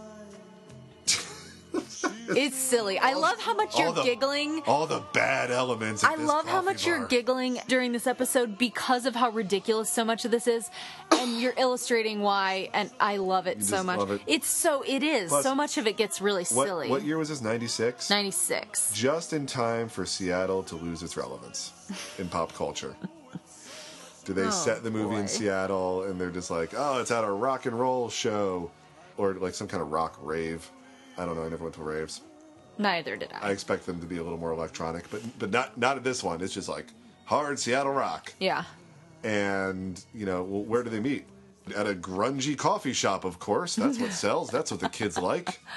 It's 2.29 2.57
silly. 2.57 2.99
I 2.99 3.13
love 3.15 3.41
how 3.41 3.55
much 3.55 3.79
you're 3.79 3.89
all 3.89 3.93
the, 3.93 4.03
giggling. 4.03 4.63
All 4.67 4.87
the 4.87 5.03
bad 5.13 5.51
elements. 5.51 6.03
I 6.05 6.15
love 6.15 6.47
how 6.47 6.63
much 6.63 6.87
you're 6.87 7.07
giggling 7.07 7.59
during 7.69 7.93
this 7.93 8.07
episode 8.07 8.57
because 8.59 9.07
of 9.07 9.15
how 9.15 9.31
ridiculous 9.31 9.91
so 9.91 10.05
much 10.05 10.25
of 10.25 10.31
this 10.31 10.47
is, 10.47 10.71
and 11.13 11.41
you're 11.41 11.55
illustrating 11.57 12.21
why. 12.23 12.71
And 12.73 12.91
I 13.01 13.17
love 13.19 13.47
it 13.47 13.59
You 13.59 13.65
so 13.65 13.83
much. 13.83 13.99
love 13.99 14.11
it. 14.13 14.23
It's 14.27 14.47
so 14.49 14.83
it 14.87 15.03
is. 15.03 15.29
Plus- 15.31 15.43
so 15.43 15.55
much 15.55 15.77
of 15.79 15.87
it 15.87 15.97
gets 15.97 16.21
really 16.21 16.45
What, 16.45 16.67
silly. 16.67 16.89
what 16.89 17.03
year 17.03 17.19
was 17.19 17.29
this? 17.29 17.41
96? 17.43 18.09
Ninety 18.11 18.31
six. 18.31 18.93
Just 18.93 19.33
in 19.33 19.47
time 19.47 19.89
for 19.89 20.07
Seattle 20.07 20.63
to 20.65 20.77
lose 20.77 21.03
its 21.03 21.17
relevance 21.17 21.73
in 22.19 22.29
pop 22.29 22.53
culture. 22.55 22.97
Do 24.25 24.33
they 24.33 24.43
Oh, 24.47 24.51
set 24.51 24.83
the 24.83 24.91
movie 24.91 25.17
in. 25.17 25.29
Seattle 25.29 26.05
and 26.05 26.21
they're 26.21 26.31
just 26.31 26.51
like, 26.51 26.73
oh, 26.77 27.01
it's 27.01 27.11
at 27.11 27.25
a 27.25 27.31
rock 27.31 27.67
and 27.67 27.79
roll 27.79 28.09
show 28.09 28.71
or 29.19 29.35
like 29.35 29.55
some 29.55 29.69
kind 29.69 29.83
of 29.83 29.91
rock 29.93 30.17
rave? 30.23 30.71
I 31.19 31.25
don't 31.25 31.37
know. 31.37 31.45
I 31.45 31.49
never 31.49 31.65
went 31.65 31.75
to 31.77 31.83
raves. 31.83 32.21
Neither 32.79 33.17
did 33.17 33.31
I. 33.33 33.49
I 33.49 33.51
expect 33.51 33.85
them 33.87 34.01
to 34.01 34.07
be 34.07 34.17
a 34.19 34.23
little 34.23 34.39
more 34.39 34.53
electronic, 34.53 35.11
but 35.11 35.21
but 35.39 35.51
not 35.51 35.77
not 35.79 35.97
at 35.97 36.05
this 36.05 36.23
one. 36.23 36.41
It's 36.43 36.55
just 36.55 36.69
like 36.69 36.87
hard 37.25 37.59
Seattle 37.59 37.93
rock. 37.93 38.33
yeah. 38.41 38.65
And 39.25 40.03
you 40.15 40.27
know, 40.27 40.43
well, 40.43 40.63
where 40.63 40.83
do 40.83 40.91
they 40.91 41.01
meet? 41.01 41.27
At 41.77 41.87
a 41.87 41.95
grungy 41.95 42.57
coffee 42.59 42.93
shop, 42.93 43.25
of 43.25 43.39
course. 43.39 43.77
That's 43.77 43.99
what 43.99 44.13
sells. 44.25 44.51
That's 44.51 44.71
what 44.71 44.81
the 44.81 44.89
kids 44.89 45.19
like. 45.19 45.61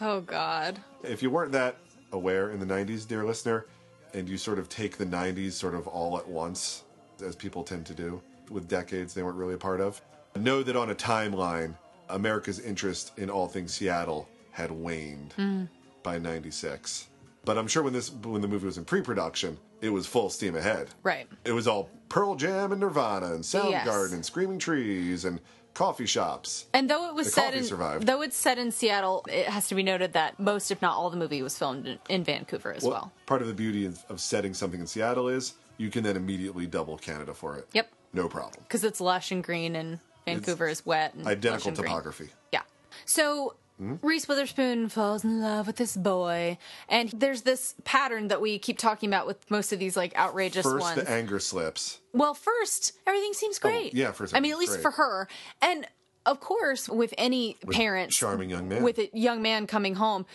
Oh 0.00 0.20
God. 0.20 0.80
If 1.04 1.22
you 1.22 1.30
weren't 1.30 1.52
that 1.52 1.76
aware 2.10 2.50
in 2.50 2.58
the 2.58 2.66
90s, 2.66 3.06
dear 3.06 3.24
listener, 3.24 3.66
and 4.14 4.28
you 4.28 4.36
sort 4.36 4.58
of 4.58 4.68
take 4.68 4.96
the 4.96 5.06
90s 5.06 5.52
sort 5.52 5.74
of 5.76 5.86
all 5.86 6.18
at 6.18 6.26
once, 6.26 6.82
as 7.24 7.36
people 7.36 7.62
tend 7.62 7.86
to 7.86 7.94
do 7.94 8.20
with 8.50 8.66
decades 8.66 9.14
they 9.14 9.22
weren't 9.22 9.36
really 9.36 9.54
a 9.54 9.58
part 9.58 9.80
of, 9.80 10.00
know 10.34 10.64
that 10.64 10.74
on 10.74 10.90
a 10.90 10.94
timeline, 10.94 11.76
America's 12.08 12.58
interest 12.58 13.12
in 13.16 13.30
all 13.30 13.46
things 13.46 13.72
Seattle 13.72 14.26
had 14.52 14.70
waned 14.70 15.34
Mm. 15.36 15.68
by 16.02 16.18
96. 16.18 17.08
But 17.44 17.58
I'm 17.58 17.66
sure 17.66 17.82
when 17.82 17.92
this 17.92 18.10
when 18.10 18.40
the 18.40 18.48
movie 18.48 18.66
was 18.66 18.78
in 18.78 18.84
pre-production, 18.84 19.58
it 19.80 19.88
was 19.90 20.06
full 20.06 20.30
steam 20.30 20.54
ahead. 20.54 20.88
Right. 21.02 21.26
It 21.44 21.52
was 21.52 21.66
all 21.66 21.90
Pearl 22.08 22.36
Jam 22.36 22.70
and 22.72 22.80
Nirvana 22.80 23.32
and 23.34 23.42
Soundgarden 23.42 23.70
Yes. 23.84 24.12
and 24.12 24.24
Screaming 24.24 24.58
Trees 24.60 25.24
and 25.24 25.40
coffee 25.74 26.06
shops. 26.06 26.66
And 26.74 26.88
though 26.88 27.08
it 27.08 27.14
was 27.14 27.26
The 27.28 27.32
set 27.32 27.54
in 27.54 27.64
survived. 27.64 28.06
though 28.06 28.20
it's 28.22 28.36
set 28.36 28.58
in 28.58 28.70
Seattle, 28.70 29.24
it 29.28 29.46
has 29.48 29.66
to 29.68 29.74
be 29.74 29.82
noted 29.82 30.12
that 30.12 30.38
most, 30.38 30.70
if 30.70 30.80
not 30.82 30.94
all, 30.96 31.10
the 31.10 31.16
movie 31.16 31.42
was 31.42 31.58
filmed 31.58 31.86
in, 31.88 31.98
in 32.08 32.22
Vancouver 32.24 32.72
as 32.72 32.84
well. 32.84 33.10
Part 33.26 33.40
of 33.42 33.48
the 33.48 33.54
beauty 33.54 33.86
of, 33.86 34.04
of 34.08 34.20
setting 34.20 34.54
something 34.54 34.78
in 34.80 34.86
Seattle 34.86 35.28
is 35.28 35.54
you 35.78 35.90
can 35.90 36.04
then 36.04 36.14
immediately 36.16 36.66
double 36.66 36.96
Canada 36.98 37.32
for 37.34 37.56
it. 37.56 37.66
Yep. 37.72 37.90
No 38.12 38.28
problem. 38.28 38.62
Because 38.68 38.84
it's 38.84 39.00
lush 39.00 39.32
and 39.32 39.42
green, 39.42 39.74
and 39.74 39.98
Vancouver 40.26 40.68
is 40.68 40.84
wet. 40.86 41.14
And 41.14 41.26
Identical 41.26 41.68
and 41.68 41.76
green. 41.78 41.88
topography. 41.88 42.28
Yeah. 42.52 42.60
So 43.06 43.54
Hmm? 43.82 43.94
Reese 44.00 44.28
Witherspoon 44.28 44.88
falls 44.88 45.24
in 45.24 45.40
love 45.40 45.66
with 45.66 45.74
this 45.76 45.96
boy, 45.96 46.56
and 46.88 47.08
there's 47.10 47.42
this 47.42 47.74
pattern 47.84 48.28
that 48.28 48.40
we 48.40 48.58
keep 48.60 48.78
talking 48.78 49.08
about 49.10 49.26
with 49.26 49.50
most 49.50 49.72
of 49.72 49.80
these 49.80 49.96
like 49.96 50.16
outrageous 50.16 50.62
First, 50.62 50.80
ones. 50.80 51.02
the 51.02 51.10
anger 51.10 51.40
slips. 51.40 51.98
Well, 52.12 52.34
first, 52.34 52.92
everything 53.06 53.32
seems 53.32 53.58
great. 53.58 53.92
Oh, 53.94 53.98
yeah, 53.98 54.12
first 54.12 54.36
I 54.36 54.40
mean, 54.40 54.52
at 54.52 54.58
least 54.58 54.72
great. 54.74 54.82
for 54.82 54.90
her. 54.92 55.28
And 55.60 55.86
of 56.26 56.38
course, 56.38 56.88
with 56.88 57.12
any 57.18 57.56
With 57.64 57.76
parents, 57.76 58.16
charming 58.16 58.50
young 58.50 58.68
man. 58.68 58.84
with 58.84 58.98
a 58.98 59.10
young 59.12 59.42
man 59.42 59.66
coming 59.66 59.96
home, 59.96 60.26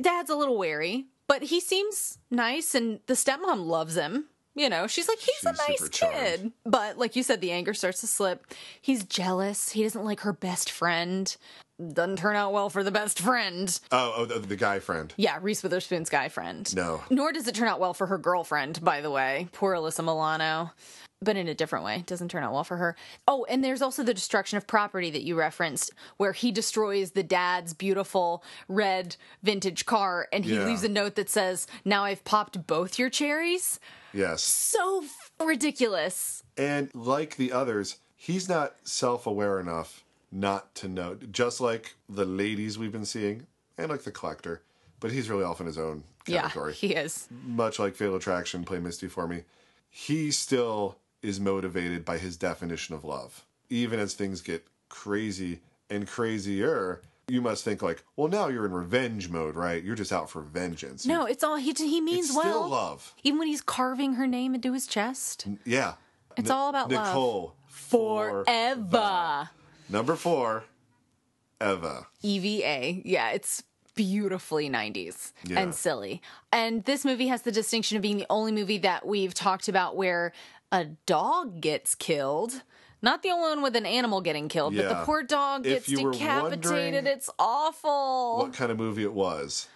dad's 0.00 0.28
a 0.30 0.34
little 0.34 0.58
wary, 0.58 1.06
but 1.28 1.42
he 1.44 1.60
seems 1.60 2.18
nice, 2.28 2.74
and 2.74 2.98
the 3.06 3.14
stepmom 3.14 3.64
loves 3.66 3.94
him. 3.94 4.24
You 4.56 4.70
know, 4.70 4.86
she's 4.86 5.06
like, 5.06 5.18
he's 5.18 5.44
a 5.44 5.52
nice 5.52 5.88
charmed. 5.90 6.14
kid. 6.16 6.52
But 6.64 6.96
like 6.96 7.14
you 7.14 7.22
said, 7.22 7.42
the 7.42 7.52
anger 7.52 7.74
starts 7.74 8.00
to 8.00 8.06
slip. 8.06 8.46
He's 8.80 9.04
jealous. 9.04 9.72
He 9.72 9.82
doesn't 9.82 10.02
like 10.02 10.20
her 10.20 10.32
best 10.32 10.70
friend. 10.70 11.36
Doesn't 11.92 12.16
turn 12.16 12.36
out 12.36 12.52
well 12.54 12.70
for 12.70 12.82
the 12.82 12.90
best 12.90 13.18
friend. 13.20 13.78
Oh, 13.92 14.14
oh 14.18 14.24
the, 14.24 14.38
the 14.38 14.56
guy 14.56 14.78
friend. 14.78 15.12
Yeah, 15.16 15.38
Reese 15.42 15.62
Witherspoon's 15.62 16.08
guy 16.08 16.28
friend. 16.28 16.74
No. 16.74 17.02
Nor 17.10 17.32
does 17.32 17.46
it 17.46 17.54
turn 17.54 17.68
out 17.68 17.80
well 17.80 17.92
for 17.92 18.06
her 18.06 18.16
girlfriend, 18.18 18.82
by 18.82 19.02
the 19.02 19.10
way. 19.10 19.48
Poor 19.52 19.74
Alyssa 19.74 20.02
Milano. 20.02 20.72
But 21.22 21.36
in 21.36 21.48
a 21.48 21.54
different 21.54 21.84
way. 21.84 21.96
it 21.96 22.06
Doesn't 22.06 22.28
turn 22.30 22.44
out 22.44 22.52
well 22.52 22.64
for 22.64 22.76
her. 22.76 22.94
Oh, 23.26 23.44
and 23.48 23.62
there's 23.64 23.80
also 23.82 24.02
the 24.02 24.12
destruction 24.14 24.56
of 24.58 24.66
property 24.66 25.10
that 25.10 25.22
you 25.22 25.34
referenced, 25.34 25.90
where 26.18 26.32
he 26.32 26.50
destroys 26.52 27.10
the 27.12 27.22
dad's 27.22 27.72
beautiful 27.72 28.42
red 28.68 29.16
vintage 29.42 29.86
car 29.86 30.28
and 30.32 30.44
he 30.44 30.54
Yeah. 30.56 30.64
leaves 30.64 30.84
a 30.84 30.88
note 30.90 31.14
that 31.16 31.30
says, 31.30 31.66
Now 31.84 32.04
I've 32.04 32.24
popped 32.24 32.66
both 32.66 32.98
your 32.98 33.08
cherries. 33.10 33.80
Yes. 34.12 34.42
So 34.42 35.04
f- 35.04 35.30
ridiculous. 35.46 36.42
And 36.56 36.90
like 36.94 37.36
the 37.36 37.52
others, 37.52 37.96
he's 38.14 38.48
not 38.48 38.76
self 38.84 39.26
aware 39.26 39.58
enough 39.60 40.04
not 40.32 40.74
to 40.76 40.88
know. 40.88 41.16
Just 41.30 41.60
like 41.60 41.94
the 42.08 42.24
ladies 42.24 42.78
we've 42.78 42.92
been 42.92 43.04
seeing, 43.04 43.46
and 43.78 43.90
like 43.90 44.02
the 44.02 44.10
collector, 44.10 44.62
but 45.00 45.10
he's 45.12 45.28
really 45.30 45.44
off 45.44 45.60
in 45.60 45.66
his 45.66 45.78
own 45.78 46.04
category. 46.24 46.72
Yeah, 46.80 46.88
he 46.88 46.94
is. 46.94 47.28
Much 47.44 47.78
like 47.78 47.94
Fatal 47.94 48.16
Attraction, 48.16 48.64
Play 48.64 48.78
Misty 48.78 49.08
for 49.08 49.26
Me, 49.28 49.42
he 49.90 50.30
still 50.30 50.96
is 51.22 51.40
motivated 51.40 52.04
by 52.04 52.18
his 52.18 52.36
definition 52.36 52.94
of 52.94 53.04
love. 53.04 53.44
Even 53.70 53.98
as 53.98 54.14
things 54.14 54.40
get 54.40 54.66
crazy 54.88 55.60
and 55.90 56.06
crazier, 56.06 57.02
you 57.28 57.40
must 57.42 57.64
think 57.64 57.82
like, 57.82 58.04
well, 58.14 58.28
now 58.28 58.48
you're 58.48 58.66
in 58.66 58.72
revenge 58.72 59.28
mode, 59.28 59.56
right? 59.56 59.82
You're 59.82 59.96
just 59.96 60.12
out 60.12 60.30
for 60.30 60.42
vengeance. 60.42 61.04
No, 61.06 61.26
it's 61.26 61.42
all 61.42 61.56
he 61.56 61.72
he 61.72 62.00
means 62.00 62.26
It's 62.28 62.36
well. 62.36 62.44
still 62.44 62.68
love. 62.68 63.14
Even 63.24 63.38
when 63.40 63.48
he's 63.48 63.62
carving 63.62 64.14
her 64.14 64.26
name 64.26 64.54
into 64.54 64.72
his 64.72 64.86
chest. 64.86 65.46
Yeah. 65.64 65.94
It's 66.36 66.48
Ni- 66.48 66.54
all 66.54 66.68
about 66.68 66.90
love. 66.90 67.06
Nicole. 67.06 67.54
Forever. 67.66 69.48
Number 69.88 70.16
four, 70.16 70.64
Eva. 71.62 72.06
EVA. 72.22 73.02
Yeah, 73.04 73.30
it's 73.30 73.62
beautifully 73.94 74.68
90s 74.68 75.32
Yeah. 75.46 75.60
and 75.60 75.74
silly. 75.74 76.20
And 76.52 76.84
this 76.84 77.04
movie 77.04 77.28
has 77.28 77.42
the 77.42 77.52
distinction 77.52 77.96
of 77.96 78.02
being 78.02 78.18
the 78.18 78.26
only 78.28 78.52
movie 78.52 78.78
that 78.78 79.06
we've 79.06 79.32
talked 79.32 79.68
about 79.68 79.96
where 79.96 80.32
a 80.70 80.84
dog 81.06 81.60
gets 81.60 81.94
killed. 81.94 82.62
Not 83.00 83.22
the 83.22 83.30
only 83.30 83.48
one 83.50 83.62
with 83.62 83.76
an 83.76 83.86
animal 83.86 84.20
getting 84.20 84.48
killed, 84.48 84.76
but 84.76 84.88
the 84.88 85.04
poor 85.04 85.22
dog 85.22 85.66
If 85.66 85.86
gets 85.86 86.00
decapitated. 86.02 87.06
It's 87.06 87.30
awful. 87.38 88.38
What 88.38 88.52
kind 88.52 88.70
of 88.72 88.78
movie 88.78 89.04
it 89.04 89.12
was? 89.12 89.68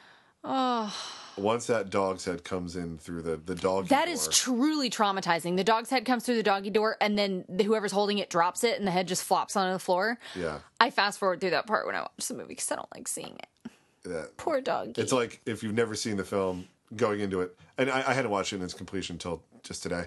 Oh, 0.43 0.95
Once 1.41 1.67
that 1.67 1.91
dog's 1.91 2.25
head 2.25 2.45
comes 2.45 2.77
in 2.77 2.99
through 2.99 3.23
the 3.23 3.37
the 3.37 3.55
dog. 3.55 3.89
that 3.89 4.09
is 4.09 4.29
truly 4.29 4.91
traumatizing. 4.91 5.57
The 5.57 5.65
dog's 5.65 5.91
head 5.91 6.05
comes 6.05 6.25
through 6.25 6.37
the 6.37 6.43
doggy 6.43 6.71
door, 6.71 6.97
and 7.01 7.19
then 7.19 7.45
the, 7.49 7.65
whoever's 7.65 7.93
holding 7.93 8.19
it 8.19 8.31
drops 8.31 8.65
it, 8.65 8.79
and 8.79 8.87
the 8.87 8.91
head 8.91 9.09
just 9.09 9.25
flops 9.25 9.57
onto 9.57 9.73
the 9.73 9.79
floor. 9.79 10.19
Yeah. 10.35 10.59
I 10.81 10.91
fast 10.91 11.19
forward 11.19 11.41
through 11.41 11.51
that 11.51 11.67
part 11.67 11.87
when 11.87 11.95
I 11.95 12.01
watch 12.01 12.29
the 12.29 12.35
movie 12.35 12.49
because 12.49 12.71
I 12.71 12.77
don't 12.77 12.89
like 12.95 13.09
seeing 13.09 13.37
it. 13.39 13.71
Yeah. 14.09 14.25
Poor 14.37 14.61
dog. 14.61 14.99
It's 14.99 15.13
like 15.13 15.41
if 15.47 15.63
you've 15.63 15.75
never 15.75 15.95
seen 15.95 16.17
the 16.17 16.25
film, 16.25 16.69
going 16.97 17.21
into 17.21 17.41
it, 17.41 17.57
and 17.79 17.91
I, 17.91 18.09
I 18.09 18.13
hadn't 18.15 18.31
watched 18.31 18.53
it 18.53 18.57
in 18.57 18.63
its 18.63 18.75
completion 18.75 19.15
until 19.15 19.43
just 19.63 19.83
today. 19.83 20.07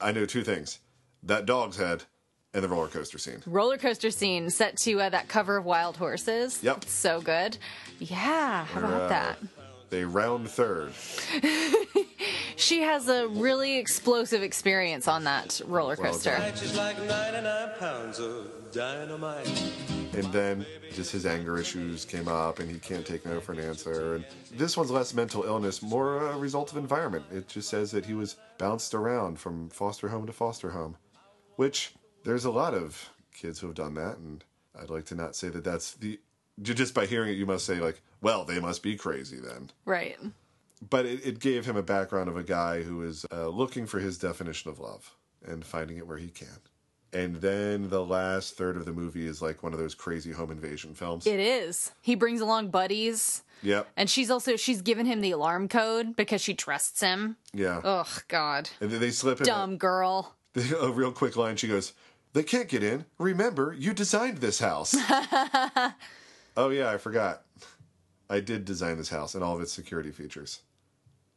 I 0.00 0.12
knew 0.12 0.26
two 0.26 0.42
things: 0.42 0.80
that 1.22 1.46
dog's 1.46 1.76
head 1.76 2.04
and 2.54 2.62
the 2.62 2.68
roller 2.68 2.88
coaster 2.88 3.18
scene. 3.18 3.42
roller 3.46 3.78
coaster 3.78 4.10
scene 4.10 4.50
set 4.50 4.76
to 4.78 5.00
uh, 5.00 5.08
that 5.08 5.28
cover 5.28 5.56
of 5.56 5.64
Wild 5.64 5.96
Horses. 5.96 6.62
Yep. 6.62 6.78
It's 6.82 6.92
so 6.92 7.20
good. 7.20 7.56
Yeah, 7.98 8.64
how 8.64 8.80
about 8.80 9.02
uh, 9.02 9.08
that? 9.08 9.38
They 9.92 10.06
round 10.06 10.48
third. 10.48 10.92
She 12.56 12.80
has 12.82 13.08
a 13.08 13.26
really 13.28 13.76
explosive 13.76 14.42
experience 14.42 15.08
on 15.08 15.24
that 15.24 15.60
roller 15.66 15.96
coaster. 15.96 16.36
done. 16.36 16.52
Just 16.54 16.76
like 16.76 16.96
99 16.96 17.70
pounds 17.78 18.20
of 18.20 18.46
dynamite. 18.72 19.72
And 20.14 20.24
then 20.32 20.64
just 20.92 21.10
his 21.10 21.26
anger 21.26 21.58
issues 21.58 22.04
came 22.04 22.28
up, 22.28 22.60
and 22.60 22.70
he 22.70 22.78
can't 22.78 23.04
take 23.04 23.26
no 23.26 23.40
for 23.40 23.52
an 23.52 23.58
answer. 23.58 24.14
And 24.14 24.24
this 24.52 24.76
one's 24.76 24.92
less 24.92 25.12
mental 25.12 25.42
illness, 25.42 25.82
more 25.82 26.28
a 26.28 26.38
result 26.38 26.70
of 26.70 26.78
environment. 26.78 27.24
It 27.32 27.48
just 27.48 27.68
says 27.68 27.90
that 27.90 28.06
he 28.06 28.14
was 28.14 28.36
bounced 28.58 28.94
around 28.94 29.40
from 29.40 29.68
foster 29.68 30.08
home 30.08 30.26
to 30.26 30.32
foster 30.32 30.70
home, 30.70 30.96
which 31.56 31.94
there's 32.24 32.44
a 32.44 32.50
lot 32.50 32.74
of 32.74 33.10
kids 33.34 33.58
who 33.58 33.66
have 33.66 33.76
done 33.76 33.94
that. 33.94 34.18
And 34.18 34.44
I'd 34.80 34.90
like 34.90 35.06
to 35.06 35.16
not 35.16 35.34
say 35.34 35.48
that 35.48 35.64
that's 35.64 35.94
the. 35.94 36.20
Just 36.60 36.94
by 36.94 37.06
hearing 37.06 37.30
it, 37.30 37.38
you 37.38 37.46
must 37.46 37.66
say, 37.66 37.80
like, 37.80 38.02
well, 38.22 38.44
they 38.44 38.60
must 38.60 38.82
be 38.82 38.96
crazy 38.96 39.38
then. 39.38 39.70
Right. 39.84 40.16
But 40.88 41.06
it, 41.06 41.26
it 41.26 41.38
gave 41.40 41.66
him 41.66 41.76
a 41.76 41.82
background 41.82 42.28
of 42.28 42.36
a 42.36 42.42
guy 42.42 42.82
who 42.82 43.02
is 43.02 43.26
uh, 43.32 43.48
looking 43.48 43.86
for 43.86 44.00
his 44.00 44.18
definition 44.18 44.70
of 44.70 44.78
love 44.80 45.14
and 45.46 45.64
finding 45.64 45.98
it 45.98 46.06
where 46.06 46.18
he 46.18 46.28
can. 46.28 46.48
And 47.12 47.36
then 47.36 47.90
the 47.90 48.02
last 48.04 48.56
third 48.56 48.76
of 48.76 48.86
the 48.86 48.92
movie 48.92 49.26
is 49.26 49.42
like 49.42 49.62
one 49.62 49.74
of 49.74 49.78
those 49.78 49.94
crazy 49.94 50.32
home 50.32 50.50
invasion 50.50 50.94
films. 50.94 51.26
It 51.26 51.38
is. 51.40 51.92
He 52.00 52.14
brings 52.14 52.40
along 52.40 52.68
buddies, 52.70 53.42
Yep. 53.62 53.86
and 53.98 54.08
she's 54.08 54.30
also 54.30 54.56
she's 54.56 54.80
given 54.80 55.04
him 55.04 55.20
the 55.20 55.30
alarm 55.30 55.68
code 55.68 56.16
because 56.16 56.40
she 56.40 56.54
trusts 56.54 57.00
him. 57.02 57.36
Yeah. 57.52 57.80
Ugh, 57.84 58.22
God, 58.28 58.70
And 58.80 58.90
then 58.90 59.00
they 59.00 59.10
slip 59.10 59.40
in 59.40 59.46
dumb 59.46 59.76
girl. 59.76 60.34
A, 60.56 60.60
a 60.86 60.90
real 60.90 61.12
quick 61.12 61.36
line. 61.36 61.56
She 61.56 61.68
goes, 61.68 61.92
They 62.32 62.42
can't 62.44 62.68
get 62.68 62.82
in. 62.82 63.04
Remember, 63.18 63.76
you 63.78 63.92
designed 63.92 64.38
this 64.38 64.58
house. 64.58 64.96
oh, 66.56 66.70
yeah, 66.70 66.90
I 66.90 66.96
forgot. 66.98 67.42
I 68.32 68.40
did 68.40 68.64
design 68.64 68.96
this 68.96 69.10
house 69.10 69.34
and 69.34 69.44
all 69.44 69.56
of 69.56 69.60
its 69.60 69.74
security 69.74 70.10
features. 70.10 70.62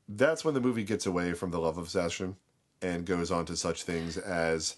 That's 0.07 0.45
when 0.45 0.53
the 0.53 0.61
movie 0.61 0.85
gets 0.85 1.05
away 1.05 1.33
from 1.33 1.51
the 1.51 1.59
love 1.59 1.77
obsession 1.77 2.37
and 2.81 3.05
goes 3.05 3.31
on 3.31 3.45
to 3.47 3.57
such 3.57 3.83
things 3.83 4.17
as 4.17 4.77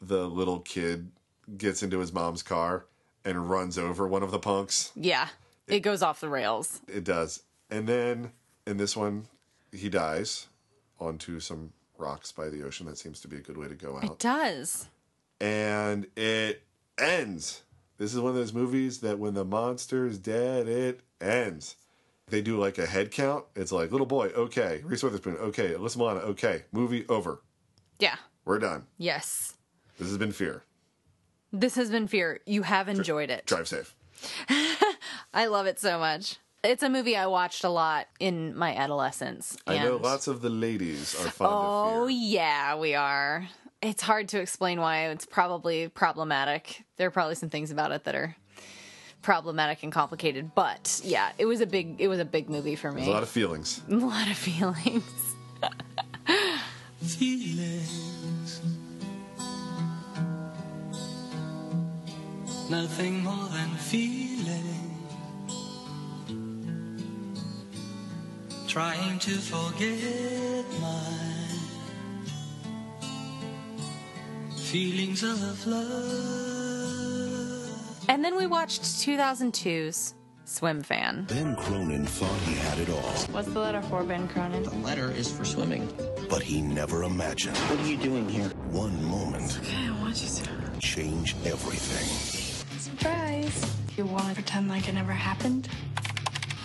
the 0.00 0.28
little 0.28 0.60
kid 0.60 1.10
gets 1.58 1.82
into 1.82 1.98
his 1.98 2.12
mom's 2.12 2.44
car 2.44 2.86
and 3.24 3.50
runs 3.50 3.78
over 3.78 4.06
one 4.06 4.22
of 4.22 4.30
the 4.30 4.38
punks. 4.38 4.92
Yeah, 4.94 5.26
it 5.66 5.80
goes 5.80 6.02
off 6.02 6.20
the 6.20 6.28
rails. 6.28 6.80
It 6.86 7.02
does. 7.02 7.42
And 7.68 7.88
then 7.88 8.30
in 8.64 8.76
this 8.76 8.96
one, 8.96 9.26
he 9.72 9.88
dies 9.88 10.46
onto 11.00 11.40
some 11.40 11.72
rocks 11.98 12.30
by 12.30 12.48
the 12.48 12.62
ocean. 12.62 12.86
That 12.86 12.98
seems 12.98 13.20
to 13.22 13.28
be 13.28 13.38
a 13.38 13.40
good 13.40 13.56
way 13.56 13.66
to 13.66 13.74
go 13.74 13.96
out. 13.96 14.04
It 14.04 14.18
does. 14.20 14.86
And 15.40 16.06
it 16.14 16.62
ends. 16.96 17.62
This 17.98 18.14
is 18.14 18.20
one 18.20 18.30
of 18.30 18.36
those 18.36 18.52
movies 18.52 19.00
that 19.00 19.18
when 19.18 19.34
the 19.34 19.44
monster 19.44 20.06
is 20.06 20.18
dead, 20.18 20.68
it 20.68 21.00
ends. 21.20 21.76
They 22.28 22.42
do 22.42 22.58
like 22.58 22.78
a 22.78 22.86
head 22.86 23.12
count. 23.12 23.44
It's 23.54 23.70
like, 23.70 23.92
little 23.92 24.06
boy, 24.06 24.28
okay. 24.28 24.82
Reese 24.84 25.02
Witherspoon, 25.02 25.36
okay. 25.36 25.74
Alyssa 25.74 25.96
Milano, 25.98 26.20
okay. 26.20 26.64
Movie 26.72 27.06
over. 27.08 27.42
Yeah. 27.98 28.16
We're 28.44 28.58
done. 28.58 28.86
Yes. 28.98 29.54
This 29.98 30.08
has 30.08 30.18
been 30.18 30.32
Fear. 30.32 30.64
This 31.52 31.76
has 31.76 31.90
been 31.90 32.08
Fear. 32.08 32.40
You 32.46 32.62
have 32.62 32.88
enjoyed 32.88 33.30
it. 33.30 33.46
Drive 33.46 33.68
safe. 33.68 33.94
I 35.34 35.46
love 35.46 35.66
it 35.66 35.78
so 35.78 35.98
much. 35.98 36.36
It's 36.64 36.82
a 36.82 36.88
movie 36.88 37.16
I 37.16 37.26
watched 37.26 37.62
a 37.62 37.68
lot 37.68 38.08
in 38.18 38.56
my 38.56 38.74
adolescence. 38.74 39.56
I 39.66 39.78
know 39.78 39.96
lots 39.98 40.26
of 40.26 40.42
the 40.42 40.50
ladies 40.50 41.14
are 41.14 41.30
fond 41.30 41.52
of 41.52 42.02
Oh, 42.02 42.06
yeah, 42.08 42.76
we 42.76 42.94
are. 42.96 43.46
It's 43.82 44.02
hard 44.02 44.28
to 44.30 44.40
explain 44.40 44.80
why 44.80 45.08
it's 45.08 45.26
probably 45.26 45.88
problematic. 45.88 46.84
There 46.96 47.06
are 47.06 47.12
probably 47.12 47.36
some 47.36 47.50
things 47.50 47.70
about 47.70 47.92
it 47.92 48.02
that 48.04 48.16
are 48.16 48.34
problematic 49.26 49.82
and 49.82 49.90
complicated, 49.90 50.54
but 50.54 51.00
yeah, 51.02 51.32
it 51.36 51.46
was 51.46 51.60
a 51.60 51.66
big 51.66 52.00
it 52.00 52.06
was 52.06 52.20
a 52.20 52.24
big 52.24 52.48
movie 52.48 52.76
for 52.76 52.92
me. 52.92 52.98
There's 52.98 53.08
a 53.08 53.10
lot 53.10 53.24
of 53.24 53.28
feelings. 53.28 53.82
a 53.90 53.94
lot 53.96 54.30
of 54.30 54.36
feelings. 54.36 55.02
Feelings. 57.02 58.60
Nothing 62.70 63.24
more 63.24 63.48
than 63.48 63.70
feelings. 63.90 65.02
Trying 68.68 69.18
to 69.18 69.32
forget 69.32 70.64
my 70.80 71.48
feelings 74.70 75.24
of 75.24 75.66
love. 75.66 76.65
And 78.08 78.24
then 78.24 78.36
we 78.36 78.46
watched 78.46 78.82
2002's 78.82 80.14
Swim 80.44 80.82
Fan. 80.82 81.24
Ben 81.28 81.56
Cronin 81.56 82.06
thought 82.06 82.38
he 82.42 82.54
had 82.54 82.78
it 82.78 82.88
all, 82.88 83.02
What's 83.32 83.48
the 83.48 83.58
letter 83.58 83.82
for 83.82 84.04
Ben 84.04 84.28
Cronin? 84.28 84.62
The 84.62 84.74
letter 84.76 85.10
is 85.10 85.30
for 85.30 85.44
swimming. 85.44 85.88
but 86.30 86.42
he 86.42 86.60
never 86.62 87.02
imagined. 87.02 87.56
What 87.56 87.80
are 87.80 87.86
you 87.88 87.96
doing 87.96 88.28
here? 88.28 88.48
One 88.70 89.02
moment 89.04 89.58
Okay, 89.60 89.86
I 89.88 89.90
want 90.00 90.22
you 90.22 90.28
to. 90.28 90.78
change 90.80 91.34
everything. 91.44 92.78
Surprise. 92.78 93.74
You 93.96 94.04
want 94.04 94.28
to 94.28 94.34
pretend 94.34 94.68
like 94.68 94.88
it 94.88 94.94
never 94.94 95.12
happened? 95.12 95.68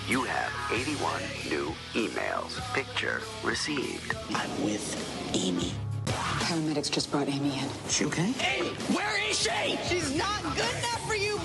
You 0.08 0.24
have 0.26 0.52
81 0.72 1.22
new 1.50 1.74
emails. 1.94 2.60
Picture 2.74 3.22
received. 3.44 4.14
I'm 4.36 4.64
with 4.64 4.86
Amy. 5.34 5.72
Paramedics 6.06 6.92
just 6.92 7.12
brought 7.12 7.28
Amy 7.28 7.58
in. 7.60 7.70
She 7.90 8.06
okay? 8.06 8.34
Amy, 8.58 8.70
where 8.96 9.30
is 9.30 9.40
she? 9.40 9.78
She's 9.88 10.16
not 10.16 10.42
good 10.56 10.58
enough 10.58 11.08
for 11.08 11.16
you. 11.16 11.38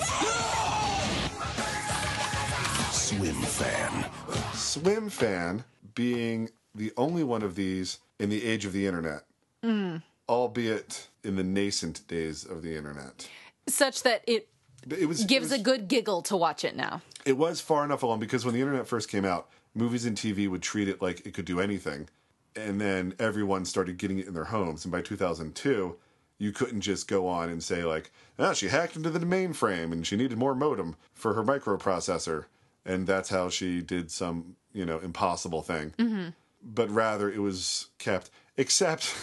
Swim 2.92 3.34
fan. 3.42 4.06
Swim 4.54 5.08
fan 5.08 5.64
being 5.94 6.50
the 6.74 6.92
only 6.96 7.24
one 7.24 7.42
of 7.42 7.54
these 7.54 7.98
in 8.18 8.28
the 8.30 8.44
age 8.44 8.64
of 8.64 8.72
the 8.72 8.86
internet, 8.86 9.24
Mm. 9.64 10.02
albeit 10.28 11.08
in 11.24 11.36
the 11.36 11.42
nascent 11.44 12.06
days 12.08 12.44
of 12.44 12.62
the 12.62 12.76
internet. 12.76 13.28
Such 13.68 14.02
that 14.02 14.22
it 14.26 14.48
It 14.88 15.06
was 15.08 15.24
gives 15.24 15.50
it 15.50 15.54
was, 15.54 15.60
a 15.60 15.62
good 15.62 15.88
giggle 15.88 16.22
to 16.22 16.36
watch 16.36 16.64
it 16.64 16.76
now. 16.76 17.02
it 17.24 17.36
was 17.36 17.60
far 17.60 17.84
enough 17.84 18.02
along 18.02 18.20
because 18.20 18.44
when 18.44 18.54
the 18.54 18.60
internet 18.60 18.86
first 18.86 19.08
came 19.08 19.24
out, 19.24 19.48
movies 19.74 20.04
and 20.04 20.16
TV 20.16 20.48
would 20.48 20.62
treat 20.62 20.88
it 20.88 21.00
like 21.02 21.26
it 21.26 21.34
could 21.34 21.44
do 21.46 21.60
anything, 21.60 22.08
and 22.56 22.80
then 22.80 23.14
everyone 23.18 23.64
started 23.64 23.98
getting 23.98 24.18
it 24.18 24.26
in 24.26 24.34
their 24.34 24.44
homes. 24.44 24.84
And 24.84 24.92
by 24.92 25.02
2002, 25.02 25.96
you 26.38 26.52
couldn't 26.52 26.80
just 26.80 27.08
go 27.08 27.26
on 27.28 27.48
and 27.48 27.62
say 27.62 27.84
like, 27.84 28.10
"Ah, 28.38 28.52
she 28.52 28.68
hacked 28.68 28.96
into 28.96 29.10
the 29.10 29.18
mainframe 29.20 29.92
and 29.92 30.06
she 30.06 30.16
needed 30.16 30.38
more 30.38 30.54
modem 30.54 30.96
for 31.14 31.34
her 31.34 31.42
microprocessor," 31.42 32.44
and 32.84 33.06
that's 33.06 33.28
how 33.30 33.48
she 33.48 33.80
did 33.80 34.10
some 34.10 34.56
you 34.72 34.84
know 34.84 34.98
impossible 34.98 35.62
thing. 35.62 35.92
Mm-hmm. 35.98 36.28
but 36.62 36.90
rather 36.90 37.30
it 37.30 37.40
was 37.40 37.88
kept. 37.98 38.30
Except, 38.56 39.14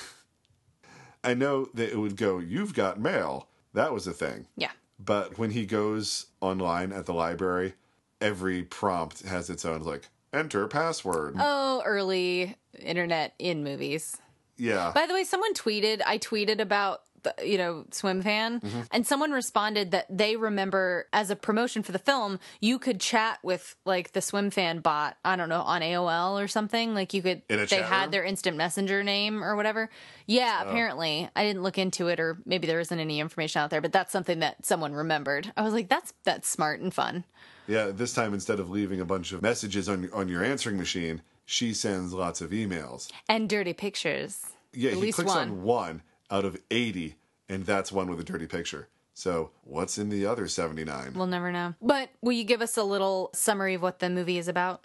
I 1.23 1.33
know 1.33 1.67
that 1.73 1.91
it 1.91 1.97
would 1.97 2.15
go, 2.17 2.39
"You've 2.39 2.73
got 2.73 2.99
mail." 2.99 3.47
That 3.73 3.93
was 3.93 4.05
a 4.07 4.13
thing. 4.13 4.47
Yeah. 4.55 4.71
But 4.99 5.37
when 5.39 5.51
he 5.51 5.65
goes 5.65 6.27
online 6.41 6.91
at 6.93 7.05
the 7.07 7.13
library, 7.13 7.73
every 8.21 8.63
prompt 8.63 9.23
has 9.23 9.49
its 9.49 9.65
own 9.65 9.81
like 9.81 10.09
enter 10.33 10.67
password. 10.67 11.35
Oh, 11.39 11.81
early 11.85 12.55
internet 12.79 13.33
in 13.39 13.63
movies. 13.63 14.17
Yeah. 14.57 14.91
By 14.93 15.05
the 15.05 15.13
way, 15.13 15.23
someone 15.23 15.53
tweeted, 15.53 16.01
I 16.05 16.17
tweeted 16.17 16.59
about, 16.59 17.01
you 17.43 17.57
know, 17.57 17.85
Swim 17.91 18.21
Fan, 18.21 18.59
Mhm. 18.61 18.87
and 18.91 19.07
someone 19.07 19.31
responded 19.31 19.91
that 19.91 20.05
they 20.09 20.35
remember 20.35 21.07
as 21.13 21.29
a 21.29 21.35
promotion 21.35 21.83
for 21.83 21.91
the 21.91 21.99
film, 21.99 22.39
you 22.59 22.79
could 22.79 22.99
chat 22.99 23.39
with 23.43 23.75
like 23.85 24.11
the 24.13 24.21
Swim 24.21 24.49
Fan 24.51 24.79
bot, 24.79 25.17
I 25.23 25.35
don't 25.35 25.49
know, 25.49 25.61
on 25.61 25.81
AOL 25.81 26.39
or 26.41 26.47
something. 26.47 26.93
Like 26.93 27.13
you 27.13 27.21
could, 27.21 27.41
they 27.47 27.57
had 27.81 28.03
room? 28.03 28.11
their 28.11 28.23
instant 28.23 28.57
messenger 28.57 29.03
name 29.03 29.43
or 29.43 29.55
whatever. 29.55 29.89
Yeah, 30.25 30.61
Oh. 30.65 30.69
apparently. 30.69 31.29
I 31.35 31.43
didn't 31.43 31.63
look 31.63 31.77
into 31.77 32.07
it 32.07 32.19
or 32.19 32.37
maybe 32.45 32.67
there 32.67 32.79
isn't 32.79 32.99
any 32.99 33.19
information 33.19 33.61
out 33.61 33.69
there, 33.69 33.81
but 33.81 33.91
that's 33.91 34.11
something 34.11 34.39
that 34.39 34.65
someone 34.65 34.93
remembered. 34.93 35.51
I 35.57 35.61
was 35.63 35.73
like, 35.73 35.89
that's, 35.89 36.13
that's 36.23 36.47
smart 36.49 36.79
and 36.81 36.93
fun. 36.93 37.23
Yeah, 37.67 37.87
this 37.93 38.13
time 38.13 38.33
instead 38.33 38.59
of 38.59 38.69
leaving 38.69 38.99
a 38.99 39.05
bunch 39.05 39.31
of 39.31 39.41
messages 39.41 39.87
on 39.87 40.09
on 40.11 40.27
your 40.27 40.43
answering 40.43 40.77
machine, 40.77 41.21
she 41.45 41.73
sends 41.73 42.11
lots 42.13 42.41
of 42.41 42.51
emails. 42.51 43.09
And 43.29 43.49
dirty 43.49 43.71
pictures. 43.73 44.41
Yeah, 44.73 44.89
At 44.91 44.95
he 44.97 45.01
least 45.01 45.15
clicks 45.15 45.29
one. 45.33 45.49
on 45.49 45.63
one 45.63 46.01
out 46.33 46.45
of 46.45 46.59
80 46.71 47.15
and 47.47 47.65
that's 47.65 47.91
one 47.91 48.09
with 48.09 48.19
a 48.19 48.23
dirty 48.23 48.47
picture. 48.47 48.89
So 49.13 49.51
what's 49.63 49.99
in 49.99 50.09
the 50.09 50.25
other 50.25 50.47
79? 50.47 51.13
We'll 51.15 51.27
never 51.27 51.51
know. 51.51 51.75
But 51.81 52.09
will 52.21 52.31
you 52.31 52.43
give 52.43 52.61
us 52.63 52.75
a 52.77 52.83
little 52.83 53.29
summary 53.33 53.75
of 53.75 53.83
what 53.83 53.99
the 53.99 54.09
movie 54.09 54.39
is 54.39 54.47
about? 54.47 54.83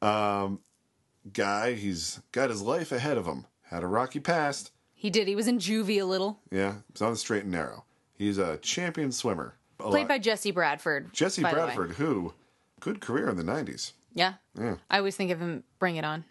Um, 0.00 0.60
guy, 1.32 1.74
he's 1.74 2.20
got 2.32 2.48
his 2.48 2.62
life 2.62 2.90
ahead 2.92 3.18
of 3.18 3.26
him. 3.26 3.44
Had 3.64 3.82
a 3.82 3.86
rocky 3.86 4.20
past. 4.20 4.70
He 4.94 5.10
did. 5.10 5.28
He 5.28 5.36
was 5.36 5.46
in 5.46 5.58
juvie 5.58 6.00
a 6.00 6.04
little. 6.04 6.40
Yeah, 6.50 6.76
he's 6.92 7.02
on 7.02 7.10
the 7.12 7.18
straight 7.18 7.42
and 7.42 7.52
narrow. 7.52 7.84
He's 8.14 8.38
a 8.38 8.56
champion 8.56 9.12
swimmer. 9.12 9.54
A 9.78 9.82
Played 9.84 10.00
lot- 10.02 10.08
by 10.08 10.18
Jesse 10.18 10.50
Bradford. 10.50 11.12
Jesse 11.12 11.42
by 11.42 11.50
the 11.52 11.56
way. 11.58 11.64
Bradford, 11.66 11.90
who 11.92 12.32
good 12.80 13.00
career 13.00 13.28
in 13.28 13.36
the 13.36 13.44
90s. 13.44 13.92
Yeah. 14.14 14.34
Yeah. 14.58 14.76
I 14.90 14.98
always 14.98 15.14
think 15.14 15.30
of 15.30 15.38
him 15.40 15.62
Bring 15.78 15.96
It 15.96 16.04
On. 16.04 16.24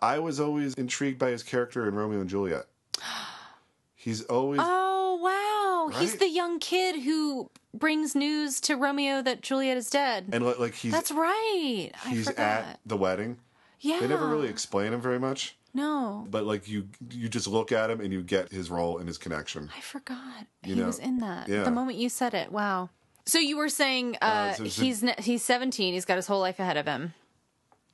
I 0.00 0.18
was 0.18 0.38
always 0.38 0.74
intrigued 0.74 1.18
by 1.18 1.30
his 1.30 1.42
character 1.42 1.88
in 1.88 1.94
Romeo 1.94 2.20
and 2.20 2.28
Juliet. 2.28 2.66
He's 4.02 4.22
always 4.24 4.58
Oh, 4.62 5.90
wow. 5.92 5.98
He's 6.00 6.16
the 6.16 6.28
young 6.28 6.58
kid 6.58 7.00
who 7.02 7.50
brings 7.72 8.14
news 8.16 8.60
to 8.62 8.74
Romeo 8.76 9.22
that 9.22 9.42
Juliet 9.42 9.76
is 9.76 9.88
dead. 9.90 10.26
and 10.32 10.44
li- 10.44 10.54
like 10.58 10.74
he's 10.74 10.90
That's 10.92 11.12
right. 11.12 11.90
He's 12.08 12.28
at 12.28 12.80
the 12.84 12.96
wedding. 12.96 13.38
yeah. 13.80 14.00
They 14.00 14.08
never 14.08 14.26
really 14.26 14.48
explain 14.48 14.92
him 14.92 15.00
very 15.00 15.18
much, 15.20 15.56
No. 15.72 16.26
but 16.30 16.44
like 16.44 16.68
you 16.68 16.88
you 17.10 17.28
just 17.28 17.46
look 17.46 17.70
at 17.72 17.90
him 17.90 18.00
and 18.00 18.12
you 18.12 18.22
get 18.22 18.50
his 18.50 18.70
role 18.70 18.98
and 18.98 19.06
his 19.06 19.18
connection. 19.18 19.70
I 19.76 19.80
forgot. 19.80 20.46
You 20.64 20.74
he 20.74 20.80
know, 20.80 20.86
was 20.86 20.98
in 20.98 21.18
that. 21.18 21.48
yeah. 21.48 21.62
The 21.62 21.70
moment 21.70 21.96
you 21.98 22.08
said 22.08 22.34
it. 22.34 22.50
Wow. 22.50 22.90
So 23.24 23.38
you 23.38 23.56
were 23.56 23.68
saying 23.68 24.16
uh, 24.20 24.52
so- 24.54 24.64
so- 24.66 24.82
he's 24.82 25.04
he's 25.18 25.42
17. 25.44 25.94
He's 25.94 26.04
got 26.04 26.16
his 26.16 26.26
whole 26.26 26.40
life 26.40 26.58
ahead 26.58 26.76
of 26.76 26.86
him. 26.86 27.14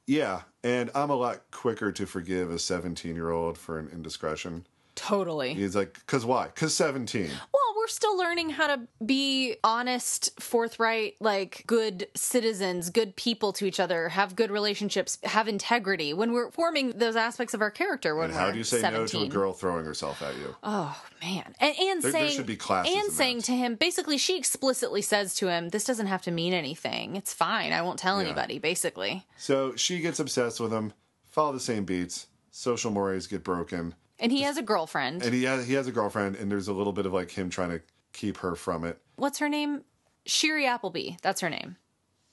Yeah, 0.06 0.42
and 0.64 0.90
I'm 0.94 1.10
a 1.10 1.14
lot 1.16 1.50
quicker 1.50 1.92
to 1.92 2.06
forgive 2.06 2.50
a 2.50 2.58
17 2.58 3.14
year 3.14 3.30
old 3.30 3.58
for 3.58 3.78
an 3.78 3.88
indiscretion. 3.92 4.66
Totally. 4.98 5.54
He's 5.54 5.76
like, 5.76 5.94
because 5.94 6.26
why? 6.26 6.46
Because 6.46 6.74
17. 6.74 7.28
Well, 7.28 7.74
we're 7.76 7.86
still 7.86 8.18
learning 8.18 8.50
how 8.50 8.66
to 8.66 8.80
be 9.06 9.54
honest, 9.62 10.30
forthright, 10.40 11.14
like 11.20 11.62
good 11.68 12.08
citizens, 12.16 12.90
good 12.90 13.14
people 13.14 13.52
to 13.54 13.64
each 13.64 13.78
other, 13.78 14.08
have 14.08 14.34
good 14.34 14.50
relationships, 14.50 15.16
have 15.22 15.46
integrity 15.46 16.12
when 16.12 16.32
we're 16.32 16.50
forming 16.50 16.90
those 16.98 17.14
aspects 17.14 17.54
of 17.54 17.60
our 17.62 17.70
character. 17.70 18.16
When 18.16 18.30
And 18.30 18.34
how 18.34 18.50
do 18.50 18.58
you 18.58 18.64
say 18.64 18.80
17. 18.80 19.00
no 19.00 19.06
to 19.06 19.30
a 19.30 19.32
girl 19.32 19.52
throwing 19.52 19.84
herself 19.84 20.20
at 20.20 20.34
you? 20.36 20.56
Oh 20.64 21.00
man, 21.22 21.54
and, 21.60 21.76
and 21.78 22.02
There- 22.02 22.10
there 22.10 22.20
saying 22.22 22.36
should 22.36 22.46
be 22.46 22.56
classes 22.56 22.92
and 22.92 23.04
in 23.04 23.10
saying 23.12 23.42
to 23.42 23.52
him, 23.52 23.76
basically, 23.76 24.18
she 24.18 24.36
explicitly 24.36 25.00
says 25.00 25.34
to 25.36 25.46
him, 25.48 25.68
"This 25.68 25.84
doesn't 25.84 26.08
have 26.08 26.22
to 26.22 26.32
mean 26.32 26.52
anything. 26.52 27.14
It's 27.14 27.32
fine. 27.32 27.72
I 27.72 27.82
won't 27.82 28.00
tell 28.00 28.16
Yeah. 28.20 28.26
anybody." 28.26 28.58
Basically, 28.58 29.24
So 29.36 29.76
she 29.76 30.00
gets 30.00 30.18
obsessed 30.18 30.58
with 30.58 30.72
him, 30.72 30.92
follow 31.30 31.52
the 31.52 31.60
same 31.60 31.84
beats, 31.84 32.26
social 32.50 32.90
mores 32.90 33.28
get 33.28 33.44
broken, 33.44 33.94
and 34.20 34.32
he 34.32 34.42
has 34.42 34.56
a 34.56 34.62
girlfriend. 34.62 35.22
and 35.22 35.32
he 35.34 35.44
has, 35.44 35.66
he 35.66 35.74
has 35.74 35.86
a 35.86 35.92
girlfriend, 35.92 36.36
and 36.36 36.50
there's 36.50 36.68
a 36.68 36.72
little 36.72 36.92
bit 36.92 37.06
of 37.06 37.12
like 37.12 37.30
him 37.30 37.50
trying 37.50 37.70
to 37.70 37.80
keep 38.12 38.38
her 38.38 38.54
from 38.54 38.84
it. 38.84 38.98
What's 39.16 39.38
her 39.38 39.48
name? 39.48 39.84
Shiri 40.26 40.66
Appleby. 40.66 41.12
That's 41.22 41.40
her 41.40 41.50
name. 41.50 41.76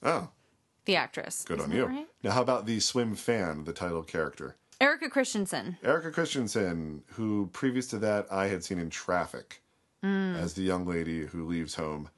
Oh, 0.03 0.29
The 0.85 0.95
actress. 0.97 1.43
good 1.47 1.59
Isn't 1.59 1.71
on 1.71 1.77
you. 1.77 1.85
right? 1.85 2.07
Now, 2.23 2.31
how 2.31 2.41
about 2.41 2.65
the 2.65 2.79
swim 2.79 3.15
fan, 3.15 3.63
the 3.63 3.73
title 3.73 4.03
character? 4.03 4.55
Erika 4.81 5.09
Christensen. 5.09 5.77
Erika 5.83 6.11
Christensen, 6.11 7.03
who 7.13 7.49
previous 7.53 7.87
to 7.87 7.97
that 7.99 8.27
I 8.31 8.47
had 8.47 8.63
seen 8.63 8.79
in 8.79 8.89
Traffic 8.89 9.61
Mm. 10.03 10.37
as 10.37 10.53
the 10.53 10.61
young 10.61 10.85
lady 10.85 11.25
who 11.25 11.45
leaves 11.47 11.75
home. 11.75 12.09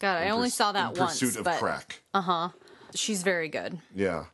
God, 0.00 0.16
I 0.22 0.30
only 0.30 0.46
purs- 0.48 0.54
saw 0.54 0.72
that 0.72 0.94
in 0.94 0.98
once. 1.00 1.20
pursuit 1.20 1.36
of 1.36 1.44
but, 1.44 1.58
crack. 1.60 2.00
Uh 2.14 2.20
huh. 2.22 2.48
She's 2.94 3.22
very 3.22 3.48
good. 3.48 3.78
Yeah. 3.94 4.24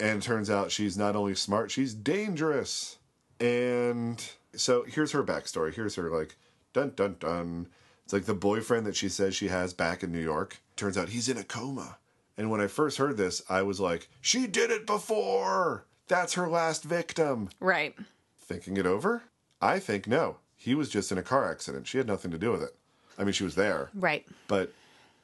And 0.00 0.18
it 0.18 0.24
turns 0.24 0.48
out 0.48 0.70
she's 0.70 0.96
not 0.96 1.16
only 1.16 1.34
smart, 1.34 1.70
she's 1.70 1.92
dangerous. 1.92 2.98
And 3.40 4.24
so 4.54 4.84
here's 4.84 5.12
her 5.12 5.22
backstory. 5.22 5.74
Here's 5.74 5.94
her, 5.96 6.10
like, 6.10 6.36
dun 6.72 6.92
dun 6.96 7.16
dun. 7.18 7.68
It's 8.04 8.12
like 8.12 8.24
the 8.24 8.34
boyfriend 8.34 8.86
that 8.86 8.96
she 8.96 9.08
says 9.08 9.34
she 9.34 9.48
has 9.48 9.74
back 9.74 10.02
in 10.02 10.10
New 10.12 10.20
York. 10.20 10.60
Turns 10.76 10.96
out 10.96 11.10
he's 11.10 11.28
in 11.28 11.36
a 11.36 11.44
coma. 11.44 11.98
And 12.36 12.50
when 12.50 12.60
I 12.60 12.68
first 12.68 12.98
heard 12.98 13.16
this, 13.16 13.42
I 13.50 13.62
was 13.62 13.80
like, 13.80 14.08
she 14.20 14.46
did 14.46 14.70
it 14.70 14.86
before. 14.86 15.84
That's 16.06 16.34
her 16.34 16.48
last 16.48 16.84
victim. 16.84 17.50
Right. 17.60 17.94
Thinking 18.40 18.76
it 18.76 18.86
over, 18.86 19.24
I 19.60 19.78
think 19.78 20.06
no. 20.06 20.36
He 20.56 20.74
was 20.74 20.88
just 20.88 21.12
in 21.12 21.18
a 21.18 21.22
car 21.22 21.50
accident. 21.50 21.86
She 21.86 21.98
had 21.98 22.06
nothing 22.06 22.30
to 22.30 22.38
do 22.38 22.50
with 22.50 22.62
it. 22.62 22.74
I 23.18 23.24
mean, 23.24 23.32
she 23.32 23.44
was 23.44 23.56
there. 23.56 23.90
Right. 23.94 24.26
But 24.46 24.72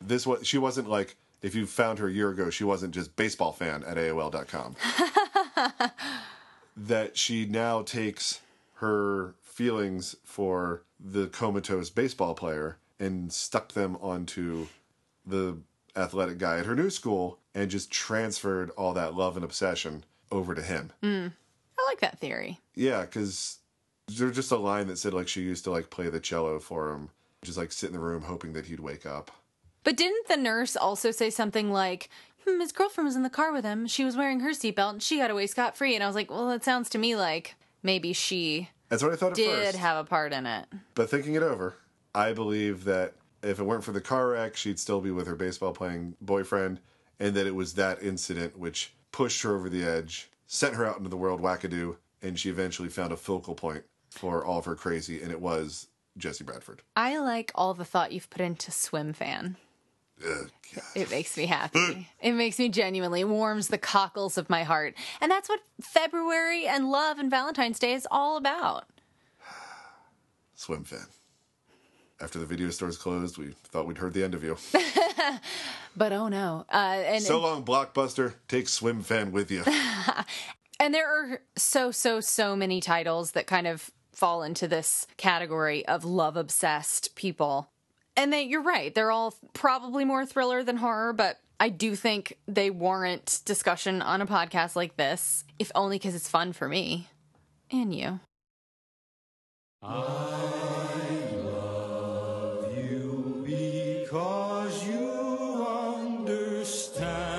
this 0.01 0.27
was 0.27 0.47
she 0.47 0.59
wasn't 0.59 0.89
like 0.89 1.17
if 1.41 1.55
you 1.55 1.67
found 1.67 1.99
her 2.01 2.09
a 2.09 2.13
year 2.13 2.31
ago, 2.31 2.51
she 2.51 2.65
wasn't 2.65 2.95
just 2.95 3.17
baseball 3.17 3.53
fan 3.53 3.85
at 3.85 3.97
AOL.com. 3.97 4.77
that 6.77 7.17
she 7.17 7.47
now 7.47 7.83
takes 7.83 8.41
her 8.75 9.35
feelings 9.43 10.17
for 10.25 10.83
the 10.99 11.27
comatose 11.29 11.91
baseball 11.91 12.35
player 12.35 12.79
and 12.99 13.33
stuck 13.33 13.73
them 13.73 13.97
onto 14.01 14.67
the 15.27 15.57
athletic 15.97 16.39
guy 16.39 16.59
at 16.59 16.67
her 16.67 16.75
new 16.75 16.91
school 16.91 17.39
and 17.55 17.71
just 17.71 17.91
transferred 17.91 18.71
all 18.71 18.93
that 18.95 19.15
love 19.15 19.37
and 19.37 19.45
obsession 19.45 20.05
over 20.33 20.55
to 20.55 20.63
him. 20.63 20.93
Mm. 21.03 21.33
I 21.79 21.85
like 21.87 22.01
that 22.01 22.19
theory. 22.19 22.61
Yeah, 22.75 23.03
because 23.03 23.59
there's 24.09 24.35
just 24.35 24.51
a 24.51 24.57
line 24.57 24.89
that 24.89 24.99
said 24.99 25.15
like 25.15 25.29
she 25.29 25.43
used 25.43 25.65
to 25.65 25.71
like 25.71 25.91
play 25.91 26.09
the 26.09 26.21
cello 26.21 26.59
for 26.59 26.93
him, 26.93 27.11
just 27.43 27.59
like 27.59 27.73
sit 27.73 27.89
in 27.89 27.93
the 27.93 28.01
room 28.01 28.23
hoping 28.23 28.53
that 28.55 28.67
he'd 28.67 28.81
wake 28.81 29.07
up. 29.07 29.31
But 29.85 29.97
didn't 29.97 30.29
the 30.29 30.37
nurse 30.37 30.77
also 30.77 31.11
say 31.11 31.29
something 31.31 31.71
like, 31.71 32.09
Hmm, 32.47 32.61
his 32.61 32.73
girlfriend 32.73 33.07
was 33.07 33.17
in 33.17 33.23
the 33.23 33.31
car 33.31 33.53
with 33.53 33.65
him. 33.65 33.87
She 33.87 34.05
was 34.05 34.17
wearing 34.17 34.41
her 34.41 34.51
seatbelt 34.51 34.91
and 34.91 35.03
she 35.03 35.19
got 35.19 35.31
away 35.31 35.47
scot 35.47 35.77
free. 35.77 35.95
And 35.95 36.05
I 36.05 36.07
was 36.07 36.17
like, 36.17 36.31
well, 36.31 36.51
it 36.51 36.65
sounds 36.65 36.89
to 36.91 36.99
me 36.99 37.17
like 37.17 37.55
maybe 37.83 38.13
she 38.13 38.69
That's 38.89 39.03
what 39.03 39.13
I 39.13 39.17
thought 39.17 39.31
at 39.33 39.37
did 39.37 39.65
first. 39.67 39.77
have 39.79 39.97
a 39.97 40.09
part 40.09 40.33
in 40.33 40.47
it. 40.47 40.67
But 40.95 41.09
thinking 41.11 41.35
it 41.35 41.43
over, 41.43 41.77
I 42.15 42.33
believe 42.33 42.85
that 42.85 43.15
if 43.43 43.59
it 43.59 43.65
weren't 43.65 43.85
for 43.85 43.93
the 43.93 44.01
car 44.01 44.29
wreck, 44.29 44.57
she'd 44.57 44.79
still 44.79 45.01
be 45.01 45.11
with 45.11 45.27
her 45.27 45.35
baseball 45.37 45.73
playing 45.73 46.17
boyfriend, 46.21 46.81
and 47.21 47.35
that 47.35 47.47
it 47.47 47.55
was 47.55 47.75
that 47.75 48.03
incident 48.03 48.59
which 48.59 48.95
pushed 49.13 49.43
her 49.43 49.55
over 49.55 49.69
the 49.69 49.85
edge, 49.85 50.31
sent 50.47 50.75
her 50.75 50.87
out 50.87 50.97
into 50.97 51.11
the 51.11 51.17
world 51.17 51.43
wackadoo, 51.43 51.97
and 52.23 52.39
she 52.39 52.49
eventually 52.49 52.89
found 52.89 53.13
a 53.13 53.17
focal 53.17 53.55
point 53.55 53.85
for 54.11 54.45
all 54.45 54.59
of 54.59 54.65
her 54.65 54.75
crazy, 54.75 55.21
and 55.23 55.31
it 55.31 55.41
was 55.43 55.89
Jesse 56.17 56.43
Bradford. 56.45 56.81
I 56.97 57.19
like 57.19 57.53
all 57.55 57.75
the 57.75 57.85
thought 57.85 58.13
you've 58.13 58.31
put 58.31 58.41
into 58.41 58.71
Swim 58.71 59.13
Fan. 59.13 59.57
It 60.95 61.11
makes 61.11 61.37
me 61.37 61.47
happy. 61.47 62.09
it 62.21 62.33
makes 62.33 62.59
me 62.59 62.69
genuinely 62.69 63.25
warms 63.25 63.69
the 63.69 63.79
cockles 63.79 64.37
of 64.37 64.51
my 64.51 64.65
heart. 64.65 64.95
And 65.21 65.31
that's 65.31 65.49
what 65.49 65.61
February 65.81 66.67
and 66.67 66.91
love 66.91 67.19
and 67.19 67.31
Valentine's 67.31 67.79
Day 67.79 67.93
is 67.93 68.09
all 68.11 68.37
about. 68.37 68.85
swim 70.55 70.85
fan. 70.85 71.07
After 72.21 72.39
the 72.39 72.47
video 72.47 72.71
stores 72.71 72.97
closed, 72.97 73.39
we 73.39 73.53
thought 73.65 73.87
we'd 73.87 73.99
heard 73.99 74.15
the 74.15 74.25
end 74.25 74.35
of 74.35 74.43
you. 74.43 74.57
But 75.97 76.13
oh 76.13 76.29
no. 76.29 76.65
Uh, 76.73 77.03
and 77.07 77.23
so 77.23 77.41
long, 77.41 77.65
Blockbuster. 77.65 78.35
Take 78.49 78.69
Swim 78.69 79.03
Fan 79.03 79.33
with 79.33 79.51
you. 79.51 79.63
And 80.81 80.93
there 80.93 81.09
are 81.09 81.41
so, 81.57 81.93
so, 81.93 82.19
so 82.19 82.57
many 82.57 82.81
titles 82.81 83.31
that 83.33 83.47
kind 83.47 83.69
of 83.69 83.93
fall 84.13 84.43
into 84.43 84.67
this 84.67 85.07
category 85.17 85.87
of 85.87 86.05
love 86.05 86.37
obsessed 86.37 87.15
people. 87.15 87.71
And 88.17 88.33
they, 88.33 88.43
you're 88.43 88.63
right, 88.63 88.95
they're 88.95 89.11
all 89.11 89.35
probably 89.55 90.05
more 90.05 90.25
thriller 90.25 90.63
than 90.63 90.77
horror, 90.77 91.13
but 91.13 91.41
I 91.59 91.69
do 91.69 91.97
think 91.97 92.39
they 92.47 92.71
warrant 92.71 93.41
discussion 93.45 94.03
on 94.03 94.21
a 94.21 94.27
podcast 94.27 94.77
like 94.77 94.97
this, 94.97 95.45
if 95.59 95.73
only 95.75 95.97
because 95.99 96.15
it's 96.15 96.29
fun 96.29 96.53
for 96.53 96.69
me 96.69 97.09
and 97.71 97.95
you. 97.95 98.21
Because 103.45 104.87
you 104.87 105.67
understand. 105.67 107.35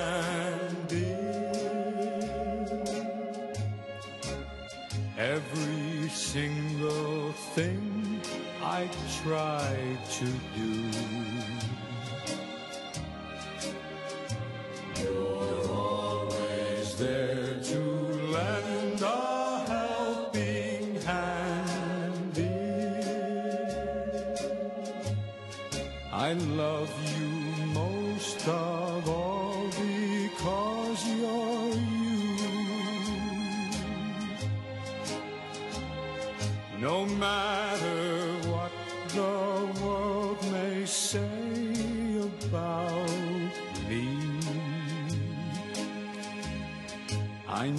Every 5.18 6.10
single 6.10 7.32
thing 7.54 8.20
I 8.62 8.90
try 9.24 9.78
to 10.12 10.26
I 26.18 26.32
love 26.32 26.94
you 27.20 27.66
most 27.74 28.48
of 28.48 29.10
all 29.10 29.68
because 29.68 31.08
you're 31.10 31.74
you. 31.76 32.38
No 36.80 37.06
matter 37.06 38.28
what 38.50 38.72
the 39.14 39.84
world 39.84 40.38
may 40.54 40.86
say 40.86 42.22
about 42.22 43.52
me, 43.90 44.08
I 47.46 47.72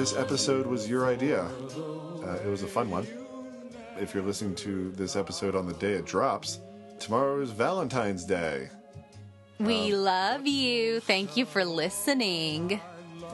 this 0.00 0.16
episode 0.16 0.66
was 0.66 0.88
your 0.88 1.06
idea. 1.06 1.42
Uh, 1.42 2.38
it 2.42 2.48
was 2.48 2.62
a 2.62 2.66
fun 2.66 2.88
one. 2.88 3.06
If 3.98 4.14
you're 4.14 4.22
listening 4.22 4.54
to 4.54 4.92
this 4.92 5.14
episode 5.14 5.54
on 5.54 5.66
the 5.66 5.74
day 5.74 5.92
it 5.92 6.06
drops, 6.06 6.58
tomorrow 6.98 7.42
is 7.42 7.50
Valentine's 7.50 8.24
Day. 8.24 8.70
We 9.58 9.94
love 9.94 10.46
you. 10.46 11.00
Thank 11.00 11.36
you 11.36 11.44
for 11.44 11.66
listening. 11.66 12.80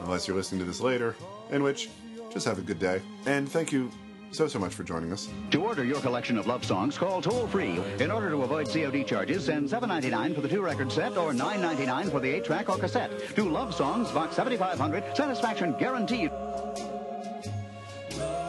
Unless 0.01 0.27
you're 0.27 0.35
listening 0.35 0.59
to 0.59 0.65
this 0.65 0.81
later, 0.81 1.15
in 1.51 1.63
which, 1.63 1.87
just 2.33 2.45
have 2.45 2.57
a 2.57 2.61
good 2.61 2.79
day. 2.79 3.01
And 3.25 3.47
thank 3.47 3.71
you 3.71 3.89
so, 4.31 4.45
so 4.45 4.59
much 4.59 4.73
for 4.73 4.83
joining 4.83 5.13
us. 5.13 5.29
To 5.51 5.63
order 5.63 5.85
your 5.85 6.01
collection 6.01 6.37
of 6.37 6.47
love 6.47 6.65
songs, 6.65 6.97
call 6.97 7.21
toll 7.21 7.47
free. 7.47 7.79
In 8.01 8.11
order 8.11 8.29
to 8.29 8.43
avoid 8.43 8.67
COD 8.67 9.05
charges, 9.07 9.45
send 9.45 9.69
$7.99 9.69 10.35
for 10.35 10.41
the 10.41 10.49
two 10.49 10.61
record 10.61 10.91
set 10.91 11.15
or 11.17 11.31
$9.99 11.31 12.11
for 12.11 12.19
the 12.19 12.29
eight 12.29 12.43
track 12.43 12.67
or 12.67 12.77
cassette. 12.77 13.09
To 13.35 13.49
Love 13.49 13.73
Songs, 13.73 14.11
Box 14.11 14.35
7500, 14.35 15.15
satisfaction 15.15 15.73
guaranteed. 15.79 16.29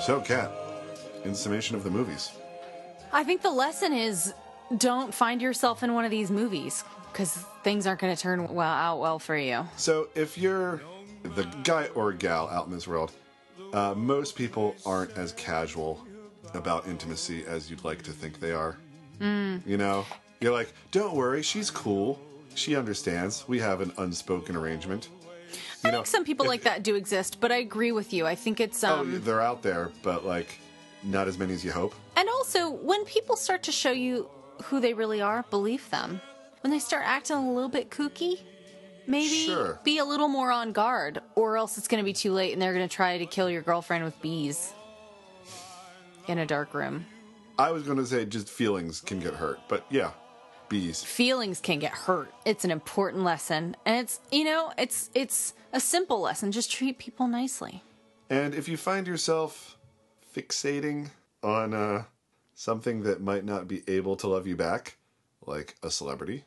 So, 0.09 0.23
Kat, 0.23 0.51
in 1.25 1.35
summation 1.35 1.77
of 1.77 1.85
the 1.85 1.91
movies. 1.91 2.33
I 3.13 3.25
think 3.25 3.43
the 3.43 3.51
lesson 3.51 3.93
is 3.93 4.33
don't 4.79 5.13
find 5.13 5.43
yourself 5.43 5.83
in 5.83 5.93
one 5.93 6.07
of 6.07 6.11
these 6.11 6.31
movies 6.31 6.83
because 7.13 7.35
things 7.63 7.87
aren't 7.87 8.01
going 8.01 8.17
to 8.17 8.23
turn 8.23 8.49
well 8.49 8.73
out 8.73 9.01
well 9.01 9.19
for 9.19 9.37
you. 9.37 9.67
So, 9.77 10.09
if 10.15 10.39
you're 10.39 10.81
the 11.25 11.45
guy 11.63 11.89
or 11.89 12.15
gal 12.15 12.49
out 12.49 12.65
in 12.65 12.73
this 12.73 12.89
world, 12.89 13.13
uh, 13.75 13.93
most 13.95 14.35
people 14.35 14.75
aren't 14.87 15.11
as 15.19 15.33
casual 15.33 16.03
about 16.55 16.89
intimacy 16.89 17.45
as 17.45 17.71
you'd 17.71 17.85
like 17.85 18.01
to 18.05 18.11
think 18.11 18.41
they 18.41 18.53
are. 18.53 18.79
Mm. 19.21 19.61
You 19.67 19.77
know, 19.77 20.07
you're 20.41 20.55
like, 20.55 20.73
don't 20.91 21.17
worry, 21.17 21.43
she's 21.43 21.71
cool. 21.71 22.19
She 22.55 22.77
understands. 22.77 23.47
We 23.47 23.59
have 23.59 23.83
an 23.83 23.93
unspoken 23.99 24.57
arrangement. 24.57 25.11
I 25.85 25.91
think 25.91 26.07
some 26.07 26.25
people 26.25 26.47
like 26.47 26.63
that 26.63 26.83
do 26.83 26.95
exist, 26.95 27.39
but 27.41 27.51
I 27.53 27.57
agree 27.57 27.93
with 27.93 28.13
you. 28.13 28.27
I 28.27 28.35
think 28.35 28.61
it's 28.61 28.83
Oh, 28.85 29.01
um 29.01 29.21
they're 29.25 29.41
out 29.41 29.63
there, 29.63 29.91
but 30.03 30.25
like, 30.27 30.59
not 31.03 31.29
as 31.29 31.39
many 31.39 31.55
as 31.55 31.65
you 31.65 31.73
hope. 31.73 31.95
and 32.17 32.29
also 32.29 32.71
when 32.71 33.05
people 33.05 33.37
start 33.37 33.63
to 33.65 33.73
show 33.73 33.91
you 33.93 34.29
who 34.65 34.81
they 34.81 34.93
really 34.95 35.21
are, 35.21 35.45
believe 35.51 35.89
them. 35.91 36.21
When 36.63 36.71
they 36.73 36.81
start 36.81 37.05
acting 37.07 37.37
a 37.37 37.53
little 37.53 37.69
bit 37.71 37.91
kooky, 37.91 38.41
maybe 39.07 39.29
Sure. 39.47 39.79
be 39.85 39.99
a 39.99 40.05
little 40.05 40.27
more 40.29 40.51
on 40.51 40.73
guard, 40.73 41.21
or 41.37 41.57
else 41.57 41.79
it's 41.79 41.87
going 41.89 42.03
to 42.03 42.05
be 42.05 42.13
too 42.13 42.33
late 42.33 42.53
and 42.53 42.61
they're 42.61 42.75
going 42.75 42.89
to 42.89 42.95
try 42.95 43.17
to 43.19 43.27
kill 43.27 43.49
your 43.49 43.63
girlfriend 43.63 44.05
with 44.05 44.21
bees 44.21 44.73
in 46.27 46.39
a 46.39 46.47
dark 46.47 46.75
room. 46.75 47.07
I 47.59 47.71
was 47.71 47.85
going 47.85 47.99
to 47.99 48.07
say 48.07 48.25
just 48.27 48.49
feelings 48.49 49.01
can 49.01 49.19
get 49.21 49.35
hurt, 49.35 49.61
but 49.69 49.85
yeah, 49.91 50.11
bees. 50.69 51.03
feelings 51.03 51.61
can 51.61 51.79
get 51.79 51.93
hurt. 51.93 52.33
It's 52.45 52.65
an 52.65 52.71
important 52.71 53.25
lesson. 53.25 53.77
And 53.85 53.99
it's, 54.05 54.21
you 54.31 54.45
know, 54.45 54.73
it's 54.79 55.11
it's 55.15 55.55
a 55.73 55.81
simple 55.81 56.21
lesson. 56.21 56.53
Just 56.53 56.71
treat 56.71 56.99
people 56.99 57.27
nicely. 57.29 57.83
And 58.31 58.55
if 58.55 58.69
you 58.69 58.77
find 58.77 59.07
yourself 59.07 59.77
fixating 60.35 61.11
on 61.43 61.75
uh, 61.75 62.05
something 62.55 63.03
that 63.03 63.21
might 63.21 63.45
not 63.45 63.67
be 63.69 63.83
able 63.89 64.17
to 64.17 64.29
love 64.29 64.47
you 64.47 64.57
back, 64.57 64.97
like 65.47 65.75
a 65.83 65.91
celebrity, 65.91 66.45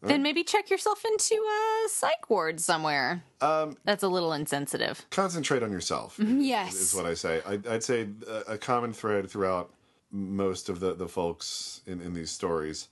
Then 0.00 0.22
maybe 0.22 0.44
check 0.44 0.70
yourself 0.70 1.04
into 1.04 1.34
a 1.34 1.88
psych 1.88 2.30
ward 2.30 2.60
somewhere. 2.60 3.24
Um, 3.40 3.76
That's 3.84 4.04
a 4.04 4.08
little 4.08 4.32
insensitive. 4.32 5.04
concentrate 5.10 5.62
on 5.64 5.72
yourself. 5.72 6.18
Yes. 6.22 6.74
is 6.74 6.94
what 6.94 7.04
I 7.06 7.14
say. 7.14 7.40
I, 7.44 7.58
I'd 7.68 7.82
say 7.82 8.06
a, 8.28 8.52
a 8.52 8.58
common 8.58 8.92
thread 8.92 9.28
throughout 9.28 9.72
most 10.12 10.68
of 10.68 10.78
the, 10.78 10.94
the 10.94 11.08
folks 11.08 11.80
in, 11.86 12.00
in 12.00 12.14
these 12.14 12.30
stories. 12.30 12.88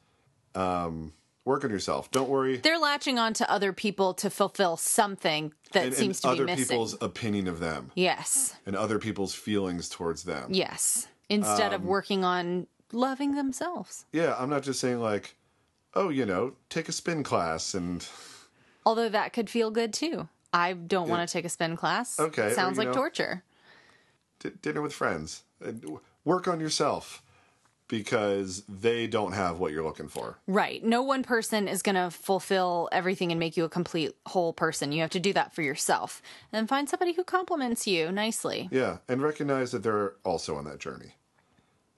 Um, 0.57 1.13
work 1.45 1.65
on 1.65 1.71
yourself. 1.71 2.11
Don't 2.11 2.29
worry. 2.29 2.57
They're 2.57 2.79
latching 2.79 3.19
on 3.19 3.33
to 3.35 3.51
other 3.51 3.73
people 3.73 4.15
to 4.15 4.31
fulfill 4.31 4.77
something 4.77 5.53
that 5.73 5.81
and, 5.85 5.87
and 5.89 5.97
seems 5.97 6.21
to 6.23 6.29
be 6.29 6.41
missing. 6.41 6.49
other 6.51 6.65
people's 6.65 6.97
opinion 7.01 7.47
of 7.49 7.61
them 7.61 7.91
Yes. 7.95 8.55
and 8.67 8.75
other 8.75 8.99
people's 8.99 9.35
feelings 9.35 9.89
towards 9.89 10.25
them. 10.25 10.49
Yes. 10.53 11.07
Instead 11.29 11.73
of 11.73 11.83
Um, 11.83 11.87
working 11.87 12.25
on 12.25 12.67
loving 12.93 13.35
themselves. 13.35 14.07
Yeah, 14.13 14.35
I'm 14.39 14.49
not 14.51 14.63
just 14.63 14.81
saying 14.81 15.01
like, 15.01 15.37
oh, 15.95 16.09
you 16.09 16.25
know, 16.27 16.55
take 16.71 16.89
a 16.89 16.93
spin 16.93 17.23
class 17.23 17.75
and 17.75 18.07
Although 18.85 19.09
that 19.09 19.33
could 19.33 19.51
feel 19.51 19.71
good 19.71 19.93
too. 19.93 20.29
I 20.53 20.73
don't 20.73 21.09
want 21.09 21.29
to 21.29 21.33
take 21.33 21.45
a 21.45 21.49
spin 21.49 21.77
class. 21.77 22.19
Okay, 22.21 22.47
or, 22.47 22.55
Sounds 22.55 22.77
you 22.79 22.85
like 22.85 22.89
know- 22.89 22.95
torture. 22.95 23.43
d- 24.39 24.51
dinner 24.63 24.81
with 24.81 24.93
friends. 24.95 25.43
Work 26.25 26.49
on 26.49 26.61
yourself 26.61 27.23
because 27.89 28.63
they 28.69 29.07
don't 29.07 29.33
have 29.33 29.59
what 29.59 29.73
you're 29.73 29.85
looking 29.85 30.09
for. 30.09 30.39
Right. 30.47 30.83
No 30.85 31.03
one 31.03 31.23
person 31.23 31.69
is 31.69 31.83
going 31.83 31.95
to 31.95 32.11
fulfill 32.11 32.89
everything 32.91 33.31
and 33.31 33.39
make 33.39 33.57
you 33.57 33.65
a 33.65 33.69
complete 33.69 34.13
whole 34.27 34.53
person. 34.53 34.93
You 34.93 35.03
have 35.03 35.11
to 35.11 35.21
do 35.21 35.33
that 35.35 35.55
for 35.55 35.63
yourself. 35.63 36.21
And 36.53 36.69
find 36.69 36.89
somebody 36.89 37.13
who 37.13 37.25
compliments 37.25 37.87
you 37.87 38.11
nicely. 38.11 38.69
Yeah, 38.73 38.99
and 39.09 39.23
recognize 39.23 39.73
that 39.73 39.83
they're 39.83 40.15
also 40.25 40.57
on 40.57 40.65
that 40.65 40.79
journey. 40.79 41.15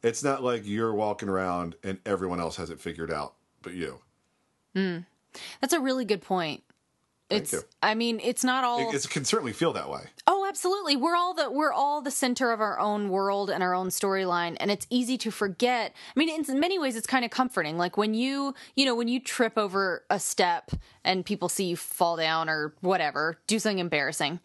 It's 0.03 0.23
not 0.23 0.45
like 0.45 0.63
you're 0.65 0.95
walking 0.95 1.29
around 1.29 1.75
and 1.83 1.99
everyone 2.07 2.41
else 2.41 2.57
has 2.57 2.71
it 2.71 2.81
figured 2.81 3.11
out 3.11 3.35
but 3.63 3.75
you. 3.75 4.01
Mm. 4.75 5.07
That's 5.61 5.73
a 5.73 5.81
really 5.81 6.05
good 6.05 6.23
point. 6.23 6.63
Thank 7.29 7.43
It's 7.43 7.53
you. 7.53 7.63
I 7.83 7.95
mean, 7.95 8.21
it's 8.23 8.45
not 8.45 8.65
all 8.65 8.89
It, 8.89 8.95
it 8.95 9.11
can 9.11 9.25
certainly 9.25 9.53
feel 9.53 9.73
that 9.75 9.91
way. 9.91 10.05
Oh, 10.27 10.38
absolutely. 10.49 10.97
We're 10.97 11.17
all 11.17 11.35
the 11.35 11.51
we're 11.51 11.73
all 11.73 12.01
the 12.01 12.11
center 12.11 12.53
of 12.53 12.61
our 12.61 12.79
own 12.79 13.11
world 13.11 13.51
and 13.51 13.63
our 13.63 13.75
own 13.75 13.89
storyline, 13.89 14.57
and 14.61 14.71
it's 14.71 14.87
easy 14.91 15.19
to 15.19 15.31
forget. 15.31 15.93
I 16.17 16.19
mean, 16.19 16.29
in 16.29 16.61
many 16.61 16.79
ways, 16.79 16.97
it's 16.97 17.07
kind 17.07 17.25
of 17.25 17.31
comforting. 17.31 17.77
Like 17.77 17.97
when 17.97 18.15
you 18.15 18.55
you 18.75 18.85
know 18.85 18.95
when 18.95 19.09
you 19.09 19.21
trip 19.21 19.59
over 19.59 20.05
a 20.11 20.19
step 20.19 20.71
and 21.05 21.25
people 21.25 21.49
see 21.49 21.65
you 21.67 21.77
fall 21.77 22.17
down 22.17 22.49
or 22.49 22.75
whatever, 22.81 23.39
do 23.47 23.59
something 23.59 23.79
embarrassing. 23.79 24.41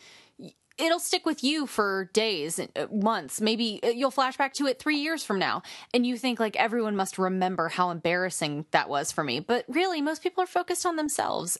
It'll 0.77 0.99
stick 0.99 1.25
with 1.25 1.43
you 1.43 1.67
for 1.67 2.09
days, 2.13 2.59
uh, 2.59 2.87
months, 2.91 3.39
maybe 3.39 3.79
uh, 3.83 3.89
you'll 3.89 4.09
flash 4.11 4.37
back 4.37 4.53
to 4.55 4.65
it 4.65 4.79
three 4.79 4.97
years 4.97 5.23
from 5.23 5.37
now, 5.37 5.61
and 5.93 6.05
you 6.05 6.17
think 6.17 6.39
like 6.39 6.55
everyone 6.55 6.95
must 6.95 7.19
remember 7.19 7.69
how 7.69 7.91
embarrassing 7.91 8.65
that 8.71 8.89
was 8.89 9.11
for 9.11 9.23
me. 9.23 9.39
But 9.39 9.65
really, 9.67 10.01
most 10.01 10.23
people 10.23 10.43
are 10.43 10.47
focused 10.47 10.85
on 10.85 10.95
themselves. 10.95 11.59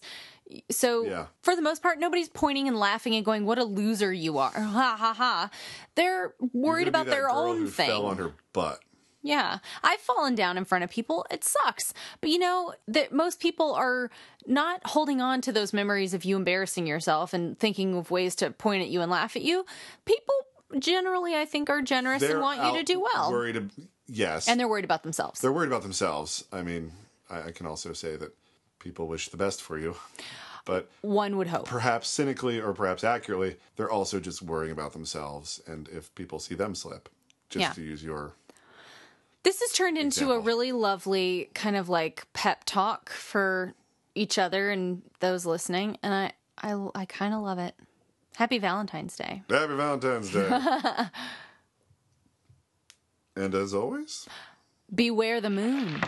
So 0.72 1.06
Yeah. 1.06 1.28
for 1.42 1.56
the 1.56 1.62
most 1.62 1.82
part, 1.84 2.00
nobody's 2.00 2.28
pointing 2.30 2.68
and 2.68 2.78
laughing 2.78 3.14
and 3.16 3.24
going, 3.24 3.46
"What 3.46 3.60
a 3.60 3.64
loser 3.64 4.12
you 4.12 4.40
are!" 4.40 4.52
Ha 4.60 4.96
ha 4.98 5.14
ha. 5.14 5.50
They're 5.96 6.34
worried 6.52 6.88
about 6.88 7.06
their 7.06 7.30
own 7.30 7.68
thing. 7.68 7.88
Fell 7.88 8.06
on 8.08 8.18
her 8.18 8.34
butt. 8.52 8.80
Yeah, 9.26 9.60
I've 9.82 10.02
fallen 10.02 10.36
down 10.36 10.58
in 10.58 10.66
front 10.66 10.84
of 10.84 10.90
people. 10.90 11.26
It 11.32 11.44
sucks, 11.46 11.94
but 12.20 12.30
you 12.30 12.38
know 12.38 12.74
that 12.90 13.14
most 13.14 13.40
people 13.40 13.74
are 13.74 14.12
not 14.46 14.82
holding 14.86 15.22
on 15.22 15.40
to 15.42 15.52
those 15.54 15.72
memories 15.72 16.14
of 16.14 16.26
you 16.26 16.36
embarrassing 16.36 16.86
yourself 16.88 17.34
and 17.34 17.58
thinking 17.58 17.96
of 17.96 18.12
ways 18.12 18.36
to 18.36 18.52
point 18.52 18.84
at 18.84 18.90
you 18.90 19.00
and 19.02 19.10
laugh 19.10 19.36
at 19.38 19.42
you. 19.42 19.66
People 20.04 20.36
generally, 20.78 21.36
I 21.36 21.46
think, 21.46 21.70
are 21.70 21.82
generous 21.82 22.22
They're 22.22 22.32
and 22.32 22.42
want 22.42 22.62
you 22.64 22.78
to 22.80 22.84
do 22.84 23.00
well, 23.00 23.32
Worried, 23.32 23.56
ab- 23.56 23.72
yes, 24.08 24.48
and 24.50 24.60
they're 24.60 24.68
worried 24.68 24.84
about 24.86 25.04
themselves. 25.04 25.40
they're 25.40 25.54
worried 25.54 25.68
about 25.70 25.84
themselves. 25.84 26.44
I 26.52 26.62
mean, 26.62 26.92
I, 27.30 27.44
I 27.44 27.52
can 27.52 27.66
also 27.66 27.94
say 27.94 28.18
that 28.18 28.36
people 28.80 29.08
wish 29.08 29.30
the 29.30 29.38
best 29.38 29.62
for 29.62 29.78
you, 29.80 29.96
but 30.66 30.90
One 31.02 31.38
would 31.38 31.48
hope. 31.48 31.66
perhaps 31.66 32.10
cynically 32.10 32.60
or 32.60 32.74
perhaps 32.74 33.06
accurately, 33.06 33.56
they're 33.78 33.90
also 33.90 34.20
just 34.20 34.42
worrying 34.42 34.72
about 34.74 34.92
themselves. 34.92 35.62
And 35.66 35.88
if 35.88 36.14
people 36.16 36.40
see 36.40 36.56
them 36.56 36.76
slip, 36.76 37.08
just 37.50 37.62
Yeah. 37.62 37.72
to 37.72 37.82
use 37.82 38.04
your 38.04 38.34
this 39.44 39.60
has 39.60 39.72
turned 39.74 39.98
into 39.98 40.24
example. 40.24 40.36
a 40.38 40.40
really 40.40 40.72
lovely 40.72 41.50
kind 41.54 41.76
of 41.76 41.90
like 41.90 42.26
pep 42.34 42.64
talk 42.66 43.10
for 43.10 43.74
each 44.16 44.38
other 44.38 44.72
and 44.72 45.02
those 45.20 45.46
listening, 45.46 45.98
and 46.02 46.14
I 46.14 46.32
I, 46.58 46.88
I 46.96 47.06
kind 47.06 47.34
of 47.34 47.42
love 47.42 47.60
it. 47.60 47.76
Happy 48.36 48.58
Valentine's 48.58 49.16
Day. 49.16 49.44
Happy 49.50 49.76
Valentine's 49.76 50.32
Day. 50.32 50.50
and 53.36 53.54
as 53.54 53.74
always, 53.74 54.28
beware 54.94 55.42
the 55.42 55.50
moon. 55.50 56.02